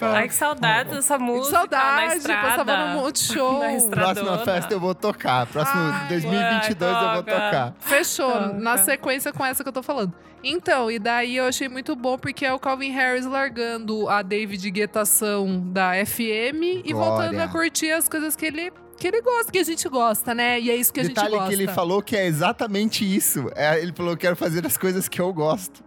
Ai, 0.00 0.28
que 0.28 0.34
saudade 0.34 0.90
dessa 0.90 1.18
música. 1.18 1.56
saudade, 1.56 2.16
estrada. 2.18 2.48
passava 2.48 2.76
no 2.86 3.00
Multishow. 3.00 3.60
Próxima 3.90 4.38
festa 4.38 4.74
eu 4.74 4.80
vou 4.80 4.94
tocar. 4.94 5.46
Próximo 5.46 5.82
Ai, 5.82 6.08
2022 6.08 6.92
eu 6.92 6.98
vou 7.00 7.22
toca. 7.22 7.32
tocar. 7.32 7.74
Fechou, 7.80 8.30
Toca. 8.30 8.52
na 8.54 8.78
sequência 8.78 9.32
com 9.32 9.44
essa 9.44 9.62
que 9.62 9.68
eu 9.68 9.72
tô 9.72 9.82
falando. 9.82 10.12
Então, 10.42 10.90
e 10.90 10.98
daí 10.98 11.36
eu 11.36 11.46
achei 11.46 11.68
muito 11.68 11.96
bom 11.96 12.18
porque 12.18 12.44
é 12.44 12.52
o 12.52 12.58
Calvin 12.58 12.90
Harris 12.90 13.24
largando 13.24 14.08
a 14.08 14.20
David 14.22 14.70
Guetação 14.70 15.60
da 15.72 15.92
FM 16.04 16.84
e 16.84 16.92
Glória. 16.92 16.94
voltando 16.94 17.40
a 17.40 17.48
curtir 17.48 17.90
as 17.92 18.08
coisas 18.10 18.36
que 18.36 18.44
ele, 18.44 18.70
que 18.98 19.08
ele 19.08 19.22
gosta, 19.22 19.50
que 19.50 19.58
a 19.58 19.64
gente 19.64 19.88
gosta, 19.88 20.34
né? 20.34 20.60
E 20.60 20.70
é 20.70 20.76
isso 20.76 20.92
que 20.92 21.00
a 21.00 21.04
Detalhe 21.04 21.30
gente 21.30 21.38
gosta. 21.38 21.48
que 21.48 21.54
ele 21.62 21.68
falou 21.68 22.02
que 22.02 22.14
é 22.14 22.26
exatamente 22.26 23.04
isso. 23.04 23.50
É, 23.56 23.80
ele 23.80 23.92
falou, 23.94 24.14
quero 24.18 24.36
fazer 24.36 24.66
as 24.66 24.76
coisas 24.76 25.08
que 25.08 25.18
eu 25.18 25.32
gosto. 25.32 25.82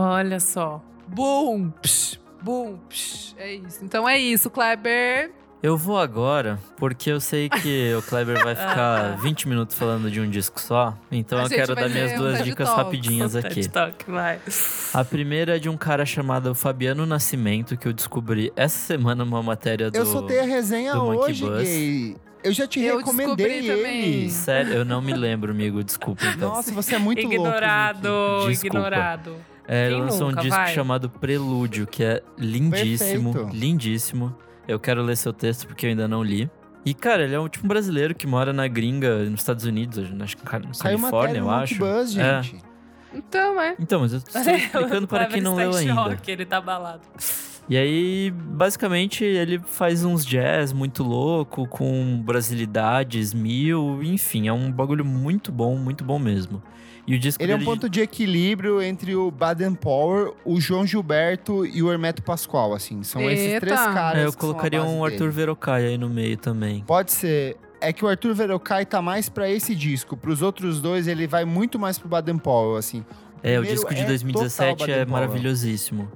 Olha 0.00 0.38
só. 0.40 0.80
Boom, 1.08 1.70
psh, 1.82 2.20
boom, 2.42 2.78
psh. 2.88 3.34
É 3.38 3.54
isso. 3.54 3.84
Então 3.84 4.08
é 4.08 4.18
isso, 4.18 4.48
Kleber. 4.50 5.32
Eu 5.60 5.76
vou 5.76 5.98
agora, 5.98 6.56
porque 6.76 7.10
eu 7.10 7.18
sei 7.20 7.48
que 7.48 7.92
o 7.98 8.02
Kleber 8.02 8.40
vai 8.44 8.54
ficar 8.54 9.16
20 9.16 9.48
minutos 9.48 9.76
falando 9.76 10.08
de 10.08 10.20
um 10.20 10.30
disco 10.30 10.60
só. 10.60 10.96
Então 11.10 11.36
A 11.40 11.42
eu 11.44 11.48
quero 11.48 11.74
dar 11.74 11.88
minhas 11.88 12.12
duas 12.16 12.44
dicas 12.44 12.68
Talks. 12.68 12.84
rapidinhas 12.84 13.34
aqui. 13.34 13.68
Talk, 13.68 14.08
vai. 14.08 14.38
A 14.94 15.04
primeira 15.04 15.56
é 15.56 15.58
de 15.58 15.68
um 15.68 15.76
cara 15.76 16.06
chamado 16.06 16.54
Fabiano 16.54 17.04
Nascimento, 17.04 17.76
que 17.76 17.88
eu 17.88 17.92
descobri 17.92 18.52
essa 18.54 18.78
semana 18.78 19.24
uma 19.24 19.42
matéria 19.42 19.90
do. 19.90 19.96
eu 19.96 20.06
soltei 20.06 20.38
a 20.38 20.44
resenha 20.44 20.92
do 20.92 21.02
Monkey 21.06 21.18
hoje, 21.30 21.44
Bus. 21.44 21.62
gay. 21.64 22.16
Eu 22.44 22.52
já 22.52 22.68
te 22.68 22.80
Eu 22.80 22.98
recomendei 22.98 23.48
descobri 23.62 23.76
também. 23.76 24.04
ele. 24.04 24.30
Sério, 24.30 24.72
eu 24.74 24.84
não 24.84 25.02
me 25.02 25.12
lembro, 25.12 25.50
amigo. 25.50 25.82
Desculpa, 25.82 26.24
então. 26.26 26.50
Nossa, 26.50 26.70
você 26.72 26.94
é 26.94 26.98
muito 27.00 27.20
ignorado, 27.20 28.08
louco. 28.08 28.48
Desculpa. 28.48 28.76
ignorado. 28.78 29.36
É, 29.68 29.86
ele 29.86 29.96
Quem 29.96 30.02
lançou 30.04 30.26
um 30.26 30.30
nunca, 30.30 30.40
disco 30.42 30.56
vai? 30.56 30.74
chamado 30.74 31.10
Prelúdio, 31.10 31.86
que 31.86 32.02
é 32.02 32.22
lindíssimo, 32.38 33.32
Perfeito. 33.34 33.56
lindíssimo. 33.56 34.34
Eu 34.66 34.80
quero 34.80 35.02
ler 35.02 35.16
seu 35.16 35.32
texto 35.32 35.66
porque 35.66 35.84
eu 35.86 35.90
ainda 35.90 36.08
não 36.08 36.22
li. 36.22 36.50
E, 36.86 36.94
cara, 36.94 37.22
ele 37.24 37.34
é 37.34 37.40
um 37.40 37.48
tipo 37.48 37.66
um 37.66 37.68
brasileiro 37.68 38.14
que 38.14 38.26
mora 38.26 38.50
na 38.52 38.66
gringa, 38.66 39.24
nos 39.24 39.40
Estados 39.40 39.64
Unidos, 39.66 40.08
que 40.08 40.14
na 40.14 40.26
Saiu 40.72 40.98
Califórnia, 40.98 41.38
eu 41.40 41.50
acho. 41.50 41.78
Buzz, 41.78 42.16
É. 42.16 42.42
gente. 42.42 42.62
Então, 43.14 43.60
é. 43.60 43.74
Então, 43.78 44.00
mas 44.00 44.12
eu 44.12 44.18
estou 44.18 44.40
explicando 44.52 45.06
para 45.06 45.26
quem 45.26 45.40
não 45.42 45.54
leu 45.54 45.70
está 45.70 45.82
em 45.82 45.88
ainda. 45.90 46.02
choque, 46.10 46.30
ele 46.30 46.46
tá 46.46 46.58
abalado. 46.58 47.02
E 47.68 47.76
aí, 47.76 48.30
basicamente, 48.30 49.22
ele 49.24 49.58
faz 49.58 50.02
uns 50.02 50.24
jazz 50.24 50.72
muito 50.72 51.02
louco, 51.02 51.66
com 51.68 52.22
brasilidades 52.22 53.34
mil, 53.34 54.02
enfim, 54.02 54.48
é 54.48 54.52
um 54.52 54.72
bagulho 54.72 55.04
muito 55.04 55.52
bom, 55.52 55.76
muito 55.76 56.02
bom 56.04 56.18
mesmo. 56.18 56.62
E 57.08 57.14
o 57.14 57.18
disco 57.18 57.42
Ele 57.42 57.52
é 57.52 57.56
um 57.56 57.64
ponto 57.64 57.88
de 57.88 58.00
equilíbrio 58.02 58.82
entre 58.82 59.16
o 59.16 59.30
Baden 59.30 59.74
Powell, 59.74 60.36
o 60.44 60.60
João 60.60 60.86
Gilberto 60.86 61.64
e 61.64 61.82
o 61.82 61.90
Hermeto 61.90 62.22
Pascoal, 62.22 62.74
assim. 62.74 63.02
São 63.02 63.22
esses 63.30 63.46
Eita. 63.46 63.60
três 63.60 63.80
caras. 63.80 64.20
É, 64.22 64.26
eu 64.26 64.32
colocaria 64.34 64.82
um 64.82 65.00
dele. 65.02 65.14
Arthur 65.14 65.30
Verocai 65.30 65.86
aí 65.86 65.96
no 65.96 66.10
meio 66.10 66.36
também. 66.36 66.84
Pode 66.86 67.12
ser. 67.12 67.56
É 67.80 67.94
que 67.94 68.04
o 68.04 68.08
Arthur 68.08 68.34
Verocai 68.34 68.84
tá 68.84 69.00
mais 69.00 69.30
pra 69.30 69.48
esse 69.48 69.74
disco. 69.74 70.18
Pros 70.18 70.42
outros 70.42 70.82
dois, 70.82 71.08
ele 71.08 71.26
vai 71.26 71.46
muito 71.46 71.78
mais 71.78 71.98
pro 71.98 72.08
Baden 72.08 72.36
Powell, 72.36 72.76
assim. 72.76 73.02
É, 73.42 73.58
o 73.58 73.64
disco 73.64 73.94
de 73.94 74.02
é 74.02 74.04
2017 74.04 74.78
total 74.78 74.94
é 74.94 75.06
maravilhosíssimo. 75.06 76.10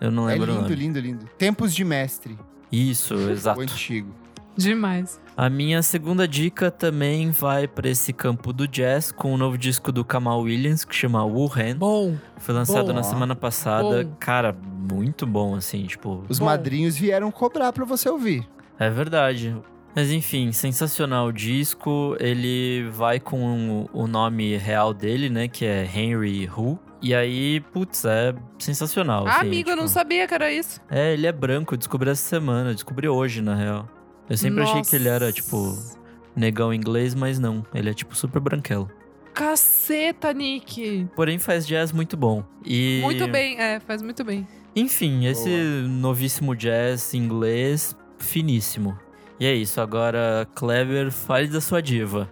Eu 0.00 0.10
não 0.10 0.28
É 0.28 0.32
lembro 0.32 0.50
o 0.50 0.54
lindo, 0.56 0.62
nome. 0.64 0.74
lindo, 0.74 0.98
lindo. 1.00 1.26
Tempos 1.38 1.72
de 1.72 1.84
Mestre, 1.84 2.36
Isso, 2.72 3.14
exato. 3.30 3.60
o 3.60 3.62
antigo. 3.62 4.12
Demais. 4.56 5.20
A 5.36 5.50
minha 5.50 5.82
segunda 5.82 6.28
dica 6.28 6.70
também 6.70 7.30
vai 7.30 7.66
pra 7.66 7.88
esse 7.88 8.12
campo 8.12 8.52
do 8.52 8.68
jazz 8.68 9.10
com 9.10 9.34
o 9.34 9.36
novo 9.36 9.58
disco 9.58 9.90
do 9.90 10.04
Kamal 10.04 10.40
Williams 10.42 10.84
que 10.84 10.94
chama 10.94 11.24
Wuhan. 11.24 11.76
Bom. 11.76 12.16
Foi 12.38 12.54
lançado 12.54 12.86
Bom. 12.86 12.92
na 12.92 13.02
semana 13.02 13.34
passada. 13.34 14.04
Bom. 14.04 14.16
Cara, 14.20 14.54
muito 14.88 15.26
bom, 15.26 15.56
assim, 15.56 15.84
tipo. 15.86 16.24
Os 16.28 16.38
Bom. 16.38 16.44
madrinhos 16.46 16.96
vieram 16.96 17.30
cobrar 17.32 17.72
pra 17.72 17.84
você 17.84 18.08
ouvir. 18.08 18.46
É 18.78 18.88
verdade. 18.88 19.56
Mas 19.96 20.10
enfim, 20.10 20.50
sensacional 20.52 21.26
o 21.28 21.32
disco. 21.32 22.16
Ele 22.20 22.88
vai 22.92 23.18
com 23.20 23.86
o 23.92 24.06
nome 24.06 24.56
real 24.56 24.92
dele, 24.94 25.28
né? 25.30 25.48
Que 25.48 25.64
é 25.64 25.84
Henry 25.84 26.46
Hu. 26.46 26.78
E 27.02 27.14
aí, 27.14 27.60
putz, 27.60 28.04
é 28.06 28.34
sensacional. 28.58 29.26
Ah, 29.26 29.36
assim, 29.36 29.46
amigo, 29.46 29.68
eu 29.70 29.76
não 29.76 29.82
tipo- 29.84 29.92
sabia 29.94 30.26
que 30.26 30.32
era 30.34 30.50
isso. 30.50 30.80
É, 30.90 31.12
ele 31.12 31.26
é 31.26 31.32
branco, 31.32 31.74
eu 31.74 31.78
descobri 31.78 32.08
essa 32.08 32.22
semana, 32.26 32.70
eu 32.70 32.74
descobri 32.74 33.06
hoje, 33.06 33.42
na 33.42 33.54
real. 33.54 33.86
Eu 34.28 34.36
sempre 34.36 34.62
achei 34.62 34.82
que 34.82 34.96
ele 34.96 35.08
era, 35.08 35.26
Nossa. 35.26 35.32
tipo, 35.32 35.78
negão 36.34 36.72
inglês, 36.72 37.14
mas 37.14 37.38
não. 37.38 37.64
Ele 37.74 37.90
é, 37.90 37.94
tipo, 37.94 38.16
super 38.16 38.40
branquelo. 38.40 38.90
Caceta, 39.34 40.32
Nick. 40.32 41.08
Porém, 41.16 41.38
faz 41.38 41.66
jazz 41.66 41.92
muito 41.92 42.16
bom. 42.16 42.44
E... 42.64 43.00
Muito 43.02 43.26
bem, 43.28 43.60
é, 43.60 43.80
faz 43.80 44.00
muito 44.00 44.22
bem. 44.24 44.46
Enfim, 44.76 45.26
esse 45.26 45.48
novíssimo 45.88 46.54
jazz 46.54 47.14
inglês, 47.14 47.96
finíssimo. 48.18 48.98
E 49.38 49.46
é 49.46 49.54
isso, 49.54 49.80
agora, 49.80 50.46
Kleber, 50.54 51.10
fale 51.10 51.48
da 51.48 51.60
sua 51.60 51.82
diva. 51.82 52.30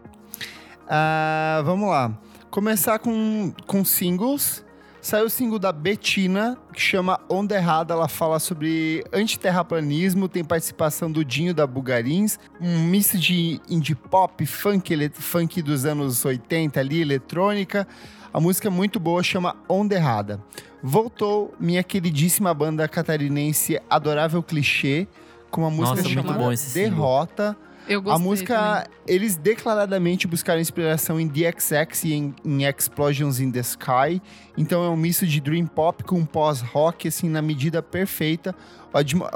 Ah, 0.88 1.62
vamos 1.64 1.88
lá. 1.88 2.16
Começar 2.50 2.98
com, 2.98 3.52
com 3.66 3.84
singles. 3.84 4.61
Saiu 5.02 5.26
o 5.26 5.28
single 5.28 5.58
da 5.58 5.72
Betina, 5.72 6.56
que 6.72 6.80
chama 6.80 7.18
Onda 7.28 7.56
Errada. 7.56 7.92
Ela 7.92 8.06
fala 8.06 8.38
sobre 8.38 9.04
antiterraplanismo, 9.12 10.28
tem 10.28 10.44
participação 10.44 11.10
do 11.10 11.24
Dinho 11.24 11.52
da 11.52 11.66
Bugarins, 11.66 12.38
um 12.60 12.84
misto 12.84 13.18
de 13.18 13.60
indie 13.68 13.96
pop, 13.96 14.46
funk, 14.46 15.10
funk 15.14 15.60
dos 15.60 15.84
anos 15.84 16.24
80 16.24 16.78
ali, 16.78 17.00
eletrônica. 17.00 17.84
A 18.32 18.38
música 18.38 18.68
é 18.68 18.70
muito 18.70 19.00
boa, 19.00 19.24
chama 19.24 19.56
Onda 19.68 19.96
Errada. 19.96 20.40
Voltou 20.80 21.52
minha 21.58 21.82
queridíssima 21.82 22.54
banda 22.54 22.86
catarinense 22.86 23.80
Adorável 23.90 24.40
Clichê, 24.40 25.08
com 25.50 25.62
uma 25.62 25.70
música 25.70 25.96
Nossa, 25.96 26.08
chamada 26.08 26.54
esse 26.54 26.70
single. 26.70 27.56
Eu 27.88 28.00
gostei 28.00 28.24
A 28.24 28.24
música, 28.24 28.56
também. 28.56 28.98
eles 29.06 29.36
declaradamente 29.36 30.26
buscaram 30.26 30.60
inspiração 30.60 31.18
em 31.20 31.26
DXX 31.26 32.04
e 32.04 32.12
em, 32.12 32.34
em 32.44 32.64
Explosions 32.64 33.40
in 33.40 33.50
the 33.50 33.60
Sky. 33.60 34.20
Então 34.56 34.84
é 34.84 34.88
um 34.88 34.96
misto 34.96 35.26
de 35.26 35.40
dream 35.40 35.66
pop 35.66 36.04
com 36.04 36.24
pós-rock, 36.24 37.08
assim, 37.08 37.28
na 37.28 37.42
medida 37.42 37.82
perfeita. 37.82 38.54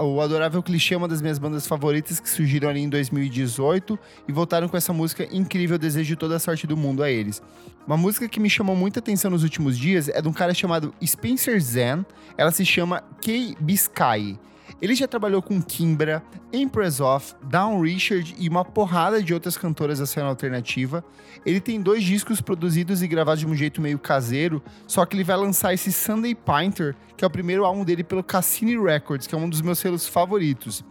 O, 0.02 0.20
Adorável 0.20 0.62
Clichê 0.62 0.94
é 0.94 0.96
uma 0.98 1.08
das 1.08 1.22
minhas 1.22 1.38
bandas 1.38 1.66
favoritas 1.66 2.20
que 2.20 2.28
surgiram 2.28 2.68
ali 2.68 2.80
em 2.80 2.88
2018 2.90 3.98
e 4.28 4.32
voltaram 4.32 4.68
com 4.68 4.76
essa 4.76 4.92
música 4.92 5.26
incrível. 5.34 5.78
Desejo 5.78 6.14
toda 6.16 6.36
a 6.36 6.38
sorte 6.38 6.66
do 6.66 6.76
mundo 6.76 7.02
a 7.02 7.10
eles. 7.10 7.42
Uma 7.86 7.96
música 7.96 8.28
que 8.28 8.38
me 8.38 8.50
chamou 8.50 8.76
muita 8.76 8.98
atenção 8.98 9.30
nos 9.30 9.42
últimos 9.42 9.78
dias 9.78 10.08
é 10.08 10.20
de 10.20 10.28
um 10.28 10.32
cara 10.32 10.52
chamado 10.52 10.92
Spencer 11.04 11.58
Zen. 11.60 12.04
Ela 12.36 12.50
se 12.50 12.66
chama 12.66 13.02
Kay 13.24 13.56
Biscay. 13.58 14.38
Ele 14.80 14.94
já 14.94 15.08
trabalhou 15.08 15.40
com 15.40 15.60
Kimbra, 15.62 16.22
Empress 16.52 17.00
of, 17.00 17.34
Down 17.42 17.80
Richard 17.80 18.34
e 18.38 18.46
uma 18.48 18.64
porrada 18.64 19.22
de 19.22 19.32
outras 19.32 19.56
cantoras 19.56 19.98
da 20.00 20.06
cena 20.06 20.26
alternativa. 20.28 21.02
Ele 21.46 21.60
tem 21.60 21.80
dois 21.80 22.04
discos 22.04 22.40
produzidos 22.42 23.02
e 23.02 23.08
gravados 23.08 23.40
de 23.40 23.46
um 23.46 23.54
jeito 23.54 23.80
meio 23.80 23.98
caseiro, 23.98 24.62
só 24.86 25.06
que 25.06 25.16
ele 25.16 25.24
vai 25.24 25.36
lançar 25.36 25.72
esse 25.72 25.90
Sunday 25.90 26.34
Painter, 26.34 26.94
que 27.16 27.24
é 27.24 27.26
o 27.26 27.30
primeiro 27.30 27.64
álbum 27.64 27.84
dele 27.84 28.04
pelo 28.04 28.22
Cassini 28.22 28.76
Records, 28.78 29.26
que 29.26 29.34
é 29.34 29.38
um 29.38 29.48
dos 29.48 29.62
meus 29.62 29.78
selos 29.78 30.06
favoritos. 30.06 30.84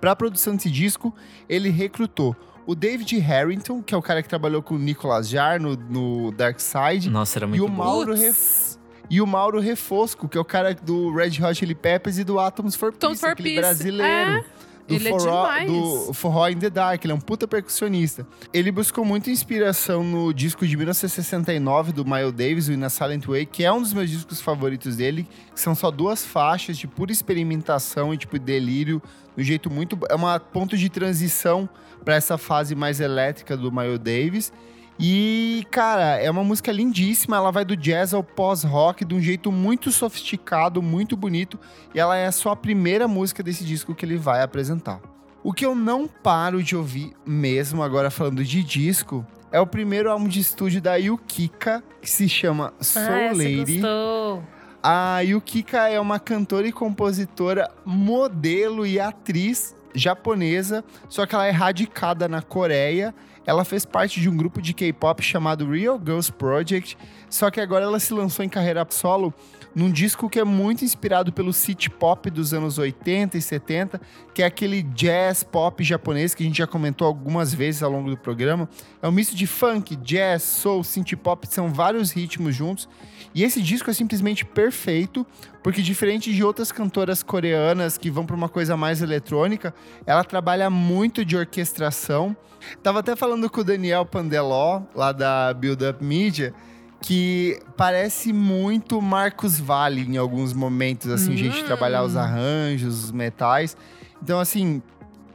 Para 0.00 0.10
a 0.10 0.16
produção 0.16 0.56
desse 0.56 0.70
disco, 0.70 1.14
ele 1.48 1.70
recrutou 1.70 2.34
o 2.66 2.74
David 2.74 3.16
Harrington, 3.18 3.82
que 3.82 3.94
é 3.94 3.96
o 3.96 4.02
cara 4.02 4.22
que 4.22 4.28
trabalhou 4.28 4.60
com 4.62 4.74
o 4.74 4.78
Nicolas 4.78 5.28
Jar 5.28 5.60
no, 5.60 5.76
no 5.76 6.32
Dark 6.32 6.58
Side, 6.58 7.10
Nossa, 7.10 7.38
era 7.38 7.46
e 7.46 7.48
muito 7.50 7.64
o 7.64 7.68
bom. 7.68 7.74
Mauro. 7.74 8.14
Ref- 8.14 8.76
e 9.10 9.20
o 9.20 9.26
Mauro 9.26 9.60
Refosco, 9.60 10.28
que 10.28 10.36
é 10.36 10.40
o 10.40 10.44
cara 10.44 10.74
do 10.74 11.14
Red 11.14 11.42
Hot 11.42 11.54
Chili 11.54 11.74
Peppers 11.74 12.18
e 12.18 12.24
do 12.24 12.38
Atoms 12.38 12.74
for 12.74 12.92
Peace, 12.92 13.20
for 13.20 13.30
aquele 13.30 13.50
Peace. 13.50 13.60
brasileiro. 13.60 14.44
Do 14.86 14.96
ele 14.96 15.08
é 15.08 15.10
forró, 15.12 15.42
demais. 15.44 15.70
do 15.70 16.12
Forró 16.12 16.48
in 16.48 16.58
the 16.58 16.68
Dark, 16.68 17.02
ele 17.02 17.12
é 17.12 17.16
um 17.16 17.20
puta 17.20 17.48
percussionista. 17.48 18.26
Ele 18.52 18.70
buscou 18.70 19.02
muita 19.02 19.30
inspiração 19.30 20.04
no 20.04 20.30
disco 20.32 20.66
de 20.66 20.76
1969 20.76 21.92
do 21.92 22.04
Miles 22.04 22.32
Davis, 22.32 22.68
o 22.68 22.72
In 22.72 22.82
a 22.84 22.90
Silent 22.90 23.24
Way, 23.24 23.46
que 23.46 23.64
é 23.64 23.72
um 23.72 23.80
dos 23.80 23.94
meus 23.94 24.10
discos 24.10 24.42
favoritos 24.42 24.96
dele, 24.96 25.26
que 25.54 25.60
são 25.60 25.74
só 25.74 25.90
duas 25.90 26.22
faixas 26.26 26.76
de 26.76 26.86
pura 26.86 27.10
experimentação 27.10 28.12
e 28.12 28.18
tipo 28.18 28.38
delírio, 28.38 29.00
de 29.34 29.42
um 29.42 29.44
jeito 29.44 29.70
muito, 29.70 29.98
é 30.10 30.14
uma 30.14 30.38
ponto 30.38 30.76
de 30.76 30.90
transição 30.90 31.66
para 32.04 32.14
essa 32.16 32.36
fase 32.36 32.74
mais 32.74 33.00
elétrica 33.00 33.56
do 33.56 33.72
Miles 33.72 33.98
Davis. 33.98 34.52
E, 34.98 35.66
cara, 35.70 36.16
é 36.16 36.30
uma 36.30 36.44
música 36.44 36.70
lindíssima. 36.70 37.36
Ela 37.36 37.50
vai 37.50 37.64
do 37.64 37.76
jazz 37.76 38.14
ao 38.14 38.22
pós-rock 38.22 39.04
de 39.04 39.14
um 39.14 39.20
jeito 39.20 39.50
muito 39.50 39.90
sofisticado, 39.90 40.80
muito 40.80 41.16
bonito. 41.16 41.58
E 41.94 41.98
ela 41.98 42.16
é 42.16 42.30
só 42.30 42.50
a 42.50 42.56
primeira 42.56 43.08
música 43.08 43.42
desse 43.42 43.64
disco 43.64 43.94
que 43.94 44.04
ele 44.04 44.16
vai 44.16 44.42
apresentar. 44.42 45.00
O 45.42 45.52
que 45.52 45.66
eu 45.66 45.74
não 45.74 46.08
paro 46.08 46.62
de 46.62 46.74
ouvir 46.74 47.12
mesmo, 47.26 47.82
agora 47.82 48.10
falando 48.10 48.42
de 48.42 48.62
disco, 48.62 49.26
é 49.52 49.60
o 49.60 49.66
primeiro 49.66 50.10
álbum 50.10 50.26
de 50.26 50.40
estúdio 50.40 50.80
da 50.80 50.94
Yukika, 50.96 51.84
que 52.00 52.10
se 52.10 52.28
chama 52.28 52.72
Soul 52.80 53.06
ah, 53.06 53.32
Lady. 53.32 53.78
gostou. 53.78 54.42
A 54.82 55.20
Yukika 55.20 55.88
é 55.88 56.00
uma 56.00 56.18
cantora 56.18 56.66
e 56.66 56.72
compositora, 56.72 57.70
modelo 57.84 58.86
e 58.86 58.98
atriz 58.98 59.76
japonesa, 59.94 60.84
só 61.08 61.24
que 61.24 61.34
ela 61.34 61.46
é 61.46 61.50
radicada 61.50 62.26
na 62.28 62.42
Coreia. 62.42 63.14
Ela 63.46 63.64
fez 63.64 63.84
parte 63.84 64.20
de 64.20 64.28
um 64.28 64.36
grupo 64.36 64.60
de 64.60 64.72
K-pop 64.72 65.22
chamado 65.22 65.70
Real 65.70 65.98
Girls 65.98 66.32
Project, 66.32 66.96
só 67.28 67.50
que 67.50 67.60
agora 67.60 67.84
ela 67.84 68.00
se 68.00 68.12
lançou 68.14 68.44
em 68.44 68.48
carreira 68.48 68.86
solo 68.90 69.34
num 69.74 69.90
disco 69.90 70.30
que 70.30 70.38
é 70.38 70.44
muito 70.44 70.84
inspirado 70.84 71.32
pelo 71.32 71.52
city 71.52 71.90
pop 71.90 72.30
dos 72.30 72.54
anos 72.54 72.78
80 72.78 73.36
e 73.36 73.42
70, 73.42 74.00
que 74.32 74.42
é 74.42 74.46
aquele 74.46 74.82
jazz 74.82 75.42
pop 75.42 75.82
japonês 75.82 76.34
que 76.34 76.44
a 76.44 76.46
gente 76.46 76.58
já 76.58 76.66
comentou 76.66 77.06
algumas 77.06 77.52
vezes 77.52 77.82
ao 77.82 77.90
longo 77.90 78.08
do 78.08 78.16
programa. 78.16 78.68
É 79.02 79.08
um 79.08 79.12
misto 79.12 79.34
de 79.34 79.46
funk, 79.46 79.96
jazz, 79.96 80.42
soul, 80.42 80.84
synth 80.84 81.16
pop, 81.16 81.46
são 81.50 81.72
vários 81.72 82.12
ritmos 82.12 82.54
juntos. 82.54 82.88
E 83.34 83.42
esse 83.42 83.60
disco 83.60 83.90
é 83.90 83.92
simplesmente 83.92 84.44
perfeito, 84.44 85.26
porque 85.62 85.82
diferente 85.82 86.32
de 86.32 86.44
outras 86.44 86.70
cantoras 86.70 87.22
coreanas 87.22 87.98
que 87.98 88.10
vão 88.10 88.24
para 88.24 88.36
uma 88.36 88.48
coisa 88.48 88.76
mais 88.76 89.02
eletrônica, 89.02 89.74
ela 90.06 90.22
trabalha 90.22 90.70
muito 90.70 91.24
de 91.24 91.36
orquestração. 91.36 92.36
Tava 92.82 93.00
até 93.00 93.16
falando 93.16 93.33
com 93.50 93.60
o 93.60 93.64
Daniel 93.64 94.04
Pandeló, 94.04 94.82
lá 94.94 95.12
da 95.12 95.52
Build 95.54 95.84
Up 95.84 96.04
Media, 96.04 96.54
que 97.00 97.58
parece 97.76 98.32
muito 98.32 99.00
Marcos 99.02 99.58
Valle 99.60 100.02
em 100.02 100.16
alguns 100.16 100.52
momentos, 100.52 101.10
assim, 101.10 101.36
gente 101.36 101.60
Hum. 101.62 101.66
trabalhar 101.66 102.02
os 102.02 102.16
arranjos, 102.16 103.04
os 103.04 103.12
metais. 103.12 103.76
Então, 104.22 104.40
assim, 104.40 104.82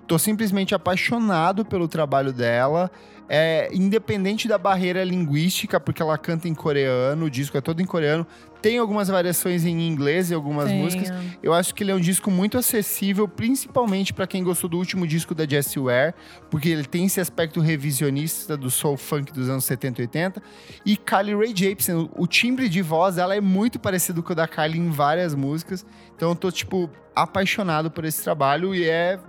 tô 0.07 0.17
simplesmente 0.17 0.73
apaixonado 0.73 1.63
pelo 1.63 1.87
trabalho 1.87 2.33
dela. 2.33 2.89
É, 3.31 3.69
independente 3.71 4.47
da 4.47 4.57
barreira 4.57 5.03
linguística, 5.03 5.79
porque 5.79 6.01
ela 6.01 6.17
canta 6.17 6.47
em 6.47 6.55
coreano, 6.55 7.25
o 7.25 7.29
disco 7.29 7.55
é 7.55 7.61
todo 7.61 7.79
em 7.79 7.85
coreano. 7.85 8.25
Tem 8.59 8.77
algumas 8.77 9.07
variações 9.07 9.65
em 9.65 9.87
inglês 9.87 10.31
e 10.31 10.33
algumas 10.33 10.67
Tenho. 10.67 10.83
músicas. 10.83 11.13
Eu 11.41 11.53
acho 11.53 11.73
que 11.73 11.83
ele 11.83 11.91
é 11.91 11.95
um 11.95 11.99
disco 11.99 12.29
muito 12.29 12.57
acessível, 12.57 13.27
principalmente 13.27 14.13
para 14.13 14.27
quem 14.27 14.43
gostou 14.43 14.69
do 14.69 14.77
último 14.77 15.07
disco 15.07 15.35
da 15.35 15.47
Jessie 15.47 15.79
Ware, 15.79 16.13
porque 16.49 16.67
ele 16.69 16.83
tem 16.83 17.05
esse 17.05 17.21
aspecto 17.21 17.61
revisionista 17.61 18.57
do 18.57 18.69
soul 18.69 18.97
funk 18.97 19.31
dos 19.31 19.47
anos 19.47 19.63
70 19.63 20.01
e 20.01 20.03
80. 20.03 20.43
E 20.85 20.97
Kylie 20.97 21.35
Ray 21.35 21.53
Jepsen, 21.55 22.09
o 22.15 22.27
timbre 22.27 22.67
de 22.67 22.81
voz, 22.81 23.17
ela 23.17 23.35
é 23.35 23.39
muito 23.39 23.79
parecido 23.79 24.23
com 24.23 24.33
o 24.33 24.35
da 24.35 24.47
Kylie 24.47 24.79
em 24.79 24.89
várias 24.89 25.35
músicas. 25.35 25.85
Então 26.15 26.29
eu 26.29 26.35
tô, 26.35 26.51
tipo, 26.51 26.89
apaixonado 27.15 27.91
por 27.91 28.03
esse 28.05 28.23
trabalho 28.23 28.73
e 28.75 28.83
é 28.83 29.19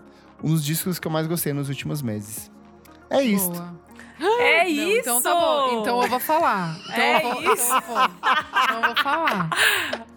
um 0.43 0.51
dos 0.51 0.65
discos 0.65 0.99
que 0.99 1.07
eu 1.07 1.13
mais 1.13 1.27
gostei 1.27 1.53
nos 1.53 1.69
últimos 1.69 2.03
meses. 2.03 2.51
É 3.09 3.23
isso. 3.23 3.53
É 4.41 4.65
Não, 4.65 4.71
isso! 4.71 5.01
Então 5.01 5.23
tá 5.23 5.35
bom. 5.35 5.81
Então 5.81 6.03
eu 6.03 6.09
vou 6.09 6.21
falar. 6.21 6.77
Então 6.85 6.95
É 7.05 7.17
eu 7.25 7.33
vou, 7.33 7.55
isso. 7.55 7.65
Então 7.67 7.77
eu 7.77 7.83
vou, 7.83 8.05
então 8.05 8.77
eu 8.77 8.83
vou 8.95 8.97
falar. 9.03 9.51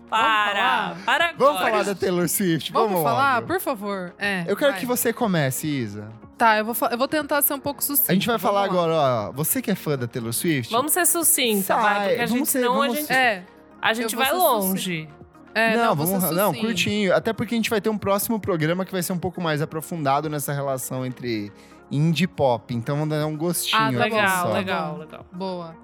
Para! 0.09 0.95
Para 1.05 1.25
agora! 1.29 1.33
Vamos 1.37 1.61
falar 1.61 1.83
da 1.83 1.95
Taylor 1.95 2.27
Swift? 2.29 2.71
Vamos, 2.71 2.89
Vamos, 2.91 3.03
falar, 3.03 3.35
logo. 3.35 3.47
por 3.47 3.59
favor. 3.59 4.13
É, 4.19 4.43
Eu 4.47 4.55
quero 4.55 4.71
vai. 4.71 4.79
que 4.79 4.85
você 4.85 5.11
comece, 5.11 5.67
Isa. 5.67 6.07
Tá, 6.37 6.57
eu 6.57 6.65
vou, 6.65 6.75
eu 6.89 6.97
vou 6.97 7.07
tentar 7.07 7.41
ser 7.41 7.53
um 7.53 7.59
pouco 7.59 7.83
sucinto. 7.83 8.11
A 8.11 8.13
gente 8.13 8.27
vai 8.27 8.37
falar 8.37 8.67
Vamos 8.67 8.75
lá. 8.75 8.81
agora, 8.93 9.29
ó. 9.29 9.31
Você 9.31 9.61
que 9.61 9.71
é 9.71 9.75
fã 9.75 9.97
da 9.97 10.07
Taylor 10.07 10.33
Swift? 10.33 10.71
Vamos 10.71 10.91
ser 10.91 11.05
sucinta, 11.07 11.73
Sai, 11.75 11.81
vai, 11.81 12.07
porque 12.09 12.21
a 12.21 12.25
vamos 12.25 12.31
gente, 12.39 12.49
ser- 12.49 12.59
senão 12.59 12.73
vamos- 12.75 12.95
a 12.97 12.99
gente, 12.99 13.11
É, 13.13 13.43
a 13.81 13.93
gente 13.93 14.15
vai 14.15 14.33
longe. 14.33 15.09
é, 15.55 15.75
não, 15.77 15.85
não, 15.85 15.95
vamos, 15.95 16.31
não, 16.31 16.53
curtinho. 16.53 17.15
Até 17.15 17.33
porque 17.33 17.55
a 17.55 17.57
gente 17.57 17.69
vai 17.69 17.79
ter 17.81 17.89
um 17.89 17.97
próximo 17.97 18.39
programa 18.39 18.83
que 18.85 18.91
vai 18.91 19.01
ser 19.01 19.13
um 19.13 19.17
pouco 19.19 19.39
mais 19.41 19.61
aprofundado 19.61 20.29
nessa 20.29 20.51
relação 20.53 21.05
entre 21.05 21.51
indie 21.93 22.27
pop. 22.27 22.73
Então 22.73 22.95
vamos 22.95 23.09
dar 23.15 23.25
um 23.25 23.37
gostinho. 23.37 23.77
Ah, 23.81 23.91
tá 23.91 24.05
aqui 24.05 24.15
legal, 24.15 24.47
só. 24.47 24.53
legal, 24.53 24.97
legal. 24.97 25.25
Boa. 25.31 25.75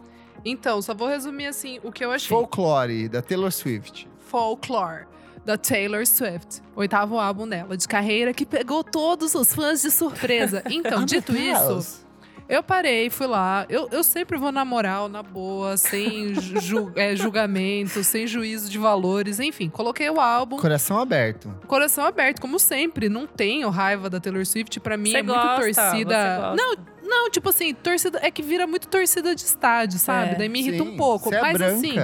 Então, 0.44 0.82
só 0.82 0.94
vou 0.94 1.08
resumir 1.08 1.48
assim 1.48 1.80
o 1.84 1.92
que 1.92 2.04
eu 2.04 2.12
achei. 2.12 2.30
Folklore, 2.30 3.10
da 3.10 3.22
Taylor 3.22 3.52
Swift. 3.52 4.08
Folklore, 4.20 5.06
da 5.46 5.58
Taylor 5.58 6.06
Swift. 6.06 6.62
Oitavo 6.76 7.20
álbum 7.20 7.48
dela, 7.48 7.76
de 7.76 7.88
carreira, 7.88 8.34
que 8.34 8.46
pegou 8.46 8.84
todos 8.84 9.36
os 9.36 9.54
fãs 9.54 9.82
de 9.82 9.92
surpresa. 9.92 10.64
Então, 10.70 11.04
dito 11.04 11.36
isso, 11.36 12.06
eu 12.50 12.64
parei, 12.64 13.10
fui 13.12 13.28
lá. 13.28 13.66
Eu, 13.70 13.88
eu 13.92 14.04
sempre 14.04 14.38
vou 14.38 14.52
na 14.52 14.66
moral, 14.66 15.08
na 15.08 15.22
boa, 15.22 15.78
sem 15.78 16.34
ju 16.60 16.92
é, 16.96 17.16
julgamento, 17.16 18.04
sem 18.04 18.26
juízo 18.26 18.70
de 18.70 18.80
valores. 18.80 19.40
Enfim, 19.40 19.70
coloquei 19.70 20.10
o 20.10 20.20
álbum. 20.20 20.58
Coração 20.58 20.98
aberto. 21.00 21.54
Coração 21.68 22.04
aberto, 22.04 22.42
como 22.42 22.58
sempre. 22.58 23.08
Não 23.08 23.28
tenho 23.28 23.70
raiva 23.70 24.10
da 24.10 24.20
Taylor 24.20 24.46
Swift. 24.46 24.80
Pra 24.80 24.98
mim 24.98 25.12
Você 25.12 25.18
é 25.18 25.24
muito 25.24 25.40
gosta, 25.40 25.62
torcida. 25.62 26.16
você 26.16 26.42
gosta. 26.42 26.56
Não, 26.56 26.76
não, 27.08 27.30
tipo 27.30 27.50
assim, 27.50 27.74
torcida. 27.74 28.20
É 28.22 28.32
que 28.32 28.42
vira 28.42 28.66
muito 28.66 28.88
torcida 28.88 29.36
de 29.36 29.42
estádio, 29.42 30.00
sabe? 30.00 30.32
É. 30.32 30.36
Daí 30.36 30.50
me 30.50 30.60
irrita 30.60 30.84
Sim, 30.84 30.90
um 30.90 30.98
pouco. 30.98 31.30
Você 31.30 31.36
é 31.36 31.42
Mas 31.42 31.62
assim. 31.62 31.96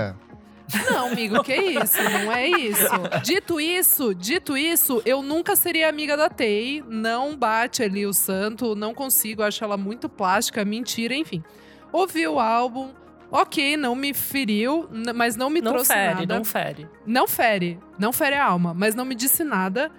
Não, 0.89 1.07
amigo, 1.07 1.43
que 1.43 1.55
isso? 1.55 1.97
Não 2.01 2.31
é 2.31 2.47
isso. 2.47 2.89
Dito 3.23 3.59
isso, 3.59 4.15
dito 4.15 4.57
isso, 4.57 5.01
eu 5.05 5.21
nunca 5.21 5.55
seria 5.55 5.87
amiga 5.87 6.17
da 6.17 6.29
Tay. 6.29 6.83
Não 6.87 7.35
bate 7.37 7.83
ali 7.83 8.05
o 8.05 8.13
santo, 8.13 8.75
não 8.75 8.93
consigo, 8.93 9.43
acho 9.43 9.63
ela 9.63 9.77
muito 9.77 10.09
plástica, 10.09 10.65
mentira, 10.65 11.13
enfim. 11.13 11.43
Ouvi 11.91 12.27
o 12.27 12.39
álbum, 12.39 12.89
ok, 13.31 13.77
não 13.77 13.95
me 13.95 14.13
feriu, 14.13 14.89
mas 15.13 15.35
não 15.35 15.49
me 15.49 15.61
Não 15.61 15.71
trouxe 15.71 15.93
fere, 15.93 16.13
nada. 16.21 16.35
não 16.35 16.43
fere. 16.43 16.87
Não 17.05 17.27
fere, 17.27 17.79
não 17.99 18.11
fere 18.11 18.35
a 18.35 18.45
alma, 18.45 18.73
mas 18.73 18.95
não 18.95 19.05
me 19.05 19.15
disse 19.15 19.43
nada. 19.43 19.91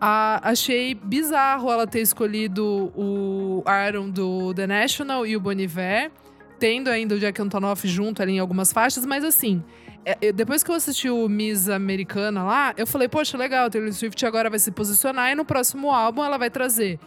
Ah, 0.00 0.40
achei 0.42 0.94
bizarro 0.94 1.70
ela 1.70 1.86
ter 1.86 2.00
escolhido 2.00 2.92
o 2.96 3.62
Aaron 3.66 4.08
do 4.10 4.52
The 4.54 4.66
National 4.66 5.26
e 5.26 5.36
o 5.36 5.40
Boniver, 5.40 6.10
tendo 6.58 6.88
ainda 6.88 7.14
o 7.14 7.18
Jack 7.18 7.40
Antonoff 7.42 7.86
junto 7.86 8.22
ali 8.22 8.32
em 8.32 8.38
algumas 8.38 8.72
faixas, 8.72 9.04
mas 9.04 9.24
assim. 9.24 9.62
É, 10.04 10.32
depois 10.32 10.62
que 10.62 10.70
eu 10.70 10.74
assisti 10.74 11.08
o 11.08 11.28
Miss 11.28 11.68
Americana 11.68 12.42
lá, 12.42 12.74
eu 12.76 12.86
falei, 12.86 13.08
poxa, 13.08 13.36
legal, 13.36 13.70
Taylor 13.70 13.92
Swift 13.92 14.24
agora 14.26 14.50
vai 14.50 14.58
se 14.58 14.70
posicionar 14.70 15.30
e 15.30 15.34
no 15.34 15.44
próximo 15.44 15.90
álbum 15.90 16.24
ela 16.24 16.36
vai 16.36 16.50
trazer 16.50 16.98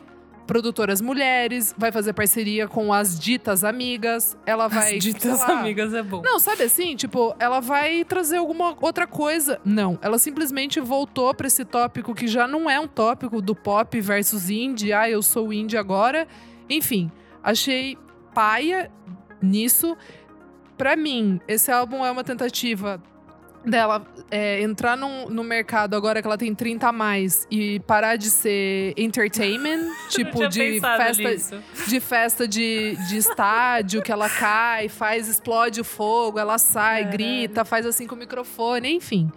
produtoras 0.46 1.02
mulheres, 1.02 1.74
vai 1.78 1.92
fazer 1.92 2.14
parceria 2.14 2.68
com 2.68 2.94
as 2.94 3.20
ditas 3.20 3.64
amigas, 3.64 4.38
ela 4.46 4.68
vai. 4.68 4.98
As 4.98 5.04
ditas 5.04 5.42
amigas 5.42 5.94
é 5.94 6.04
bom. 6.04 6.22
não, 6.22 6.40
sabe 6.40 6.64
assim? 6.64 6.96
Tipo, 6.96 7.36
ela 7.40 7.60
vai 7.60 8.04
trazer 8.06 8.38
alguma 8.38 8.76
outra 8.80 9.08
coisa. 9.08 9.60
Não, 9.66 9.98
ela 10.02 10.20
simplesmente 10.20 10.80
voltou 10.80 11.34
pra 11.34 11.48
esse 11.48 11.66
tópico 11.66 12.14
que 12.14 12.28
já 12.28 12.48
não 12.48 12.70
é 12.70 12.80
um 12.80 12.88
tópico 12.88 13.42
do 13.42 13.56
pop 13.56 14.00
versus 14.00 14.50
indie. 14.50 14.94
Ah, 14.94 15.10
eu 15.10 15.22
sou 15.22 15.52
indie 15.52 15.78
agora. 15.78 16.28
Enfim, 16.70 17.12
achei 17.44 17.98
paia 18.34 18.92
nisso. 19.42 19.98
Pra 20.78 20.96
mim, 20.96 21.40
esse 21.48 21.72
álbum 21.72 22.06
é 22.06 22.12
uma 22.12 22.24
tentativa 22.24 23.02
dela 23.66 24.06
é, 24.30 24.62
entrar 24.62 24.96
num- 24.96 25.28
no 25.28 25.44
mercado 25.44 25.96
agora 25.96 26.22
que 26.22 26.28
ela 26.28 26.38
tem 26.38 26.54
30 26.54 26.88
a 26.90 26.92
mais 26.92 27.48
e 27.50 27.80
parar 27.82 28.16
de 28.16 28.30
ser 28.30 28.94
entertainment, 28.96 29.90
tipo 30.10 30.44
Eu 30.44 30.50
de 30.50 30.80
festa 30.80 31.30
nisso. 31.30 31.56
de 31.88 32.00
festa 32.00 32.48
de, 32.48 32.96
de 33.08 33.18
estádio, 33.18 34.04
que 34.04 34.12
ela 34.12 34.30
cai, 34.30 34.88
faz, 34.88 35.28
explode 35.28 35.82
o 35.82 35.84
fogo, 35.84 36.38
ela 36.38 36.58
sai, 36.60 37.06
Caralho. 37.06 37.12
grita, 37.18 37.66
faz 37.66 37.86
assim 37.88 38.06
com 38.06 38.14
o 38.14 38.18
microfone, 38.20 38.94
enfim. 38.94 39.32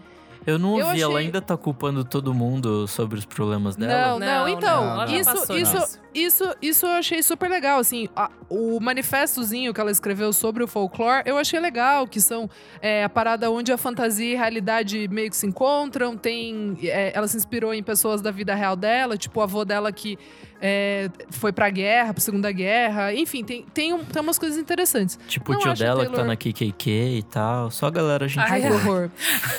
Eu 0.46 0.58
não 0.58 0.78
Eu 0.78 0.86
ouvi, 0.86 1.00
ela 1.02 1.14
achei- 1.14 1.26
ainda 1.26 1.40
tá 1.42 1.56
culpando 1.56 2.04
todo 2.04 2.32
mundo 2.34 2.86
sobre 2.86 3.18
os 3.18 3.24
problemas 3.26 3.76
dela. 3.76 4.12
Não, 4.12 4.18
não, 4.18 4.48
então, 4.48 4.84
não, 4.84 4.92
ela 4.92 5.06
já 5.06 5.16
isso, 5.18 5.52
isso. 5.54 6.00
Isso, 6.22 6.44
isso 6.60 6.86
eu 6.86 6.90
achei 6.92 7.22
super 7.22 7.48
legal, 7.48 7.78
assim, 7.78 8.08
a- 8.16 8.30
o 8.48 8.78
manifestozinho 8.80 9.72
que 9.72 9.80
ela 9.80 9.90
escreveu 9.90 10.32
sobre 10.32 10.62
o 10.62 10.66
folclore, 10.68 11.22
eu 11.26 11.36
achei 11.38 11.58
legal, 11.60 12.06
que 12.06 12.20
são 12.20 12.48
é, 12.82 13.04
a 13.04 13.08
parada 13.08 13.50
onde 13.50 13.70
a 13.72 13.76
fantasia 13.78 14.32
e 14.32 14.36
a 14.36 14.38
realidade 14.38 15.08
meio 15.08 15.30
que 15.30 15.36
se 15.36 15.46
encontram, 15.46 16.16
tem, 16.16 16.76
é, 16.82 17.12
ela 17.14 17.26
se 17.28 17.36
inspirou 17.36 17.72
em 17.72 17.82
pessoas 17.82 18.20
da 18.20 18.30
vida 18.30 18.54
real 18.54 18.74
dela, 18.76 19.16
tipo 19.16 19.40
o 19.40 19.42
avô 19.42 19.64
dela 19.64 19.90
que 19.92 20.18
é, 20.60 21.08
foi 21.30 21.52
pra 21.52 21.70
guerra, 21.70 22.12
pra 22.12 22.20
Segunda 22.20 22.50
Guerra, 22.50 23.14
enfim, 23.14 23.44
tem, 23.44 23.64
tem, 23.72 23.92
um- 23.92 24.04
tem 24.04 24.20
umas 24.20 24.38
coisas 24.38 24.58
interessantes. 24.58 25.18
Tipo 25.28 25.52
Não 25.52 25.58
o 25.60 25.62
tio 25.62 25.74
dela 25.74 26.00
que 26.00 26.06
tá 26.10 26.16
Taylor- 26.16 26.26
na 26.26 26.36
KKK 26.36 27.18
e 27.18 27.22
tal. 27.22 27.70
Só 27.70 27.86
a 27.86 27.90
galera 27.90 28.26
gente 28.26 28.42
Ai, 28.50 28.60
que 28.62 28.68
horror. 28.68 29.10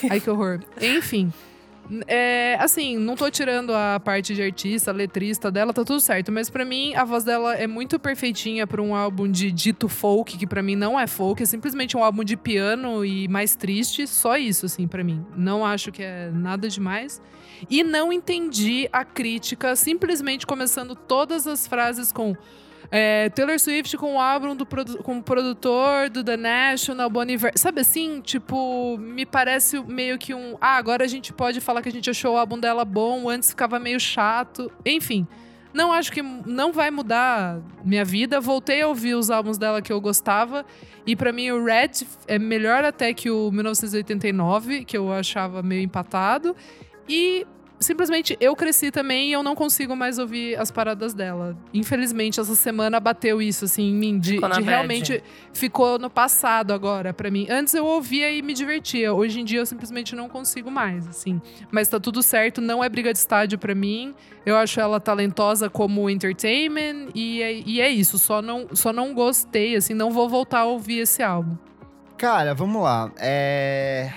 Ai, 0.10 0.20
que 0.20 0.30
horror. 0.30 0.60
Enfim. 0.82 1.32
É, 2.08 2.56
assim, 2.60 2.98
não 2.98 3.16
tô 3.16 3.30
tirando 3.32 3.74
a 3.74 4.00
parte 4.00 4.36
de 4.36 4.42
artista, 4.42 4.92
letrista 4.92 5.50
dela, 5.50 5.74
tá 5.74 5.84
tudo 5.84 6.00
certo. 6.00 6.32
Mas 6.32 6.50
pra 6.50 6.64
mim, 6.64 6.94
a 6.94 7.04
voz 7.04 7.24
dela 7.24 7.56
é 7.56 7.66
muito 7.66 8.00
perfeitinha 8.00 8.68
pra 8.68 8.82
um 8.82 8.96
álbum 8.96 9.30
de 9.30 9.52
dito 9.52 9.90
folk, 9.90 10.38
que 10.38 10.46
pra 10.46 10.62
mim 10.62 10.76
não 10.76 11.00
é 11.00 11.08
folk. 11.08 11.42
É 11.42 11.46
simplesmente 11.46 11.98
um 11.98 12.04
álbum 12.04 12.24
de 12.24 12.38
piano 12.38 13.04
e 13.04 13.28
mais 13.28 13.56
triste. 13.56 14.06
Só 14.08 14.38
isso, 14.38 14.66
assim, 14.66 14.88
pra 14.88 15.04
mim. 15.04 15.26
Não 15.36 15.66
acho 15.66 15.92
que 15.92 16.04
é 16.04 16.30
nada 16.32 16.70
demais. 16.70 17.22
E 17.70 17.84
não 17.84 18.14
entendi 18.14 18.88
a 18.94 19.04
crítica, 19.04 19.76
simplesmente 19.76 20.46
começando 20.46 20.96
todas 20.96 21.48
as 21.48 21.68
frases 21.68 22.12
com... 22.12 22.36
É, 22.92 23.30
Taylor 23.30 23.60
Swift 23.60 23.96
com 23.98 24.16
o 24.16 24.20
álbum 24.20 24.56
do 24.56 24.66
produ 24.66 24.98
com 25.04 25.20
o 25.20 25.24
produtor 25.24 26.10
do 26.10 26.24
The 26.24 26.38
National, 26.38 27.10
Bon. 27.10 27.22
Sabe 27.56 27.82
assim? 27.82 28.20
Tipo, 28.22 28.98
me 28.98 29.26
parece 29.26 29.80
meio 29.82 30.18
que 30.18 30.34
um. 30.34 30.58
Ah, 30.60 30.78
agora 30.78 31.04
a 31.04 31.08
gente 31.08 31.32
pode 31.32 31.62
falar 31.62 31.82
que 31.82 31.90
a 31.90 31.92
gente 31.92 32.10
achou 32.10 32.34
o 32.34 32.38
álbum 32.38 32.60
dela 32.60 32.84
bom, 32.84 33.30
antes 33.30 33.50
ficava 33.50 33.80
meio 33.80 34.00
chato. 34.00 34.72
Enfim. 34.86 35.28
Não 35.72 35.94
acho 35.94 36.12
que 36.12 36.22
não 36.24 36.74
vai 36.74 36.90
mudar 36.90 37.62
minha 37.86 38.04
vida. 38.04 38.42
Voltei 38.42 38.82
a 38.82 38.88
ouvir 38.88 39.14
os 39.14 39.30
álbuns 39.30 39.56
dela 39.56 39.84
que 39.84 39.94
eu 39.94 40.02
gostava. 40.02 40.66
E 41.06 41.16
pra 41.16 41.32
mim 41.32 41.52
o 41.52 41.64
Red 41.64 42.08
é 42.28 42.40
melhor 42.40 42.84
até 42.84 43.14
que 43.14 43.30
o 43.30 43.52
1989, 43.52 44.84
que 44.84 44.98
eu 44.98 45.14
achava 45.14 45.62
meio 45.62 45.84
empatado. 45.84 46.56
E 47.08 47.46
simplesmente 47.80 48.38
eu 48.40 48.56
cresci 48.56 48.92
também 48.92 49.30
e 49.30 49.34
eu 49.34 49.42
não 49.42 49.56
consigo 49.56 49.96
mais 49.96 50.20
ouvir 50.20 50.60
as 50.60 50.70
paradas 50.70 51.14
dela. 51.14 51.58
Infelizmente, 51.74 52.40
essa 52.40 52.56
semana 52.56 53.00
bateu 53.00 53.42
isso, 53.42 53.66
assim, 53.66 53.90
em 53.90 53.94
mim. 53.94 54.20
De, 54.20 54.40
de 54.40 54.62
realmente 54.62 55.24
ficou 55.54 55.98
no 55.98 56.10
passado 56.10 56.74
agora 56.74 57.14
pra 57.14 57.32
mim. 57.32 57.48
Antes 57.50 57.74
eu 57.74 57.86
ouvia 57.86 58.32
e 58.32 58.42
me 58.42 58.54
divertia. 58.54 59.14
Hoje 59.14 59.40
em 59.40 59.46
dia 59.46 59.60
eu 59.60 59.66
simplesmente 59.66 60.16
não 60.16 60.28
consigo 60.28 60.70
mais, 60.70 61.08
assim. 61.08 61.42
Mas 61.72 61.88
tá 61.88 62.00
tudo 62.00 62.22
certo, 62.22 62.62
não 62.62 62.84
é 62.84 62.90
briga 62.90 63.14
de 63.14 63.20
estádio 63.20 63.58
pra 63.58 63.74
mim. 63.74 64.14
Eu 64.46 64.58
acho 64.58 64.80
ela 64.80 65.00
talentosa 65.00 65.70
como 65.70 66.10
entertainment 66.10 67.10
e 67.16 67.42
é, 67.42 67.54
e 67.54 67.82
é 67.82 67.90
isso. 67.90 68.18
Só 68.20 68.42
não, 68.42 68.68
só 68.74 68.92
não 68.92 69.14
gostei, 69.14 69.76
assim, 69.76 69.94
não 69.94 70.12
vou 70.12 70.28
voltar 70.28 70.60
a 70.60 70.66
ouvir 70.66 71.00
esse 71.00 71.24
álbum. 71.24 71.58
Cara, 72.18 72.54
vamos 72.54 72.82
lá. 72.84 73.12
É... 73.18 74.12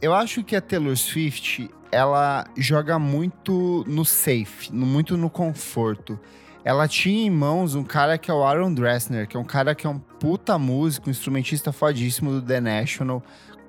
Eu 0.00 0.14
acho 0.14 0.42
que 0.44 0.54
a 0.54 0.60
Taylor 0.60 0.96
Swift, 0.96 1.70
ela 1.90 2.46
joga 2.56 2.98
muito 2.98 3.84
no 3.86 4.04
safe, 4.04 4.72
muito 4.72 5.16
no 5.16 5.30
conforto. 5.30 6.18
Ela 6.64 6.88
tinha 6.88 7.26
em 7.26 7.30
mãos 7.30 7.74
um 7.74 7.84
cara 7.84 8.18
que 8.18 8.30
é 8.30 8.34
o 8.34 8.42
Aaron 8.42 8.74
Dressner, 8.74 9.28
que 9.28 9.36
é 9.36 9.40
um 9.40 9.44
cara 9.44 9.74
que 9.74 9.86
é 9.86 9.90
um 9.90 9.98
puta 9.98 10.58
músico, 10.58 11.08
um 11.08 11.10
instrumentista 11.12 11.70
fodíssimo 11.70 12.32
do 12.32 12.42
The 12.42 12.60
National, 12.60 13.22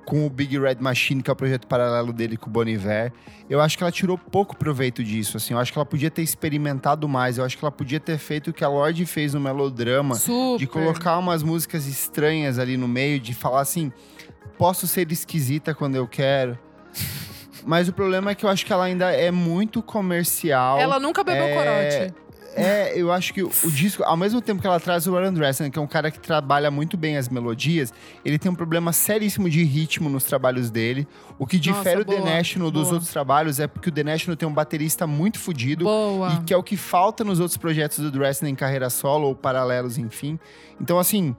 com 0.08 0.26
o 0.26 0.30
Big 0.30 0.58
Red 0.58 0.78
Machine, 0.80 1.22
que 1.22 1.30
é 1.30 1.34
o 1.34 1.36
projeto 1.36 1.68
paralelo 1.68 2.14
dele 2.14 2.38
com 2.38 2.50
o 2.50 2.52
Bon 2.52 2.64
Iver. 2.64 3.12
Eu 3.50 3.60
acho 3.60 3.78
que 3.78 3.84
ela 3.84 3.92
tirou 3.92 4.18
pouco 4.18 4.56
proveito 4.56 5.04
disso, 5.04 5.36
assim. 5.36 5.54
Eu 5.54 5.60
acho 5.60 5.72
que 5.72 5.78
ela 5.78 5.86
podia 5.86 6.10
ter 6.10 6.22
experimentado 6.22 7.08
mais. 7.10 7.38
Eu 7.38 7.44
acho 7.44 7.58
que 7.58 7.64
ela 7.64 7.72
podia 7.72 8.00
ter 8.00 8.18
feito 8.18 8.50
o 8.50 8.54
que 8.54 8.64
a 8.64 8.70
Lorde 8.70 9.06
fez 9.06 9.34
no 9.34 9.40
Melodrama, 9.42 10.16
Super. 10.16 10.60
de 10.60 10.66
colocar 10.66 11.18
umas 11.18 11.44
músicas 11.44 11.86
estranhas 11.88 12.58
ali 12.58 12.78
no 12.78 12.88
meio, 12.88 13.20
de 13.20 13.34
falar 13.34 13.60
assim, 13.62 13.92
posso 14.58 14.88
ser 14.88 15.12
esquisita 15.12 15.76
quando 15.76 15.96
eu 15.96 16.08
quero. 16.08 16.58
Mas 17.66 17.88
o 17.88 17.94
problema 17.94 18.32
é 18.32 18.36
que 18.36 18.46
eu 18.46 18.50
acho 18.50 18.66
que 18.66 18.72
ela 18.74 18.86
ainda 18.86 19.12
é 19.12 19.32
muito 19.32 19.82
comercial. 19.82 20.80
Ela 20.80 21.00
nunca 21.00 21.24
bebeu 21.24 21.44
É, 21.46 21.54
corote. 21.54 22.14
É, 22.58 23.00
eu 23.00 23.12
acho 23.12 23.36
que 23.36 23.44
o, 23.44 23.52
disco, 23.72 24.04
ao 24.04 24.18
mesmo 24.18 24.42
tempo 24.42 24.60
que 24.60 24.66
ela 24.66 24.80
traz 24.80 25.06
o 25.06 25.16
Aaron 25.16 25.32
Dressner, 25.32 25.70
que 25.70 25.78
é 25.78 25.82
um 25.82 25.86
cara 25.86 26.10
que 26.10 26.20
trabalha 26.20 26.72
muito 26.72 26.98
bem 26.98 27.16
as 27.16 27.30
melodias, 27.30 27.94
ele 28.26 28.40
tem 28.40 28.52
um 28.52 28.56
problema 28.56 28.92
seríssimo 28.92 29.48
de 29.48 29.64
ritmo 29.64 30.10
nos 30.10 30.24
trabalhos 30.24 30.72
dele. 30.72 31.08
O 31.38 31.46
que 31.46 31.58
Nossa, 31.58 31.72
difere 31.72 32.02
o 32.02 32.06
The 32.06 32.18
boa, 32.18 32.30
National 32.30 32.72
dos 32.72 32.84
boa. 32.86 32.94
outros 32.96 33.12
trabalhos 33.12 33.60
é 33.60 33.68
porque 33.68 33.90
o 33.90 33.92
The 33.92 34.04
National 34.04 34.36
tem 34.36 34.50
um 34.50 34.54
baterista 34.54 35.06
muito 35.06 35.38
fodido. 35.38 35.86
E 36.34 36.46
que 36.46 36.54
é 36.54 36.58
o 36.58 36.64
que 36.64 36.76
falta 36.76 37.24
nos 37.24 37.40
outros 37.40 37.58
projetos 37.58 38.00
do 38.00 38.10
Dressner 38.10 38.52
em 38.52 38.56
carreira 38.56 38.90
solo 38.90 39.28
ou 39.28 39.36
paralelos, 39.36 40.00
enfim. 40.00 40.40
Então, 40.82 40.98
assim, 40.98 41.36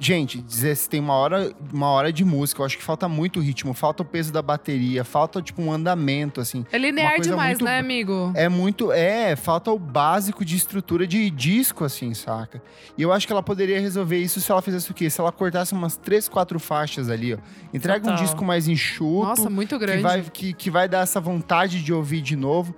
gente, 0.00 0.38
dizer 0.40 0.76
se 0.76 0.88
tem 0.88 1.00
uma 1.00 1.14
hora, 1.14 1.52
uma 1.72 1.88
hora 1.88 2.12
de 2.12 2.24
música, 2.24 2.60
eu 2.62 2.66
acho 2.66 2.76
que 2.78 2.82
falta 2.84 3.08
muito 3.08 3.40
ritmo, 3.40 3.74
falta 3.74 4.02
o 4.02 4.06
peso 4.06 4.32
da 4.32 4.40
bateria, 4.40 5.04
falta, 5.04 5.42
tipo, 5.42 5.60
um 5.62 5.72
andamento, 5.72 6.40
assim. 6.40 6.64
É 6.72 6.78
linear 6.78 7.20
demais, 7.20 7.58
muito- 7.58 7.64
né, 7.64 7.78
amigo? 7.78 8.32
É 8.34 8.48
muito. 8.48 8.92
É, 8.92 9.34
falta 9.36 9.70
o 9.70 9.78
básico 9.78 10.44
de 10.44 10.56
estrutura 10.56 11.06
de 11.06 11.28
disco, 11.30 11.84
assim, 11.84 12.14
saca? 12.14 12.62
E 12.96 13.02
eu 13.02 13.12
acho 13.12 13.26
que 13.26 13.32
ela 13.32 13.42
poderia 13.42 13.80
resolver 13.80 14.18
isso 14.18 14.40
se 14.40 14.50
ela 14.50 14.62
fizesse 14.62 14.90
o 14.90 14.94
quê? 14.94 15.08
Se 15.10 15.20
ela 15.20 15.32
cortasse 15.32 15.72
umas 15.72 15.96
três, 15.96 16.28
quatro 16.28 16.58
faixas 16.58 17.10
ali, 17.10 17.34
ó. 17.34 17.38
Entrega 17.74 18.00
um 18.06 18.10
Total. 18.10 18.24
disco 18.24 18.44
mais 18.44 18.68
enxuto. 18.68 19.26
Nossa, 19.28 19.50
muito 19.50 19.78
que 19.78 19.84
grande. 19.84 20.02
vai, 20.02 20.22
que, 20.22 20.52
que 20.52 20.70
vai 20.70 20.88
dar 20.88 21.00
essa 21.00 21.20
vontade 21.20 21.82
de 21.82 21.92
ouvir 21.92 22.20
de 22.20 22.36
novo. 22.36 22.74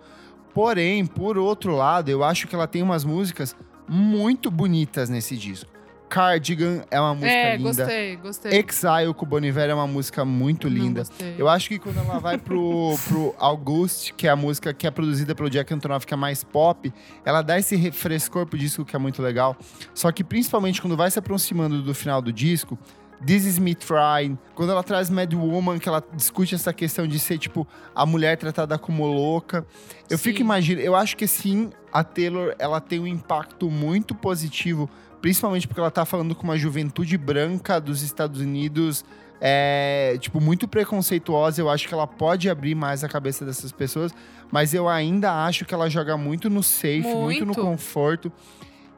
Porém, 0.52 1.06
por 1.06 1.38
outro 1.38 1.76
lado, 1.76 2.08
eu 2.08 2.24
acho 2.24 2.48
que 2.48 2.54
ela 2.54 2.66
tem 2.66 2.82
umas 2.82 3.04
músicas 3.04 3.54
muito 3.88 4.50
bonitas 4.50 5.08
nesse 5.08 5.36
disco. 5.36 5.69
Cardigan 6.10 6.82
é 6.90 7.00
uma 7.00 7.14
música 7.14 7.32
é, 7.32 7.56
linda. 7.56 7.68
gostei, 7.68 8.16
gostei. 8.16 8.52
Exile 8.58 9.14
com 9.14 9.24
o 9.24 9.28
Boniver 9.28 9.70
é 9.70 9.74
uma 9.74 9.86
música 9.86 10.24
muito 10.24 10.68
linda. 10.68 11.04
Eu 11.38 11.48
acho 11.48 11.68
que 11.68 11.78
quando 11.78 11.98
ela 11.98 12.18
vai 12.18 12.36
pro, 12.36 12.96
pro 13.06 13.32
August, 13.38 14.12
que 14.16 14.26
é 14.26 14.30
a 14.30 14.36
música 14.36 14.74
que 14.74 14.88
é 14.88 14.90
produzida 14.90 15.34
pelo 15.36 15.48
Jack 15.48 15.72
Antonoff, 15.72 16.04
que 16.04 16.12
é 16.12 16.16
mais 16.16 16.42
pop, 16.42 16.92
ela 17.24 17.42
dá 17.42 17.58
esse 17.58 17.76
refrescor 17.76 18.44
pro 18.44 18.58
disco 18.58 18.84
que 18.84 18.96
é 18.96 18.98
muito 18.98 19.22
legal. 19.22 19.56
Só 19.94 20.10
que 20.10 20.24
principalmente 20.24 20.82
quando 20.82 20.96
vai 20.96 21.10
se 21.10 21.18
aproximando 21.18 21.80
do 21.80 21.94
final 21.94 22.20
do 22.20 22.32
disco, 22.32 22.76
This 23.24 23.44
Is 23.44 23.58
Me 23.58 23.74
Trying, 23.74 24.38
quando 24.54 24.72
ela 24.72 24.82
traz 24.82 25.10
Mad 25.10 25.32
Woman, 25.34 25.78
que 25.78 25.88
ela 25.88 26.02
discute 26.14 26.54
essa 26.54 26.72
questão 26.72 27.06
de 27.06 27.18
ser, 27.18 27.38
tipo, 27.38 27.68
a 27.94 28.06
mulher 28.06 28.36
tratada 28.38 28.78
como 28.78 29.06
louca. 29.06 29.66
Eu 30.08 30.16
Sim. 30.16 30.24
fico 30.24 30.40
imaginando, 30.40 30.86
eu 30.86 30.96
acho 30.96 31.16
que 31.16 31.26
sim, 31.26 31.70
a 31.92 32.02
Taylor, 32.02 32.54
ela 32.58 32.80
tem 32.80 32.98
um 32.98 33.06
impacto 33.06 33.70
muito 33.70 34.14
positivo, 34.14 34.88
principalmente 35.20 35.66
porque 35.68 35.80
ela 35.80 35.90
tá 35.90 36.04
falando 36.04 36.34
com 36.34 36.44
uma 36.44 36.56
juventude 36.58 37.16
branca 37.18 37.80
dos 37.80 38.02
Estados 38.02 38.40
Unidos, 38.40 39.04
é, 39.40 40.16
tipo, 40.20 40.40
muito 40.40 40.66
preconceituosa. 40.68 41.60
Eu 41.60 41.68
acho 41.70 41.86
que 41.88 41.94
ela 41.94 42.06
pode 42.06 42.48
abrir 42.50 42.74
mais 42.74 43.02
a 43.04 43.08
cabeça 43.08 43.44
dessas 43.44 43.72
pessoas, 43.72 44.12
mas 44.50 44.74
eu 44.74 44.88
ainda 44.88 45.44
acho 45.46 45.64
que 45.64 45.72
ela 45.74 45.88
joga 45.88 46.16
muito 46.16 46.48
no 46.50 46.62
safe, 46.62 47.00
muito, 47.02 47.40
no 47.40 47.46
Muito. 47.46 47.60
conforto. 47.62 48.32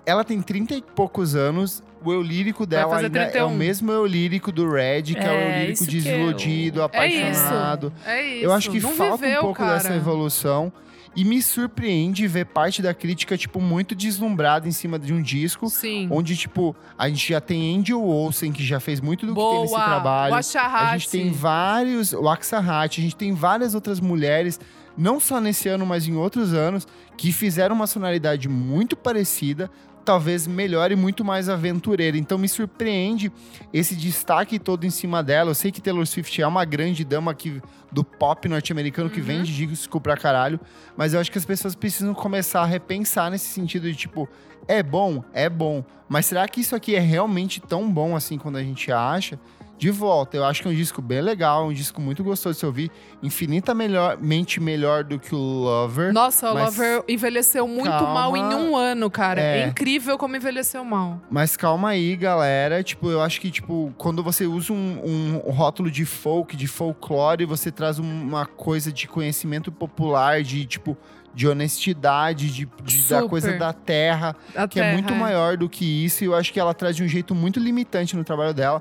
Ela 0.04 0.24
tem 0.24 0.42
30 0.42 0.74
e 0.74 0.82
poucos 0.82 1.36
anos. 1.36 1.82
O 2.04 2.12
eu 2.12 2.20
lírico 2.20 2.66
dela 2.66 2.96
ainda 2.96 3.18
é 3.20 3.28
o 3.44 3.46
31. 3.46 3.50
mesmo 3.56 3.92
eu 3.92 4.04
lírico 4.04 4.50
do 4.50 4.68
Red, 4.68 5.02
que 5.02 5.16
é, 5.16 5.22
o 5.22 5.24
eu 5.26 5.30
É, 5.38 5.60
lírico 5.60 5.84
eu- 5.84 5.86
desiludido, 5.86 6.80
É 6.80 6.84
apaixonado. 6.84 7.92
isso. 7.96 8.08
É 8.10 8.22
isso. 8.26 8.44
Eu 8.44 8.52
acho 8.52 8.70
que 8.72 8.80
Não 8.80 8.90
falta 8.90 9.18
viveu, 9.24 9.38
um 9.38 9.42
pouco 9.42 9.58
cara. 9.60 9.74
dessa 9.74 9.94
evolução. 9.94 10.72
E 11.14 11.24
me 11.24 11.42
surpreende 11.42 12.26
ver 12.26 12.46
parte 12.46 12.80
da 12.80 12.94
crítica, 12.94 13.36
tipo, 13.36 13.60
muito 13.60 13.94
deslumbrada 13.94 14.66
em 14.66 14.72
cima 14.72 14.98
de 14.98 15.12
um 15.12 15.20
disco. 15.20 15.68
Sim. 15.68 16.08
Onde, 16.10 16.36
tipo, 16.36 16.74
a 16.96 17.08
gente 17.08 17.28
já 17.28 17.40
tem 17.40 17.76
Angel 17.78 18.02
Olsen, 18.02 18.50
que 18.50 18.64
já 18.64 18.80
fez 18.80 19.00
muito 19.00 19.26
do 19.26 19.34
que 19.34 19.40
tem 19.40 19.60
nesse 19.60 19.74
Boa. 19.74 19.84
trabalho. 19.84 20.34
Washahashi. 20.34 20.84
A 20.84 20.98
gente 20.98 21.10
tem 21.10 21.30
vários. 21.30 22.12
O 22.14 22.28
Axahat, 22.28 22.98
a 22.98 23.02
gente 23.02 23.16
tem 23.16 23.34
várias 23.34 23.74
outras 23.74 24.00
mulheres, 24.00 24.58
não 24.96 25.20
só 25.20 25.38
nesse 25.38 25.68
ano, 25.68 25.84
mas 25.84 26.08
em 26.08 26.16
outros 26.16 26.54
anos, 26.54 26.86
que 27.16 27.30
fizeram 27.30 27.74
uma 27.74 27.86
sonoridade 27.86 28.48
muito 28.48 28.96
parecida, 28.96 29.70
talvez 30.04 30.46
melhor 30.46 30.90
e 30.92 30.96
muito 30.96 31.24
mais 31.24 31.48
aventureira. 31.48 32.16
Então 32.16 32.36
me 32.38 32.48
surpreende 32.48 33.30
esse 33.72 33.94
destaque 33.94 34.58
todo 34.58 34.84
em 34.84 34.90
cima 34.90 35.22
dela. 35.22 35.50
Eu 35.50 35.54
sei 35.54 35.70
que 35.70 35.80
Taylor 35.80 36.06
Swift 36.06 36.40
é 36.42 36.46
uma 36.46 36.64
grande 36.64 37.04
dama 37.04 37.30
aqui 37.30 37.60
do 37.90 38.02
pop 38.02 38.48
norte-americano 38.48 39.08
que 39.10 39.20
Uhum. 39.20 39.26
vende 39.26 39.66
disco 39.66 40.00
pra 40.00 40.16
caralho, 40.16 40.58
mas 40.96 41.14
eu 41.14 41.20
acho 41.20 41.30
que 41.30 41.38
as 41.38 41.44
pessoas 41.44 41.74
precisam 41.74 42.14
começar 42.14 42.62
a 42.62 42.66
repensar 42.66 43.30
nesse 43.30 43.46
sentido 43.46 43.90
de 43.90 43.96
tipo, 43.96 44.28
é 44.66 44.82
bom, 44.82 45.22
é 45.32 45.48
bom, 45.48 45.84
mas 46.08 46.26
será 46.26 46.46
que 46.48 46.60
isso 46.60 46.74
aqui 46.74 46.94
é 46.94 47.00
realmente 47.00 47.60
tão 47.60 47.90
bom 47.90 48.16
assim 48.16 48.38
quando 48.38 48.56
a 48.56 48.62
gente 48.62 48.90
acha? 48.90 49.38
De 49.82 49.90
volta, 49.90 50.36
eu 50.36 50.44
acho 50.44 50.62
que 50.62 50.68
é 50.68 50.70
um 50.70 50.74
disco 50.76 51.02
bem 51.02 51.20
legal, 51.20 51.66
um 51.66 51.72
disco 51.72 52.00
muito 52.00 52.22
gostoso 52.22 52.54
de 52.54 52.60
se 52.60 52.64
ouvir, 52.66 52.88
infinitamente 53.20 54.60
melhor 54.60 55.02
do 55.02 55.18
que 55.18 55.34
o 55.34 55.38
Lover. 55.38 56.12
Nossa, 56.12 56.52
o 56.52 56.54
Lover 56.56 57.02
envelheceu 57.08 57.66
muito 57.66 57.90
Calma. 57.90 58.14
mal 58.14 58.36
em 58.36 58.44
um 58.54 58.76
ano, 58.76 59.10
cara. 59.10 59.40
É. 59.40 59.62
É. 59.62 59.66
incrível 59.66 60.16
como 60.16 60.36
envelheceu 60.36 60.84
mal. 60.84 61.20
Mas 61.28 61.56
calma 61.56 61.88
aí, 61.88 62.14
galera. 62.14 62.80
Tipo, 62.84 63.10
eu 63.10 63.20
acho 63.20 63.40
que, 63.40 63.50
tipo, 63.50 63.92
quando 63.98 64.22
você 64.22 64.46
usa 64.46 64.72
um, 64.72 65.42
um 65.46 65.50
rótulo 65.50 65.90
de 65.90 66.04
folk, 66.04 66.56
de 66.56 66.68
folclore, 66.68 67.44
você 67.44 67.72
traz 67.72 67.98
um- 67.98 68.04
uma 68.22 68.46
coisa 68.46 68.92
de 68.92 69.08
conhecimento 69.08 69.72
popular, 69.72 70.44
de, 70.44 70.64
tipo, 70.64 70.96
de 71.34 71.48
honestidade, 71.48 72.52
de, 72.52 72.68
de- 72.84 73.08
da 73.08 73.26
coisa 73.26 73.58
da 73.58 73.72
terra, 73.72 74.36
A 74.54 74.68
que 74.68 74.78
é 74.78 74.82
terra, 74.82 74.92
muito 74.94 75.12
maior 75.12 75.56
do 75.56 75.68
que 75.68 75.84
isso. 76.04 76.22
E 76.22 76.26
eu 76.28 76.36
acho 76.36 76.52
que 76.52 76.60
ela 76.60 76.72
traz 76.72 76.94
de 76.94 77.02
um 77.02 77.08
jeito 77.08 77.34
muito 77.34 77.58
limitante 77.58 78.14
no 78.16 78.22
trabalho 78.22 78.54
dela. 78.54 78.80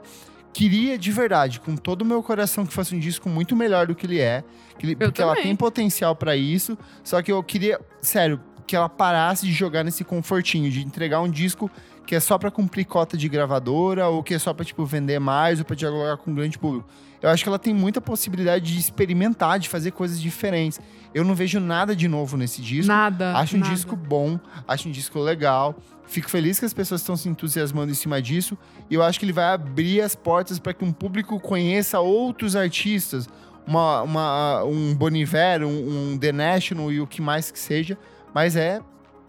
Queria, 0.54 0.98
de 0.98 1.12
verdade, 1.12 1.60
com 1.62 1.76
todo 1.76 2.02
o 2.02 2.06
meu 2.06 2.22
coração, 2.22 2.66
que 2.66 2.74
fosse 2.74 2.94
um 2.96 3.00
disco 3.00 3.30
muito 3.30 3.56
melhor 3.56 3.88
do 3.88 3.96
que 3.96 4.06
ele 4.06 4.20
é. 4.20 4.44
que 4.78 4.86
ele- 4.88 4.96
porque 4.96 5.22
ela 5.22 5.32
também. 5.32 5.46
tem 5.48 5.56
potencial 5.56 6.16
pra 6.16 6.36
isso. 6.36 6.78
Só 7.04 7.22
que 7.22 7.32
eu 7.32 7.42
queria, 7.44 7.80
sério, 8.02 8.42
que 8.72 8.76
ela 8.78 8.88
parasse 8.88 9.46
de 9.46 9.52
jogar 9.52 9.84
nesse 9.84 10.02
confortinho, 10.06 10.72
de 10.72 10.80
entregar 10.82 11.20
um 11.20 11.30
disco 11.30 11.70
que 12.08 12.16
é 12.16 12.20
só 12.22 12.38
pra 12.38 12.50
cumprir 12.50 12.86
cota 12.86 13.18
de 13.18 13.28
gravadora, 13.28 14.08
ou 14.08 14.24
que 14.24 14.34
é 14.34 14.40
só 14.40 14.54
pra, 14.54 14.64
tipo, 14.66 14.86
vender 14.86 15.20
mais, 15.20 15.60
ou 15.60 15.66
pra 15.66 15.76
dialogar 15.76 16.16
com 16.18 16.32
um 16.32 16.34
grande 16.36 16.58
público. 16.58 16.88
Eu 17.22 17.30
acho 17.30 17.44
que 17.44 17.50
ela 17.50 17.60
tem 17.60 17.74
muita 17.74 18.00
possibilidade 18.00 18.74
de 18.74 18.80
experimentar, 18.80 19.60
de 19.60 19.68
fazer 19.70 19.92
coisas 19.92 20.20
diferentes. 20.22 20.80
Eu 21.14 21.24
não 21.26 21.36
vejo 21.36 21.60
nada 21.60 21.94
de 21.96 22.08
novo 22.08 22.38
nesse 22.38 22.62
disco. 22.62 22.88
Nada. 22.88 23.38
Acho 23.38 23.58
um 23.58 23.60
nada. 23.60 23.74
disco 23.74 23.96
bom, 23.96 24.40
acho 24.68 24.88
um 24.88 24.92
disco 24.92 25.20
legal. 25.20 25.76
Fico 26.08 26.30
feliz 26.30 26.60
que 26.60 26.66
as 26.66 26.74
pessoas 26.74 27.02
estão 27.02 27.16
se 27.18 27.28
entusiasmando 27.30 27.92
em 27.92 27.96
cima 27.96 28.22
disso. 28.22 28.58
E 28.90 28.96
eu 28.96 29.04
acho 29.04 29.20
que 29.20 29.26
ele 29.26 29.34
vai 29.34 29.54
abrir 29.54 30.00
as 30.02 30.16
portas 30.16 30.60
para 30.60 30.74
que 30.74 30.84
um 30.86 30.92
público 30.94 31.40
conheça 31.42 32.00
outros 32.00 32.56
artistas. 32.56 33.28
Uma, 33.68 34.02
uma- 34.02 34.64
um 34.64 34.96
Boniver, 34.96 35.64
um, 35.64 36.14
um 36.14 36.18
The 36.18 36.32
National 36.32 36.92
e 36.92 37.00
o 37.00 37.06
que 37.06 37.22
mais 37.22 37.52
que 37.52 37.60
seja. 37.60 37.98
Mas 38.34 38.56
é 38.56 38.82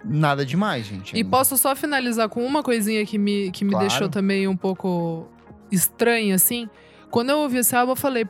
nada 0.05 0.45
demais, 0.45 0.85
gente. 0.87 1.17
E 1.17 1.23
posso 1.25 1.57
só 1.57 1.75
finalizar 1.77 2.29
com 2.29 2.45
uma 2.45 2.63
coisinha 2.63 3.05
que 3.07 3.19
me, 3.19 3.51
que 3.51 3.65
me 3.65 3.71
Claro. 3.73 3.89
deixou 3.89 4.09
também 4.09 4.47
um 4.49 4.57
pouco 4.57 5.27
estranha, 5.71 6.35
assim. 6.35 6.69
Quando 7.11 7.31
eu 7.31 7.39
ouvi 7.39 7.59
esse 7.59 7.75
álbum, 7.77 7.93
eu 7.93 7.97
falei. 7.97 8.27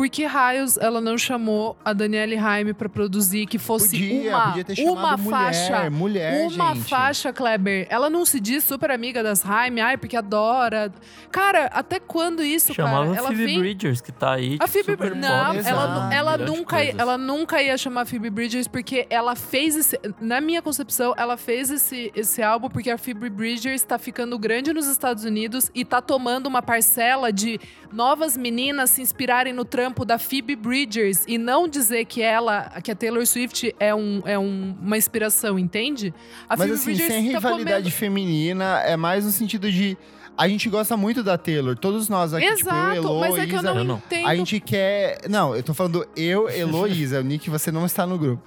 Por 0.00 0.08
que 0.08 0.24
raios 0.24 0.78
ela 0.78 0.98
não 0.98 1.18
chamou 1.18 1.76
a 1.84 1.92
Danielle 1.92 2.34
Haim 2.34 2.72
pra 2.72 2.88
produzir 2.88 3.44
que 3.44 3.58
fosse 3.58 3.90
Podia, 3.90 4.30
uma, 4.30 4.46
podia 4.46 4.64
ter 4.64 4.76
chamado 4.76 4.96
uma 4.96 5.16
mulher, 5.18 5.30
faixa 5.30 5.90
mulher, 5.90 6.46
uma 6.46 6.74
gente. 6.74 6.88
faixa, 6.88 7.32
Kleber. 7.34 7.86
Ela 7.90 8.08
não 8.08 8.24
se 8.24 8.40
diz 8.40 8.64
super 8.64 8.90
amiga 8.90 9.22
das 9.22 9.44
Haim, 9.44 9.78
ai, 9.78 9.98
porque 9.98 10.16
adora. 10.16 10.90
Cara, 11.30 11.66
até 11.66 12.00
quando 12.00 12.42
isso, 12.42 12.72
Chamava 12.72 13.08
cara? 13.08 13.18
Ela 13.18 13.28
Phoebe 13.28 13.44
vem. 13.44 13.58
Bridgers, 13.58 14.00
que 14.00 14.10
tá 14.10 14.32
aí. 14.32 14.56
A 14.58 14.64
tipo, 14.64 14.68
Phoebe 14.68 14.92
super 14.92 15.10
Bridgers. 15.10 15.30
Não, 15.30 15.54
Exato. 15.54 15.68
ela, 15.68 16.08
um 16.08 16.12
ela, 16.12 16.38
nunca, 16.38 16.76
coisas. 16.76 16.98
ela 16.98 17.18
nunca 17.18 17.62
ia 17.62 17.76
chamar 17.76 18.06
Phoebe 18.06 18.30
Bridgers 18.30 18.66
porque 18.66 19.06
ela 19.10 19.36
fez 19.36 19.76
esse. 19.76 20.00
Na 20.18 20.40
minha 20.40 20.62
concepção, 20.62 21.12
ela 21.14 21.36
fez 21.36 21.70
esse, 21.70 22.10
esse 22.16 22.42
álbum 22.42 22.70
porque 22.70 22.90
a 22.90 22.96
Phoebe 22.96 23.28
Bridgers 23.28 23.82
tá 23.82 23.98
ficando 23.98 24.38
grande 24.38 24.72
nos 24.72 24.86
Estados 24.86 25.24
Unidos 25.24 25.70
e 25.74 25.84
tá 25.84 26.00
tomando 26.00 26.46
uma 26.46 26.62
parcela 26.62 27.30
de 27.30 27.60
novas 27.92 28.34
meninas 28.34 28.88
se 28.88 29.02
inspirarem 29.02 29.52
no 29.52 29.62
trampo 29.62 29.89
da 30.04 30.18
Phoebe 30.18 30.56
Bridgers 30.56 31.24
e 31.26 31.36
não 31.38 31.68
dizer 31.68 32.04
que 32.04 32.22
ela, 32.22 32.70
que 32.82 32.90
a 32.90 32.94
Taylor 32.96 33.26
Swift 33.26 33.74
é, 33.78 33.94
um, 33.94 34.22
é 34.24 34.38
um- 34.38 34.76
uma 34.80 34.96
inspiração, 34.96 35.58
entende? 35.58 36.14
A 36.48 36.56
Mas 36.56 36.60
Phoebe 36.68 36.74
assim, 36.74 36.84
Bridgers 36.86 37.12
sem 37.12 37.24
tá 37.32 37.38
rivalidade 37.38 37.76
comendo- 37.76 37.90
feminina, 37.90 38.80
é 38.84 38.96
mais 38.96 39.24
no 39.24 39.30
sentido 39.30 39.70
de. 39.70 39.96
A 40.38 40.48
gente 40.48 40.70
gosta 40.70 40.96
muito 40.96 41.22
da 41.22 41.36
Taylor. 41.36 41.76
Todos 41.76 42.08
nós 42.08 42.32
aqui, 42.32 42.46
tipo, 42.56 42.70
eu, 42.70 42.74
Exato, 42.74 42.96
Elo, 42.96 43.20
mas 43.20 43.34
é 43.38 43.46
que 43.46 43.52
eu 43.54 43.58
Isa, 43.58 43.62
não, 43.74 43.78
Eu 43.78 43.84
não. 43.84 43.96
entendo. 43.96 44.26
A 44.26 44.34
gente 44.36 44.58
quer. 44.60 45.18
Não, 45.28 45.54
eu 45.54 45.62
tô 45.62 45.74
falando 45.74 46.06
eu, 46.16 46.48
Heloísa. 46.48 47.20
o 47.20 47.22
Nick, 47.22 47.50
você 47.50 47.70
não 47.70 47.84
está 47.84 48.06
no 48.06 48.16
grupo. 48.18 48.42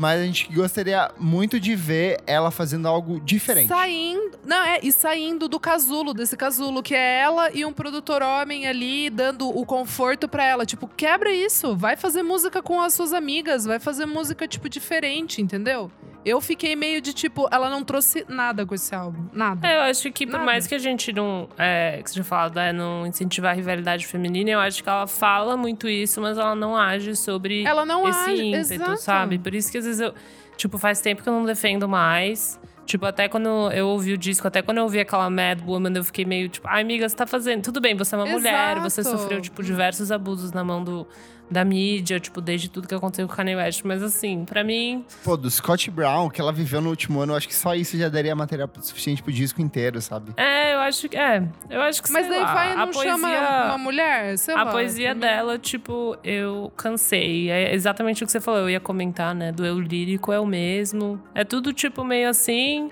Mas 0.00 0.18
a 0.18 0.24
gente 0.24 0.50
gostaria 0.50 1.10
muito 1.18 1.60
de 1.60 1.76
ver 1.76 2.22
ela 2.26 2.50
fazendo 2.50 2.88
algo 2.88 3.20
diferente. 3.20 3.68
Saindo. 3.68 4.38
Não, 4.46 4.64
é, 4.64 4.80
e 4.82 4.90
saindo 4.90 5.46
do 5.46 5.60
casulo, 5.60 6.14
desse 6.14 6.38
casulo, 6.38 6.82
que 6.82 6.94
é 6.94 7.18
ela 7.18 7.50
e 7.52 7.66
um 7.66 7.72
produtor 7.72 8.22
homem 8.22 8.66
ali 8.66 9.10
dando 9.10 9.46
o 9.46 9.66
conforto 9.66 10.26
pra 10.26 10.42
ela. 10.42 10.64
Tipo, 10.64 10.88
quebra 10.88 11.30
isso. 11.30 11.76
Vai 11.76 11.96
fazer 11.96 12.22
música 12.22 12.62
com 12.62 12.80
as 12.80 12.94
suas 12.94 13.12
amigas, 13.12 13.66
vai 13.66 13.78
fazer 13.78 14.06
música, 14.06 14.48
tipo, 14.48 14.70
diferente, 14.70 15.42
entendeu? 15.42 15.92
Eu 16.24 16.40
fiquei 16.40 16.76
meio 16.76 17.00
de 17.00 17.12
tipo, 17.12 17.48
ela 17.50 17.70
não 17.70 17.82
trouxe 17.82 18.24
nada 18.28 18.66
com 18.66 18.74
esse 18.74 18.94
álbum. 18.94 19.24
Nada. 19.32 19.66
É, 19.66 19.76
eu 19.76 19.80
acho 19.82 20.10
que 20.12 20.26
por 20.26 20.32
Nada. 20.34 20.44
mais 20.44 20.66
que 20.66 20.74
a 20.74 20.78
gente 20.78 21.12
não. 21.12 21.48
É, 21.56 22.00
que 22.02 22.10
você 22.10 22.22
falou, 22.22 22.54
né, 22.54 22.72
não 22.72 23.06
incentivar 23.06 23.52
a 23.52 23.54
rivalidade 23.54 24.06
feminina, 24.06 24.50
eu 24.50 24.60
acho 24.60 24.82
que 24.82 24.88
ela 24.88 25.06
fala 25.06 25.56
muito 25.56 25.88
isso, 25.88 26.20
mas 26.20 26.36
ela 26.36 26.54
não 26.54 26.76
age 26.76 27.16
sobre 27.16 27.64
Ela 27.64 27.86
não 27.86 28.06
esse 28.08 28.30
age, 28.30 28.42
ímpeto, 28.44 28.72
exato. 28.74 28.96
sabe? 29.00 29.38
Por 29.38 29.54
isso 29.54 29.72
que 29.72 29.78
às 29.78 29.84
vezes 29.84 30.00
eu. 30.00 30.14
Tipo, 30.56 30.76
faz 30.76 31.00
tempo 31.00 31.22
que 31.22 31.28
eu 31.28 31.32
não 31.32 31.44
defendo 31.46 31.88
mais. 31.88 32.60
Tipo, 32.84 33.06
até 33.06 33.28
quando 33.28 33.70
eu 33.72 33.86
ouvi 33.86 34.12
o 34.12 34.18
disco, 34.18 34.46
até 34.46 34.60
quando 34.62 34.78
eu 34.78 34.84
ouvi 34.84 34.98
aquela 34.98 35.30
Mad 35.30 35.60
Woman, 35.64 35.92
eu 35.94 36.04
fiquei 36.04 36.24
meio 36.24 36.48
tipo, 36.48 36.66
ai, 36.68 36.82
amiga, 36.82 37.08
você 37.08 37.14
tá 37.16 37.26
fazendo. 37.26 37.62
Tudo 37.62 37.80
bem, 37.80 37.94
você 37.96 38.14
é 38.14 38.18
uma 38.18 38.26
mulher, 38.26 38.78
você 38.80 39.00
Exato. 39.00 39.16
sofreu, 39.16 39.40
tipo, 39.40 39.62
diversos 39.62 40.10
abusos 40.10 40.52
na 40.52 40.64
mão 40.64 40.82
do, 40.82 41.06
da 41.50 41.64
mídia, 41.64 42.20
tipo, 42.20 42.40
desde 42.40 42.68
tudo 42.70 42.86
que 42.86 42.94
aconteceu 42.94 43.26
com 43.26 43.32
o 43.32 43.36
Kanye 43.36 43.56
West. 43.56 43.82
Mas 43.84 44.02
assim, 44.02 44.44
pra 44.44 44.62
mim, 44.62 45.04
Pô, 45.24 45.36
do 45.36 45.50
Scott 45.50 45.90
Brown, 45.90 46.30
que 46.30 46.40
ela 46.40 46.52
viveu 46.52 46.80
no 46.80 46.90
último 46.90 47.20
ano, 47.20 47.32
eu 47.32 47.36
acho 47.36 47.48
que 47.48 47.54
só 47.54 47.74
isso 47.74 47.98
já 47.98 48.08
daria 48.08 48.34
material 48.36 48.68
suficiente 48.80 49.22
pro 49.22 49.32
disco 49.32 49.60
inteiro, 49.60 50.00
sabe? 50.00 50.32
é, 50.36 50.74
eu 50.74 50.78
acho 50.80 51.08
que. 51.08 51.16
É, 51.16 51.42
eu 51.68 51.80
acho 51.82 52.02
que 52.02 52.10
Mas 52.12 52.26
sei 52.26 52.34
daí 52.34 52.42
lá, 52.44 52.54
vai 52.54 52.72
a 52.72 52.76
não 52.76 52.92
poesia, 52.92 53.12
chama 53.12 53.64
uma 53.66 53.78
mulher, 53.78 54.38
sei 54.38 54.54
A 54.54 54.64
lá. 54.64 54.70
poesia 54.70 55.14
mim- 55.14 55.20
dela, 55.20 55.58
tipo, 55.58 56.16
eu 56.22 56.72
cansei. 56.76 57.50
É 57.50 57.74
exatamente 57.74 58.22
o 58.22 58.26
que 58.26 58.32
você 58.32 58.40
falou. 58.40 58.60
Eu 58.60 58.70
ia 58.70 58.80
comentar, 58.80 59.34
né? 59.34 59.50
Do 59.52 59.64
eu 59.66 59.80
lírico 59.80 60.32
é 60.32 60.38
o 60.38 60.46
mesmo. 60.46 61.20
É 61.34 61.42
tudo, 61.44 61.72
tipo, 61.72 62.04
meio 62.04 62.28
assim. 62.28 62.90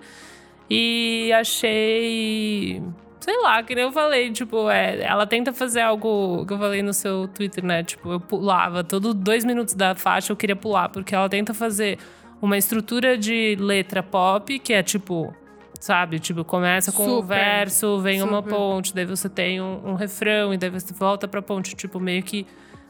E 0.70 1.32
achei. 1.32 2.82
Sei 3.28 3.36
lá, 3.42 3.62
que 3.62 3.74
nem 3.74 3.84
eu 3.84 3.92
falei, 3.92 4.32
tipo, 4.32 4.70
é, 4.70 5.02
ela 5.02 5.26
tenta 5.26 5.52
fazer 5.52 5.82
algo 5.82 6.46
que 6.46 6.54
eu 6.54 6.58
falei 6.58 6.82
no 6.82 6.94
seu 6.94 7.28
Twitter, 7.28 7.62
né? 7.62 7.82
Tipo, 7.82 8.12
eu 8.12 8.18
pulava, 8.18 8.82
todo 8.82 9.12
dois 9.12 9.44
minutos 9.44 9.74
da 9.74 9.94
faixa 9.94 10.32
eu 10.32 10.36
queria 10.36 10.56
pular, 10.56 10.88
porque 10.88 11.14
ela 11.14 11.28
tenta 11.28 11.52
fazer 11.52 11.98
uma 12.40 12.56
estrutura 12.56 13.18
de 13.18 13.54
letra 13.60 14.02
pop, 14.02 14.58
que 14.58 14.72
é 14.72 14.82
tipo. 14.82 15.34
Sabe? 15.78 16.18
Tipo, 16.18 16.42
começa 16.42 16.90
com 16.90 17.04
um 17.04 17.16
Super, 17.16 17.26
verso, 17.36 18.00
vem 18.00 18.22
uma 18.22 18.38
super. 18.38 18.54
ponte, 18.54 18.94
daí 18.94 19.04
você 19.04 19.28
tem 19.28 19.60
um, 19.60 19.90
um 19.90 19.94
refrão, 19.94 20.54
e 20.54 20.56
daí 20.56 20.70
você 20.70 20.94
volta 20.94 21.28
pra 21.28 21.42
ponte. 21.42 21.76
Tipo, 21.76 22.00
meio 22.00 22.22
que 22.22 22.46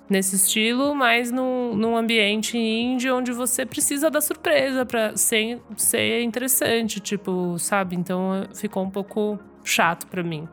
nesse 0.08 0.36
estilo, 0.36 0.94
mas 0.94 1.30
num, 1.30 1.74
num 1.76 1.96
ambiente 1.96 2.56
indie 2.56 3.10
onde 3.10 3.32
você 3.32 3.66
precisa 3.66 4.10
da 4.10 4.20
surpresa 4.20 4.86
pra 4.86 5.16
ser, 5.16 5.60
ser 5.76 6.22
interessante, 6.22 7.00
tipo, 7.00 7.58
sabe? 7.58 7.96
Então 7.96 8.34
eh, 8.34 8.54
ficou 8.54 8.82
um 8.82 8.90
pouco 8.90 9.38
chato 9.62 10.06
pra 10.06 10.22
mim. 10.22 10.48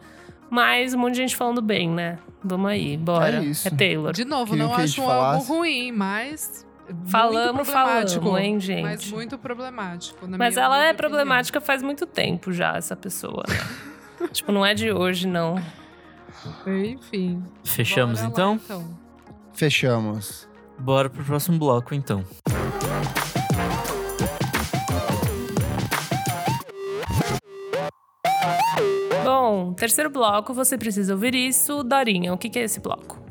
Mas 0.50 0.94
um 0.94 1.00
monte 1.00 1.14
de 1.14 1.22
gente 1.22 1.36
falando 1.36 1.62
bem, 1.62 1.90
né? 1.90 2.20
Vamos 2.44 2.70
aí, 2.70 2.98
bora. 2.98 3.38
É 3.38 3.46
isso. 3.46 3.76
Taylor. 3.76 4.14
De 4.14 4.26
novo, 4.26 4.56
não 4.56 4.74
acho 4.74 5.02
um 5.02 5.10
álbum 5.10 5.44
ruim, 5.44 5.92
mas. 5.92 6.66
Falamos, 7.08 7.68
falamos, 7.68 8.40
hein, 8.40 8.60
gente? 8.60 8.84
Mas 8.84 9.12
muito 9.12 9.40
problemático. 9.40 10.28
na 10.28 10.38
Mas 10.38 10.54
minha 10.54 10.66
ela 10.66 10.78
é 10.78 10.82
humilde 10.82 10.98
problemática 10.98 11.60
faz 11.60 11.82
muito 11.82 12.06
tempo 12.06 12.52
já, 12.54 12.78
essa 12.78 12.96
pessoa, 12.96 13.44
né? 13.48 14.28
tipo, 14.32 14.52
não 14.52 14.64
é 14.64 14.76
de 14.76 14.92
hoje, 14.92 15.28
não. 15.28 15.56
opinião. 16.64 16.92
Enfim. 16.92 17.44
Fechamos 17.64 18.22
lá, 18.22 18.28
então? 18.28 18.62
então. 18.64 19.05
Fechamos. 19.56 20.48
Bora 20.78 21.10
pro 21.10 21.24
próximo 21.24 21.58
bloco 21.58 21.96
então. 21.96 22.24
Bom, 29.24 29.74
terceiro 29.74 30.10
bloco, 30.10 30.54
você 30.54 30.78
precisa 30.78 31.14
ouvir 31.14 31.34
isso. 31.34 31.84
Dorinha, 31.84 32.34
o 32.34 32.38
que, 32.38 32.50
que 32.50 32.60
é 32.60 32.64
esse 32.64 32.82
bloco? 32.82 33.24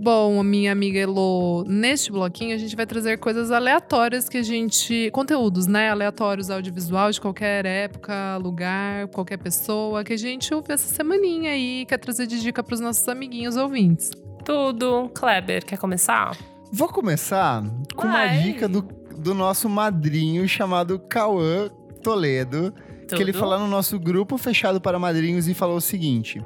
Bom, 0.00 0.42
minha 0.44 0.72
amiga 0.72 1.00
Elo, 1.00 1.64
neste 1.66 2.12
bloquinho 2.12 2.54
a 2.54 2.58
gente 2.58 2.74
vai 2.74 2.86
trazer 2.86 3.18
coisas 3.18 3.50
aleatórias 3.50 4.28
que 4.28 4.38
a 4.38 4.42
gente. 4.42 5.10
Conteúdos, 5.10 5.66
né? 5.66 5.90
Aleatórios 5.90 6.50
audiovisual 6.50 7.10
de 7.10 7.20
qualquer 7.20 7.66
época, 7.66 8.38
lugar, 8.38 9.08
qualquer 9.08 9.38
pessoa, 9.38 10.04
que 10.04 10.12
a 10.12 10.16
gente 10.16 10.54
ouve 10.54 10.72
essa 10.72 10.94
semaninha 10.94 11.50
aí, 11.50 11.84
quer 11.84 11.98
trazer 11.98 12.26
de 12.26 12.40
dica 12.40 12.62
pros 12.62 12.80
nossos 12.80 13.06
amiguinhos 13.08 13.56
ouvintes. 13.56 14.12
Tudo. 14.48 15.10
Kleber, 15.14 15.62
quer 15.62 15.76
começar? 15.76 16.34
Vou 16.72 16.88
começar 16.88 17.62
com 17.94 18.06
uma 18.06 18.26
dica 18.28 18.66
do, 18.66 18.80
do 18.80 19.34
nosso 19.34 19.68
madrinho 19.68 20.48
chamado 20.48 20.98
Cauã 20.98 21.68
Toledo. 22.02 22.72
Que 23.06 23.16
ele 23.16 23.32
Tudo. 23.32 23.40
falou 23.40 23.58
no 23.58 23.66
nosso 23.66 23.98
grupo 23.98 24.38
fechado 24.38 24.80
para 24.80 24.98
madrinhos 24.98 25.48
e 25.48 25.52
falou 25.52 25.76
o 25.76 25.82
seguinte: 25.82 26.42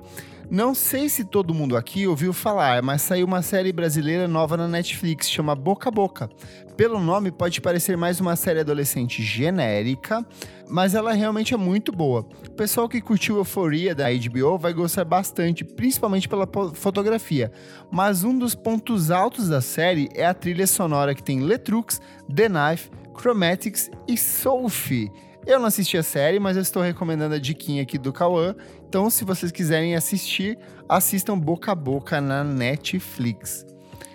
Não 0.53 0.75
sei 0.75 1.09
se 1.09 1.25
todo 1.25 1.55
mundo 1.55 1.79
aqui 1.79 2.07
ouviu 2.07 2.31
falar, 2.31 2.83
mas 2.83 3.01
saiu 3.01 3.27
uma 3.27 3.41
série 3.41 3.73
brasileira 3.73 4.29
nova 4.29 4.55
na 4.55 4.69
Netflix, 4.69 5.31
chama 5.31 5.55
Boca 5.55 5.89
a 5.89 5.91
Boca. 5.91 6.29
Pelo 6.77 7.01
nome, 7.01 7.31
pode 7.31 7.59
parecer 7.59 7.97
mais 7.97 8.21
uma 8.21 8.37
série 8.37 8.61
adolescente 8.61 9.23
genérica, 9.23 10.23
mas 10.69 10.95
ela 10.95 11.15
realmente 11.15 11.55
é 11.55 11.57
muito 11.57 11.91
boa. 11.91 12.27
O 12.47 12.51
pessoal 12.51 12.87
que 12.87 13.01
curtiu 13.01 13.39
Euforia 13.39 13.95
da 13.95 14.09
HBO 14.13 14.59
vai 14.59 14.75
gostar 14.75 15.07
bastante, 15.07 15.65
principalmente 15.65 16.29
pela 16.29 16.47
fotografia. 16.75 17.51
Mas 17.91 18.23
um 18.23 18.39
dos 18.39 18.55
pontos 18.55 19.11
altos 19.11 19.49
da 19.49 19.63
série 19.63 20.11
é 20.15 20.27
a 20.27 20.35
trilha 20.35 20.67
sonora 20.67 21.15
que 21.15 21.23
tem 21.23 21.41
Letrux, 21.41 21.99
The 22.29 22.51
Knife, 22.51 22.91
Chromatics 23.19 23.91
e 24.07 24.19
Sophie. 24.19 25.11
Eu 25.45 25.59
não 25.59 25.67
assisti 25.67 25.97
a 25.97 26.05
série, 26.05 26.39
mas 26.39 26.57
eu 26.57 26.63
estou 26.63 26.83
recomendando 26.83 27.35
a 27.35 27.39
diquinha 27.39 27.83
aqui 27.83 27.99
do 27.99 28.13
Cauã. 28.13 28.55
Então, 28.93 29.09
se 29.09 29.25
vocês 29.25 29.51
quiserem 29.51 29.97
assistir, 29.97 30.59
assistam 30.87 31.39
Boca 31.39 31.73
a 31.73 31.75
Boca 31.75 32.21
na 32.21 32.45
Netflix. 32.45 33.65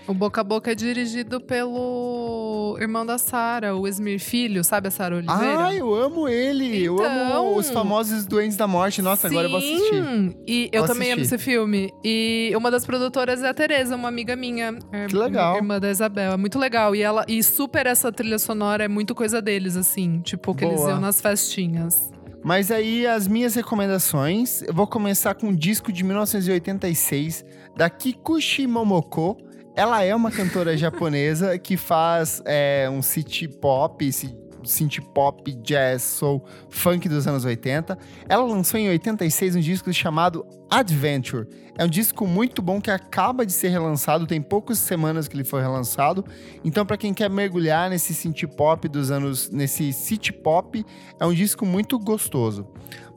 O 0.08 0.14
Boca 0.14 0.42
a 0.42 0.44
Boca 0.44 0.72
é 0.72 0.76
dirigido 0.76 1.42
pelo 1.42 2.78
irmão 2.80 3.04
da 3.04 3.18
Sara, 3.18 3.76
o 3.76 3.88
Esmir 3.88 4.20
Filho, 4.20 4.64
sabe 4.64 4.90
a 4.90 4.92
Sara 4.92 5.16
Oliveira? 5.16 5.66
Ah, 5.66 5.74
eu 5.74 5.96
amo 5.96 6.30
ele! 6.30 6.84
eu 6.84 7.04
amo 7.04 7.26
Então. 7.26 7.56
os 7.58 7.72
famosos 7.72 8.28
Doentes 8.28 8.56
da 8.56 8.68
Morte. 8.68 9.02
Nossa, 9.02 9.26
agora 9.26 9.48
eu 9.48 9.50
vou 9.50 9.58
assistir. 9.58 10.04
Sim, 10.04 10.36
E 10.48 10.70
eu 10.72 10.86
Vou 10.86 10.94
também 10.94 11.12
amo 11.12 11.24
esse 11.24 11.40
filme. 11.40 11.92
E 12.04 12.54
uma 12.56 12.70
das 12.70 12.86
produtoras 12.86 13.42
é 13.42 13.50
a 13.50 13.56
Tereza, 13.56 13.96
uma 13.96 14.10
amiga 14.10 14.36
minha. 14.36 14.78
é, 14.92 15.08
Que 15.08 15.16
legal. 15.16 15.56
Irmã 15.56 15.80
da 15.80 15.90
Isabel. 15.90 16.34
É 16.34 16.38
muito 16.38 16.60
legal. 16.60 16.96
E 16.96 17.02
ela 17.02 17.26
e 17.28 17.42
super 17.42 17.88
essa 17.88 18.12
trilha 18.12 18.38
sonora 18.38 18.84
é 18.84 18.88
muito 18.88 19.16
coisa 19.16 19.42
deles, 19.42 19.76
assim. 19.76 20.22
Tipo, 20.22 20.54
que 20.54 20.64
eles 20.64 20.78
Boa. 20.82 20.92
iam 20.92 21.02
nas 21.02 21.20
festinhas. 21.20 22.16
Mas 22.48 22.72
aí, 22.72 23.06
as 23.06 23.28
minhas 23.28 23.56
recomendações, 23.56 24.62
eu 24.62 24.74
vou 24.74 24.88
começar 24.88 25.36
com 25.36 25.48
um 25.48 25.54
disco 25.54 25.92
de 25.92 26.02
1986 26.02 27.44
da 27.76 27.90
Kikuchi 27.90 28.66
Momoko. 28.66 29.36
Ela 29.76 30.02
é 30.02 30.16
uma 30.16 30.32
cantora 30.32 30.72
japonesa 30.80 31.60
que 31.60 31.76
faz 31.76 32.42
é, 32.46 32.90
um 32.90 33.02
city 33.02 33.50
pop, 33.50 34.10
ci- 34.14 34.34
synth 34.68 35.00
pop, 35.14 35.52
jazz, 35.64 36.04
soul, 36.04 36.46
funk 36.70 37.08
dos 37.08 37.28
anos 37.28 37.46
80. 37.46 37.98
Ela 38.28 38.44
lançou 38.44 38.80
em 38.80 38.90
86 38.90 39.56
um 39.56 39.60
disco 39.60 39.92
chamado 39.94 40.46
Adventure. 40.70 41.48
É 41.78 41.86
um 41.86 41.88
disco 41.88 42.26
muito 42.26 42.62
bom 42.62 42.82
que 42.82 42.90
acaba 42.90 43.46
de 43.46 43.52
ser 43.52 43.70
relançado, 43.70 44.26
tem 44.26 44.42
poucas 44.42 44.80
semanas 44.80 45.28
que 45.28 45.36
ele 45.36 45.44
foi 45.44 45.62
relançado. 45.62 46.26
Então, 46.64 46.86
para 46.86 46.98
quem 46.98 47.14
quer 47.14 47.30
mergulhar 47.30 47.90
nesse 47.90 48.14
synth 48.14 48.48
pop 48.56 48.88
dos 48.88 49.12
anos, 49.12 49.50
nesse 49.52 49.94
city 49.94 50.34
pop, 50.34 50.84
é 51.20 51.26
um 51.26 51.34
disco 51.34 51.66
muito 51.66 52.00
gostoso. 52.00 52.68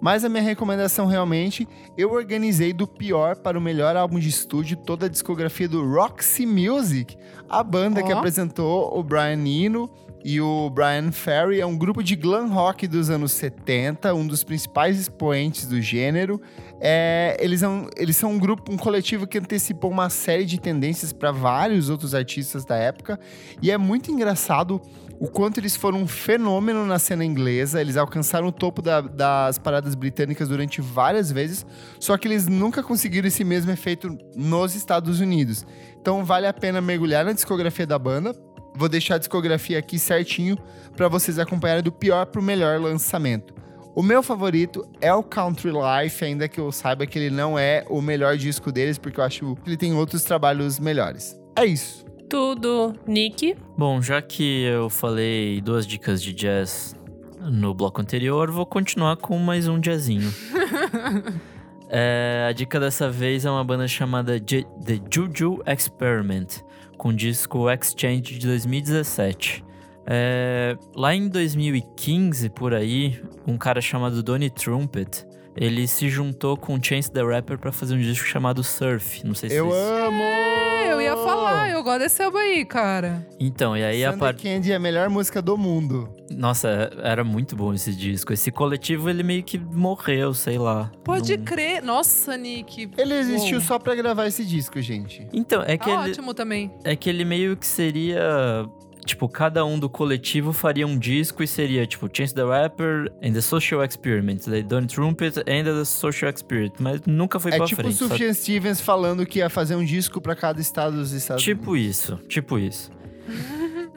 Mas 0.01 0.25
a 0.25 0.29
minha 0.29 0.43
recomendação 0.43 1.07
realmente, 1.07 1.67
eu 1.97 2.13
organizei 2.13 2.73
do 2.73 2.87
pior 2.87 3.37
para 3.37 3.59
o 3.59 3.61
melhor 3.61 3.97
álbum 3.97 4.19
de 4.19 4.29
estúdio 4.29 4.77
toda 4.77 5.07
a 5.07 5.09
discografia 5.09 5.69
do 5.69 5.87
Roxy 5.87 6.47
Music, 6.47 7.17
a 7.49 7.63
banda 7.63 8.03
que 8.03 8.13
Ó. 8.13 8.19
apresentou 8.19 8.99
o 8.99 9.03
Brian 9.03 9.45
Eno 9.47 9.91
e 10.25 10.41
o 10.41 10.71
Brian 10.71 11.11
Ferry. 11.13 11.61
É 11.61 11.67
um 11.67 11.77
grupo 11.77 12.03
de 12.03 12.15
glam 12.17 12.49
rock 12.49 12.87
dos 12.87 13.11
anos 13.11 13.33
70, 13.33 14.13
um 14.15 14.27
dos 14.27 14.45
principais 14.45 14.99
expoentes 14.99 15.67
do 15.67 15.81
gênero. 15.81 16.41
É, 16.81 17.37
eles, 17.41 17.61
são, 17.61 17.89
eles 17.97 18.17
são 18.17 18.33
um 18.33 18.39
grupo, 18.39 18.73
um 18.73 18.77
coletivo 18.77 19.27
que 19.27 19.39
antecipou 19.39 19.91
uma 19.91 20.09
série 20.11 20.45
de 20.45 20.61
tendências 20.61 21.13
para 21.13 21.31
vários 21.33 21.89
outros 21.89 22.15
artistas 22.15 22.65
da 22.65 22.77
época. 22.77 23.19
E 23.63 23.71
é 23.71 23.79
muito 23.79 24.11
engraçado 24.11 24.81
o 25.19 25.29
quanto 25.29 25.61
eles 25.61 25.77
foram 25.77 25.99
um 25.99 26.07
fenômeno 26.07 26.87
na 26.87 26.99
cena 26.99 27.23
inglesa. 27.25 27.79
Eles 27.81 27.97
alcançaram 27.99 28.47
o 28.49 28.53
topo 28.53 28.81
da- 28.81 29.03
das 29.03 29.59
paradas 29.59 29.95
britânicas 29.95 30.49
durante 30.49 30.81
várias 30.81 31.31
vezes, 31.31 31.67
só 31.99 32.17
que 32.17 32.27
eles 32.27 32.49
nunca 32.49 32.83
conseguiram 32.83 33.29
esse 33.29 33.45
mesmo 33.45 33.71
efeito 33.71 34.17
nos 34.35 34.75
Estados 34.75 35.21
Unidos. 35.21 35.67
Então 36.01 36.25
vale 36.25 36.47
a 36.47 36.53
pena 36.55 36.81
mergulhar 36.81 37.25
na 37.27 37.33
discografia 37.33 37.87
da 37.87 37.99
banda. 37.99 38.35
Vou 38.75 38.89
deixar 38.89 39.17
a 39.17 39.19
discografia 39.19 39.79
aqui 39.79 39.99
certinho 39.99 40.57
para 40.97 41.09
vocês 41.09 41.39
acompanharem 41.39 41.83
do 41.83 41.93
pior 41.93 42.27
pro 42.27 42.43
melhor 42.43 42.81
lançamento. 42.81 43.55
O 43.95 44.03
meu 44.03 44.23
favorito 44.23 44.87
é 45.01 45.13
o 45.13 45.23
Country 45.23 45.71
Life, 45.73 46.25
ainda 46.25 46.49
que 46.49 46.61
eu 46.61 46.71
saiba 46.71 47.05
que 47.07 47.19
ele 47.19 47.31
não 47.31 47.59
é 47.59 47.85
o 47.91 48.01
melhor 48.01 48.37
disco 48.37 48.71
deles, 48.71 48.97
porque 48.99 49.19
eu 49.21 49.25
acho 49.25 49.57
que 49.57 49.69
ele 49.71 49.77
tem 49.77 49.93
outros 49.95 50.23
trabalhos 50.23 50.79
melhores. 50.79 51.37
É 51.57 51.65
isso. 51.67 52.05
Tudo. 52.29 52.95
Nick. 53.07 53.57
Bom, 53.77 54.01
já 54.01 54.23
que 54.23 54.63
eu 54.63 54.89
falei 54.89 55.61
duas 55.61 55.85
dicas 55.85 56.23
de 56.23 56.33
jazz 56.33 56.95
no 57.41 57.75
bloco 57.75 58.01
anterior, 58.01 58.49
vou 58.53 58.65
continuar 58.65 59.17
com 59.17 59.37
mais 59.39 59.67
um 59.67 59.81
jazzinho. 59.81 60.33
É, 61.93 62.47
a 62.49 62.53
dica 62.53 62.79
dessa 62.79 63.11
vez 63.11 63.45
é 63.45 63.51
uma 63.51 63.65
banda 63.65 63.89
chamada 63.89 64.39
J- 64.39 64.65
The 64.85 65.01
Juju 65.13 65.61
Experiment, 65.67 66.63
com 67.01 67.09
o 67.09 67.13
disco 67.15 67.71
Exchange 67.71 68.39
de 68.39 68.47
2017. 68.47 69.65
É, 70.07 70.77
lá 70.95 71.15
em 71.15 71.31
2015, 71.31 72.51
por 72.51 72.75
aí, 72.75 73.19
um 73.47 73.57
cara 73.57 73.81
chamado 73.81 74.23
Donny 74.23 74.51
Trumpet, 74.51 75.25
ele 75.57 75.87
se 75.87 76.09
juntou 76.09 76.57
com 76.57 76.83
Chance 76.83 77.11
the 77.11 77.23
Rapper 77.23 77.59
pra 77.59 77.73
fazer 77.73 77.95
um 77.95 77.99
disco 78.01 78.27
chamado 78.27 78.63
Surf. 78.63 79.25
Não 79.27 79.35
sei 79.35 79.51
se 79.51 79.57
Eu 79.57 79.67
vocês... 79.67 79.83
amo! 80.07 80.23
É, 80.23 80.93
eu 80.93 81.01
ia 81.01 81.17
falar, 81.17 81.71
eu 81.71 81.83
gosto 81.83 82.01
desse 82.01 82.23
álbum 82.23 82.39
aí, 82.39 82.65
cara. 82.65 83.27
Então, 83.39 83.77
e 83.77 83.83
aí 83.85 84.05
a 84.05 84.13
Sunday 84.13 84.21
parte... 84.29 84.43
Candy 84.43 84.73
é 84.73 84.77
a 84.77 84.79
melhor 84.81 85.09
música 85.09 85.41
do 85.43 85.57
mundo. 85.57 86.09
Nossa, 86.31 86.91
era 87.03 87.23
muito 87.25 87.55
bom 87.57 87.73
esse 87.75 87.95
disco. 87.95 88.33
Esse 88.33 88.51
coletivo, 88.51 89.09
ele 89.11 89.23
meio 89.23 89.43
que 89.43 89.59
morreu, 89.59 90.33
sei 90.35 90.59
lá. 90.59 90.91
Pode 91.05 91.37
Não- 91.37 91.45
crer. 91.45 91.83
Nossa, 91.83 92.37
Nick. 92.37 92.91
Ele 92.97 93.15
existiu 93.15 93.59
Uou. 93.59 93.67
só 93.67 93.79
pra 93.79 93.95
gravar 93.95 94.27
esse 94.27 94.45
disco, 94.45 94.81
gente. 94.81 95.27
Então, 95.33 95.63
é 95.63 95.77
que, 95.77 95.85
Tá 95.87 96.03
ele, 96.03 96.11
ótimo 96.13 96.35
também. 96.35 96.71
é 96.85 96.95
que 96.97 97.09
ele 97.09 97.25
meio 97.25 97.57
que 97.57 97.67
seria... 97.67 98.65
Tipo, 99.05 99.29
cada 99.29 99.65
um 99.65 99.79
do 99.79 99.89
coletivo 99.89 100.53
faria 100.53 100.87
um 100.87 100.99
disco 100.99 101.43
e 101.43 101.47
seria, 101.47 101.87
tipo, 101.87 102.09
Chance 102.13 102.35
the 102.35 102.45
Rapper 102.45 103.11
and 103.23 103.33
the 103.33 103.41
Social 103.41 103.83
Experiment. 103.83 104.41
Daí 104.47 104.63
Donny 104.63 104.87
Trumpet 104.87 105.39
and 105.41 105.65
the 105.65 105.85
Social 105.85 106.31
Experiment. 106.31 106.75
Mas 106.79 107.01
nunca 107.07 107.41
foi 107.41 107.53
é 107.53 107.57
pra 107.57 107.67
tipo 107.67 107.81
o 107.81 107.85
frente. 107.85 107.97
sabe? 107.99 108.11
Sufjan 108.11 108.33
Stevens 108.35 108.81
falando 108.81 109.25
que 109.27 109.39
ia 109.39 109.49
fazer 109.49 109.75
um 109.75 109.85
disco 109.85 110.21
pra 110.21 110.37
cada 110.37 110.61
estado 110.61 110.97
dos 110.97 111.13
Estados 111.13 111.43
Tipo 111.43 111.77
isso, 111.77 112.17
tipo 112.29 112.59
isso. 112.59 112.91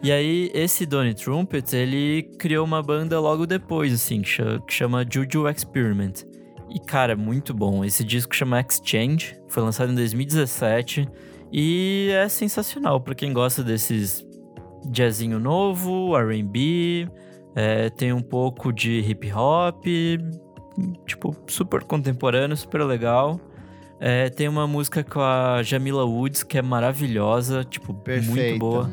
E 0.02 0.12
aí, 0.12 0.52
esse 0.54 0.86
Donny 0.86 1.14
Trumpet, 1.14 1.74
ele 1.76 2.24
criou 2.38 2.66
uma 2.66 2.82
banda 2.84 3.20
logo 3.20 3.46
depois, 3.46 3.94
assim, 3.94 4.22
que 4.22 4.30
cha- 4.30 4.60
que 4.68 4.74
chama 4.74 5.06
Juju 5.10 5.48
Experiment. 5.48 6.24
E, 6.70 6.80
cara, 6.80 7.16
muito 7.16 7.54
bom. 7.54 7.86
Esse 7.86 8.04
disco 8.04 8.36
chama 8.36 8.60
Exchange, 8.60 9.36
foi 9.48 9.64
lançado 9.64 9.92
em 9.92 9.96
2017 9.96 11.08
e 11.52 12.10
é 12.12 12.28
sensacional 12.28 13.00
pra 13.00 13.14
quem 13.16 13.32
gosta 13.32 13.64
desses 13.64 14.26
jazzinho 14.90 15.40
novo, 15.40 16.16
R&B, 16.18 17.08
é, 17.56 17.90
tem 17.90 18.12
um 18.14 18.22
pouco 18.22 18.72
de 18.72 19.00
hip 19.00 19.32
hop. 19.34 19.84
tipo, 21.06 21.36
super 21.48 21.84
contemporâneo, 21.84 22.56
super 22.58 22.84
legal. 22.84 23.40
É, 24.00 24.30
tem 24.30 24.48
uma 24.50 24.68
música 24.68 25.04
com 25.04 25.22
a 25.22 25.62
Jamila 25.64 26.04
Woods 26.04 26.44
que 26.44 26.58
é 26.58 26.62
maravilhosa, 26.62 27.64
tipo, 27.64 27.94
Perfeita. 27.94 28.32
muito 28.36 28.60
boa. 28.60 28.90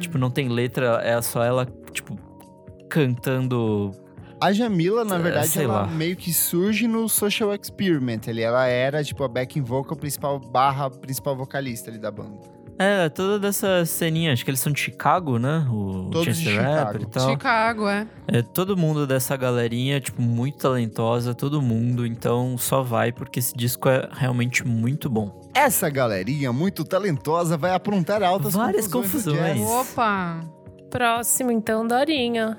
Tipo, 0.00 0.16
não 0.18 0.30
tem 0.30 0.48
letra, 0.48 1.00
é 1.04 1.20
só 1.20 1.42
ela, 1.44 1.66
tipo, 1.92 2.16
cantando. 2.88 3.90
A 4.40 4.52
Jamila, 4.52 5.04
na 5.04 5.16
É, 5.16 5.18
verdade, 5.18 5.48
sei 5.48 5.64
ela 5.64 5.82
lá. 5.82 5.86
meio 5.86 6.16
que 6.16 6.32
surge 6.32 6.86
no 6.86 7.08
Social 7.08 7.54
Experiment. 7.54 8.20
Ali, 8.28 8.42
ela 8.42 8.66
era, 8.66 9.02
tipo, 9.02 9.22
a 9.24 9.28
backing 9.28 9.62
vocal 9.62 9.96
principal 9.96 10.38
barra 10.38 10.90
principal 10.90 11.36
vocalista 11.36 11.90
ali 11.90 11.98
da 11.98 12.10
banda. 12.10 12.38
É, 12.78 13.08
toda 13.08 13.38
dessa 13.38 13.84
ceninha, 13.86 14.32
acho 14.32 14.44
que 14.44 14.50
eles 14.50 14.58
são 14.60 14.72
de 14.72 14.80
Chicago, 14.80 15.38
né? 15.38 15.66
O 15.70 16.10
Todos 16.10 16.24
Chance 16.26 16.40
de 16.42 16.50
the 16.56 16.60
Rapper 16.60 17.00
Chicago. 17.00 17.02
e 17.02 17.06
tal. 17.06 17.30
Chicago, 17.30 17.88
é. 17.88 18.06
É, 18.26 18.42
todo 18.42 18.76
mundo 18.76 19.06
dessa 19.06 19.36
galerinha, 19.36 20.00
tipo, 20.00 20.20
muito 20.20 20.58
talentosa, 20.58 21.34
todo 21.34 21.62
mundo. 21.62 22.04
Então 22.06 22.58
só 22.58 22.82
vai 22.82 23.12
porque 23.12 23.38
esse 23.38 23.54
disco 23.54 23.88
é 23.88 24.08
realmente 24.12 24.66
muito 24.66 25.08
bom. 25.08 25.40
Essa 25.54 25.88
galerinha 25.88 26.52
muito 26.52 26.84
talentosa 26.84 27.56
vai 27.56 27.72
aprontar 27.72 28.22
altas 28.22 28.54
Várias 28.54 28.88
confusões. 28.88 29.58
confusões. 29.58 29.90
Opa! 29.92 30.40
Próximo, 30.90 31.52
então, 31.52 31.86
Dorinha. 31.86 32.58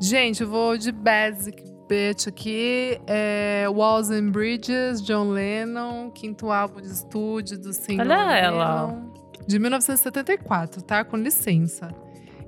Gente, 0.00 0.42
eu 0.42 0.48
vou 0.48 0.76
de 0.76 0.92
Basic 0.92 1.62
Bitch 1.88 2.28
aqui. 2.28 3.00
É 3.06 3.66
Walls 3.68 4.10
and 4.10 4.30
Bridges, 4.30 5.02
John 5.02 5.30
Lennon, 5.30 6.10
quinto 6.10 6.50
álbum 6.50 6.80
de 6.82 6.88
estúdio 6.88 7.58
do 7.58 7.72
single. 7.72 8.06
Olha 8.06 8.36
ela. 8.36 9.02
De 9.48 9.58
1974, 9.58 10.82
tá? 10.82 11.02
Com 11.02 11.16
licença. 11.16 11.88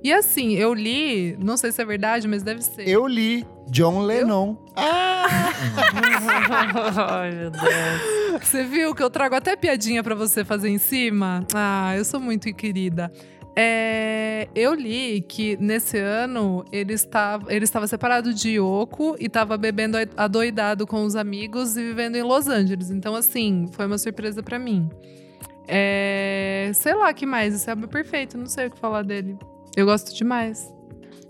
E 0.05 0.12
assim, 0.12 0.52
eu 0.52 0.74
li, 0.74 1.35
não 1.39 1.56
sei 1.56 1.72
se 1.72 1.81
é 1.81 1.85
verdade, 1.85 2.28
mas 2.28 2.43
deve 2.43 2.60
ser. 2.62 2.86
Eu 2.86 3.06
li 3.06 3.47
John 3.68 4.02
Lennon. 4.02 4.55
Ah! 4.77 5.27
Ai, 7.10 7.31
meu 7.32 7.51
Deus. 7.51 8.43
Você 8.43 8.64
viu 8.64 8.94
que 8.94 9.02
eu 9.02 9.09
trago 9.09 9.35
até 9.35 9.56
piadinha 9.56 10.02
pra 10.02 10.14
você 10.14 10.44
fazer 10.44 10.68
em 10.68 10.77
cima? 10.77 11.47
Ah, 11.55 11.94
eu 11.97 12.05
sou 12.05 12.20
muito 12.20 12.52
querida. 12.55 13.10
É, 13.56 14.47
eu 14.55 14.74
li 14.74 15.22
que 15.22 15.56
nesse 15.56 15.97
ano 15.98 16.64
ele 16.70 16.93
estava, 16.93 17.51
ele 17.51 17.64
estava 17.64 17.86
separado 17.86 18.32
de 18.35 18.59
Yoko 18.59 19.16
e 19.18 19.24
estava 19.24 19.56
bebendo 19.56 19.97
adoidado 20.18 20.86
com 20.86 21.02
os 21.02 21.16
amigos 21.16 21.78
e 21.78 21.82
vivendo 21.82 22.16
em 22.16 22.22
Los 22.22 22.47
Angeles. 22.47 22.90
Então, 22.90 23.14
assim, 23.14 23.68
foi 23.72 23.86
uma 23.86 23.97
surpresa 23.97 24.43
pra 24.43 24.59
mim. 24.59 24.89
É, 25.72 26.72
sei 26.74 26.94
lá 26.94 27.14
que 27.14 27.24
mais, 27.24 27.55
esse 27.55 27.70
álbum 27.70 27.84
é 27.84 27.86
perfeito, 27.86 28.36
não 28.36 28.47
sei 28.47 28.66
o 28.66 28.70
que 28.72 28.78
falar 28.78 29.02
dele. 29.02 29.38
Eu 29.76 29.86
gosto 29.86 30.12
demais. 30.12 30.68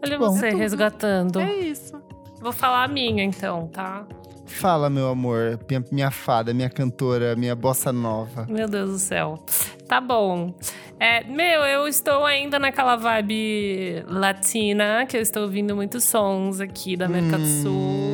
Olha 0.03 0.19
Bom. 0.19 0.31
você 0.31 0.49
resgatando. 0.49 1.39
É 1.39 1.55
isso. 1.57 2.01
Vou 2.41 2.53
falar 2.53 2.85
a 2.85 2.89
minha, 2.89 3.23
então, 3.23 3.69
tá? 3.69 4.07
Fala, 4.47 4.89
meu 4.89 5.09
amor, 5.09 5.61
minha, 5.69 5.85
minha 5.93 6.11
fada, 6.11 6.55
minha 6.55 6.71
cantora, 6.71 7.37
minha 7.37 7.55
bossa 7.55 7.93
nova. 7.93 8.47
Meu 8.49 8.67
Deus 8.67 8.91
do 8.91 8.99
céu. 8.99 9.45
Tá 9.87 10.01
bom. 10.01 10.55
É, 10.99 11.23
meu, 11.25 11.63
eu 11.63 11.87
estou 11.87 12.25
ainda 12.25 12.59
naquela 12.59 12.97
vibe 12.97 14.05
latina, 14.09 15.05
que 15.07 15.17
eu 15.17 15.21
estou 15.21 15.43
ouvindo 15.43 15.77
muitos 15.77 16.05
sons 16.05 16.61
aqui 16.61 16.97
da 16.97 17.07
América 17.07 17.37
do 17.39 17.47
Sul. 17.47 18.10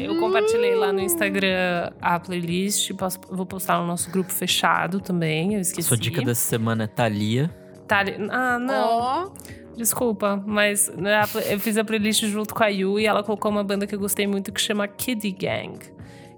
Eu 0.00 0.18
compartilhei 0.18 0.74
lá 0.74 0.92
no 0.92 1.00
Instagram 1.00 1.90
a 2.00 2.18
playlist. 2.18 2.92
posso- 2.94 3.20
vou 3.30 3.44
postar 3.46 3.78
no 3.80 3.86
nosso 3.86 4.10
grupo 4.10 4.32
fechado 4.32 5.00
também. 5.00 5.54
Eu 5.54 5.60
esqueci. 5.60 5.88
Sua 5.88 5.96
dica 5.96 6.22
dessa 6.22 6.40
semana 6.48 6.84
é 6.84 6.86
Thalia. 6.86 7.50
Ali- 7.88 8.16
Ah, 8.30 8.58
não. 8.58 8.88
Ó, 8.88 9.30
Desculpa, 9.76 10.42
mas 10.46 10.92
né, 10.94 11.22
eu 11.48 11.58
fiz 11.58 11.78
a 11.78 11.84
playlist 11.84 12.24
junto 12.26 12.54
com 12.54 12.62
a 12.62 12.68
Yu 12.68 12.98
e 13.00 13.06
ela 13.06 13.22
colocou 13.22 13.50
uma 13.50 13.64
banda 13.64 13.86
que 13.86 13.94
eu 13.94 13.98
gostei 13.98 14.26
muito 14.26 14.52
que 14.52 14.60
chama 14.60 14.86
Kid 14.86 15.30
Gang. 15.32 15.78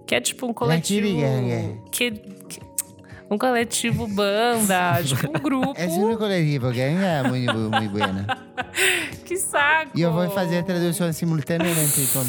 Que 0.07 0.15
é 0.15 0.21
tipo 0.21 0.47
um 0.47 0.53
coletivo. 0.53 1.09
Kid 1.09 1.21
Gang, 1.21 1.51
é. 1.51 1.77
Kid- 1.91 2.21
ki- 2.49 2.61
um 3.33 3.39
coletivo 3.39 4.07
banda, 4.07 5.03
tipo 5.05 5.29
um 5.29 5.33
grupo. 5.33 5.75
É 5.77 5.87
um 5.87 6.17
coletivo, 6.17 6.73
que 6.73 6.81
é 6.81 7.23
muito, 7.23 7.55
muito 7.55 7.91
buena. 7.91 8.27
Que 9.25 9.37
saco! 9.37 9.93
E 9.95 10.03
eu 10.03 10.13
vou 10.13 10.29
fazer 10.31 10.59
a 10.59 10.63
tradução 10.63 11.13
simultaneamente 11.13 12.07
com 12.13 12.21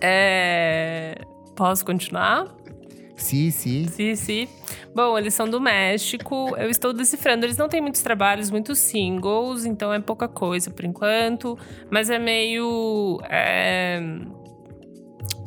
É. 0.00 1.18
Posso 1.54 1.84
continuar? 1.84 2.46
Sim, 3.16 3.50
sim. 3.50 3.86
Sim, 3.88 4.16
sim. 4.16 4.48
Bom, 4.94 5.16
eles 5.18 5.34
são 5.34 5.48
do 5.48 5.60
México. 5.60 6.54
Eu 6.56 6.68
estou 6.70 6.92
decifrando. 6.92 7.46
Eles 7.46 7.56
não 7.56 7.68
têm 7.68 7.80
muitos 7.80 8.02
trabalhos, 8.02 8.50
muitos 8.50 8.78
singles, 8.78 9.64
então 9.64 9.92
é 9.92 10.00
pouca 10.00 10.28
coisa 10.28 10.70
por 10.70 10.84
enquanto. 10.84 11.58
Mas 11.90 12.10
é 12.10 12.18
meio. 12.18 13.20
é, 13.28 14.00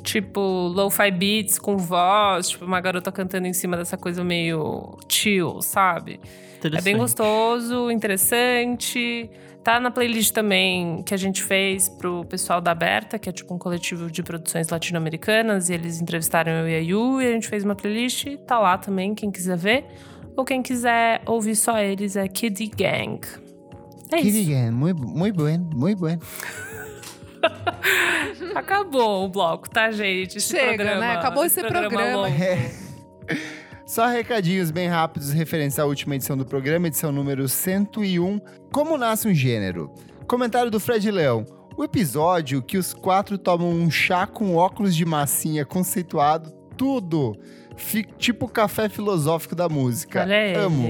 Tipo, 0.06 0.40
lo-fi 0.40 1.10
beats 1.10 1.58
com 1.58 1.78
voz, 1.78 2.50
tipo, 2.50 2.64
uma 2.64 2.80
garota 2.80 3.12
cantando 3.12 3.48
em 3.48 3.54
cima 3.54 3.76
dessa 3.76 3.98
coisa 3.98 4.24
meio 4.24 5.00
chill, 5.10 5.64
sabe? 5.64 6.20
É 6.64 6.80
bem 6.80 6.96
gostoso, 6.96 7.90
interessante. 7.90 9.30
Tá 9.64 9.80
na 9.80 9.90
playlist 9.90 10.32
também 10.32 11.02
que 11.02 11.12
a 11.12 11.18
gente 11.18 11.42
fez 11.42 11.90
pro 11.90 12.24
pessoal 12.26 12.62
da 12.62 12.70
Aberta, 12.70 13.18
que 13.18 13.28
é 13.28 13.32
tipo 13.32 13.52
um 13.52 13.58
coletivo 13.58 14.12
de 14.12 14.22
produções 14.22 14.70
latino-americanas, 14.70 15.70
e 15.70 15.74
eles 15.74 16.00
entrevistaram 16.00 16.52
eu 16.52 16.70
e 16.70 16.76
a 16.76 16.80
Yu, 16.80 17.22
e 17.24 17.28
a 17.28 17.32
gente 17.32 17.48
fez 17.48 17.64
uma 17.64 17.76
playlist, 17.76 18.28
tá 18.46 18.60
lá 18.60 18.78
também, 18.78 19.16
quem 19.16 19.32
quiser 19.32 19.58
ver. 19.58 19.86
Ou 20.38 20.46
quem 20.46 20.62
quiser 20.62 21.24
ouvir 21.26 21.56
só 21.56 21.80
eles, 21.80 22.16
é 22.16 22.28
Kid 22.28 22.72
Gang. 22.78 23.20
É 24.12 24.22
Kid. 24.22 24.44
Gang, 24.46 24.70
muito, 24.70 25.02
muito 25.02 25.36
bom, 25.36 25.58
muito 25.76 26.00
bom. 26.00 26.20
Acabou 28.56 29.26
o 29.26 29.30
bloco, 29.30 29.70
tá, 29.70 29.92
gente? 29.92 30.38
Esse 30.38 30.50
Chega, 30.50 30.76
programa, 30.76 31.00
né? 31.02 31.12
Acabou 31.16 31.46
esse 31.46 31.62
programa. 31.62 32.28
longo. 32.28 32.36
Só 33.86 34.08
recadinhos 34.08 34.72
bem 34.72 34.88
rápidos 34.88 35.32
referentes 35.32 35.78
à 35.78 35.86
última 35.86 36.16
edição 36.16 36.36
do 36.36 36.46
programa, 36.46 36.88
edição 36.88 37.12
número 37.12 37.48
101. 37.48 38.40
Como 38.72 38.98
nasce 38.98 39.28
um 39.28 39.34
gênero? 39.34 39.94
Comentário 40.28 40.72
do 40.72 40.80
Fred 40.80 41.10
Leão. 41.12 41.46
O 41.78 41.84
episódio 41.84 42.62
que 42.64 42.78
os 42.78 42.94
quatro 42.94 43.38
tomam 43.38 43.70
um 43.70 43.92
chá 43.92 44.26
com 44.26 44.56
óculos 44.56 44.96
de 44.96 45.06
massinha 45.06 45.66
conceituado, 45.66 46.52
tudo. 46.78 47.38
Fi- 47.78 48.08
tipo 48.18 48.48
café 48.48 48.90
filosófico 48.90 49.54
da 49.56 49.68
música. 49.70 50.22
Olha. 50.24 50.60
Amo. 50.62 50.88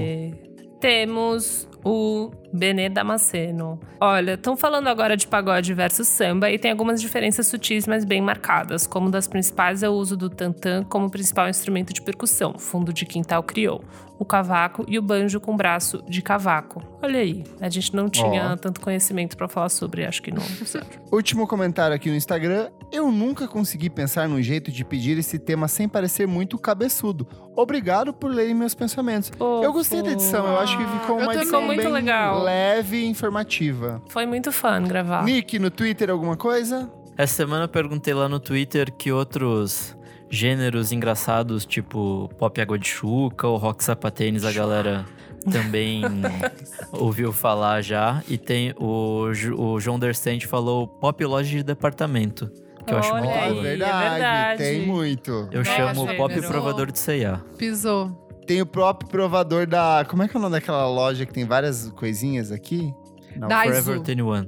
Temos 0.80 1.68
o 1.84 2.30
Benê 2.52 2.88
Damasceno. 2.88 3.78
Olha, 4.00 4.34
estão 4.34 4.56
falando 4.56 4.88
agora 4.88 5.16
de 5.16 5.26
pagode 5.26 5.72
versus 5.74 6.08
samba 6.08 6.50
e 6.50 6.58
tem 6.58 6.70
algumas 6.70 7.00
diferenças 7.00 7.46
sutis, 7.46 7.86
mas 7.86 8.04
bem 8.04 8.20
marcadas. 8.20 8.86
Como 8.86 9.10
das 9.10 9.26
principais 9.26 9.82
é 9.82 9.88
o 9.88 9.92
uso 9.92 10.16
do 10.16 10.28
tantã 10.30 10.82
como 10.84 11.10
principal 11.10 11.48
instrumento 11.48 11.92
de 11.92 12.02
percussão, 12.02 12.58
fundo 12.58 12.92
de 12.92 13.04
quintal 13.06 13.42
criou. 13.42 13.82
O 14.18 14.24
cavaco 14.24 14.82
e 14.88 14.98
o 14.98 15.02
banjo 15.02 15.38
com 15.38 15.54
braço 15.54 16.02
de 16.08 16.22
cavaco. 16.22 16.82
Olha 17.02 17.20
aí, 17.20 17.44
a 17.60 17.68
gente 17.68 17.94
não 17.94 18.08
tinha 18.08 18.52
Ó. 18.52 18.56
tanto 18.56 18.80
conhecimento 18.80 19.36
pra 19.36 19.46
falar 19.46 19.68
sobre, 19.68 20.06
acho 20.06 20.22
que 20.22 20.30
não. 20.32 20.42
Último 21.12 21.46
comentário 21.46 21.94
aqui 21.94 22.08
no 22.08 22.16
Instagram. 22.16 22.70
Eu 22.90 23.12
nunca 23.12 23.46
consegui 23.46 23.90
pensar 23.90 24.26
num 24.26 24.40
jeito 24.40 24.72
de 24.72 24.84
pedir 24.86 25.18
esse 25.18 25.38
tema 25.38 25.68
sem 25.68 25.86
parecer 25.86 26.26
muito 26.26 26.56
cabeçudo. 26.56 27.26
Obrigado 27.54 28.12
por 28.14 28.30
lerem 28.30 28.54
meus 28.54 28.74
pensamentos. 28.74 29.30
Eu 29.38 29.72
gostei 29.72 30.02
da 30.02 30.12
edição, 30.12 30.46
eu 30.46 30.60
acho 30.60 30.78
que 30.78 30.84
ficou 30.84 31.16
Eu 31.18 31.22
uma 31.24 31.32
também. 31.32 31.40
edição 31.42 31.60
Ficou 31.60 31.62
muito 31.62 31.82
bem 31.82 31.92
legal. 31.92 32.35
Leve 32.42 32.96
e 32.98 33.06
informativa. 33.06 34.02
Foi 34.08 34.26
muito 34.26 34.50
fã 34.52 34.82
gravar. 34.82 35.24
Nick, 35.24 35.58
no 35.58 35.70
Twitter, 35.70 36.10
alguma 36.10 36.36
coisa? 36.36 36.90
Essa 37.16 37.34
semana 37.34 37.64
eu 37.64 37.68
perguntei 37.68 38.12
lá 38.14 38.28
no 38.28 38.38
Twitter 38.38 38.92
que 38.92 39.10
outros 39.10 39.96
gêneros 40.28 40.92
engraçados, 40.92 41.64
tipo 41.64 42.28
pop 42.38 42.60
água 42.60 42.78
de 42.78 42.88
chuca 42.88 43.46
ou 43.46 43.56
rock 43.56 43.82
sapatênis, 43.82 44.44
a 44.44 44.52
galera 44.52 45.04
também 45.50 46.02
ouviu 46.92 47.32
falar 47.32 47.80
já. 47.82 48.22
E 48.28 48.36
tem 48.36 48.74
o, 48.78 49.30
o 49.56 49.80
João 49.80 49.98
Derstente 49.98 50.46
falou 50.46 50.86
pop 50.86 51.24
loja 51.24 51.48
de 51.48 51.62
departamento, 51.62 52.50
que 52.86 52.92
eu 52.92 52.98
acho 52.98 53.12
Olha 53.12 53.22
muito 53.22 53.34
Ó, 53.36 53.40
aí, 53.40 53.52
bom. 53.54 53.56
é 53.56 53.60
é 53.60 53.62
verdade, 53.62 54.10
verdade. 54.10 54.58
tem 54.62 54.86
muito. 54.86 55.48
Eu 55.52 55.60
É, 55.62 55.64
chamo 55.64 56.06
pop 56.16 56.40
provador 56.42 56.90
de 56.92 56.98
C&A. 56.98 57.38
pisou. 57.56 58.25
Tem 58.46 58.62
o 58.62 58.66
próprio 58.66 59.08
provador 59.10 59.66
da... 59.66 60.04
Como 60.08 60.22
é 60.22 60.28
que 60.28 60.36
é 60.36 60.38
o 60.38 60.42
nome 60.42 60.52
daquela 60.54 60.88
loja 60.88 61.26
que 61.26 61.32
tem 61.32 61.44
várias 61.44 61.88
coisinhas 61.90 62.52
aqui? 62.52 62.94
Não. 63.36 63.48
Da- 63.48 63.62
Forever 63.64 63.82
Daiso. 63.84 64.04
21. 64.04 64.46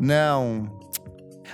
Não. 0.00 0.66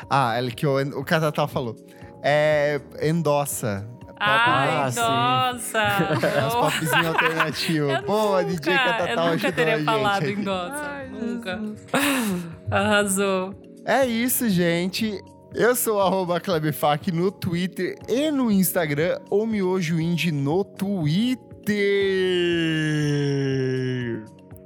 Ah, 0.09 0.37
ela 0.37 0.51
que 0.51 0.67
o, 0.67 0.79
o 1.01 1.05
Catatal 1.05 1.47
falou. 1.49 1.77
É... 2.23 2.81
Endossa. 3.03 3.87
Ai, 4.21 4.69
Ah, 4.87 4.91
sim. 4.91 5.01
nossa! 5.01 5.83
As 6.47 6.55
popzinho 6.55 7.09
alternativo. 7.09 7.91
Eu 7.91 8.03
Boa, 8.03 8.43
nunca, 8.43 8.55
DJ 8.55 8.75
Catatal 8.75 9.27
Eu 9.27 9.33
nunca 9.35 9.49
a 9.49 9.53
teria 9.53 9.85
falado 9.85 10.27
em 10.27 10.43
Gossa. 10.43 10.75
Ai, 10.91 11.09
Nunca. 11.09 11.59
Jesus. 11.59 11.87
Arrasou. 12.71 13.55
É 13.85 14.07
isso, 14.07 14.49
gente. 14.49 15.23
Eu 15.55 15.75
sou 15.77 15.97
o 15.97 16.01
arroba 16.01 16.41
Klebefac 16.41 17.11
no 17.13 17.31
Twitter 17.31 17.97
e 18.09 18.31
no 18.31 18.51
Instagram, 18.51 19.19
ou 19.31 19.47
Miojo 19.47 19.99
Indie 20.01 20.33
no 20.33 20.65
Twitter. 20.65 21.47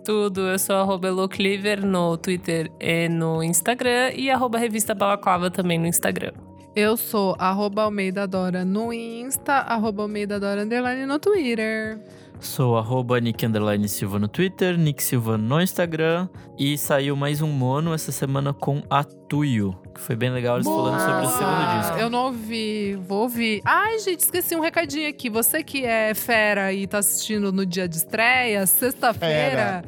Tudo. 0.05 0.49
Eu 0.49 0.59
sou 0.59 0.77
arroba 0.77 1.09
Elocliver 1.09 1.85
no 1.85 2.16
Twitter 2.16 2.70
e 2.81 3.09
no 3.09 3.43
Instagram. 3.43 4.12
E 4.15 4.31
arroba 4.31 4.59
Revista 4.59 4.95
Balaclava 4.95 5.51
também 5.51 5.79
no 5.79 5.87
Instagram. 5.87 6.33
Eu 6.74 6.97
sou 6.97 7.37
arroba 7.39 7.83
Almeida 7.83 8.27
Dora 8.27 8.65
no 8.65 8.93
Insta, 8.93 9.53
arroba 9.53 10.03
Almeida 10.03 10.41
Dora 10.41 10.62
underline 10.62 11.05
no 11.05 11.19
Twitter. 11.19 12.01
Sou 12.41 12.77
arroba 12.77 13.20
Nick 13.20 13.47
Underline 13.47 13.89
Silva 13.89 14.19
no 14.19 14.27
Twitter, 14.27 14.77
Nick 14.77 15.03
Silva 15.03 15.39
no 15.39 15.61
Instagram. 15.61 16.29
E 16.59 16.77
saiu 16.77 17.15
mais 17.15 17.41
um 17.41 17.49
mono 17.49 17.95
essa 17.95 18.11
semana 18.11 18.53
com 18.53 18.83
a 18.91 19.05
Tuyo, 19.05 19.79
que 19.93 20.01
foi 20.01 20.16
bem 20.16 20.31
legal 20.31 20.56
eles 20.56 20.66
falando 20.66 20.98
sobre 21.01 21.27
o 21.27 21.28
segundo 21.31 21.81
disco. 21.81 21.98
Eu 21.98 22.10
não 22.10 22.27
ouvi, 22.27 22.94
vou 23.06 23.23
ouvir. 23.23 23.60
Ai, 23.64 23.98
gente, 24.01 24.20
esqueci 24.20 24.56
um 24.56 24.60
recadinho 24.60 25.09
aqui. 25.09 25.28
Você 25.31 25.62
que 25.62 25.85
é 25.85 26.14
fera 26.14 26.73
e 26.73 26.86
tá 26.86 26.98
assistindo 26.98 27.52
no 27.52 27.64
dia 27.66 27.86
de 27.89 27.97
estreia, 27.97 28.66
sexta-feira. 28.66 29.85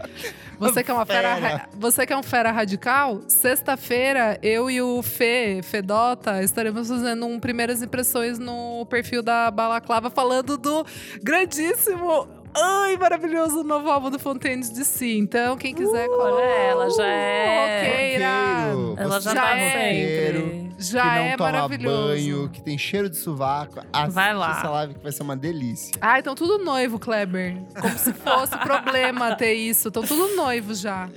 Você 0.58 0.84
que 0.84 0.90
é 0.90 0.94
uma 0.94 1.04
fera, 1.04 1.34
Fera. 1.34 1.48
ra- 1.56 1.68
você 1.74 2.06
que 2.06 2.12
é 2.12 2.16
um 2.16 2.22
fera 2.22 2.52
radical, 2.52 3.20
sexta-feira 3.26 4.38
eu 4.40 4.70
e 4.70 4.80
o 4.80 5.02
Fê, 5.02 5.60
Fedota, 5.64 6.42
estaremos 6.44 6.88
fazendo 6.88 7.26
um 7.26 7.40
primeiras 7.40 7.82
impressões 7.82 8.38
no 8.38 8.86
perfil 8.86 9.20
da 9.20 9.50
Balaclava 9.50 10.10
falando 10.10 10.56
do 10.56 10.86
grandíssimo, 11.22 12.28
ai, 12.56 12.96
maravilhoso 12.96 13.62
novo 13.64 13.88
álbum 13.90 14.10
do 14.10 14.18
Fontaines 14.18 14.70
de 14.72 14.84
Si. 14.84 15.16
Então, 15.18 15.56
quem 15.56 15.74
quiser 15.74 16.08
Olha, 16.08 16.42
ela 16.42 16.90
já 16.90 17.06
é- 17.06 17.80
roqueira. 17.82 19.02
Ela 19.02 19.20
já 19.20 19.34
Já 19.34 19.40
tá 19.42 19.56
é. 19.56 19.70
sempre. 19.72 20.74
Já 20.78 21.02
que 21.02 21.08
não 21.08 21.24
é 21.24 21.36
toma 21.36 21.52
maravilhoso. 21.52 22.06
banho, 22.08 22.48
que 22.50 22.62
tem 22.62 22.76
cheiro 22.78 23.08
de 23.08 23.16
sovaco. 23.16 23.80
Assiste 23.92 24.14
Vai 24.14 24.34
lá. 24.34 24.58
essa 24.58 24.70
live 24.70 24.94
que 24.94 25.00
vai 25.02 25.12
ser 25.12 25.22
uma 25.22 25.36
delícia. 25.36 25.92
Ah, 26.00 26.18
então 26.18 26.34
tudo 26.34 26.58
noivo, 26.64 26.98
Kleber. 26.98 27.56
Como 27.80 27.98
se 27.98 28.12
fosse 28.12 28.56
problema 28.58 29.34
ter 29.36 29.54
isso. 29.54 29.88
Estão 29.88 30.02
tudo 30.02 30.34
noivo 30.36 30.74
já. 30.74 31.08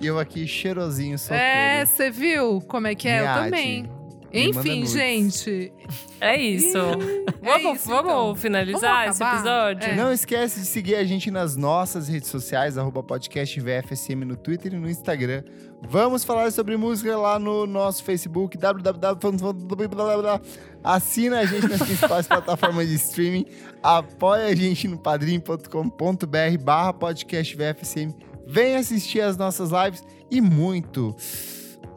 E 0.00 0.06
eu 0.06 0.18
aqui 0.18 0.46
cheirosinho, 0.46 1.18
solteiro. 1.18 1.42
É, 1.44 1.86
você 1.86 2.10
viu 2.10 2.60
como 2.68 2.86
é 2.86 2.94
que 2.94 3.08
é? 3.08 3.20
Eu 3.20 3.24
também. 3.44 3.88
Enfim, 4.34 4.84
gente. 4.84 5.72
É 6.20 6.36
isso. 6.36 6.78
É 7.44 7.58
vamos 7.58 7.80
isso, 7.80 7.88
vamos 7.90 8.10
então. 8.10 8.34
finalizar 8.36 9.04
Vamos 9.04 9.20
esse 9.20 9.22
episódio? 9.22 9.90
É. 9.90 9.94
Não 9.96 10.10
esquece 10.10 10.60
de 10.60 10.66
seguir 10.66 10.94
a 10.94 11.04
gente 11.04 11.30
nas 11.30 11.56
nossas 11.56 12.08
redes 12.08 12.30
sociais, 12.30 12.78
arroba 12.78 13.02
podcast 13.02 13.60
VFSM 13.60 14.24
no 14.24 14.34
Twitter 14.34 14.72
e 14.72 14.78
no 14.78 14.88
Instagram. 14.88 15.42
Vamos 15.86 16.24
falar 16.24 16.50
sobre 16.52 16.74
música 16.78 17.14
lá 17.18 17.38
no 17.38 17.66
nosso 17.66 18.02
Facebook, 18.02 18.56
www. 18.56 20.40
Assina 20.82 21.40
a 21.40 21.44
gente 21.44 21.68
nas 21.68 21.82
principais 21.82 22.26
plataformas 22.28 22.88
de 22.88 22.94
streaming, 22.94 23.44
apoia 23.82 24.46
a 24.46 24.54
gente 24.54 24.88
no 24.88 24.96
padrim.com.br 24.96 26.62
barra 26.62 26.94
podcast 26.94 27.54
VFSM. 27.54 28.14
Vem 28.46 28.76
assistir 28.76 29.20
as 29.20 29.36
nossas 29.36 29.70
lives 29.70 30.02
e 30.30 30.40
muito, 30.40 31.14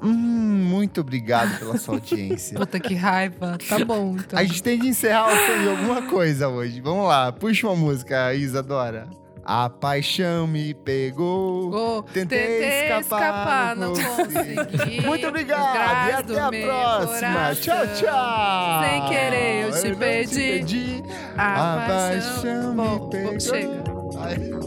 hum, 0.01 0.65
muito 0.69 1.01
obrigado 1.01 1.57
pela 1.59 1.77
sua 1.77 1.95
audiência. 1.95 2.57
Puta 2.59 2.79
que 2.79 2.93
raiva. 2.95 3.57
Tá 3.67 3.83
bom, 3.83 4.15
então. 4.17 4.37
A 4.37 4.43
gente 4.43 4.61
tem 4.63 4.79
que 4.79 4.87
encerrar 4.87 5.27
o 5.27 5.69
alguma 5.69 6.01
coisa 6.03 6.47
hoje. 6.49 6.79
Vamos 6.81 7.07
lá, 7.07 7.31
puxa 7.31 7.67
uma 7.67 7.75
música, 7.75 8.33
Isadora. 8.33 9.07
A 9.49 9.69
paixão 9.69 10.45
me 10.45 10.73
pegou. 10.73 11.71
Oh, 11.73 12.03
Tentei 12.03 12.97
escapar, 12.99 13.77
não 13.77 13.93
não 13.93 14.03
consegui. 14.15 14.99
Muito 15.05 15.25
obrigado 15.25 16.09
e 16.09 16.11
até 16.11 16.39
a 16.41 16.49
próxima. 16.49 17.31
coração. 17.33 17.55
Tchau, 17.61 17.87
tchau. 17.95 18.83
Sem 18.83 19.05
querer 19.07 19.63
eu 19.63 19.71
te 19.81 19.89
não 19.89 19.97
pedi. 19.97 20.35
pedi. 20.35 21.03
A, 21.37 21.75
A 21.75 21.87
paixão 21.87 22.71
me 22.71 22.75
Bom, 22.75 23.09
pegou. 23.09 23.39
chega. 23.39 23.83
Ai. 24.19 24.66